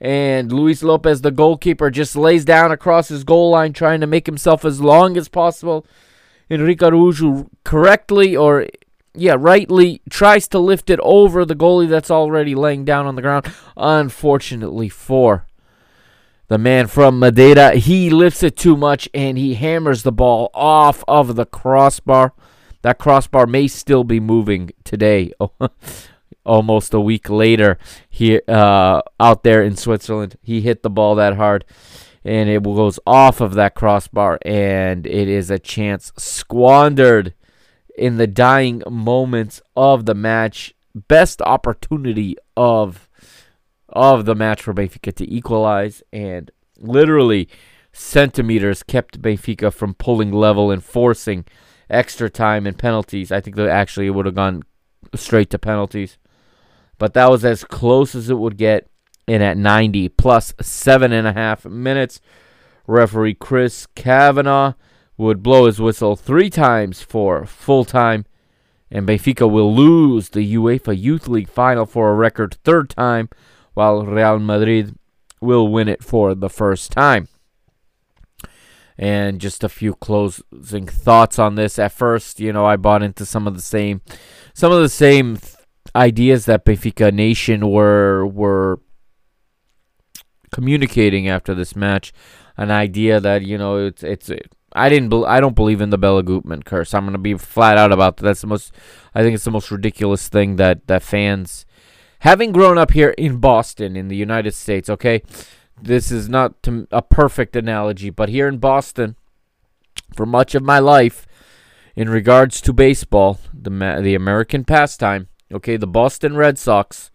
And 0.00 0.50
Luis 0.50 0.82
Lopez, 0.82 1.20
the 1.20 1.30
goalkeeper, 1.30 1.90
just 1.90 2.16
lays 2.16 2.46
down 2.46 2.72
across 2.72 3.08
his 3.08 3.22
goal 3.22 3.50
line, 3.50 3.74
trying 3.74 4.00
to 4.00 4.06
make 4.06 4.24
himself 4.24 4.64
as 4.64 4.80
long 4.80 5.18
as 5.18 5.28
possible. 5.28 5.84
Henrique 6.50 6.80
Araújo 6.80 7.50
correctly 7.64 8.34
or 8.34 8.66
yeah, 9.20 9.36
rightly 9.38 10.00
tries 10.10 10.48
to 10.48 10.58
lift 10.58 10.90
it 10.90 11.00
over 11.02 11.44
the 11.44 11.56
goalie 11.56 11.88
that's 11.88 12.10
already 12.10 12.54
laying 12.54 12.84
down 12.84 13.06
on 13.06 13.14
the 13.14 13.22
ground. 13.22 13.52
Unfortunately 13.76 14.88
for 14.88 15.46
the 16.48 16.58
man 16.58 16.86
from 16.86 17.18
Madeira, 17.18 17.76
he 17.76 18.10
lifts 18.10 18.42
it 18.42 18.56
too 18.56 18.76
much 18.76 19.08
and 19.12 19.36
he 19.36 19.54
hammers 19.54 20.02
the 20.02 20.12
ball 20.12 20.50
off 20.54 21.04
of 21.06 21.36
the 21.36 21.46
crossbar. 21.46 22.32
That 22.82 22.98
crossbar 22.98 23.46
may 23.46 23.68
still 23.68 24.04
be 24.04 24.20
moving 24.20 24.70
today, 24.84 25.32
almost 26.46 26.94
a 26.94 27.00
week 27.00 27.28
later. 27.28 27.78
Here, 28.08 28.40
uh, 28.48 29.02
out 29.20 29.42
there 29.42 29.62
in 29.62 29.76
Switzerland, 29.76 30.38
he 30.42 30.60
hit 30.60 30.82
the 30.82 30.90
ball 30.90 31.16
that 31.16 31.36
hard, 31.36 31.64
and 32.24 32.48
it 32.48 32.62
goes 32.62 32.98
off 33.06 33.40
of 33.40 33.54
that 33.54 33.74
crossbar, 33.74 34.38
and 34.42 35.06
it 35.06 35.28
is 35.28 35.50
a 35.50 35.58
chance 35.58 36.12
squandered 36.16 37.34
in 37.98 38.16
the 38.16 38.26
dying 38.26 38.82
moments 38.88 39.60
of 39.76 40.06
the 40.06 40.14
match. 40.14 40.74
Best 40.94 41.42
opportunity 41.42 42.36
of 42.56 43.08
of 43.90 44.26
the 44.26 44.34
match 44.34 44.62
for 44.62 44.74
Benfica 44.74 45.14
to 45.14 45.32
equalize, 45.32 46.02
and 46.12 46.50
literally 46.78 47.48
centimeters 47.92 48.82
kept 48.82 49.20
Benfica 49.20 49.72
from 49.72 49.94
pulling 49.94 50.32
level 50.32 50.70
and 50.70 50.82
forcing 50.84 51.44
extra 51.88 52.28
time 52.28 52.66
and 52.66 52.78
penalties. 52.78 53.32
I 53.32 53.40
think 53.40 53.56
that 53.56 53.68
actually 53.68 54.06
it 54.06 54.10
would 54.10 54.26
have 54.26 54.34
gone 54.34 54.62
straight 55.14 55.50
to 55.50 55.58
penalties, 55.58 56.18
but 56.98 57.14
that 57.14 57.30
was 57.30 57.44
as 57.44 57.64
close 57.64 58.14
as 58.14 58.30
it 58.30 58.38
would 58.38 58.56
get. 58.56 58.88
And 59.26 59.42
at 59.42 59.58
90 59.58 60.08
plus 60.08 60.54
seven 60.62 61.12
and 61.12 61.26
a 61.26 61.34
half 61.34 61.66
minutes, 61.66 62.18
referee 62.86 63.34
Chris 63.34 63.86
Kavanagh 63.94 64.72
would 65.18 65.42
blow 65.42 65.66
his 65.66 65.80
whistle 65.80 66.14
three 66.16 66.48
times 66.48 67.02
for 67.02 67.44
full 67.44 67.84
time, 67.84 68.24
and 68.90 69.06
Benfica 69.06 69.50
will 69.50 69.74
lose 69.74 70.30
the 70.30 70.54
UEFA 70.54 70.98
Youth 70.98 71.28
League 71.28 71.48
final 71.48 71.84
for 71.84 72.10
a 72.10 72.14
record 72.14 72.56
third 72.64 72.88
time, 72.88 73.28
while 73.74 74.06
Real 74.06 74.38
Madrid 74.38 74.96
will 75.40 75.68
win 75.68 75.88
it 75.88 76.02
for 76.02 76.34
the 76.34 76.48
first 76.48 76.92
time. 76.92 77.28
And 78.96 79.40
just 79.40 79.62
a 79.62 79.68
few 79.68 79.94
closing 79.94 80.86
thoughts 80.86 81.38
on 81.38 81.54
this. 81.54 81.78
At 81.78 81.92
first, 81.92 82.40
you 82.40 82.52
know, 82.52 82.66
I 82.66 82.76
bought 82.76 83.02
into 83.02 83.24
some 83.24 83.46
of 83.46 83.54
the 83.54 83.62
same, 83.62 84.00
some 84.54 84.72
of 84.72 84.80
the 84.82 84.88
same 84.88 85.36
th- 85.36 85.54
ideas 85.94 86.46
that 86.46 86.64
Benfica 86.64 87.12
Nation 87.12 87.70
were 87.70 88.26
were 88.26 88.80
communicating 90.50 91.28
after 91.28 91.54
this 91.54 91.76
match. 91.76 92.12
An 92.56 92.72
idea 92.72 93.20
that 93.20 93.42
you 93.42 93.56
know 93.56 93.86
it's 93.86 94.02
it's 94.02 94.30
I 94.78 94.88
didn't. 94.88 95.08
Be- 95.10 95.24
I 95.26 95.40
don't 95.40 95.56
believe 95.56 95.80
in 95.80 95.90
the 95.90 95.98
Béla 95.98 96.22
Guttmann 96.22 96.64
curse. 96.64 96.94
I'm 96.94 97.04
gonna 97.04 97.18
be 97.18 97.34
flat 97.34 97.76
out 97.76 97.92
about 97.92 98.16
that. 98.16 98.24
That's 98.24 98.40
the 98.40 98.46
most. 98.46 98.72
I 99.14 99.22
think 99.22 99.34
it's 99.34 99.44
the 99.44 99.50
most 99.50 99.70
ridiculous 99.70 100.28
thing 100.28 100.56
that 100.56 100.86
that 100.86 101.02
fans, 101.02 101.66
having 102.20 102.52
grown 102.52 102.78
up 102.78 102.92
here 102.92 103.10
in 103.10 103.38
Boston 103.38 103.96
in 103.96 104.08
the 104.08 104.16
United 104.16 104.54
States. 104.54 104.88
Okay, 104.88 105.22
this 105.80 106.10
is 106.10 106.28
not 106.28 106.62
to, 106.62 106.86
a 106.90 107.02
perfect 107.02 107.56
analogy, 107.56 108.10
but 108.10 108.28
here 108.28 108.48
in 108.48 108.58
Boston, 108.58 109.16
for 110.14 110.26
much 110.26 110.54
of 110.54 110.62
my 110.62 110.78
life, 110.78 111.26
in 111.96 112.08
regards 112.08 112.60
to 112.60 112.72
baseball, 112.72 113.40
the 113.52 113.70
the 114.02 114.14
American 114.14 114.64
pastime. 114.64 115.28
Okay, 115.52 115.76
the 115.76 115.86
Boston 115.86 116.36
Red 116.36 116.58
Sox 116.58 117.10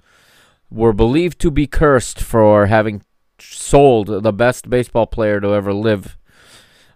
were 0.69 0.94
believed 0.94 1.40
to 1.40 1.52
be 1.52 1.68
cursed 1.68 2.19
for 2.19 2.65
having 2.65 3.03
sold 3.40 4.23
the 4.23 4.34
best 4.34 4.69
baseball 4.69 5.06
player 5.06 5.40
to 5.40 5.53
ever 5.53 5.73
live 5.73 6.18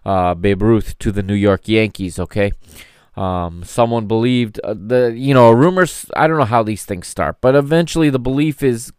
uh, 0.08 0.34
Babe 0.34 0.62
Ruth 0.62 0.98
to 1.00 1.12
the 1.12 1.22
New 1.22 1.34
York 1.34 1.68
Yankees. 1.68 2.18
Okay, 2.18 2.52
um, 3.14 3.62
someone 3.62 4.06
believed 4.06 4.58
uh, 4.60 4.74
the 4.74 5.12
you 5.14 5.34
know 5.34 5.52
rumors. 5.52 6.06
I 6.16 6.26
don't 6.26 6.38
know 6.38 6.44
how 6.44 6.62
these 6.62 6.86
things 6.86 7.06
start, 7.06 7.42
but 7.42 7.54
eventually 7.54 8.08
the 8.08 8.18
belief 8.18 8.62
is 8.62 8.90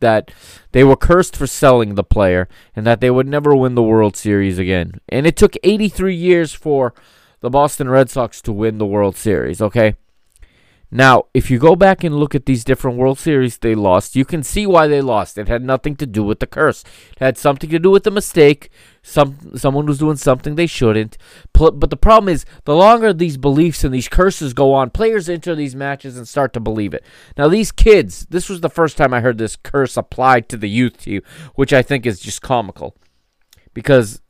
that 0.00 0.30
they 0.72 0.82
were 0.82 0.96
cursed 0.96 1.36
for 1.36 1.46
selling 1.46 1.94
the 1.94 2.04
player 2.04 2.48
and 2.74 2.84
that 2.84 3.00
they 3.00 3.10
would 3.10 3.28
never 3.28 3.54
win 3.54 3.76
the 3.76 3.82
World 3.82 4.16
Series 4.16 4.58
again. 4.58 5.00
And 5.08 5.26
it 5.26 5.36
took 5.36 5.56
83 5.62 6.14
years 6.14 6.52
for 6.52 6.92
the 7.40 7.48
Boston 7.48 7.88
Red 7.88 8.10
Sox 8.10 8.42
to 8.42 8.52
win 8.52 8.78
the 8.78 8.84
World 8.84 9.16
Series. 9.16 9.62
Okay. 9.62 9.94
Now, 10.90 11.24
if 11.34 11.50
you 11.50 11.58
go 11.58 11.74
back 11.74 12.04
and 12.04 12.14
look 12.14 12.34
at 12.34 12.46
these 12.46 12.62
different 12.62 12.96
World 12.96 13.18
Series 13.18 13.58
they 13.58 13.74
lost, 13.74 14.14
you 14.14 14.24
can 14.24 14.42
see 14.42 14.66
why 14.66 14.86
they 14.86 15.00
lost. 15.00 15.36
It 15.36 15.48
had 15.48 15.62
nothing 15.62 15.96
to 15.96 16.06
do 16.06 16.22
with 16.22 16.38
the 16.38 16.46
curse. 16.46 16.84
It 17.12 17.18
had 17.18 17.36
something 17.36 17.70
to 17.70 17.78
do 17.78 17.90
with 17.90 18.04
the 18.04 18.10
mistake. 18.10 18.70
Some 19.08 19.56
someone 19.56 19.86
was 19.86 19.98
doing 19.98 20.16
something 20.16 20.56
they 20.56 20.66
shouldn't. 20.66 21.16
But 21.52 21.90
the 21.90 21.96
problem 21.96 22.28
is, 22.28 22.44
the 22.64 22.74
longer 22.74 23.12
these 23.12 23.36
beliefs 23.36 23.84
and 23.84 23.94
these 23.94 24.08
curses 24.08 24.52
go 24.52 24.74
on, 24.74 24.90
players 24.90 25.28
enter 25.28 25.54
these 25.54 25.76
matches 25.76 26.16
and 26.16 26.26
start 26.26 26.52
to 26.54 26.60
believe 26.60 26.92
it. 26.92 27.04
Now, 27.38 27.46
these 27.46 27.70
kids, 27.70 28.26
this 28.30 28.48
was 28.48 28.62
the 28.62 28.68
first 28.68 28.96
time 28.96 29.14
I 29.14 29.20
heard 29.20 29.38
this 29.38 29.54
curse 29.54 29.96
applied 29.96 30.48
to 30.48 30.56
the 30.56 30.68
youth 30.68 31.02
team, 31.02 31.22
which 31.54 31.72
I 31.72 31.82
think 31.82 32.04
is 32.04 32.18
just 32.18 32.42
comical, 32.42 32.96
because 33.74 34.20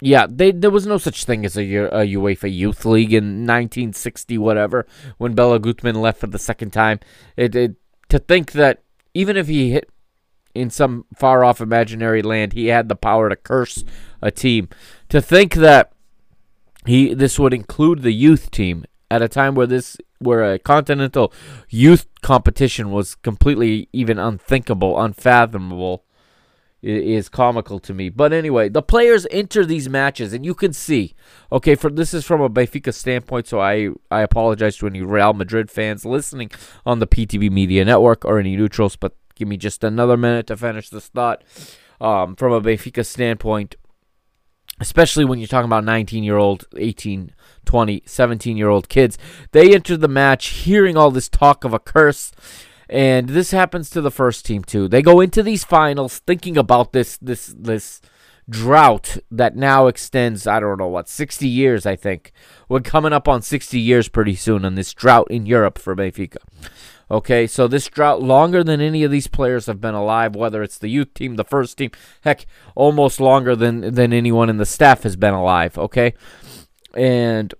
yeah, 0.00 0.28
they 0.30 0.52
there 0.52 0.70
was 0.70 0.86
no 0.86 0.96
such 0.96 1.24
thing 1.24 1.44
as 1.44 1.58
a, 1.58 1.62
a 1.62 2.06
UEFA 2.06 2.54
Youth 2.54 2.84
League 2.84 3.12
in 3.12 3.46
1960 3.48 4.38
whatever 4.38 4.86
when 5.18 5.34
Béla 5.34 5.58
Guttmann 5.58 5.96
left 5.96 6.20
for 6.20 6.28
the 6.28 6.38
second 6.38 6.70
time. 6.70 7.00
It, 7.36 7.56
it 7.56 7.74
to 8.10 8.20
think 8.20 8.52
that 8.52 8.84
even 9.12 9.36
if 9.36 9.48
he 9.48 9.72
hit 9.72 9.90
in 10.54 10.70
some 10.70 11.04
far 11.14 11.44
off 11.44 11.60
imaginary 11.60 12.22
land, 12.22 12.52
he 12.52 12.66
had 12.66 12.88
the 12.88 12.96
power 12.96 13.28
to 13.28 13.36
curse 13.36 13.84
a 14.22 14.30
team. 14.30 14.68
To 15.08 15.20
think 15.20 15.54
that 15.54 15.92
he 16.86 17.14
this 17.14 17.38
would 17.38 17.54
include 17.54 18.02
the 18.02 18.12
youth 18.12 18.50
team 18.50 18.84
at 19.10 19.22
a 19.22 19.28
time 19.28 19.54
where 19.54 19.66
this 19.66 19.96
where 20.18 20.52
a 20.52 20.58
continental 20.58 21.32
youth 21.68 22.06
competition 22.22 22.90
was 22.90 23.14
completely 23.14 23.88
even 23.92 24.18
unthinkable, 24.18 25.00
unfathomable 25.00 26.04
is 26.82 27.28
comical 27.28 27.78
to 27.78 27.92
me. 27.92 28.08
But 28.08 28.32
anyway, 28.32 28.68
the 28.68 28.82
players 28.82 29.26
enter 29.30 29.66
these 29.66 29.88
matches, 29.88 30.32
and 30.32 30.44
you 30.44 30.54
can 30.54 30.72
see. 30.72 31.14
Okay, 31.52 31.74
for 31.74 31.90
this 31.90 32.14
is 32.14 32.24
from 32.24 32.40
a 32.40 32.48
Benfica 32.48 32.94
standpoint, 32.94 33.46
so 33.46 33.60
I 33.60 33.90
I 34.10 34.20
apologize 34.22 34.76
to 34.78 34.86
any 34.86 35.02
Real 35.02 35.34
Madrid 35.34 35.70
fans 35.70 36.04
listening 36.04 36.50
on 36.86 36.98
the 36.98 37.06
PTB 37.06 37.50
Media 37.50 37.84
Network 37.84 38.24
or 38.24 38.38
any 38.38 38.56
neutrals, 38.56 38.96
but 38.96 39.14
give 39.40 39.48
me 39.48 39.56
just 39.56 39.82
another 39.82 40.16
minute 40.18 40.46
to 40.46 40.56
finish 40.56 40.90
this 40.90 41.08
thought. 41.08 41.42
Um, 42.00 42.36
from 42.36 42.52
a 42.52 42.60
Benfica 42.60 43.04
standpoint, 43.04 43.76
especially 44.80 45.24
when 45.24 45.38
you're 45.38 45.48
talking 45.48 45.68
about 45.68 45.84
19 45.84 46.22
year 46.22 46.36
old 46.36 46.64
18 46.76 47.34
20 47.66 48.02
17 48.06 48.56
year 48.56 48.68
old 48.68 48.88
kids 48.88 49.18
they 49.52 49.74
enter 49.74 49.96
the 49.98 50.08
match 50.08 50.46
hearing 50.46 50.96
all 50.96 51.10
this 51.10 51.28
talk 51.28 51.64
of 51.64 51.74
a 51.74 51.78
curse. 51.78 52.32
And 52.88 53.28
this 53.28 53.52
happens 53.52 53.88
to 53.90 54.00
the 54.00 54.10
first 54.10 54.44
team 54.44 54.64
too. 54.64 54.88
They 54.88 55.00
go 55.00 55.20
into 55.20 55.42
these 55.42 55.62
finals 55.62 56.18
thinking 56.18 56.56
about 56.56 56.92
this 56.92 57.16
this 57.18 57.54
this 57.56 58.00
drought 58.48 59.16
that 59.30 59.54
now 59.54 59.86
extends 59.86 60.44
i 60.44 60.58
don't 60.58 60.78
know 60.78 60.88
what 60.88 61.08
60 61.08 61.46
years 61.46 61.86
i 61.86 61.94
think. 61.96 62.32
We're 62.68 62.80
coming 62.80 63.12
up 63.12 63.28
on 63.28 63.42
60 63.42 63.78
years 63.78 64.08
pretty 64.08 64.34
soon 64.34 64.64
on 64.64 64.74
this 64.74 64.92
drought 64.92 65.30
in 65.30 65.46
europe 65.46 65.78
for 65.78 65.94
benfica 65.94 66.38
Okay, 67.10 67.48
so 67.48 67.66
this 67.66 67.88
drought 67.88 68.22
longer 68.22 68.62
than 68.62 68.80
any 68.80 69.02
of 69.02 69.10
these 69.10 69.26
players 69.26 69.66
have 69.66 69.80
been 69.80 69.94
alive, 69.94 70.36
whether 70.36 70.62
it's 70.62 70.78
the 70.78 70.88
youth 70.88 71.12
team, 71.12 71.34
the 71.34 71.44
first 71.44 71.76
team, 71.76 71.90
heck, 72.20 72.46
almost 72.76 73.18
longer 73.18 73.56
than 73.56 73.94
than 73.94 74.12
anyone 74.12 74.48
in 74.48 74.58
the 74.58 74.66
staff 74.66 75.02
has 75.02 75.16
been 75.16 75.34
alive. 75.34 75.76
Okay, 75.76 76.14
and 76.94 77.52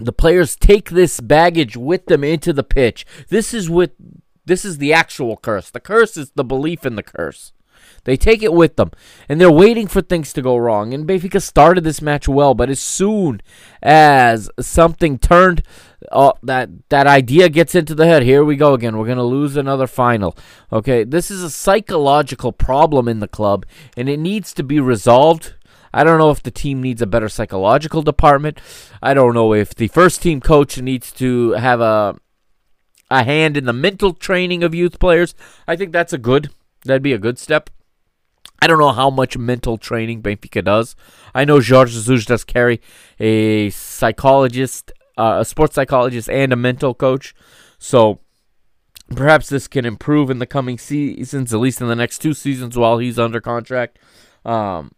the 0.00 0.12
players 0.12 0.56
take 0.56 0.90
this 0.90 1.20
baggage 1.20 1.76
with 1.76 2.06
them 2.06 2.24
into 2.24 2.52
the 2.52 2.64
pitch. 2.64 3.06
This 3.28 3.54
is 3.54 3.70
with 3.70 3.92
this 4.44 4.64
is 4.64 4.78
the 4.78 4.92
actual 4.92 5.36
curse. 5.36 5.70
The 5.70 5.80
curse 5.80 6.16
is 6.16 6.32
the 6.34 6.44
belief 6.44 6.84
in 6.84 6.96
the 6.96 7.02
curse. 7.04 7.52
They 8.06 8.16
take 8.16 8.40
it 8.40 8.52
with 8.52 8.76
them, 8.76 8.92
and 9.28 9.40
they're 9.40 9.50
waiting 9.50 9.88
for 9.88 10.00
things 10.00 10.32
to 10.34 10.40
go 10.40 10.56
wrong. 10.56 10.94
And 10.94 11.06
Benfica 11.06 11.42
started 11.42 11.82
this 11.82 12.00
match 12.00 12.28
well, 12.28 12.54
but 12.54 12.70
as 12.70 12.78
soon 12.78 13.42
as 13.82 14.48
something 14.60 15.18
turned, 15.18 15.64
uh, 16.12 16.32
that 16.44 16.70
that 16.88 17.08
idea 17.08 17.48
gets 17.48 17.74
into 17.74 17.96
the 17.96 18.06
head. 18.06 18.22
Here 18.22 18.44
we 18.44 18.54
go 18.54 18.74
again. 18.74 18.96
We're 18.96 19.08
gonna 19.08 19.24
lose 19.24 19.56
another 19.56 19.88
final. 19.88 20.36
Okay, 20.72 21.02
this 21.02 21.32
is 21.32 21.42
a 21.42 21.50
psychological 21.50 22.52
problem 22.52 23.08
in 23.08 23.18
the 23.18 23.26
club, 23.26 23.66
and 23.96 24.08
it 24.08 24.20
needs 24.20 24.54
to 24.54 24.62
be 24.62 24.78
resolved. 24.78 25.54
I 25.92 26.04
don't 26.04 26.18
know 26.18 26.30
if 26.30 26.44
the 26.44 26.52
team 26.52 26.80
needs 26.80 27.02
a 27.02 27.08
better 27.08 27.28
psychological 27.28 28.02
department. 28.02 28.60
I 29.02 29.14
don't 29.14 29.34
know 29.34 29.52
if 29.52 29.74
the 29.74 29.88
first 29.88 30.22
team 30.22 30.40
coach 30.40 30.80
needs 30.80 31.10
to 31.14 31.52
have 31.52 31.80
a 31.80 32.20
a 33.10 33.24
hand 33.24 33.56
in 33.56 33.64
the 33.64 33.72
mental 33.72 34.12
training 34.12 34.62
of 34.62 34.76
youth 34.76 35.00
players. 35.00 35.34
I 35.66 35.74
think 35.74 35.90
that's 35.90 36.12
a 36.12 36.18
good. 36.18 36.50
That'd 36.84 37.02
be 37.02 37.12
a 37.12 37.18
good 37.18 37.38
step. 37.38 37.70
I 38.60 38.66
don't 38.66 38.78
know 38.78 38.92
how 38.92 39.10
much 39.10 39.36
mental 39.36 39.78
training 39.78 40.22
Benfica 40.22 40.64
does. 40.64 40.96
I 41.34 41.44
know 41.44 41.60
Jorge 41.60 41.92
Jesus 41.92 42.24
does 42.24 42.44
carry 42.44 42.80
a 43.20 43.70
psychologist, 43.70 44.92
uh, 45.18 45.38
a 45.40 45.44
sports 45.44 45.74
psychologist, 45.74 46.30
and 46.30 46.52
a 46.52 46.56
mental 46.56 46.94
coach. 46.94 47.34
So 47.78 48.20
perhaps 49.14 49.48
this 49.48 49.68
can 49.68 49.84
improve 49.84 50.30
in 50.30 50.38
the 50.38 50.46
coming 50.46 50.78
seasons, 50.78 51.52
at 51.52 51.60
least 51.60 51.80
in 51.80 51.88
the 51.88 51.96
next 51.96 52.18
two 52.18 52.34
seasons 52.34 52.76
while 52.76 52.98
he's 52.98 53.18
under 53.18 53.40
contract. 53.40 53.98
Um, 54.44 54.92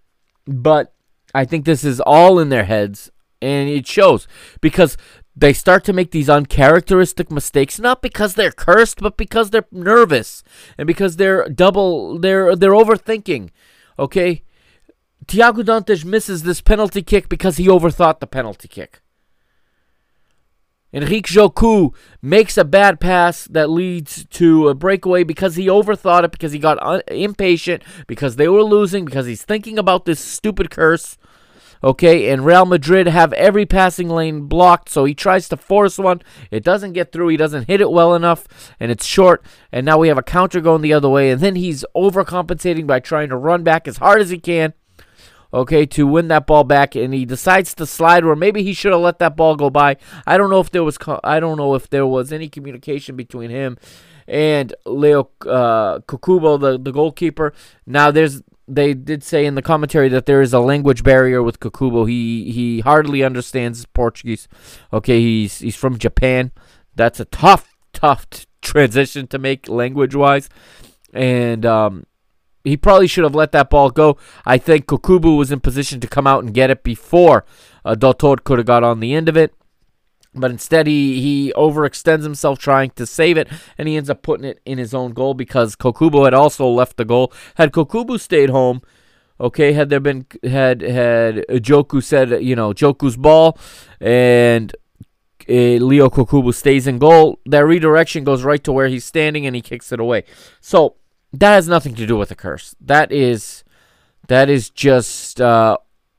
but 0.46 0.94
I 1.34 1.44
think 1.44 1.64
this 1.64 1.84
is 1.84 2.00
all 2.00 2.38
in 2.38 2.48
their 2.48 2.64
heads, 2.64 3.10
and 3.42 3.68
it 3.68 3.86
shows 3.86 4.26
because 4.60 4.96
they 5.38 5.52
start 5.52 5.84
to 5.84 5.92
make 5.92 6.10
these 6.10 6.28
uncharacteristic 6.28 7.30
mistakes, 7.30 7.78
not 7.78 8.02
because 8.02 8.34
they're 8.34 8.50
cursed, 8.50 9.00
but 9.00 9.16
because 9.16 9.50
they're 9.50 9.66
nervous 9.70 10.42
and 10.76 10.86
because 10.86 11.16
they're 11.16 11.48
double, 11.48 12.18
they're 12.18 12.56
they're 12.56 12.72
overthinking. 12.72 13.50
Okay, 13.98 14.42
Tiago 15.26 15.62
Dantas 15.62 16.04
misses 16.04 16.42
this 16.42 16.60
penalty 16.60 17.02
kick 17.02 17.28
because 17.28 17.56
he 17.56 17.68
overthought 17.68 18.18
the 18.18 18.26
penalty 18.26 18.66
kick. 18.66 19.00
Henrique 20.92 21.26
Jocu 21.26 21.94
makes 22.22 22.56
a 22.56 22.64
bad 22.64 22.98
pass 22.98 23.44
that 23.44 23.68
leads 23.68 24.24
to 24.30 24.68
a 24.68 24.74
breakaway 24.74 25.22
because 25.22 25.56
he 25.56 25.66
overthought 25.66 26.24
it, 26.24 26.32
because 26.32 26.52
he 26.52 26.58
got 26.58 26.82
un- 26.82 27.02
impatient, 27.08 27.82
because 28.06 28.36
they 28.36 28.48
were 28.48 28.62
losing, 28.62 29.04
because 29.04 29.26
he's 29.26 29.42
thinking 29.42 29.78
about 29.78 30.06
this 30.06 30.18
stupid 30.18 30.70
curse. 30.70 31.18
Okay, 31.82 32.30
and 32.30 32.44
Real 32.44 32.66
Madrid 32.66 33.06
have 33.06 33.32
every 33.34 33.64
passing 33.64 34.08
lane 34.08 34.42
blocked, 34.42 34.88
so 34.88 35.04
he 35.04 35.14
tries 35.14 35.48
to 35.48 35.56
force 35.56 35.98
one. 35.98 36.22
It 36.50 36.64
doesn't 36.64 36.92
get 36.92 37.12
through. 37.12 37.28
He 37.28 37.36
doesn't 37.36 37.68
hit 37.68 37.80
it 37.80 37.90
well 37.90 38.14
enough, 38.14 38.46
and 38.80 38.90
it's 38.90 39.06
short. 39.06 39.44
And 39.70 39.86
now 39.86 39.98
we 39.98 40.08
have 40.08 40.18
a 40.18 40.22
counter 40.22 40.60
going 40.60 40.82
the 40.82 40.92
other 40.92 41.08
way, 41.08 41.30
and 41.30 41.40
then 41.40 41.56
he's 41.56 41.84
overcompensating 41.94 42.86
by 42.86 43.00
trying 43.00 43.28
to 43.28 43.36
run 43.36 43.62
back 43.62 43.86
as 43.86 43.98
hard 43.98 44.20
as 44.20 44.30
he 44.30 44.38
can 44.38 44.74
okay, 45.52 45.86
to 45.86 46.06
win 46.06 46.28
that 46.28 46.46
ball 46.46 46.64
back, 46.64 46.94
and 46.94 47.14
he 47.14 47.24
decides 47.24 47.74
to 47.74 47.86
slide, 47.86 48.24
or 48.24 48.36
maybe 48.36 48.62
he 48.62 48.72
should 48.72 48.92
have 48.92 49.00
let 49.00 49.18
that 49.18 49.36
ball 49.36 49.56
go 49.56 49.70
by. 49.70 49.96
I 50.26 50.36
don't 50.36 50.50
know 50.50 50.60
if 50.60 50.70
there 50.70 50.84
was, 50.84 50.98
I 51.24 51.40
don't 51.40 51.56
know 51.56 51.74
if 51.74 51.88
there 51.88 52.06
was 52.06 52.32
any 52.32 52.48
communication 52.48 53.16
between 53.16 53.50
him 53.50 53.78
and 54.26 54.74
Leo 54.84 55.30
uh, 55.46 56.00
Kokubo, 56.00 56.60
the 56.60 56.78
the 56.78 56.92
goalkeeper. 56.92 57.54
Now, 57.86 58.10
there's 58.10 58.42
they 58.68 58.94
did 58.94 59.24
say 59.24 59.46
in 59.46 59.54
the 59.54 59.62
commentary 59.62 60.08
that 60.10 60.26
there 60.26 60.42
is 60.42 60.52
a 60.52 60.60
language 60.60 61.02
barrier 61.02 61.42
with 61.42 61.60
Kokubo. 61.60 62.08
He 62.08 62.52
he 62.52 62.80
hardly 62.80 63.22
understands 63.24 63.86
Portuguese. 63.86 64.48
Okay, 64.92 65.20
he's 65.20 65.58
he's 65.58 65.76
from 65.76 65.98
Japan. 65.98 66.52
That's 66.94 67.20
a 67.20 67.24
tough, 67.24 67.76
tough 67.92 68.28
t- 68.30 68.44
transition 68.60 69.26
to 69.28 69.38
make 69.38 69.68
language 69.68 70.14
wise, 70.14 70.48
and 71.12 71.64
um, 71.64 72.06
he 72.64 72.76
probably 72.76 73.06
should 73.06 73.24
have 73.24 73.34
let 73.34 73.52
that 73.52 73.70
ball 73.70 73.90
go. 73.90 74.18
I 74.44 74.58
think 74.58 74.86
Kokubo 74.86 75.38
was 75.38 75.50
in 75.50 75.60
position 75.60 76.00
to 76.00 76.06
come 76.06 76.26
out 76.26 76.44
and 76.44 76.52
get 76.54 76.70
it 76.70 76.82
before 76.82 77.44
uh, 77.84 77.94
could 78.44 78.58
have 78.58 78.66
got 78.66 78.84
on 78.84 79.00
the 79.00 79.14
end 79.14 79.28
of 79.28 79.36
it. 79.36 79.54
But 80.34 80.50
instead, 80.50 80.86
he, 80.86 81.20
he 81.20 81.52
overextends 81.56 82.22
himself 82.22 82.58
trying 82.58 82.90
to 82.90 83.06
save 83.06 83.38
it, 83.38 83.48
and 83.76 83.88
he 83.88 83.96
ends 83.96 84.10
up 84.10 84.22
putting 84.22 84.44
it 84.44 84.60
in 84.64 84.78
his 84.78 84.94
own 84.94 85.12
goal 85.12 85.34
because 85.34 85.74
Kokubo 85.74 86.24
had 86.24 86.34
also 86.34 86.66
left 86.68 86.96
the 86.96 87.04
goal. 87.04 87.32
Had 87.56 87.72
Kokubo 87.72 88.20
stayed 88.20 88.50
home, 88.50 88.82
okay, 89.40 89.72
had 89.72 89.88
there 89.88 90.00
been 90.00 90.26
had 90.42 90.82
had 90.82 91.46
Jocu 91.48 92.02
said 92.02 92.42
you 92.42 92.54
know 92.54 92.72
Jocu's 92.72 93.16
ball, 93.16 93.58
and 94.00 94.74
uh, 95.48 95.52
Leo 95.52 96.10
Kokubo 96.10 96.52
stays 96.54 96.86
in 96.86 96.98
goal, 96.98 97.40
that 97.46 97.64
redirection 97.64 98.22
goes 98.22 98.42
right 98.42 98.62
to 98.64 98.72
where 98.72 98.88
he's 98.88 99.04
standing, 99.04 99.46
and 99.46 99.56
he 99.56 99.62
kicks 99.62 99.92
it 99.92 100.00
away. 100.00 100.24
So 100.60 100.96
that 101.32 101.54
has 101.54 101.68
nothing 101.68 101.94
to 101.94 102.06
do 102.06 102.16
with 102.16 102.28
the 102.28 102.34
curse. 102.34 102.74
That 102.80 103.10
is 103.10 103.64
that 104.28 104.50
is 104.50 104.70
just 104.70 105.40
uh, 105.40 105.78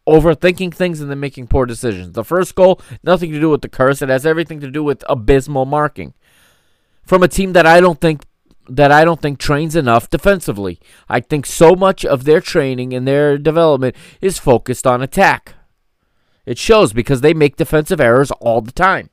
overthinking 0.10 0.74
things 0.74 1.00
and 1.00 1.10
then 1.10 1.20
making 1.20 1.48
poor 1.48 1.66
decisions. 1.66 2.14
The 2.14 2.24
first 2.24 2.56
goal, 2.56 2.82
nothing 3.04 3.32
to 3.32 3.40
do 3.40 3.50
with 3.50 3.62
the 3.62 3.70
curse. 3.70 4.02
It 4.02 4.10
has 4.10 4.26
everything 4.26 4.60
to 4.62 4.72
do 4.72 4.84
with 4.84 5.04
abysmal 5.08 5.66
marking 5.66 6.14
from 7.04 7.24
a 7.24 7.28
team 7.28 7.54
that 7.54 7.66
I 7.66 7.80
don't 7.80 8.02
think 8.02 8.24
that 8.68 8.92
I 8.92 9.04
don't 9.04 9.20
think 9.20 9.40
trains 9.40 9.76
enough 9.76 10.10
defensively. 10.10 10.80
I 11.10 11.22
think 11.22 11.48
so 11.48 11.76
much 11.76 12.06
of 12.06 12.24
their 12.24 12.40
training 12.40 12.94
and 12.94 13.08
their 13.08 13.38
development 13.38 13.96
is 14.22 14.38
focused 14.38 14.86
on 14.86 15.02
attack. 15.02 15.56
It 16.46 16.60
shows 16.60 16.94
because 16.94 17.22
they 17.22 17.34
make 17.34 17.56
defensive 17.56 18.00
errors 18.00 18.32
all 18.40 18.62
the 18.62 18.72
time. 18.72 19.10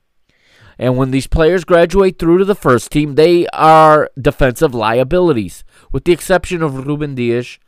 And 0.79 0.99
when 0.99 1.11
these 1.11 1.27
players 1.27 1.65
graduate 1.65 2.19
through 2.19 2.39
to 2.39 2.45
the 2.45 2.55
first 2.55 2.93
team, 2.93 3.15
they 3.15 3.47
are 3.49 4.11
defensive 4.21 4.75
liabilities, 4.75 5.65
with 5.91 6.05
the 6.05 6.13
exception 6.13 6.63
of 6.63 6.87
Ruben 6.87 7.15
Dias 7.15 7.59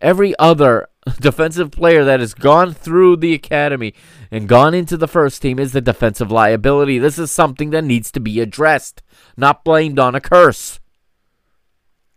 Every 0.00 0.34
other 0.38 0.88
defensive 1.20 1.70
player 1.70 2.04
that 2.04 2.20
has 2.20 2.34
gone 2.34 2.72
through 2.72 3.16
the 3.16 3.34
academy 3.34 3.94
and 4.30 4.48
gone 4.48 4.74
into 4.74 4.96
the 4.96 5.08
first 5.08 5.40
team 5.40 5.58
is 5.58 5.72
the 5.72 5.80
defensive 5.80 6.30
liability. 6.30 6.98
This 6.98 7.18
is 7.18 7.30
something 7.30 7.70
that 7.70 7.84
needs 7.84 8.10
to 8.12 8.20
be 8.20 8.40
addressed, 8.40 9.02
not 9.36 9.64
blamed 9.64 9.98
on 9.98 10.14
a 10.14 10.20
curse. 10.20 10.80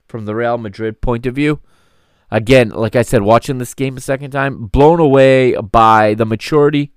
From 0.07 0.26
the 0.26 0.35
Real 0.35 0.57
Madrid 0.57 1.01
point 1.01 1.27
of 1.27 1.35
view, 1.35 1.60
again, 2.31 2.69
like 2.69 2.95
I 2.95 3.03
said, 3.03 3.22
watching 3.22 3.60
this 3.60 3.76
game 3.76 3.95
a 3.95 4.01
second 4.01 4.31
time, 4.31 4.65
blown 4.65 4.99
away 4.99 5.56
by 5.56 6.15
the 6.15 6.26
maturity 6.26 6.93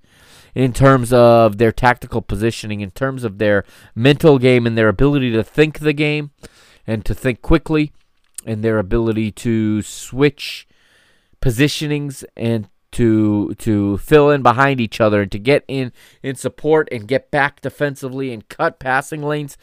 in 0.55 0.73
terms 0.73 1.13
of 1.13 1.59
their 1.59 1.71
tactical 1.71 2.23
positioning, 2.23 2.81
in 2.81 2.89
terms 2.89 3.23
of 3.23 3.37
their 3.37 3.65
mental 3.93 4.39
game 4.39 4.65
and 4.65 4.75
their 4.75 4.87
ability 4.87 5.31
to 5.31 5.43
think 5.43 5.79
the 5.79 5.93
game 5.93 6.31
and 6.87 7.05
to 7.05 7.13
think 7.13 7.41
quickly, 7.41 7.91
and 8.45 8.63
their 8.63 8.79
ability 8.79 9.31
to 9.31 9.81
switch 9.83 10.67
positionings 11.43 12.23
and 12.37 12.69
to 12.93 13.53
to 13.55 13.97
fill 13.97 14.31
in 14.31 14.41
behind 14.41 14.79
each 14.79 15.01
other 15.01 15.23
and 15.23 15.31
to 15.31 15.39
get 15.39 15.65
in 15.67 15.91
in 16.21 16.35
support 16.35 16.87
and 16.89 17.07
get 17.07 17.31
back 17.31 17.59
defensively 17.59 18.31
and 18.31 18.47
cut 18.47 18.79
passing 18.79 19.21
lanes. 19.21 19.57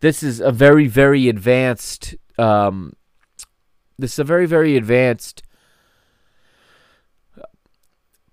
This 0.00 0.24
is 0.24 0.40
a 0.40 0.50
very 0.50 0.88
very 0.88 1.28
advanced. 1.28 2.16
Um, 2.36 2.94
this 3.96 4.14
is 4.14 4.18
a 4.18 4.24
very 4.24 4.46
very 4.46 4.76
advanced 4.76 5.44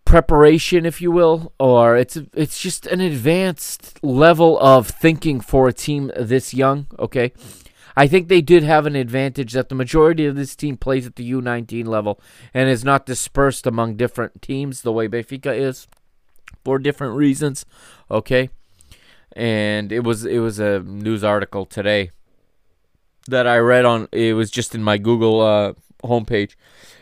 preparation, 0.03 0.85
if 0.85 1.01
you 1.01 1.11
will, 1.11 1.53
or 1.59 1.97
it's 1.97 2.17
it's 2.33 2.59
just 2.59 2.87
an 2.87 3.01
advanced 3.01 4.03
level 4.03 4.57
of 4.59 4.87
thinking 4.87 5.39
for 5.39 5.67
a 5.67 5.73
team 5.73 6.11
this 6.17 6.51
young. 6.53 6.87
Okay, 6.97 7.33
I 7.97 8.05
think 8.05 8.27
they 8.27 8.41
did 8.41 8.61
have 8.61 8.85
an 8.85 8.95
advantage 8.95 9.53
that 9.53 9.69
the 9.69 9.75
majority 9.75 10.27
of 10.27 10.35
this 10.35 10.55
team 10.55 10.77
plays 10.77 11.07
at 11.07 11.15
the 11.15 11.31
U19 11.31 11.87
level 11.87 12.21
and 12.53 12.69
is 12.69 12.83
not 12.85 13.07
dispersed 13.07 13.65
among 13.65 13.95
different 13.95 14.39
teams 14.39 14.83
the 14.83 14.91
way 14.91 15.07
Benfica 15.07 15.57
is 15.57 15.87
for 16.63 16.77
different 16.77 17.15
reasons. 17.15 17.65
Okay, 18.11 18.51
and 19.35 19.91
it 19.91 20.03
was 20.03 20.25
it 20.25 20.37
was 20.37 20.59
a 20.59 20.81
news 20.81 21.23
article 21.23 21.65
today 21.65 22.11
that 23.27 23.47
I 23.47 23.57
read 23.57 23.83
on. 23.83 24.07
It 24.11 24.35
was 24.35 24.51
just 24.51 24.75
in 24.75 24.83
my 24.83 24.99
Google 24.99 25.41
uh, 25.41 25.73
homepage 26.03 26.53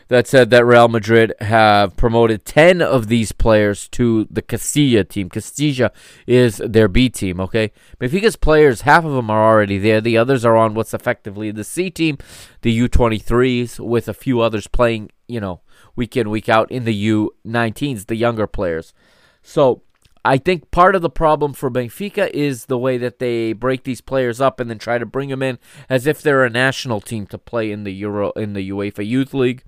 that 0.08 0.26
said 0.26 0.50
that 0.50 0.64
Real 0.64 0.88
Madrid 0.88 1.34
have 1.40 1.96
promoted 1.96 2.44
10 2.44 2.80
of 2.80 3.08
these 3.08 3.32
players 3.32 3.88
to 3.88 4.26
the 4.30 4.42
Castilla 4.42 5.04
team. 5.04 5.28
Castilla 5.28 5.90
is 6.26 6.58
their 6.58 6.88
B 6.88 7.08
team, 7.08 7.40
okay? 7.40 7.72
Benfica's 7.98 8.36
players, 8.36 8.82
half 8.82 9.04
of 9.04 9.12
them 9.12 9.30
are 9.30 9.44
already 9.44 9.78
there. 9.78 10.00
The 10.00 10.16
others 10.16 10.44
are 10.44 10.56
on 10.56 10.74
what's 10.74 10.94
effectively 10.94 11.50
the 11.50 11.64
C 11.64 11.90
team, 11.90 12.18
the 12.62 12.78
U23s, 12.88 13.80
with 13.80 14.08
a 14.08 14.14
few 14.14 14.40
others 14.40 14.66
playing, 14.66 15.10
you 15.26 15.40
know, 15.40 15.60
week 15.96 16.16
in, 16.16 16.30
week 16.30 16.48
out 16.48 16.70
in 16.70 16.84
the 16.84 17.08
U19s, 17.08 18.06
the 18.06 18.16
younger 18.16 18.46
players. 18.46 18.94
So 19.42 19.82
I 20.26 20.38
think 20.38 20.72
part 20.72 20.96
of 20.96 21.02
the 21.02 21.10
problem 21.10 21.52
for 21.52 21.70
Benfica 21.70 22.28
is 22.30 22.66
the 22.66 22.76
way 22.76 22.98
that 22.98 23.20
they 23.20 23.52
break 23.52 23.84
these 23.84 24.00
players 24.00 24.40
up 24.40 24.58
and 24.58 24.68
then 24.68 24.78
try 24.78 24.98
to 24.98 25.06
bring 25.06 25.28
them 25.28 25.40
in 25.40 25.60
as 25.88 26.04
if 26.04 26.20
they're 26.20 26.44
a 26.44 26.50
national 26.50 27.00
team 27.00 27.28
to 27.28 27.38
play 27.38 27.70
in 27.70 27.84
the 27.84 27.92
Euro 27.94 28.32
in 28.32 28.52
the 28.52 28.70
UEFA 28.70 29.06
Youth 29.06 29.32
League. 29.32 29.62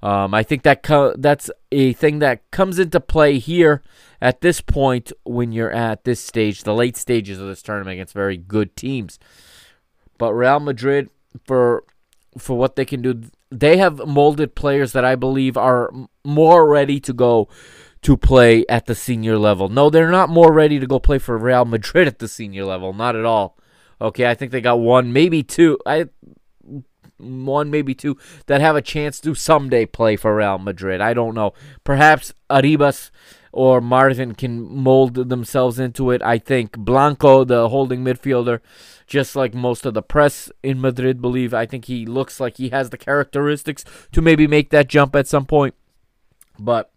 Um, 0.00 0.32
I 0.32 0.44
think 0.44 0.62
that 0.62 0.84
co- 0.84 1.14
that's 1.18 1.50
a 1.72 1.92
thing 1.94 2.20
that 2.20 2.48
comes 2.52 2.78
into 2.78 3.00
play 3.00 3.38
here 3.38 3.82
at 4.22 4.42
this 4.42 4.60
point 4.60 5.10
when 5.24 5.50
you're 5.50 5.72
at 5.72 6.04
this 6.04 6.20
stage, 6.20 6.62
the 6.62 6.72
late 6.72 6.96
stages 6.96 7.40
of 7.40 7.48
this 7.48 7.60
tournament 7.60 7.94
against 7.94 8.14
very 8.14 8.36
good 8.36 8.76
teams. 8.76 9.18
But 10.18 10.34
Real 10.34 10.60
Madrid, 10.60 11.10
for 11.44 11.82
for 12.38 12.56
what 12.56 12.76
they 12.76 12.84
can 12.84 13.02
do, 13.02 13.22
they 13.50 13.78
have 13.78 14.06
molded 14.06 14.54
players 14.54 14.92
that 14.92 15.04
I 15.04 15.16
believe 15.16 15.56
are 15.56 15.92
more 16.24 16.68
ready 16.68 17.00
to 17.00 17.12
go 17.12 17.48
to 18.02 18.16
play 18.16 18.64
at 18.68 18.86
the 18.86 18.94
senior 18.94 19.38
level. 19.38 19.68
No, 19.68 19.90
they're 19.90 20.10
not 20.10 20.30
more 20.30 20.52
ready 20.52 20.78
to 20.78 20.86
go 20.86 20.98
play 20.98 21.18
for 21.18 21.36
Real 21.36 21.64
Madrid 21.64 22.06
at 22.06 22.18
the 22.18 22.28
senior 22.28 22.64
level. 22.64 22.92
Not 22.92 23.16
at 23.16 23.24
all. 23.24 23.56
Okay, 24.00 24.26
I 24.26 24.34
think 24.34 24.52
they 24.52 24.60
got 24.60 24.80
one, 24.80 25.12
maybe 25.12 25.42
two. 25.42 25.78
I 25.84 26.06
one, 27.18 27.70
maybe 27.70 27.94
two 27.94 28.16
that 28.46 28.62
have 28.62 28.76
a 28.76 28.82
chance 28.82 29.20
to 29.20 29.34
someday 29.34 29.84
play 29.84 30.16
for 30.16 30.34
Real 30.36 30.58
Madrid. 30.58 31.00
I 31.00 31.12
don't 31.12 31.34
know. 31.34 31.52
Perhaps 31.84 32.32
Arribas 32.48 33.10
or 33.52 33.80
Martin 33.80 34.34
can 34.34 34.62
mold 34.62 35.14
themselves 35.14 35.78
into 35.78 36.10
it. 36.10 36.22
I 36.22 36.38
think 36.38 36.78
Blanco, 36.78 37.44
the 37.44 37.68
holding 37.68 38.04
midfielder, 38.04 38.60
just 39.06 39.34
like 39.34 39.54
most 39.54 39.84
of 39.84 39.94
the 39.94 40.02
press 40.02 40.50
in 40.62 40.80
Madrid 40.80 41.20
believe, 41.20 41.52
I 41.52 41.66
think 41.66 41.86
he 41.86 42.06
looks 42.06 42.40
like 42.40 42.56
he 42.56 42.70
has 42.70 42.90
the 42.90 42.98
characteristics 42.98 43.84
to 44.12 44.22
maybe 44.22 44.46
make 44.46 44.70
that 44.70 44.88
jump 44.88 45.16
at 45.16 45.26
some 45.26 45.46
point. 45.46 45.74
But 46.58 46.90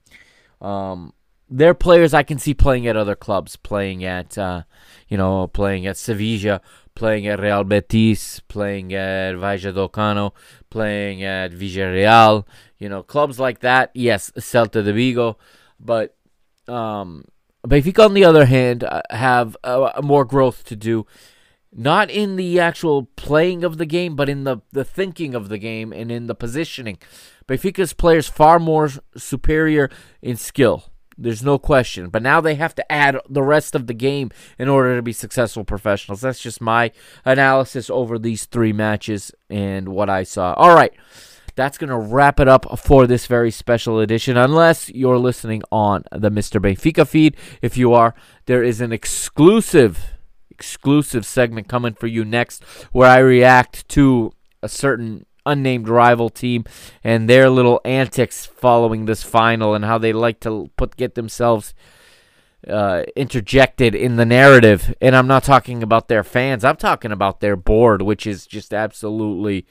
um, 0.62 1.14
they're 1.50 1.74
players 1.74 2.14
I 2.14 2.24
can 2.24 2.40
see 2.40 2.54
playing 2.54 2.88
at 2.88 2.98
other 2.98 3.16
clubs, 3.16 3.56
playing 3.56 4.04
at, 4.04 4.38
uh, 4.38 4.64
you 5.08 5.18
know, 5.18 5.48
playing 5.48 5.86
at 5.86 5.98
Sevilla, 5.98 6.62
playing 6.96 7.28
at 7.28 7.40
Real 7.40 7.64
Betis, 7.64 8.40
playing 8.42 8.94
at 8.94 9.36
Vallecano, 9.36 10.32
playing 10.70 11.24
at 11.24 11.52
Villarreal, 11.52 12.46
you 12.80 12.90
know, 12.90 13.04
clubs 13.04 13.40
like 13.40 13.60
that. 13.60 13.92
Yes, 13.94 14.32
Celta 14.38 14.84
de 14.84 14.94
Vigo, 14.94 15.38
but 15.80 16.16
um, 16.68 17.26
Benfica, 17.68 18.06
on 18.06 18.14
the 18.14 18.26
other 18.26 18.46
hand, 18.46 18.84
uh, 18.84 19.02
have 19.10 19.56
uh, 19.64 20.02
more 20.04 20.26
growth 20.26 20.64
to 20.66 20.76
do. 20.76 21.06
Not 21.76 22.12
in 22.12 22.36
the 22.36 22.60
actual 22.60 23.06
playing 23.16 23.64
of 23.64 23.78
the 23.78 23.86
game, 23.86 24.16
but 24.16 24.30
in 24.30 24.44
the, 24.44 24.58
the 24.72 24.84
thinking 24.84 25.34
of 25.34 25.50
the 25.50 25.58
game 25.58 25.92
and 25.92 26.12
in 26.12 26.28
the 26.28 26.36
positioning. 26.36 26.98
Benfica's 27.48 27.94
players 27.94 28.30
far 28.30 28.60
more 28.60 28.90
superior 29.18 29.90
in 30.22 30.38
skill. 30.38 30.86
There's 31.18 31.44
no 31.44 31.58
question. 31.60 32.10
But 32.10 32.22
now 32.22 32.42
they 32.42 32.56
have 32.56 32.76
to 32.76 32.92
add 32.92 33.18
the 33.30 33.44
rest 33.44 33.76
of 33.76 33.88
the 33.88 33.94
game 33.94 34.32
in 34.58 34.68
order 34.68 34.96
to 34.96 35.02
be 35.02 35.14
successful 35.14 35.64
professionals. 35.64 36.22
That's 36.22 36.40
just 36.40 36.62
my 36.62 36.92
analysis 37.26 37.90
over 37.90 38.18
these 38.18 38.46
three 38.46 38.74
matches 38.74 39.32
and 39.50 39.90
what 39.90 40.10
I 40.10 40.24
saw. 40.24 40.54
All 40.54 40.76
right. 40.76 40.94
That's 41.56 41.78
going 41.78 41.92
to 41.92 41.98
wrap 41.98 42.40
it 42.40 42.48
up 42.48 42.80
for 42.80 43.06
this 43.06 43.28
very 43.28 43.52
special 43.52 44.00
edition. 44.00 44.38
Unless 44.38 44.90
you're 44.90 45.20
listening 45.20 45.62
on 45.72 46.04
the 46.12 46.32
Mr. 46.32 46.60
Benfica 46.60 47.08
feed. 47.08 47.38
If 47.62 47.78
you 47.78 47.94
are, 47.94 48.16
there 48.46 48.64
is 48.64 48.82
an 48.82 48.92
exclusive 48.92 50.13
exclusive 50.54 51.26
segment 51.26 51.68
coming 51.68 51.94
for 51.94 52.08
you 52.08 52.24
next 52.24 52.64
where 52.92 53.10
I 53.10 53.20
react 53.20 53.88
to 53.90 54.34
a 54.62 54.70
certain 54.70 55.26
unnamed 55.46 55.90
rival 55.90 56.30
team 56.30 56.64
and 57.04 57.30
their 57.30 57.50
little 57.50 57.82
antics 57.84 58.46
following 58.46 59.06
this 59.06 59.24
final 59.24 59.74
and 59.74 59.84
how 59.84 59.98
they 59.98 60.14
like 60.14 60.40
to 60.42 60.70
put 60.78 60.96
get 60.96 61.16
themselves 61.16 61.74
uh, 62.68 63.04
interjected 63.16 63.94
in 63.94 64.16
the 64.16 64.26
narrative. 64.26 64.94
And 65.02 65.16
I'm 65.16 65.28
not 65.28 65.44
talking 65.44 65.84
about 65.84 66.08
their 66.08 66.24
fans. 66.24 66.64
I'm 66.64 66.78
talking 66.78 67.12
about 67.12 67.42
their 67.42 67.58
board, 67.58 68.02
which 68.02 68.26
is 68.26 68.48
just 68.48 68.74
absolutely, 68.74 69.66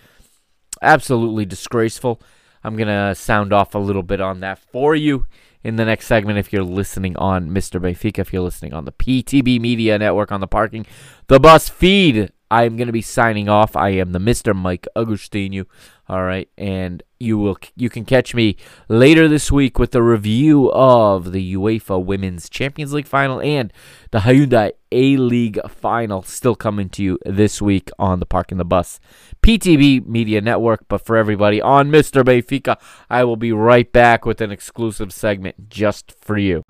absolutely 0.82 1.46
disgraceful. 1.46 2.20
I'm 2.62 2.76
gonna 2.76 3.14
sound 3.14 3.52
off 3.52 3.74
a 3.74 3.78
little 3.78 4.02
bit 4.02 4.20
on 4.20 4.40
that 4.40 4.58
for 4.58 4.94
you 4.94 5.26
in 5.64 5.76
the 5.76 5.84
next 5.84 6.06
segment 6.06 6.38
if 6.38 6.52
you're 6.52 6.64
listening 6.64 7.16
on 7.16 7.50
Mr. 7.50 7.80
Benfica, 7.80 8.18
if 8.18 8.32
you're 8.32 8.42
listening 8.42 8.72
on 8.72 8.84
the 8.84 8.92
PTB 8.92 9.60
Media 9.60 9.98
Network 9.98 10.32
on 10.32 10.40
the 10.40 10.46
parking, 10.46 10.86
the 11.28 11.40
bus 11.40 11.68
feed 11.68 12.32
I'm 12.52 12.76
going 12.76 12.86
to 12.86 12.92
be 12.92 13.00
signing 13.00 13.48
off. 13.48 13.76
I 13.76 13.90
am 13.90 14.12
the 14.12 14.18
Mr. 14.18 14.54
Mike 14.54 14.86
Agostinho. 14.94 15.64
All 16.06 16.22
right, 16.22 16.50
and 16.58 17.02
you 17.18 17.38
will 17.38 17.56
you 17.76 17.88
can 17.88 18.04
catch 18.04 18.34
me 18.34 18.58
later 18.90 19.26
this 19.26 19.50
week 19.50 19.78
with 19.78 19.94
a 19.94 20.02
review 20.02 20.70
of 20.72 21.32
the 21.32 21.54
UEFA 21.54 22.04
Women's 22.04 22.50
Champions 22.50 22.92
League 22.92 23.06
final 23.06 23.40
and 23.40 23.72
the 24.10 24.18
Hyundai 24.18 24.72
A 24.90 25.16
League 25.16 25.58
final 25.66 26.22
still 26.22 26.54
coming 26.54 26.90
to 26.90 27.02
you 27.02 27.18
this 27.24 27.62
week 27.62 27.88
on 27.98 28.20
the 28.20 28.26
Park 28.26 28.52
in 28.52 28.58
the 28.58 28.66
Bus 28.66 29.00
PTB 29.42 30.06
Media 30.06 30.40
Network. 30.40 30.86
But 30.88 31.04
for 31.04 31.16
everybody 31.16 31.60
on 31.60 31.90
Mr. 31.90 32.22
Benfica, 32.22 32.80
I 33.10 33.24
will 33.24 33.36
be 33.36 33.52
right 33.52 33.90
back 33.92 34.24
with 34.24 34.40
an 34.40 34.50
exclusive 34.50 35.12
segment 35.12 35.68
just 35.68 36.14
for 36.20 36.38
you. 36.38 36.64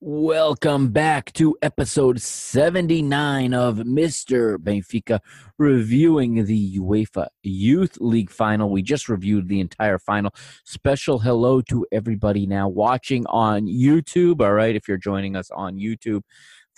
Welcome 0.00 0.92
back 0.92 1.32
to 1.32 1.58
episode 1.60 2.20
79 2.20 3.52
of 3.52 3.78
Mr. 3.78 4.56
Benfica 4.56 5.18
reviewing 5.58 6.44
the 6.44 6.78
UEFA 6.78 7.26
Youth 7.42 7.98
League 8.00 8.30
final. 8.30 8.70
We 8.70 8.80
just 8.80 9.08
reviewed 9.08 9.48
the 9.48 9.58
entire 9.58 9.98
final. 9.98 10.32
Special 10.62 11.18
hello 11.18 11.60
to 11.62 11.84
everybody 11.90 12.46
now 12.46 12.68
watching 12.68 13.26
on 13.26 13.66
YouTube. 13.66 14.40
All 14.40 14.52
right, 14.52 14.76
if 14.76 14.86
you're 14.86 14.98
joining 14.98 15.34
us 15.34 15.50
on 15.50 15.78
YouTube 15.78 16.22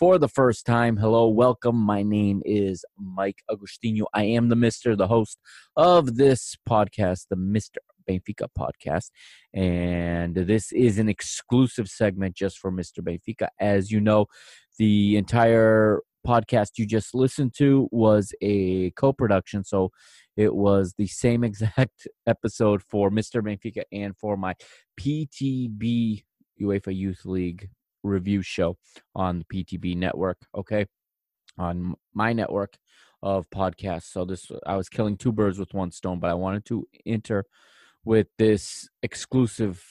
for 0.01 0.17
the 0.17 0.29
first 0.29 0.65
time, 0.65 0.97
hello, 0.97 1.29
welcome. 1.29 1.77
My 1.77 2.03
name 2.03 2.41
is 2.47 2.87
Mike 2.99 3.43
Agostinho. 3.51 4.07
I 4.15 4.25
am 4.25 4.49
the 4.49 4.57
Mr., 4.57 4.97
the 4.97 5.07
host 5.07 5.39
of 5.77 6.17
this 6.17 6.57
podcast, 6.67 7.27
the 7.29 7.37
Mr. 7.37 7.77
Benfica 8.09 8.49
podcast. 8.59 9.11
And 9.53 10.35
this 10.35 10.73
is 10.73 10.99
an 10.99 11.11
exclusive 11.11 11.87
segment 11.91 12.35
just 12.35 12.59
for 12.59 12.73
Mr. 12.73 13.01
Benfica. 13.03 13.49
As 13.61 13.91
you 13.91 14.01
know, 14.01 14.25
the 14.79 15.19
entire 15.19 16.01
podcast 16.27 16.79
you 16.79 16.87
just 16.87 17.15
listened 17.15 17.53
to 17.59 17.87
was 17.93 18.33
a 18.41 18.93
co 18.93 19.13
production. 19.13 19.65
So 19.65 19.91
it 20.35 20.55
was 20.55 20.95
the 20.97 21.09
same 21.09 21.45
exact 21.51 22.09
episode 22.27 22.83
for 22.89 23.11
Mr. 23.11 23.43
Benfica 23.43 23.83
and 23.93 24.17
for 24.17 24.39
my 24.39 24.55
PTB 24.99 26.25
UEFA 26.59 26.97
Youth 26.97 27.27
League 27.27 27.69
review 28.03 28.43
show 28.43 28.77
on 29.15 29.39
the 29.51 29.65
PTB 29.65 29.97
network. 29.97 30.39
Okay, 30.55 30.87
on 31.59 31.95
my 32.15 32.33
network 32.33 32.77
of 33.23 33.49
podcasts. 33.51 34.13
So 34.13 34.25
this 34.25 34.51
I 34.67 34.77
was 34.77 34.89
killing 34.89 35.17
two 35.17 35.33
birds 35.33 35.59
with 35.59 35.75
one 35.75 35.91
stone, 35.91 36.21
but 36.21 36.31
I 36.31 36.35
wanted 36.35 36.65
to 36.67 36.87
enter 37.07 37.45
with 38.05 38.29
this 38.39 38.89
exclusive 39.03 39.85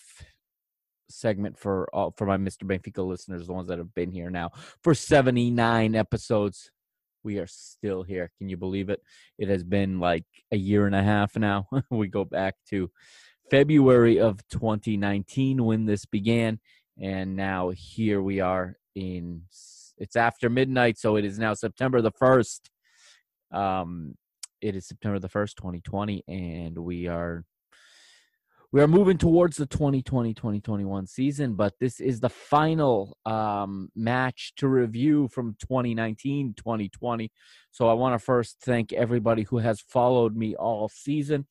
segment 1.10 1.58
for 1.58 1.88
all 1.94 2.14
for 2.18 2.26
my 2.26 2.38
Mr. 2.38 2.64
Benfica 2.64 3.06
listeners, 3.06 3.48
the 3.48 3.54
ones 3.54 3.68
that 3.68 3.78
have 3.78 3.94
been 3.94 4.12
here 4.12 4.30
now 4.30 4.52
for 4.82 4.94
79 4.94 5.96
episodes. 5.96 6.72
We 7.22 7.38
are 7.40 7.48
still 7.48 8.04
here. 8.04 8.32
Can 8.38 8.48
you 8.48 8.56
believe 8.56 8.90
it? 8.90 9.02
It 9.38 9.50
has 9.50 9.64
been 9.64 10.00
like 10.00 10.24
a 10.52 10.58
year 10.58 10.86
and 10.86 10.96
a 10.96 11.04
half 11.04 11.36
now. 11.36 11.68
we 11.92 12.08
go 12.08 12.24
back 12.24 12.56
to 12.70 12.90
February 13.52 14.20
of 14.20 14.40
2019 14.50 15.64
when 15.66 15.86
this 15.86 16.06
began, 16.06 16.60
and 17.02 17.36
now 17.36 17.72
here 17.76 18.22
we 18.22 18.40
are 18.40 18.76
in 18.96 19.44
it's 20.00 20.16
after 20.16 20.50
midnight, 20.50 20.98
so 20.98 21.18
it 21.18 21.26
is 21.26 21.38
now 21.38 21.54
September 21.54 22.02
the 22.02 22.12
1st. 22.12 22.62
Um, 23.52 24.16
it 24.62 24.76
is 24.76 24.88
September 24.88 25.20
the 25.20 25.30
1st, 25.30 25.56
2020, 25.56 26.24
and 26.28 26.78
we 26.78 27.08
are 27.08 27.44
we 28.72 28.82
are 28.82 28.88
moving 28.88 29.18
towards 29.18 29.58
the 29.58 29.66
2020-2021 29.66 31.10
season 31.10 31.56
but 31.56 31.74
this 31.80 32.00
is 32.00 32.20
the 32.20 32.30
final 32.30 33.18
um, 33.26 33.90
match 33.96 34.54
to 34.58 34.68
review 34.68 35.28
from 35.30 35.56
2019-2020 35.72 37.32
so 37.72 37.88
i 37.88 37.94
want 37.94 38.14
to 38.14 38.24
first 38.24 38.58
thank 38.62 38.94
everybody 38.94 39.42
who 39.42 39.58
has 39.58 39.82
followed 39.82 40.36
me 40.36 40.56
all 40.56 40.88
season 40.88 41.48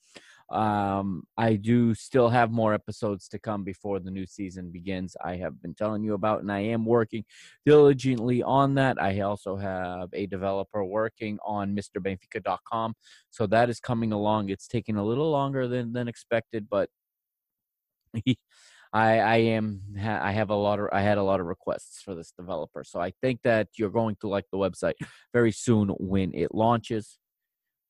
um, 0.50 1.22
i 1.36 1.54
do 1.54 1.94
still 1.94 2.28
have 2.28 2.50
more 2.50 2.74
episodes 2.74 3.28
to 3.28 3.38
come 3.38 3.64
before 3.64 3.98
the 4.00 4.10
new 4.10 4.26
season 4.26 4.70
begins 4.70 5.16
i 5.24 5.36
have 5.36 5.60
been 5.60 5.74
telling 5.74 6.02
you 6.02 6.14
about 6.14 6.40
and 6.40 6.50
i 6.50 6.60
am 6.60 6.84
working 6.84 7.24
diligently 7.66 8.42
on 8.42 8.74
that 8.74 9.00
i 9.00 9.20
also 9.20 9.56
have 9.56 10.08
a 10.12 10.26
developer 10.26 10.84
working 10.84 11.38
on 11.44 11.76
mrbenfica.com 11.76 12.94
so 13.30 13.46
that 13.46 13.68
is 13.68 13.80
coming 13.80 14.12
along 14.12 14.48
it's 14.48 14.66
taking 14.66 14.96
a 14.96 15.04
little 15.04 15.30
longer 15.30 15.68
than 15.68 15.92
than 15.92 16.08
expected 16.08 16.66
but 16.68 16.88
I 18.92 19.18
I 19.18 19.36
am 19.36 19.82
I 20.00 20.32
have 20.32 20.50
a 20.50 20.54
lot 20.54 20.80
of 20.80 20.88
I 20.92 21.02
had 21.02 21.18
a 21.18 21.22
lot 21.22 21.40
of 21.40 21.46
requests 21.46 22.00
for 22.02 22.14
this 22.14 22.32
developer, 22.32 22.84
so 22.84 23.00
I 23.00 23.12
think 23.20 23.42
that 23.42 23.68
you're 23.76 23.90
going 23.90 24.16
to 24.20 24.28
like 24.28 24.46
the 24.50 24.58
website 24.58 24.94
very 25.32 25.52
soon 25.52 25.88
when 25.98 26.32
it 26.34 26.54
launches. 26.54 27.18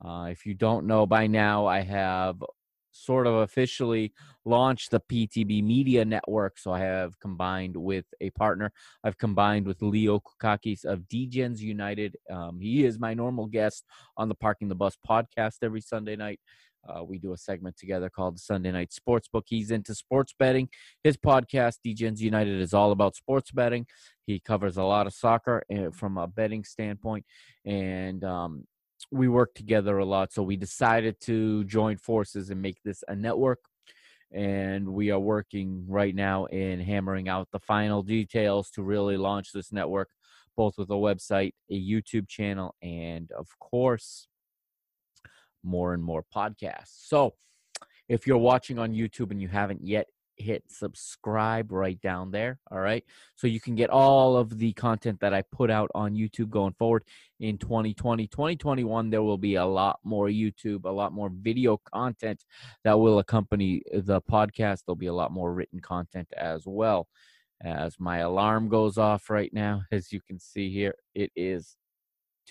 Uh, 0.04 0.28
if 0.30 0.46
you 0.46 0.54
don't 0.54 0.86
know 0.86 1.06
by 1.06 1.26
now, 1.26 1.66
I 1.66 1.80
have 1.80 2.42
sort 2.90 3.26
of 3.26 3.34
officially 3.34 4.12
launched 4.44 4.90
the 4.90 5.00
PTB 5.00 5.62
Media 5.62 6.04
Network. 6.04 6.58
So 6.58 6.72
I 6.72 6.80
have 6.80 7.18
combined 7.20 7.76
with 7.76 8.06
a 8.20 8.30
partner. 8.30 8.72
I've 9.04 9.18
combined 9.18 9.66
with 9.66 9.82
Leo 9.82 10.20
Kukakis 10.20 10.84
of 10.84 11.00
Degens 11.02 11.58
United. 11.60 12.16
Um, 12.30 12.60
he 12.60 12.84
is 12.84 12.98
my 12.98 13.14
normal 13.14 13.46
guest 13.46 13.84
on 14.16 14.28
the 14.28 14.34
Parking 14.34 14.68
the 14.68 14.74
Bus 14.74 14.96
podcast 15.08 15.58
every 15.62 15.80
Sunday 15.80 16.16
night. 16.16 16.40
Uh, 16.88 17.04
we 17.04 17.18
do 17.18 17.32
a 17.32 17.36
segment 17.36 17.76
together 17.76 18.08
called 18.08 18.38
Sunday 18.38 18.70
Night 18.70 18.90
Sportsbook. 18.90 19.42
He's 19.46 19.70
into 19.70 19.94
sports 19.94 20.34
betting. 20.38 20.68
His 21.04 21.16
podcast, 21.16 21.78
Degens 21.86 22.20
United, 22.20 22.60
is 22.60 22.72
all 22.72 22.92
about 22.92 23.16
sports 23.16 23.50
betting. 23.50 23.86
He 24.26 24.40
covers 24.40 24.76
a 24.76 24.84
lot 24.84 25.06
of 25.06 25.12
soccer 25.12 25.64
uh, 25.74 25.90
from 25.90 26.16
a 26.16 26.26
betting 26.26 26.64
standpoint, 26.64 27.26
and 27.66 28.24
um, 28.24 28.64
we 29.10 29.28
work 29.28 29.54
together 29.54 29.98
a 29.98 30.04
lot. 30.04 30.32
So 30.32 30.42
we 30.42 30.56
decided 30.56 31.20
to 31.22 31.64
join 31.64 31.96
forces 31.96 32.50
and 32.50 32.60
make 32.60 32.82
this 32.84 33.02
a 33.08 33.14
network. 33.14 33.60
And 34.32 34.88
we 34.88 35.10
are 35.10 35.18
working 35.18 35.84
right 35.88 36.14
now 36.14 36.44
in 36.46 36.80
hammering 36.80 37.28
out 37.28 37.48
the 37.50 37.60
final 37.60 38.02
details 38.02 38.70
to 38.70 38.82
really 38.82 39.16
launch 39.16 39.52
this 39.52 39.72
network, 39.72 40.10
both 40.56 40.74
with 40.76 40.90
a 40.90 40.94
website, 40.94 41.52
a 41.70 41.74
YouTube 41.74 42.28
channel, 42.28 42.74
and 42.82 43.32
of 43.32 43.46
course, 43.58 44.28
more 45.64 45.94
and 45.94 46.04
more 46.04 46.24
podcasts. 46.34 47.06
So 47.06 47.34
if 48.08 48.26
you're 48.26 48.36
watching 48.36 48.78
on 48.78 48.92
YouTube 48.92 49.30
and 49.30 49.40
you 49.40 49.48
haven't 49.48 49.86
yet 49.86 50.08
hit 50.38 50.64
subscribe 50.68 51.72
right 51.72 52.00
down 52.00 52.30
there. 52.30 52.58
All 52.70 52.80
right. 52.80 53.04
So 53.36 53.46
you 53.46 53.60
can 53.60 53.74
get 53.74 53.90
all 53.90 54.36
of 54.36 54.58
the 54.58 54.72
content 54.72 55.20
that 55.20 55.34
I 55.34 55.42
put 55.42 55.70
out 55.70 55.90
on 55.94 56.14
YouTube 56.14 56.50
going 56.50 56.74
forward 56.74 57.04
in 57.40 57.58
2020. 57.58 58.26
2021, 58.26 59.10
there 59.10 59.22
will 59.22 59.38
be 59.38 59.56
a 59.56 59.66
lot 59.66 60.00
more 60.04 60.28
YouTube, 60.28 60.84
a 60.84 60.90
lot 60.90 61.12
more 61.12 61.30
video 61.32 61.80
content 61.92 62.44
that 62.84 62.98
will 62.98 63.18
accompany 63.18 63.82
the 63.92 64.20
podcast. 64.20 64.84
There'll 64.86 64.96
be 64.96 65.06
a 65.06 65.14
lot 65.14 65.32
more 65.32 65.52
written 65.52 65.80
content 65.80 66.28
as 66.36 66.62
well. 66.66 67.08
As 67.60 67.98
my 67.98 68.18
alarm 68.18 68.68
goes 68.68 68.98
off 68.98 69.30
right 69.30 69.52
now, 69.52 69.82
as 69.92 70.12
you 70.12 70.20
can 70.20 70.38
see 70.38 70.72
here, 70.72 70.94
it 71.14 71.32
is 71.34 71.76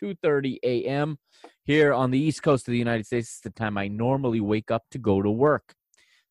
2:30 0.01 0.59
a.m. 0.63 1.17
here 1.63 1.93
on 1.93 2.11
the 2.11 2.19
East 2.19 2.43
Coast 2.43 2.67
of 2.67 2.71
the 2.71 2.77
United 2.77 3.05
States. 3.05 3.29
It's 3.29 3.39
the 3.39 3.49
time 3.49 3.77
I 3.77 3.87
normally 3.87 4.41
wake 4.41 4.69
up 4.69 4.83
to 4.91 4.97
go 4.97 5.21
to 5.21 5.31
work. 5.31 5.73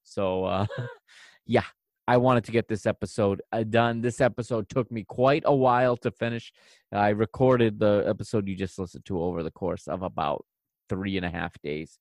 So, 0.02 0.44
uh, 0.44 0.66
yeah, 1.46 1.64
I 2.08 2.16
wanted 2.18 2.44
to 2.44 2.52
get 2.52 2.68
this 2.68 2.86
episode 2.86 3.42
uh, 3.52 3.64
done. 3.64 4.00
This 4.00 4.20
episode 4.20 4.68
took 4.68 4.90
me 4.90 5.04
quite 5.04 5.42
a 5.44 5.54
while 5.54 5.96
to 5.98 6.10
finish. 6.10 6.52
I 6.92 7.08
recorded 7.10 7.78
the 7.78 8.04
episode 8.06 8.48
you 8.48 8.56
just 8.56 8.78
listened 8.78 9.04
to 9.06 9.20
over 9.20 9.42
the 9.42 9.50
course 9.50 9.88
of 9.88 10.02
about 10.02 10.44
three 10.88 11.16
and 11.16 11.26
a 11.26 11.30
half 11.30 11.52
days. 11.62 11.98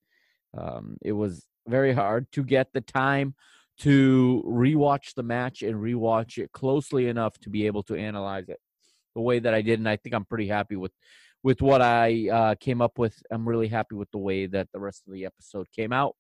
Um, 0.57 0.97
it 1.01 1.13
was 1.13 1.47
very 1.67 1.93
hard 1.93 2.31
to 2.33 2.43
get 2.43 2.73
the 2.73 2.81
time 2.81 3.35
to 3.79 4.43
rewatch 4.47 5.15
the 5.15 5.23
match 5.23 5.61
and 5.61 5.75
rewatch 5.75 6.37
it 6.37 6.51
closely 6.51 7.07
enough 7.07 7.37
to 7.39 7.49
be 7.49 7.65
able 7.65 7.83
to 7.83 7.95
analyze 7.95 8.47
it 8.47 8.59
the 9.15 9.21
way 9.21 9.39
that 9.39 9.53
I 9.53 9.61
did, 9.61 9.79
and 9.79 9.89
I 9.89 9.95
think 9.95 10.13
I'm 10.13 10.25
pretty 10.25 10.47
happy 10.47 10.75
with 10.75 10.91
with 11.41 11.61
what 11.61 11.81
I 11.81 12.29
uh, 12.29 12.55
came 12.55 12.81
up 12.81 12.97
with. 12.97 13.21
I'm 13.31 13.47
really 13.47 13.67
happy 13.67 13.95
with 13.95 14.09
the 14.11 14.17
way 14.17 14.45
that 14.47 14.67
the 14.73 14.79
rest 14.79 15.03
of 15.07 15.13
the 15.13 15.25
episode 15.25 15.67
came 15.71 15.93
out, 15.93 16.15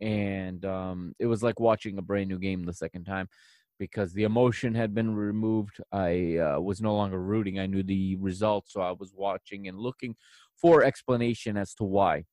and 0.00 0.64
um, 0.64 1.14
it 1.18 1.26
was 1.26 1.42
like 1.42 1.60
watching 1.60 1.98
a 1.98 2.02
brand 2.02 2.28
new 2.28 2.38
game 2.38 2.64
the 2.64 2.72
second 2.72 3.04
time 3.04 3.28
because 3.78 4.12
the 4.12 4.24
emotion 4.24 4.74
had 4.74 4.94
been 4.94 5.14
removed. 5.14 5.80
I 5.92 6.36
uh, 6.36 6.60
was 6.60 6.80
no 6.80 6.94
longer 6.94 7.20
rooting. 7.20 7.58
I 7.58 7.66
knew 7.66 7.82
the 7.82 8.16
result, 8.16 8.66
so 8.68 8.80
I 8.80 8.92
was 8.92 9.12
watching 9.14 9.68
and 9.68 9.78
looking 9.78 10.16
for 10.56 10.84
explanation 10.84 11.56
as 11.56 11.74
to 11.74 11.84
why. 11.84 12.24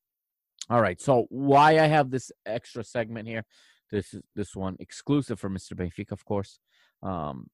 All 0.70 0.80
right, 0.80 1.00
so 1.00 1.26
why 1.28 1.78
I 1.78 1.86
have 1.86 2.10
this 2.10 2.30
extra 2.46 2.84
segment 2.84 3.26
here, 3.26 3.44
this 3.90 4.14
is 4.14 4.22
this 4.36 4.54
one 4.54 4.76
exclusive 4.78 5.40
for 5.40 5.50
Mr. 5.50 5.74
Benfica, 5.74 6.12
of 6.12 6.24
course. 6.24 6.60
Um, 7.02 7.48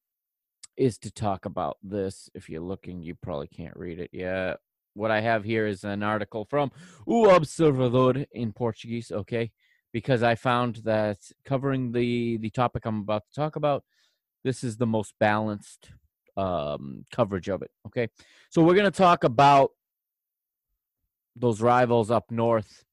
is 0.76 0.98
to 0.98 1.10
talk 1.10 1.44
about 1.44 1.76
this. 1.82 2.30
If 2.34 2.48
you're 2.48 2.60
looking, 2.60 3.02
you 3.02 3.16
probably 3.16 3.48
can't 3.48 3.76
read 3.76 3.98
it 3.98 4.10
yet. 4.12 4.58
What 4.94 5.10
I 5.10 5.20
have 5.20 5.44
here 5.44 5.66
is 5.66 5.84
an 5.84 6.02
article 6.02 6.44
from 6.44 6.70
O 7.06 7.24
Observador 7.36 8.26
in 8.32 8.52
Portuguese, 8.52 9.10
okay? 9.10 9.50
Because 9.92 10.22
I 10.22 10.34
found 10.34 10.76
that 10.84 11.18
covering 11.44 11.92
the 11.92 12.36
the 12.38 12.50
topic 12.50 12.84
I'm 12.84 13.00
about 13.00 13.24
to 13.28 13.34
talk 13.34 13.56
about, 13.56 13.84
this 14.44 14.62
is 14.62 14.76
the 14.76 14.86
most 14.86 15.14
balanced 15.18 15.90
um, 16.36 17.04
coverage 17.10 17.48
of 17.48 17.62
it, 17.62 17.70
okay? 17.86 18.08
So 18.50 18.62
we're 18.62 18.74
going 18.74 18.90
to 18.90 18.90
talk 18.90 19.24
about 19.24 19.70
those 21.40 21.60
rivals 21.60 22.10
up 22.10 22.30
north 22.30 22.84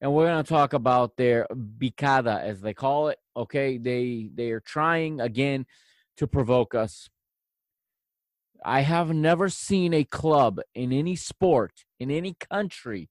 and 0.00 0.12
we're 0.12 0.26
going 0.26 0.42
to 0.42 0.48
talk 0.48 0.72
about 0.72 1.16
their 1.16 1.46
bicada 1.52 2.42
as 2.42 2.60
they 2.60 2.74
call 2.74 3.08
it 3.08 3.18
okay 3.36 3.78
they 3.78 4.30
they 4.34 4.50
are 4.50 4.60
trying 4.60 5.20
again 5.20 5.66
to 6.16 6.26
provoke 6.26 6.74
us 6.74 7.08
I 8.64 8.80
have 8.80 9.14
never 9.14 9.50
seen 9.50 9.92
a 9.92 10.04
club 10.04 10.60
in 10.74 10.92
any 10.92 11.16
sport 11.16 11.84
in 11.98 12.10
any 12.10 12.36
country 12.50 13.08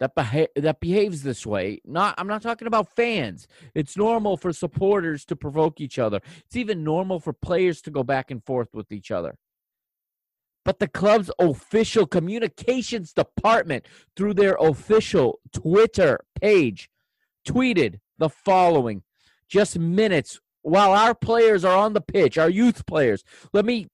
that 0.00 0.14
beha- 0.14 0.48
that 0.56 0.80
behaves 0.80 1.22
this 1.22 1.46
way. 1.46 1.80
Not 1.84 2.14
I'm 2.18 2.26
not 2.26 2.42
talking 2.42 2.66
about 2.66 2.96
fans. 2.96 3.46
It's 3.74 3.96
normal 3.96 4.36
for 4.36 4.52
supporters 4.52 5.24
to 5.26 5.36
provoke 5.36 5.80
each 5.80 5.98
other. 5.98 6.20
It's 6.46 6.56
even 6.56 6.82
normal 6.82 7.20
for 7.20 7.32
players 7.32 7.82
to 7.82 7.90
go 7.90 8.02
back 8.02 8.30
and 8.30 8.42
forth 8.44 8.68
with 8.72 8.90
each 8.90 9.10
other. 9.10 9.36
But 10.64 10.78
the 10.78 10.88
club's 10.88 11.30
official 11.38 12.06
communications 12.06 13.12
department 13.12 13.86
through 14.16 14.34
their 14.34 14.56
official 14.60 15.40
Twitter 15.52 16.20
page 16.40 16.90
tweeted 17.46 18.00
the 18.18 18.28
following 18.28 19.02
just 19.48 19.78
minutes 19.78 20.40
while 20.62 20.92
our 20.92 21.14
players 21.14 21.64
are 21.64 21.76
on 21.76 21.92
the 21.92 22.00
pitch, 22.00 22.36
our 22.38 22.50
youth 22.50 22.86
players. 22.86 23.24
Let 23.52 23.64
me 23.64 23.88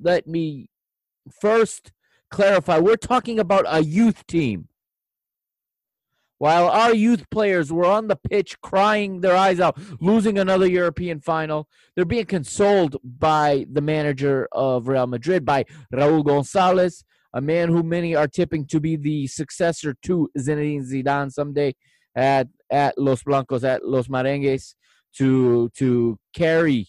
let 0.00 0.26
me 0.26 0.68
first 1.40 1.92
clarify 2.30 2.78
we're 2.78 2.96
talking 2.96 3.38
about 3.38 3.64
a 3.68 3.82
youth 3.84 4.26
team. 4.26 4.68
While 6.38 6.68
our 6.68 6.94
youth 6.94 7.28
players 7.30 7.72
were 7.72 7.84
on 7.84 8.06
the 8.06 8.16
pitch 8.16 8.60
crying 8.60 9.20
their 9.20 9.36
eyes 9.36 9.58
out, 9.58 9.76
losing 10.00 10.38
another 10.38 10.68
European 10.68 11.20
final, 11.20 11.68
they're 11.94 12.04
being 12.04 12.26
consoled 12.26 12.96
by 13.02 13.66
the 13.70 13.80
manager 13.80 14.48
of 14.52 14.86
Real 14.86 15.08
Madrid, 15.08 15.44
by 15.44 15.64
Raul 15.92 16.24
Gonzalez, 16.24 17.04
a 17.34 17.40
man 17.40 17.68
who 17.68 17.82
many 17.82 18.14
are 18.14 18.28
tipping 18.28 18.66
to 18.66 18.78
be 18.78 18.96
the 18.96 19.26
successor 19.26 19.94
to 20.02 20.30
Zinedine 20.38 20.88
Zidane 20.88 21.32
someday 21.32 21.74
at 22.14 22.48
at 22.70 22.96
Los 22.98 23.22
Blancos 23.22 23.64
at 23.64 23.84
Los 23.84 24.08
Merengues 24.08 24.74
to 25.16 25.68
to 25.70 26.18
carry 26.32 26.88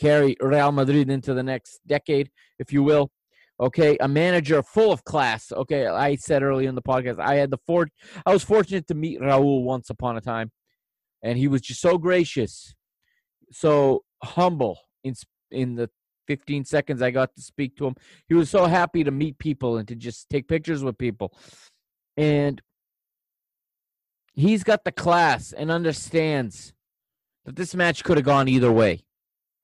carry 0.00 0.36
Real 0.40 0.72
Madrid 0.72 1.10
into 1.10 1.32
the 1.32 1.42
next 1.42 1.80
decade, 1.86 2.30
if 2.58 2.72
you 2.72 2.82
will. 2.82 3.10
Okay, 3.62 3.96
a 4.00 4.08
manager 4.08 4.60
full 4.60 4.90
of 4.90 5.04
class. 5.04 5.52
Okay, 5.52 5.86
I 5.86 6.16
said 6.16 6.42
earlier 6.42 6.68
in 6.68 6.74
the 6.74 6.82
podcast, 6.82 7.20
I 7.20 7.36
had 7.36 7.52
the 7.52 7.58
fort. 7.58 7.90
I 8.26 8.32
was 8.32 8.42
fortunate 8.42 8.88
to 8.88 8.94
meet 8.94 9.20
Raul 9.20 9.62
once 9.62 9.88
upon 9.88 10.16
a 10.16 10.20
time, 10.20 10.50
and 11.22 11.38
he 11.38 11.46
was 11.46 11.60
just 11.60 11.80
so 11.80 11.96
gracious, 11.96 12.74
so 13.52 14.02
humble 14.24 14.80
in 15.04 15.14
in 15.52 15.76
the 15.76 15.88
15 16.26 16.64
seconds 16.64 17.02
I 17.02 17.12
got 17.12 17.34
to 17.36 17.40
speak 17.42 17.76
to 17.76 17.86
him. 17.86 17.94
He 18.28 18.34
was 18.34 18.50
so 18.50 18.66
happy 18.66 19.04
to 19.04 19.12
meet 19.12 19.38
people 19.38 19.76
and 19.76 19.86
to 19.86 19.94
just 19.94 20.28
take 20.28 20.48
pictures 20.48 20.82
with 20.82 20.98
people. 20.98 21.32
And 22.16 22.60
he's 24.34 24.64
got 24.64 24.84
the 24.84 24.92
class 24.92 25.52
and 25.52 25.70
understands 25.70 26.72
that 27.44 27.56
this 27.56 27.74
match 27.74 28.02
could 28.02 28.16
have 28.16 28.26
gone 28.26 28.48
either 28.48 28.72
way. 28.72 29.04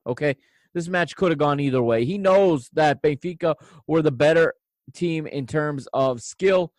Okay? 0.07 0.35
This 0.73 0.87
match 0.87 1.15
could 1.15 1.31
have 1.31 1.39
gone 1.39 1.59
either 1.59 1.81
way. 1.81 2.05
He 2.05 2.17
knows 2.17 2.69
that 2.73 3.01
Benfica 3.01 3.55
were 3.87 4.01
the 4.01 4.11
better 4.11 4.53
team 4.93 5.25
in 5.27 5.47
terms 5.47 5.87
of 5.93 6.21
skill, 6.21 6.71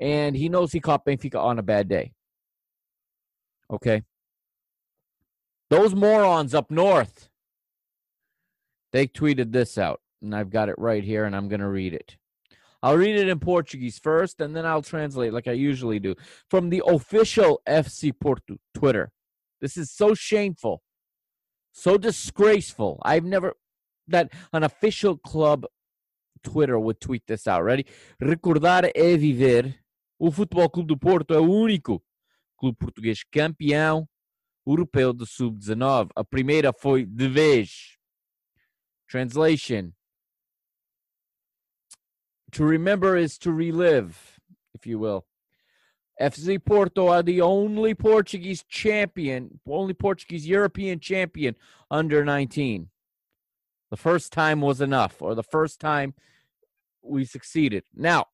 and 0.00 0.36
he 0.36 0.48
knows 0.48 0.72
he 0.72 0.80
caught 0.80 1.06
Benfica 1.06 1.42
on 1.42 1.58
a 1.58 1.62
bad 1.62 1.88
day. 1.88 2.12
Okay? 3.70 4.02
Those 5.70 5.94
morons 5.94 6.54
up 6.54 6.70
north 6.70 7.28
they 8.92 9.06
tweeted 9.06 9.52
this 9.52 9.78
out, 9.78 10.00
and 10.22 10.34
I've 10.34 10.50
got 10.50 10.68
it 10.68 10.78
right 10.78 11.04
here, 11.04 11.24
and 11.24 11.36
I'm 11.36 11.48
going 11.48 11.60
to 11.60 11.68
read 11.68 11.94
it. 11.94 12.16
I'll 12.82 12.96
read 12.96 13.16
it 13.16 13.28
in 13.28 13.40
Portuguese 13.40 13.98
first, 13.98 14.40
and 14.40 14.54
then 14.54 14.64
I'll 14.64 14.82
translate 14.82 15.32
like 15.32 15.48
I 15.48 15.52
usually 15.52 15.98
do 15.98 16.14
from 16.48 16.70
the 16.70 16.82
official 16.86 17.60
FC 17.68 18.12
Porto 18.18 18.56
Twitter. 18.72 19.10
This 19.60 19.76
is 19.76 19.90
so 19.90 20.14
shameful, 20.14 20.82
so 21.78 21.96
disgraceful. 21.96 22.98
I've 23.04 23.24
never 23.24 23.54
that 24.08 24.32
an 24.52 24.64
official 24.64 25.16
club 25.16 25.66
Twitter 26.42 26.78
would 26.78 27.00
tweet 27.00 27.26
this 27.26 27.46
out. 27.46 27.64
Ready? 27.64 27.86
Recordar 28.20 28.90
é 28.94 29.16
viver. 29.16 29.74
O 30.18 30.32
Futebol 30.32 30.68
Clube 30.68 30.88
do 30.88 30.98
Porto 30.98 31.32
é 31.32 31.38
o 31.38 31.48
único 31.48 32.02
clube 32.56 32.76
português 32.76 33.22
campeão 33.22 34.08
europeu 34.66 35.12
do 35.12 35.24
sub-19. 35.24 36.10
A 36.16 36.24
primeira 36.24 36.72
foi 36.72 37.06
de 37.06 37.28
vez. 37.28 37.96
Translation 39.08 39.92
To 42.52 42.64
remember 42.64 43.16
is 43.16 43.38
to 43.38 43.52
relive, 43.52 44.40
if 44.74 44.86
you 44.86 44.98
will. 44.98 45.27
FC 46.20 46.62
Porto 46.64 47.08
are 47.08 47.22
the 47.22 47.40
only 47.40 47.94
Portuguese 47.94 48.64
champion, 48.64 49.60
only 49.66 49.94
Portuguese 49.94 50.46
European 50.46 50.98
champion 50.98 51.54
under 51.90 52.24
19. 52.24 52.88
The 53.90 53.96
first 53.96 54.32
time 54.32 54.60
was 54.60 54.80
enough, 54.80 55.22
or 55.22 55.34
the 55.34 55.42
first 55.42 55.80
time 55.80 56.14
we 57.02 57.24
succeeded. 57.24 57.84
Now, 57.94 58.26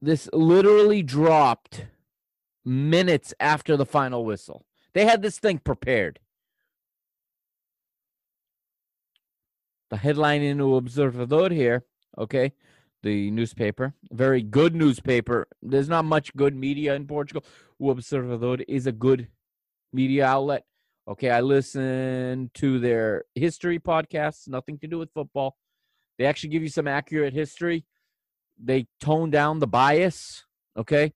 this 0.00 0.28
literally 0.32 1.02
dropped 1.02 1.86
minutes 2.64 3.34
after 3.40 3.76
the 3.76 3.86
final 3.86 4.24
whistle. 4.24 4.64
They 4.94 5.04
had 5.04 5.22
this 5.22 5.38
thing 5.38 5.58
prepared. 5.58 6.20
the 9.90 9.96
headline 9.96 10.42
in 10.42 10.60
O 10.60 10.80
Observador 10.80 11.50
here, 11.50 11.84
okay, 12.16 12.52
the 13.02 13.30
newspaper, 13.30 13.94
very 14.10 14.42
good 14.42 14.74
newspaper. 14.74 15.46
There's 15.62 15.88
not 15.88 16.04
much 16.04 16.34
good 16.34 16.54
media 16.54 16.94
in 16.94 17.06
Portugal. 17.06 17.44
O 17.80 17.94
Observador 17.94 18.64
is 18.66 18.86
a 18.86 18.92
good 18.92 19.28
media 19.92 20.26
outlet. 20.26 20.64
Okay, 21.06 21.30
I 21.30 21.40
listen 21.40 22.50
to 22.54 22.78
their 22.78 23.24
history 23.34 23.78
podcasts, 23.78 24.48
nothing 24.48 24.78
to 24.80 24.86
do 24.86 24.98
with 24.98 25.12
football. 25.14 25.56
They 26.18 26.26
actually 26.26 26.50
give 26.50 26.62
you 26.62 26.68
some 26.68 26.88
accurate 26.88 27.32
history. 27.32 27.86
They 28.62 28.88
tone 29.00 29.30
down 29.30 29.60
the 29.60 29.66
bias, 29.68 30.44
okay? 30.76 31.12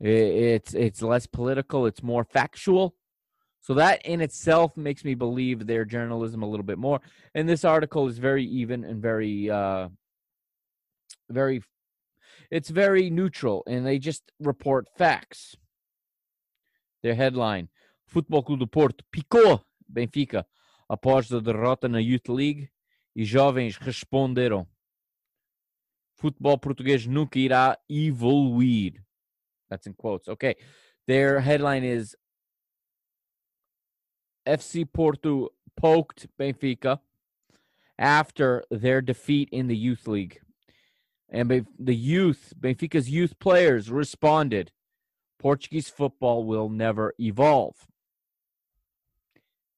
It's 0.00 0.74
it's 0.74 1.00
less 1.00 1.26
political, 1.26 1.86
it's 1.86 2.02
more 2.02 2.24
factual. 2.24 2.96
So 3.60 3.74
that 3.74 4.04
in 4.04 4.20
itself 4.20 4.76
makes 4.76 5.04
me 5.04 5.14
believe 5.14 5.66
their 5.66 5.84
journalism 5.84 6.42
a 6.42 6.48
little 6.48 6.66
bit 6.66 6.78
more. 6.78 7.00
And 7.36 7.48
this 7.48 7.64
article 7.64 8.08
is 8.08 8.18
very 8.18 8.44
even 8.44 8.82
and 8.82 9.00
very, 9.00 9.48
uh, 9.48 9.88
very, 11.32 11.62
it's 12.50 12.70
very 12.70 13.10
neutral, 13.10 13.62
and 13.66 13.86
they 13.86 13.98
just 13.98 14.22
report 14.40 14.88
facts. 14.96 15.56
Their 17.02 17.14
headline: 17.14 17.68
Futebol 18.12 18.44
Clube 18.44 18.60
do 18.60 18.66
Porto 18.66 19.04
picou 19.10 19.60
Benfica 19.90 20.44
após 20.88 21.30
a 21.32 21.40
derrota 21.40 21.88
na 21.88 21.98
Youth 21.98 22.28
League 22.28 22.68
e 23.16 23.24
jovens 23.24 23.76
responderam. 23.76 24.66
Futebol 26.20 26.58
português 26.58 27.06
nunca 27.06 27.38
irá 27.38 27.76
evoluir. 27.88 29.02
That's 29.68 29.86
in 29.86 29.94
quotes. 29.94 30.28
Okay. 30.28 30.56
Their 31.06 31.40
headline 31.40 31.82
is 31.82 32.14
FC 34.46 34.84
Porto 34.84 35.50
poked 35.76 36.28
Benfica 36.38 37.00
after 37.98 38.62
their 38.70 39.00
defeat 39.00 39.48
in 39.50 39.66
the 39.66 39.76
youth 39.76 40.06
league. 40.06 40.41
And 41.32 41.66
the 41.78 41.96
youth, 41.96 42.52
Benfica's 42.60 43.08
youth 43.08 43.38
players 43.38 43.90
responded 43.90 44.70
Portuguese 45.38 45.88
football 45.88 46.44
will 46.44 46.68
never 46.68 47.14
evolve. 47.18 47.86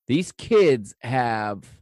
These 0.08 0.32
kids 0.32 0.94
have 1.00 1.80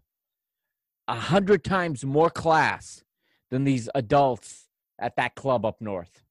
a 1.08 1.14
hundred 1.14 1.64
times 1.64 2.04
more 2.04 2.30
class 2.30 3.02
than 3.50 3.64
these 3.64 3.88
adults 3.94 4.68
at 5.00 5.16
that 5.16 5.34
club 5.34 5.64
up 5.64 5.80
north. 5.80 6.22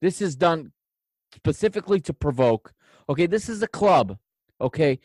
This 0.00 0.20
is 0.20 0.34
done 0.34 0.72
specifically 1.36 2.00
to 2.00 2.14
provoke. 2.14 2.72
Okay, 3.08 3.26
this 3.26 3.48
is 3.48 3.62
a 3.62 3.68
club. 3.68 4.18
Okay, 4.60 4.98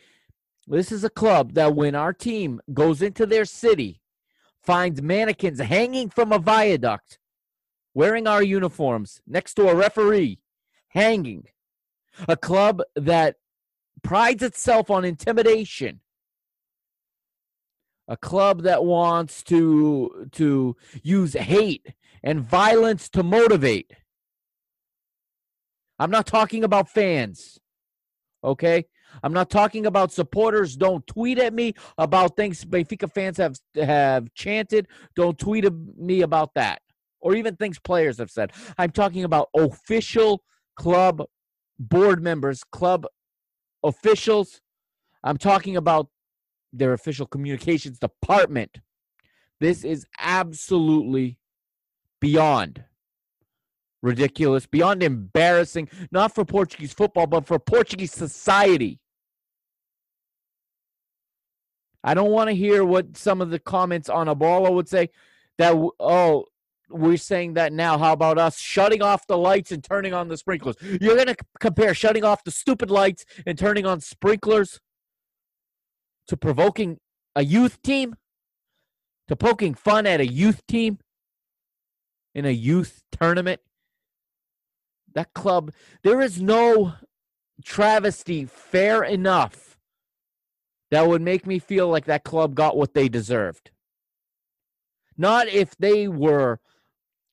this 0.66 0.90
is 0.90 1.04
a 1.04 1.10
club 1.10 1.52
that 1.52 1.76
when 1.76 1.94
our 1.94 2.12
team 2.14 2.60
goes 2.72 3.02
into 3.02 3.26
their 3.26 3.44
city, 3.44 4.00
finds 4.62 5.00
mannequins 5.00 5.60
hanging 5.60 6.10
from 6.10 6.32
a 6.32 6.38
viaduct, 6.38 7.20
wearing 7.96 8.26
our 8.26 8.42
uniforms 8.42 9.22
next 9.26 9.54
to 9.54 9.66
a 9.68 9.74
referee, 9.74 10.38
hanging. 10.88 11.44
A 12.28 12.36
club 12.36 12.82
that 12.94 13.36
prides 14.02 14.42
itself 14.42 14.90
on 14.90 15.02
intimidation. 15.02 16.00
A 18.06 18.16
club 18.16 18.62
that 18.64 18.84
wants 18.84 19.42
to 19.44 20.28
to 20.32 20.76
use 21.02 21.32
hate 21.32 21.94
and 22.22 22.42
violence 22.42 23.08
to 23.08 23.22
motivate. 23.22 23.90
I'm 25.98 26.10
not 26.10 26.26
talking 26.26 26.64
about 26.64 26.90
fans. 26.90 27.58
Okay? 28.44 28.84
I'm 29.22 29.32
not 29.32 29.48
talking 29.48 29.86
about 29.86 30.12
supporters. 30.12 30.76
Don't 30.76 31.06
tweet 31.06 31.38
at 31.38 31.54
me 31.54 31.72
about 31.96 32.36
things 32.36 32.62
Benfica 32.62 33.10
fans 33.10 33.38
have 33.38 33.56
have 33.74 34.32
chanted. 34.34 34.86
Don't 35.14 35.38
tweet 35.38 35.64
at 35.64 35.72
me 35.96 36.20
about 36.20 36.52
that, 36.54 36.82
or 37.20 37.34
even 37.34 37.56
things 37.56 37.78
players 37.78 38.18
have 38.18 38.30
said. 38.30 38.52
I'm 38.78 38.90
talking 38.90 39.24
about 39.24 39.48
official 39.56 40.42
club 40.76 41.22
board 41.78 42.22
members, 42.22 42.62
club 42.64 43.06
officials. 43.82 44.60
I'm 45.22 45.36
talking 45.36 45.76
about 45.76 46.08
their 46.72 46.92
official 46.92 47.26
communications 47.26 47.98
department. 47.98 48.80
This 49.60 49.84
is 49.84 50.06
absolutely 50.18 51.38
beyond 52.20 52.84
ridiculous, 54.02 54.66
beyond 54.66 55.02
embarrassing, 55.02 55.88
not 56.10 56.34
for 56.34 56.44
Portuguese 56.44 56.92
football, 56.92 57.26
but 57.26 57.46
for 57.46 57.58
Portuguese 57.58 58.12
society. 58.12 59.00
I 62.04 62.14
don't 62.14 62.30
want 62.30 62.48
to 62.48 62.54
hear 62.54 62.84
what 62.84 63.16
some 63.16 63.40
of 63.40 63.50
the 63.50 63.58
comments 63.58 64.08
on 64.08 64.28
A 64.28 64.34
Bola 64.34 64.70
would 64.70 64.88
say 64.88 65.10
that, 65.58 65.74
oh, 65.98 66.44
we're 66.88 67.16
saying 67.16 67.54
that 67.54 67.72
now. 67.72 67.98
How 67.98 68.12
about 68.12 68.38
us 68.38 68.58
shutting 68.58 69.02
off 69.02 69.26
the 69.26 69.38
lights 69.38 69.72
and 69.72 69.82
turning 69.82 70.14
on 70.14 70.28
the 70.28 70.36
sprinklers? 70.36 70.76
You're 70.80 71.16
going 71.16 71.26
to 71.26 71.36
compare 71.58 71.94
shutting 71.94 72.24
off 72.24 72.44
the 72.44 72.50
stupid 72.50 72.90
lights 72.90 73.24
and 73.46 73.58
turning 73.58 73.86
on 73.86 74.00
sprinklers 74.00 74.80
to 76.28 76.36
provoking 76.36 76.98
a 77.34 77.44
youth 77.44 77.82
team? 77.82 78.16
To 79.28 79.34
poking 79.34 79.74
fun 79.74 80.06
at 80.06 80.20
a 80.20 80.26
youth 80.26 80.64
team 80.66 80.98
in 82.34 82.44
a 82.44 82.50
youth 82.50 83.02
tournament? 83.10 83.60
That 85.14 85.34
club, 85.34 85.72
there 86.04 86.20
is 86.20 86.40
no 86.40 86.94
travesty 87.64 88.44
fair 88.44 89.02
enough 89.02 89.78
that 90.90 91.08
would 91.08 91.22
make 91.22 91.46
me 91.46 91.58
feel 91.58 91.88
like 91.88 92.04
that 92.04 92.22
club 92.22 92.54
got 92.54 92.76
what 92.76 92.94
they 92.94 93.08
deserved. 93.08 93.70
Not 95.16 95.48
if 95.48 95.76
they 95.76 96.06
were 96.06 96.60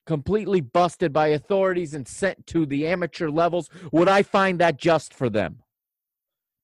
completely 0.06 0.60
busted 0.60 1.12
by 1.12 1.28
authorities 1.28 1.94
and 1.94 2.06
sent 2.06 2.46
to 2.48 2.66
the 2.66 2.86
amateur 2.86 3.28
levels 3.28 3.70
would 3.92 4.08
I 4.08 4.22
find 4.22 4.58
that 4.60 4.78
just 4.78 5.14
for 5.14 5.30
them. 5.30 5.62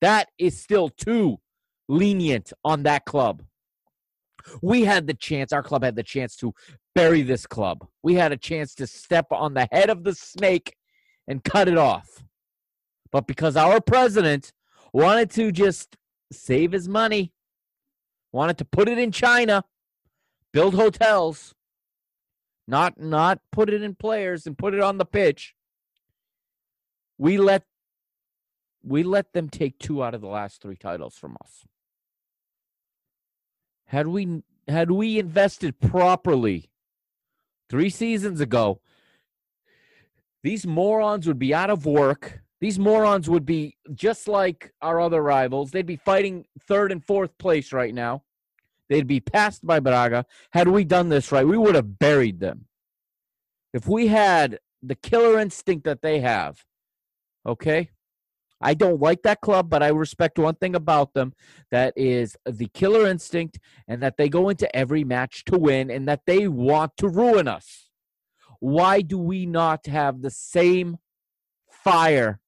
That 0.00 0.28
is 0.38 0.60
still 0.60 0.88
too 0.88 1.38
lenient 1.88 2.52
on 2.64 2.82
that 2.84 3.04
club. 3.04 3.42
We 4.62 4.84
had 4.84 5.06
the 5.06 5.14
chance, 5.14 5.52
our 5.52 5.62
club 5.62 5.84
had 5.84 5.96
the 5.96 6.02
chance 6.02 6.36
to 6.36 6.54
bury 6.94 7.22
this 7.22 7.46
club. 7.46 7.86
We 8.02 8.14
had 8.14 8.32
a 8.32 8.36
chance 8.36 8.74
to 8.76 8.86
step 8.86 9.26
on 9.30 9.54
the 9.54 9.68
head 9.70 9.90
of 9.90 10.04
the 10.04 10.14
snake 10.14 10.76
and 11.28 11.44
cut 11.44 11.68
it 11.68 11.76
off. 11.78 12.24
But 13.12 13.26
because 13.26 13.56
our 13.56 13.80
president 13.80 14.52
wanted 14.92 15.30
to 15.32 15.52
just 15.52 15.96
save 16.32 16.72
his 16.72 16.88
money, 16.88 17.32
wanted 18.32 18.58
to 18.58 18.64
put 18.64 18.88
it 18.88 18.98
in 18.98 19.12
China, 19.12 19.64
build 20.52 20.74
hotels, 20.74 21.54
not 22.70 22.98
not 22.98 23.40
put 23.50 23.68
it 23.68 23.82
in 23.82 23.94
players 23.94 24.46
and 24.46 24.56
put 24.56 24.72
it 24.72 24.80
on 24.80 24.96
the 24.96 25.04
pitch. 25.04 25.54
We 27.18 27.36
let 27.36 27.64
we 28.82 29.02
let 29.02 29.32
them 29.32 29.50
take 29.50 29.78
two 29.78 30.02
out 30.02 30.14
of 30.14 30.20
the 30.20 30.28
last 30.28 30.62
three 30.62 30.76
titles 30.76 31.16
from 31.16 31.36
us. 31.42 31.64
Had 33.86 34.06
we 34.06 34.42
had 34.68 34.90
we 34.90 35.18
invested 35.18 35.80
properly 35.80 36.70
three 37.68 37.90
seasons 37.90 38.40
ago, 38.40 38.80
these 40.42 40.66
morons 40.66 41.26
would 41.26 41.38
be 41.38 41.52
out 41.52 41.70
of 41.70 41.84
work. 41.84 42.40
These 42.60 42.78
morons 42.78 43.28
would 43.28 43.44
be 43.44 43.76
just 43.94 44.28
like 44.28 44.72
our 44.80 45.00
other 45.00 45.22
rivals. 45.22 45.70
They'd 45.70 45.86
be 45.86 45.96
fighting 45.96 46.46
third 46.66 46.92
and 46.92 47.04
fourth 47.04 47.36
place 47.38 47.72
right 47.72 47.92
now. 47.92 48.22
They'd 48.90 49.06
be 49.06 49.20
passed 49.20 49.64
by 49.64 49.78
Braga. 49.78 50.26
Had 50.52 50.66
we 50.66 50.84
done 50.84 51.08
this 51.08 51.30
right, 51.30 51.46
we 51.46 51.56
would 51.56 51.76
have 51.76 51.98
buried 52.00 52.40
them. 52.40 52.66
If 53.72 53.86
we 53.86 54.08
had 54.08 54.58
the 54.82 54.96
killer 54.96 55.38
instinct 55.38 55.84
that 55.84 56.02
they 56.02 56.18
have, 56.20 56.64
okay? 57.46 57.90
I 58.60 58.74
don't 58.74 59.00
like 59.00 59.22
that 59.22 59.40
club, 59.40 59.70
but 59.70 59.82
I 59.82 59.88
respect 59.88 60.40
one 60.40 60.56
thing 60.56 60.74
about 60.74 61.14
them 61.14 61.34
that 61.70 61.94
is 61.96 62.36
the 62.44 62.66
killer 62.74 63.06
instinct 63.06 63.60
and 63.86 64.02
that 64.02 64.16
they 64.18 64.28
go 64.28 64.48
into 64.48 64.74
every 64.76 65.04
match 65.04 65.44
to 65.44 65.56
win 65.56 65.88
and 65.88 66.08
that 66.08 66.26
they 66.26 66.48
want 66.48 66.96
to 66.96 67.08
ruin 67.08 67.46
us. 67.46 67.90
Why 68.58 69.02
do 69.02 69.18
we 69.18 69.46
not 69.46 69.86
have 69.86 70.20
the 70.20 70.30
same 70.30 70.98
fire? 71.70 72.40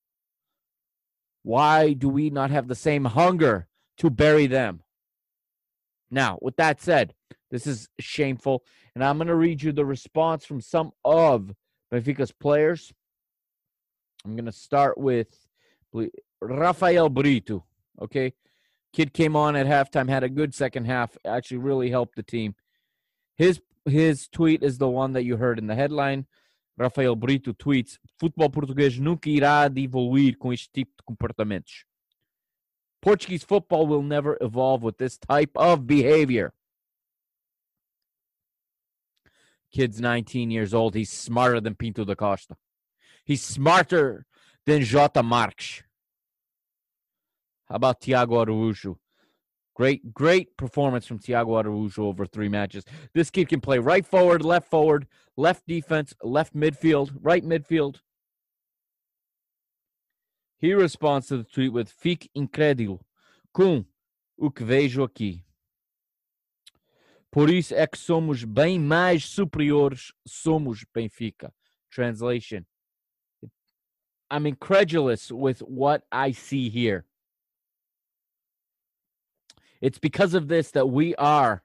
Why 1.44 1.92
do 1.92 2.08
we 2.08 2.30
not 2.30 2.50
have 2.50 2.66
the 2.66 2.74
same 2.74 3.04
hunger 3.04 3.68
to 3.98 4.10
bury 4.10 4.48
them? 4.48 4.82
Now, 6.12 6.38
with 6.42 6.56
that 6.56 6.80
said, 6.80 7.14
this 7.50 7.66
is 7.66 7.88
shameful. 7.98 8.64
And 8.94 9.02
I'm 9.02 9.16
going 9.16 9.28
to 9.28 9.34
read 9.34 9.62
you 9.62 9.72
the 9.72 9.84
response 9.84 10.44
from 10.44 10.60
some 10.60 10.92
of 11.04 11.52
Benfica's 11.92 12.30
players. 12.30 12.92
I'm 14.24 14.36
going 14.36 14.44
to 14.44 14.52
start 14.52 14.98
with 14.98 15.28
Rafael 16.40 17.08
Brito. 17.08 17.64
Okay. 18.00 18.34
Kid 18.92 19.14
came 19.14 19.34
on 19.36 19.56
at 19.56 19.66
halftime, 19.66 20.10
had 20.10 20.22
a 20.22 20.28
good 20.28 20.54
second 20.54 20.84
half, 20.84 21.16
actually 21.26 21.56
really 21.56 21.90
helped 21.90 22.14
the 22.14 22.22
team. 22.22 22.54
His 23.36 23.60
his 23.86 24.28
tweet 24.28 24.62
is 24.62 24.78
the 24.78 24.88
one 24.88 25.14
that 25.14 25.24
you 25.24 25.38
heard 25.38 25.58
in 25.58 25.66
the 25.66 25.74
headline. 25.74 26.26
Rafael 26.76 27.16
Brito 27.16 27.52
tweets: 27.52 27.98
Futebol 28.20 28.50
português 28.50 28.98
nunca 28.98 29.30
irá 29.30 29.66
evoluir 29.74 30.36
com 30.38 30.52
este 30.52 30.70
tipo 30.70 30.92
de 30.98 31.04
comportamentos. 31.04 31.86
Portuguese 33.02 33.42
football 33.42 33.86
will 33.86 34.02
never 34.02 34.38
evolve 34.40 34.82
with 34.82 34.96
this 34.96 35.18
type 35.18 35.50
of 35.56 35.86
behavior. 35.86 36.54
Kid's 39.72 40.00
19 40.00 40.50
years 40.50 40.72
old. 40.72 40.94
He's 40.94 41.10
smarter 41.10 41.60
than 41.60 41.74
Pinto 41.74 42.04
da 42.04 42.14
Costa. 42.14 42.56
He's 43.24 43.42
smarter 43.42 44.24
than 44.66 44.82
Jota 44.82 45.22
Marques. 45.22 45.82
How 47.68 47.76
about 47.76 48.00
Tiago 48.00 48.44
Araújo? 48.44 48.96
Great, 49.74 50.12
great 50.12 50.56
performance 50.58 51.06
from 51.06 51.18
Tiago 51.18 51.52
Araújo 51.52 52.00
over 52.00 52.26
three 52.26 52.48
matches. 52.48 52.84
This 53.14 53.30
kid 53.30 53.48
can 53.48 53.60
play 53.60 53.78
right 53.78 54.04
forward, 54.04 54.44
left 54.44 54.68
forward, 54.68 55.06
left 55.36 55.66
defense, 55.66 56.12
left 56.22 56.54
midfield, 56.54 57.10
right 57.20 57.42
midfield. 57.42 57.96
He 60.62 60.74
responds 60.74 61.26
to 61.26 61.38
the 61.38 61.44
tweet 61.44 61.72
with 61.72 61.88
Fique 61.88 62.30
incrédulo 62.36 63.00
com 63.52 63.84
o 64.38 64.48
que 64.48 64.62
vejo 64.64 65.02
aqui. 65.02 65.44
Por 67.32 67.50
isso 67.50 67.74
é 67.74 67.84
que 67.84 67.98
somos 67.98 68.44
bem 68.44 68.78
mais 68.78 69.24
superiores, 69.24 70.12
somos 70.24 70.84
Benfica. 70.94 71.52
Translation. 71.90 72.64
I'm 74.30 74.46
incredulous 74.46 75.32
with 75.32 75.62
what 75.62 76.04
I 76.12 76.30
see 76.30 76.68
here. 76.68 77.06
It's 79.80 79.98
because 79.98 80.32
of 80.32 80.46
this 80.46 80.70
that 80.70 80.88
we 80.88 81.16
are 81.16 81.64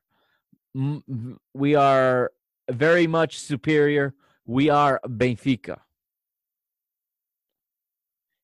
we 1.54 1.76
are 1.76 2.32
very 2.68 3.06
much 3.06 3.38
superior. 3.38 4.16
We 4.48 4.72
are 4.72 5.00
Benfica. 5.06 5.82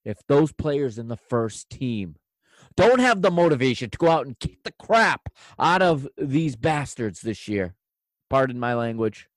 If 0.06 0.20
those 0.28 0.52
players 0.52 0.98
in 0.98 1.08
the 1.08 1.18
first 1.18 1.70
team 1.70 2.16
don't 2.76 3.00
have 3.00 3.22
the 3.22 3.32
motivation 3.32 3.90
to 3.90 3.98
go 3.98 4.10
out 4.10 4.26
and 4.26 4.40
kick 4.40 4.64
the 4.64 4.72
crap 4.72 5.30
out 5.60 5.82
of 5.82 6.08
these 6.18 6.56
bastards 6.56 7.22
this 7.22 7.48
year. 7.48 7.76
Pardon 8.30 8.60
my 8.60 8.74
language. 8.74 9.28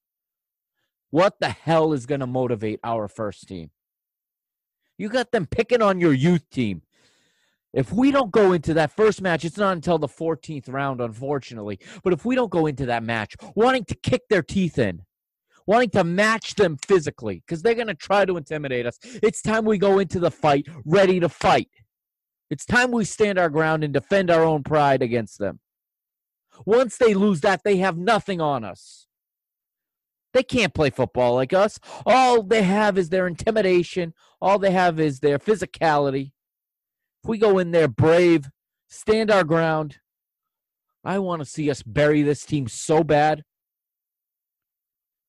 What 1.10 1.38
the 1.40 1.50
hell 1.50 1.92
is 1.92 2.06
going 2.06 2.20
to 2.20 2.26
motivate 2.26 2.80
our 2.82 3.08
first 3.08 3.48
team? 3.48 3.70
You 4.98 5.08
got 5.08 5.32
them 5.32 5.46
picking 5.46 5.82
on 5.82 6.00
your 6.00 6.12
youth 6.12 6.48
team. 6.50 6.82
If 7.72 7.92
we 7.92 8.10
don't 8.10 8.30
go 8.30 8.52
into 8.52 8.72
that 8.74 8.92
first 8.92 9.20
match, 9.20 9.44
it's 9.44 9.58
not 9.58 9.72
until 9.72 9.98
the 9.98 10.08
14th 10.08 10.72
round, 10.72 11.02
unfortunately. 11.02 11.78
But 12.02 12.14
if 12.14 12.24
we 12.24 12.34
don't 12.34 12.50
go 12.50 12.66
into 12.66 12.86
that 12.86 13.02
match 13.02 13.36
wanting 13.54 13.84
to 13.86 13.94
kick 13.94 14.28
their 14.28 14.42
teeth 14.42 14.78
in, 14.78 15.02
wanting 15.66 15.90
to 15.90 16.04
match 16.04 16.54
them 16.54 16.76
physically, 16.86 17.42
because 17.46 17.62
they're 17.62 17.74
going 17.74 17.86
to 17.86 17.94
try 17.94 18.24
to 18.24 18.36
intimidate 18.36 18.86
us, 18.86 18.98
it's 19.02 19.42
time 19.42 19.64
we 19.64 19.78
go 19.78 19.98
into 19.98 20.20
the 20.20 20.30
fight 20.30 20.66
ready 20.84 21.20
to 21.20 21.28
fight. 21.28 21.68
It's 22.50 22.64
time 22.64 22.92
we 22.92 23.04
stand 23.04 23.38
our 23.38 23.50
ground 23.50 23.82
and 23.82 23.92
defend 23.92 24.30
our 24.30 24.44
own 24.44 24.62
pride 24.62 25.02
against 25.02 25.38
them. 25.38 25.60
Once 26.64 26.96
they 26.96 27.12
lose 27.12 27.40
that, 27.40 27.62
they 27.64 27.78
have 27.78 27.98
nothing 27.98 28.40
on 28.40 28.64
us. 28.64 29.06
They 30.32 30.42
can't 30.42 30.74
play 30.74 30.90
football 30.90 31.34
like 31.34 31.52
us. 31.52 31.78
All 32.04 32.42
they 32.42 32.62
have 32.62 32.98
is 32.98 33.08
their 33.08 33.26
intimidation. 33.26 34.14
All 34.40 34.58
they 34.58 34.70
have 34.70 35.00
is 35.00 35.20
their 35.20 35.38
physicality. 35.38 36.32
If 37.24 37.28
we 37.28 37.38
go 37.38 37.58
in 37.58 37.70
there 37.70 37.88
brave, 37.88 38.48
stand 38.88 39.30
our 39.30 39.44
ground, 39.44 39.98
I 41.02 41.18
want 41.18 41.40
to 41.40 41.46
see 41.46 41.70
us 41.70 41.82
bury 41.82 42.22
this 42.22 42.44
team 42.44 42.68
so 42.68 43.02
bad. 43.02 43.44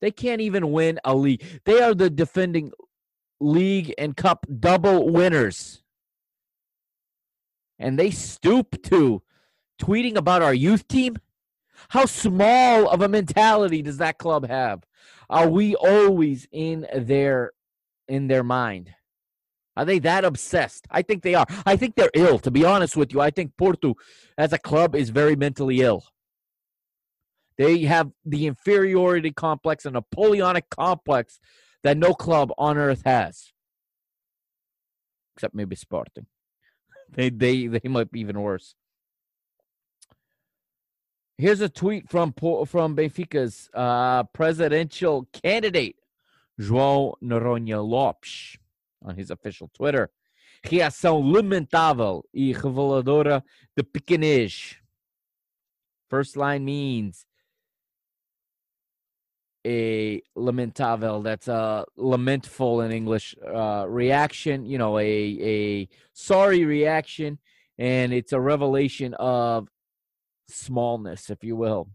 They 0.02 0.12
can't 0.12 0.42
even 0.42 0.72
win 0.72 1.00
a 1.04 1.16
league. 1.16 1.44
They 1.66 1.82
are 1.82 1.94
the 1.94 2.10
defending 2.10 2.72
league 3.40 3.94
and 3.98 4.16
cup 4.16 4.46
double 4.60 5.10
winners 5.10 5.84
and 7.80 7.98
they 7.98 8.12
stoop 8.12 8.82
to 8.84 9.22
tweeting 9.80 10.16
about 10.16 10.42
our 10.42 10.54
youth 10.54 10.88
team? 10.88 11.18
How 11.90 12.06
small 12.06 12.90
of 12.90 13.02
a 13.02 13.08
mentality 13.08 13.82
does 13.82 13.98
that 13.98 14.18
club 14.18 14.48
have? 14.48 14.84
Are 15.30 15.48
we 15.48 15.76
always 15.76 16.48
in 16.52 16.88
their 16.96 17.52
in 18.08 18.28
their 18.28 18.44
mind? 18.44 18.92
Are 19.76 19.86
they 19.86 20.00
that 20.00 20.26
obsessed? 20.26 20.88
I 20.90 21.04
think 21.04 21.22
they 21.22 21.36
are. 21.36 21.46
I 21.66 21.76
think 21.76 21.96
they're 21.96 22.10
ill, 22.16 22.40
to 22.40 22.50
be 22.50 22.66
honest 22.66 22.98
with 22.98 23.14
you. 23.14 23.22
I 23.22 23.30
think 23.30 23.56
Porto, 23.58 23.94
as 24.38 24.52
a 24.52 24.58
club, 24.58 24.96
is 24.96 25.12
very 25.12 25.36
mentally 25.36 25.82
ill. 25.82 26.04
They 27.58 27.82
have 27.82 28.12
the 28.24 28.46
inferiority 28.46 29.32
complex 29.32 29.86
and 29.86 29.94
Napoleonic 29.94 30.70
complex 30.70 31.40
that 31.84 31.98
no 31.98 32.14
club 32.14 32.52
on 32.58 32.78
earth 32.78 33.02
has, 33.06 33.52
except 35.36 35.56
maybe 35.56 35.76
Sporting. 35.76 36.28
They 37.10 37.30
they 37.30 37.68
they 37.68 37.88
might 37.88 38.12
be 38.12 38.20
even 38.20 38.42
worse. 38.42 38.76
Here's 41.38 41.62
a 41.62 41.70
tweet 41.70 42.10
from 42.10 42.34
from 42.34 42.96
Benfica's 42.96 43.70
uh, 43.74 44.24
presidential 44.24 45.28
candidate, 45.32 45.96
João 46.60 47.14
Noronha 47.24 47.82
Lopes, 47.82 48.58
on 49.06 49.16
his 49.16 49.30
official 49.30 49.70
Twitter. 49.74 50.10
Reação 50.66 51.22
lamentável 51.22 52.24
e 52.34 52.52
reveladora 52.52 53.44
de 53.76 53.84
pequenez. 53.84 54.76
First 56.10 56.36
line 56.36 56.66
means 56.66 57.27
a 59.68 60.22
lamentável 60.38 61.22
that's 61.22 61.48
a 61.48 61.86
lamentful 61.98 62.82
in 62.82 62.92
english 62.92 63.36
uh, 63.46 63.86
reaction 63.88 64.66
you 64.66 64.78
know 64.78 64.98
a 64.98 65.04
a 65.04 65.90
sorry 66.14 66.64
reaction 66.64 67.38
and 67.78 68.14
it's 68.14 68.34
a 68.34 68.40
revelation 68.40 69.14
of 69.16 69.68
smallness 70.48 71.30
if 71.30 71.44
you 71.44 71.56
will 71.56 71.90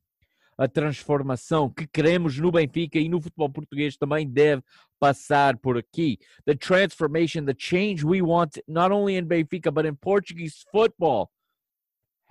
a 0.59 0.69
transformação 0.69 1.71
que 1.71 1.87
queremos 1.87 2.39
no 2.39 2.53
Benfica 2.53 2.99
e 2.99 3.09
no 3.09 3.21
futebol 3.21 3.51
português 3.51 3.97
também 3.97 4.29
deve 4.29 4.63
passar 5.01 5.57
por 5.57 5.77
aqui. 5.77 6.19
The 6.47 6.55
transformation, 6.55 7.45
the 7.45 7.55
change 7.55 8.05
we 8.05 8.23
want 8.23 8.61
not 8.69 8.93
only 8.93 9.17
in 9.17 9.27
Benfica 9.27 9.73
but 9.73 9.87
in 9.87 9.97
Portuguese 9.97 10.65
football 10.71 11.31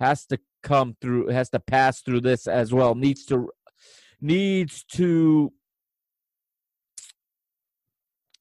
has 0.00 0.24
to 0.26 0.38
come 0.62 0.96
through 1.00 1.28
has 1.28 1.50
to 1.50 1.60
pass 1.60 2.00
through 2.00 2.22
this 2.22 2.46
as 2.46 2.72
well. 2.72 2.94
Needs 2.94 3.26
to 3.26 3.50
needs 4.22 4.84
to 4.84 5.52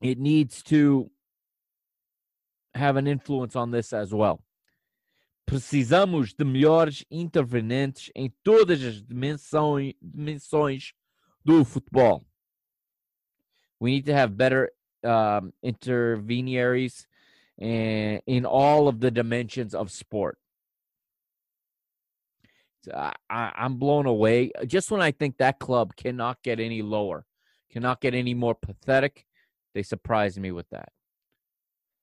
it 0.01 0.17
needs 0.17 0.63
to 0.63 1.11
have 2.73 2.95
an 2.95 3.07
influence 3.07 3.55
on 3.55 3.71
this 3.71 3.93
as 3.93 4.13
well. 4.13 4.41
Precisamos 5.45 6.33
de 6.33 6.45
melhores 6.45 7.03
intervenientes 7.11 8.09
em 8.15 8.31
todas 8.43 8.81
as 8.81 9.01
dimensões, 9.01 9.93
dimensões 10.01 10.93
do 11.43 11.65
futebol. 11.65 12.25
We 13.79 13.91
need 13.91 14.05
to 14.05 14.13
have 14.13 14.37
better 14.37 14.71
um, 15.03 15.51
intermediaries 15.61 17.07
in, 17.57 18.21
in 18.25 18.45
all 18.45 18.87
of 18.87 18.99
the 18.99 19.11
dimensions 19.11 19.75
of 19.75 19.91
sport. 19.91 20.37
I, 22.93 23.13
I'm 23.29 23.75
blown 23.75 24.05
away. 24.05 24.51
Just 24.65 24.91
when 24.91 25.01
I 25.01 25.11
think 25.11 25.37
that 25.37 25.59
club 25.59 25.95
cannot 25.95 26.41
get 26.43 26.59
any 26.59 26.81
lower, 26.81 27.25
cannot 27.71 28.01
get 28.01 28.13
any 28.13 28.33
more 28.33 28.55
pathetic, 28.55 29.25
they 29.73 29.83
surprise 29.83 30.37
me 30.37 30.51
with 30.51 30.69
that. 30.71 30.89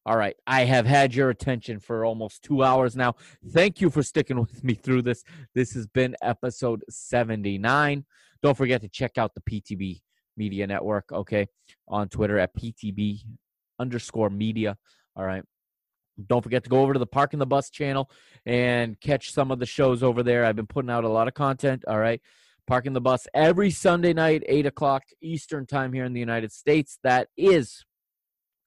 All 0.06 0.16
right. 0.16 0.36
I 0.46 0.64
have 0.64 0.86
had 0.86 1.14
your 1.14 1.28
attention 1.28 1.80
for 1.80 2.04
almost 2.04 2.42
two 2.42 2.62
hours 2.62 2.96
now. 2.96 3.16
Thank 3.50 3.80
you 3.82 3.90
for 3.90 4.02
sticking 4.02 4.40
with 4.40 4.64
me 4.64 4.74
through 4.74 5.02
this. 5.02 5.22
This 5.54 5.72
has 5.74 5.86
been 5.86 6.16
episode 6.22 6.82
79. 6.88 8.06
Don't 8.42 8.56
forget 8.56 8.80
to 8.80 8.88
check 8.88 9.18
out 9.18 9.32
the 9.34 9.42
PTB 9.42 10.00
Media 10.36 10.66
Network, 10.66 11.12
okay, 11.12 11.46
on 11.88 12.08
Twitter 12.08 12.38
at 12.38 12.56
PTB 12.56 13.20
underscore 13.78 14.30
media. 14.30 14.78
All 15.14 15.26
right. 15.26 15.42
Don't 16.26 16.42
forget 16.42 16.64
to 16.64 16.70
go 16.70 16.80
over 16.80 16.92
to 16.92 16.98
the 16.98 17.06
Parking 17.06 17.38
the 17.38 17.46
Bus 17.46 17.70
channel 17.70 18.10
and 18.44 19.00
catch 19.00 19.32
some 19.32 19.50
of 19.50 19.58
the 19.58 19.66
shows 19.66 20.02
over 20.02 20.22
there. 20.22 20.44
I've 20.44 20.56
been 20.56 20.66
putting 20.66 20.90
out 20.90 21.04
a 21.04 21.08
lot 21.08 21.28
of 21.28 21.34
content. 21.34 21.84
All 21.86 21.98
right. 21.98 22.20
Parking 22.66 22.92
the 22.92 23.00
Bus 23.00 23.26
every 23.32 23.70
Sunday 23.70 24.12
night, 24.12 24.42
8 24.46 24.66
o'clock 24.66 25.04
Eastern 25.22 25.64
Time 25.64 25.92
here 25.92 26.04
in 26.04 26.12
the 26.12 26.20
United 26.20 26.52
States. 26.52 26.98
That 27.02 27.28
is 27.36 27.84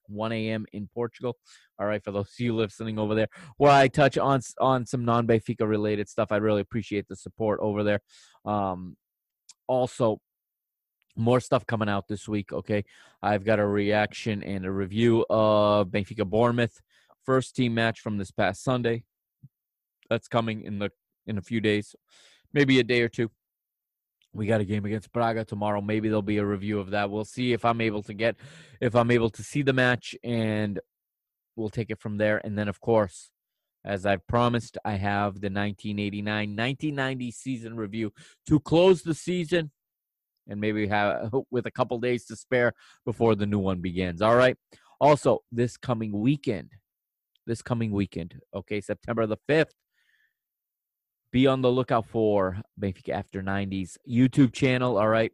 1 0.08 0.32
a.m. 0.32 0.66
in 0.72 0.88
Portugal. 0.92 1.36
All 1.78 1.86
right, 1.86 2.02
for 2.02 2.10
those 2.10 2.26
of 2.26 2.40
you 2.40 2.54
listening 2.54 2.98
over 2.98 3.14
there, 3.14 3.28
where 3.56 3.70
I 3.70 3.88
touch 3.88 4.18
on 4.18 4.40
on 4.60 4.86
some 4.86 5.04
non 5.04 5.26
Benfica 5.26 5.68
related 5.68 6.08
stuff. 6.08 6.30
I 6.30 6.36
really 6.36 6.60
appreciate 6.60 7.08
the 7.08 7.16
support 7.16 7.60
over 7.62 7.82
there. 7.82 8.00
Um, 8.44 8.96
also, 9.66 10.20
more 11.16 11.40
stuff 11.40 11.66
coming 11.66 11.88
out 11.88 12.08
this 12.08 12.28
week. 12.28 12.52
Okay, 12.52 12.84
I've 13.22 13.44
got 13.44 13.58
a 13.58 13.66
reaction 13.66 14.42
and 14.42 14.64
a 14.64 14.70
review 14.70 15.24
of 15.30 15.88
Benfica 15.88 16.28
Bournemouth 16.28 16.80
first 17.24 17.56
team 17.56 17.74
match 17.74 18.00
from 18.00 18.18
this 18.18 18.30
past 18.30 18.62
Sunday. 18.62 19.04
That's 20.10 20.28
coming 20.28 20.62
in 20.62 20.78
the 20.78 20.90
in 21.26 21.38
a 21.38 21.42
few 21.42 21.60
days, 21.60 21.94
maybe 22.52 22.80
a 22.80 22.84
day 22.84 23.02
or 23.02 23.08
two. 23.08 23.30
We 24.34 24.46
got 24.46 24.60
a 24.60 24.64
game 24.64 24.84
against 24.84 25.12
Braga 25.12 25.44
tomorrow. 25.44 25.80
Maybe 25.80 26.08
there'll 26.08 26.22
be 26.22 26.38
a 26.38 26.44
review 26.44 26.80
of 26.80 26.90
that. 26.90 27.10
We'll 27.10 27.24
see 27.24 27.52
if 27.52 27.64
I'm 27.64 27.80
able 27.80 28.02
to 28.04 28.14
get, 28.14 28.36
if 28.80 28.94
I'm 28.94 29.10
able 29.10 29.28
to 29.30 29.42
see 29.42 29.62
the 29.62 29.74
match, 29.74 30.16
and 30.24 30.80
we'll 31.54 31.68
take 31.68 31.90
it 31.90 32.00
from 32.00 32.16
there. 32.16 32.40
And 32.42 32.56
then, 32.56 32.68
of 32.68 32.80
course, 32.80 33.30
as 33.84 34.06
I've 34.06 34.26
promised, 34.26 34.78
I 34.84 34.92
have 34.92 35.34
the 35.34 35.50
1989 35.50 36.56
1990 36.56 37.30
season 37.30 37.76
review 37.76 38.12
to 38.48 38.60
close 38.60 39.02
the 39.02 39.14
season 39.14 39.70
and 40.48 40.60
maybe 40.60 40.86
have 40.86 41.32
with 41.50 41.66
a 41.66 41.70
couple 41.70 41.98
days 41.98 42.24
to 42.26 42.36
spare 42.36 42.72
before 43.04 43.34
the 43.34 43.46
new 43.46 43.58
one 43.58 43.80
begins. 43.80 44.22
All 44.22 44.36
right. 44.36 44.56
Also, 45.00 45.40
this 45.50 45.76
coming 45.76 46.12
weekend, 46.12 46.70
this 47.46 47.62
coming 47.62 47.90
weekend, 47.92 48.40
okay, 48.54 48.80
September 48.80 49.26
the 49.26 49.38
5th, 49.48 49.70
be 51.32 51.46
on 51.46 51.62
the 51.62 51.70
lookout 51.70 52.06
for 52.06 52.58
Benfica 52.80 53.10
After 53.10 53.42
90s 53.42 53.96
YouTube 54.08 54.52
channel. 54.52 54.98
All 54.98 55.08
right. 55.08 55.32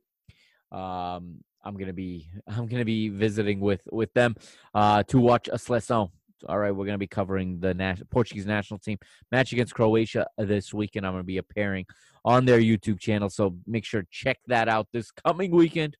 Um, 0.70 1.42
I'm 1.64 1.76
gonna 1.76 1.92
be 1.92 2.28
I'm 2.48 2.66
gonna 2.66 2.84
be 2.84 3.08
visiting 3.08 3.60
with 3.60 3.82
with 3.90 4.12
them 4.14 4.36
uh, 4.74 5.02
to 5.04 5.18
watch 5.18 5.48
a 5.48 5.56
seleção. 5.56 6.10
All 6.48 6.58
right, 6.58 6.70
we're 6.70 6.86
gonna 6.86 6.98
be 6.98 7.08
covering 7.08 7.58
the 7.58 7.74
nas- 7.74 8.02
Portuguese 8.10 8.46
national 8.46 8.78
team 8.78 8.98
match 9.32 9.52
against 9.52 9.74
Croatia 9.74 10.26
this 10.38 10.72
weekend. 10.72 11.06
I'm 11.06 11.12
gonna 11.12 11.24
be 11.24 11.38
appearing 11.38 11.86
on 12.24 12.44
their 12.44 12.60
YouTube 12.60 13.00
channel, 13.00 13.28
so 13.28 13.56
make 13.66 13.84
sure 13.84 14.04
check 14.10 14.38
that 14.46 14.68
out 14.68 14.86
this 14.92 15.10
coming 15.10 15.50
weekend. 15.50 15.96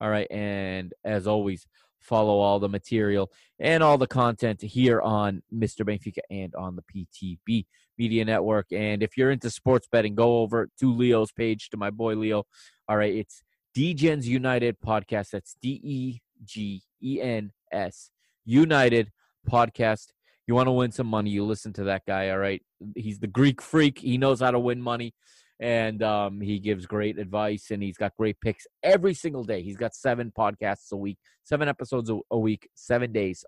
All 0.00 0.10
right, 0.10 0.26
and 0.30 0.92
as 1.04 1.26
always, 1.26 1.66
follow 2.06 2.38
all 2.38 2.58
the 2.58 2.68
material 2.68 3.30
and 3.58 3.82
all 3.82 3.98
the 3.98 4.06
content 4.06 4.62
here 4.62 5.00
on 5.00 5.42
Mr. 5.52 5.84
Benfica 5.84 6.20
and 6.30 6.54
on 6.54 6.76
the 6.76 6.82
PTB 6.82 7.66
Media 7.98 8.24
Network. 8.24 8.66
And 8.72 9.02
if 9.02 9.16
you're 9.16 9.30
into 9.30 9.50
sports 9.50 9.88
betting, 9.90 10.14
go 10.14 10.38
over 10.38 10.68
to 10.80 10.94
Leo's 10.94 11.32
page, 11.32 11.70
to 11.70 11.76
my 11.76 11.90
boy 11.90 12.14
Leo. 12.14 12.44
All 12.88 12.96
right, 12.96 13.14
it's 13.14 13.42
Degens 13.76 14.24
United 14.24 14.76
Podcast. 14.80 15.30
That's 15.30 15.56
D 15.60 15.80
E 15.82 16.20
G 16.44 16.82
E 17.02 17.20
N 17.20 17.52
S 17.72 18.10
United 18.44 19.10
Podcast. 19.50 20.08
You 20.46 20.54
want 20.54 20.68
to 20.68 20.72
win 20.72 20.92
some 20.92 21.08
money, 21.08 21.30
you 21.30 21.44
listen 21.44 21.72
to 21.74 21.84
that 21.84 22.02
guy, 22.06 22.30
all 22.30 22.38
right? 22.38 22.62
He's 22.94 23.18
the 23.18 23.26
Greek 23.26 23.60
freak. 23.60 23.98
He 23.98 24.16
knows 24.16 24.40
how 24.40 24.52
to 24.52 24.60
win 24.60 24.80
money 24.80 25.12
and 25.58 26.02
um, 26.02 26.40
he 26.40 26.58
gives 26.58 26.86
great 26.86 27.18
advice 27.18 27.70
and 27.70 27.82
he's 27.82 27.96
got 27.96 28.16
great 28.16 28.40
picks 28.40 28.66
every 28.82 29.14
single 29.14 29.44
day. 29.44 29.62
He's 29.62 29.76
got 29.76 29.94
seven 29.94 30.32
podcasts 30.36 30.92
a 30.92 30.96
week, 30.96 31.18
seven 31.44 31.68
episodes 31.68 32.10
a, 32.30 32.38
week, 32.38 32.68
seven 32.74 33.12
days, 33.12 33.44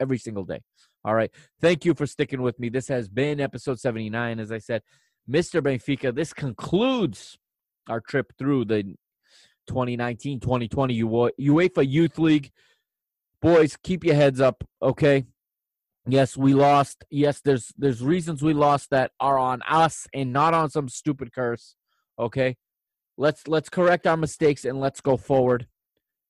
every 0.00 0.18
single 0.18 0.44
day. 0.44 0.60
All 1.04 1.14
right. 1.14 1.30
Thank 1.60 1.84
you 1.84 1.94
for 1.94 2.06
sticking 2.06 2.42
with 2.42 2.58
me. 2.58 2.70
This 2.70 2.88
has 2.88 3.08
been 3.08 3.40
episode 3.40 3.78
79. 3.78 4.40
As 4.40 4.50
I 4.50 4.58
said, 4.58 4.82
Mr. 5.30 5.62
Benfica, 5.62 6.14
this 6.14 6.32
concludes 6.32 7.38
our 7.88 8.00
trip 8.00 8.32
through 8.38 8.64
the 8.64 8.82
2019 9.66 10.40
2020 10.40 11.02
UEFA 11.02 11.88
Youth 11.88 12.18
League. 12.18 12.50
Boys, 13.40 13.76
keep 13.82 14.04
your 14.04 14.14
heads 14.14 14.40
up, 14.40 14.64
okay? 14.82 15.26
Yes, 16.06 16.36
we 16.36 16.52
lost. 16.52 17.04
Yes, 17.10 17.40
there's 17.40 17.72
there's 17.78 18.02
reasons 18.02 18.42
we 18.42 18.52
lost 18.52 18.90
that 18.90 19.12
are 19.20 19.38
on 19.38 19.62
us 19.62 20.06
and 20.12 20.32
not 20.32 20.52
on 20.52 20.68
some 20.68 20.88
stupid 20.88 21.32
curse. 21.32 21.76
Okay? 22.18 22.56
Let's 23.16 23.48
let's 23.48 23.68
correct 23.68 24.06
our 24.06 24.16
mistakes 24.16 24.64
and 24.64 24.80
let's 24.80 25.00
go 25.00 25.16
forward. 25.16 25.66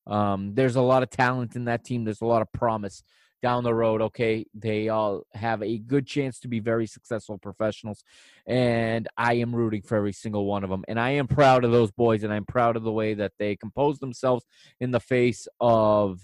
Um, 0.07 0.55
there's 0.55 0.77
a 0.77 0.83
lot 0.83 1.03
of 1.03 1.11
talent 1.11 1.57
in 1.57 1.65
that 1.65 1.85
team. 1.85 2.05
There's 2.05 2.21
a 2.21 2.27
lot 2.27 2.43
of 2.43 2.53
promise 2.53 3.03
down 3.43 3.65
the 3.65 3.75
road. 3.75 4.01
Okay, 4.01 4.47
they 4.55 4.91
all 4.91 5.25
have 5.33 5.63
a 5.63 5.79
good 5.79 6.07
chance 6.07 6.39
to 6.41 6.49
be 6.49 6.61
very 6.61 6.87
successful 6.87 7.37
professionals, 7.39 8.05
and 8.47 9.09
I 9.17 9.35
am 9.35 9.55
rooting 9.57 9.83
for 9.83 9.97
every 9.97 10.13
single 10.13 10.47
one 10.47 10.63
of 10.63 10.71
them. 10.71 10.85
And 10.87 11.01
I 11.01 11.11
am 11.11 11.27
proud 11.27 11.65
of 11.65 11.73
those 11.73 11.91
boys, 11.91 12.23
and 12.23 12.33
I'm 12.33 12.47
proud 12.47 12.77
of 12.77 12.85
the 12.85 12.93
way 12.93 13.15
that 13.15 13.33
they 13.39 13.57
compose 13.57 13.99
themselves 13.99 14.45
in 14.79 14.93
the 14.93 15.01
face 15.01 15.49
of 15.59 16.21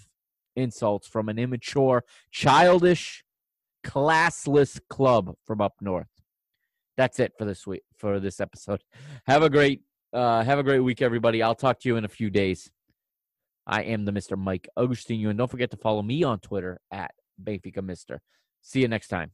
insults 0.55 1.07
from 1.07 1.27
an 1.27 1.37
immature, 1.37 2.03
childish, 2.31 3.23
classless 3.85 4.79
club 4.89 5.35
from 5.45 5.61
up 5.61 5.73
north. 5.81 6.07
That's 6.97 7.19
it 7.19 7.33
for 7.37 7.45
this 7.45 7.65
week 7.65 7.83
for 7.97 8.19
this 8.19 8.39
episode. 8.39 8.83
Have 9.27 9.43
a 9.43 9.49
great 9.49 9.81
uh, 10.13 10.43
have 10.43 10.59
a 10.59 10.63
great 10.63 10.81
week, 10.81 11.01
everybody. 11.01 11.41
I'll 11.41 11.55
talk 11.55 11.79
to 11.79 11.89
you 11.89 11.95
in 11.95 12.03
a 12.03 12.09
few 12.09 12.29
days. 12.29 12.69
I 13.65 13.83
am 13.83 14.03
the 14.03 14.11
Mr. 14.11 14.37
Mike 14.37 14.67
Agostinho, 14.77 15.29
and 15.29 15.37
don't 15.37 15.49
forget 15.49 15.71
to 15.71 15.77
follow 15.77 16.01
me 16.01 16.23
on 16.23 16.39
Twitter 16.39 16.81
at 16.91 17.11
Benfica 17.41 17.81
Mister. 17.81 18.21
See 18.61 18.81
you 18.81 18.89
next 18.89 19.07
time. 19.07 19.31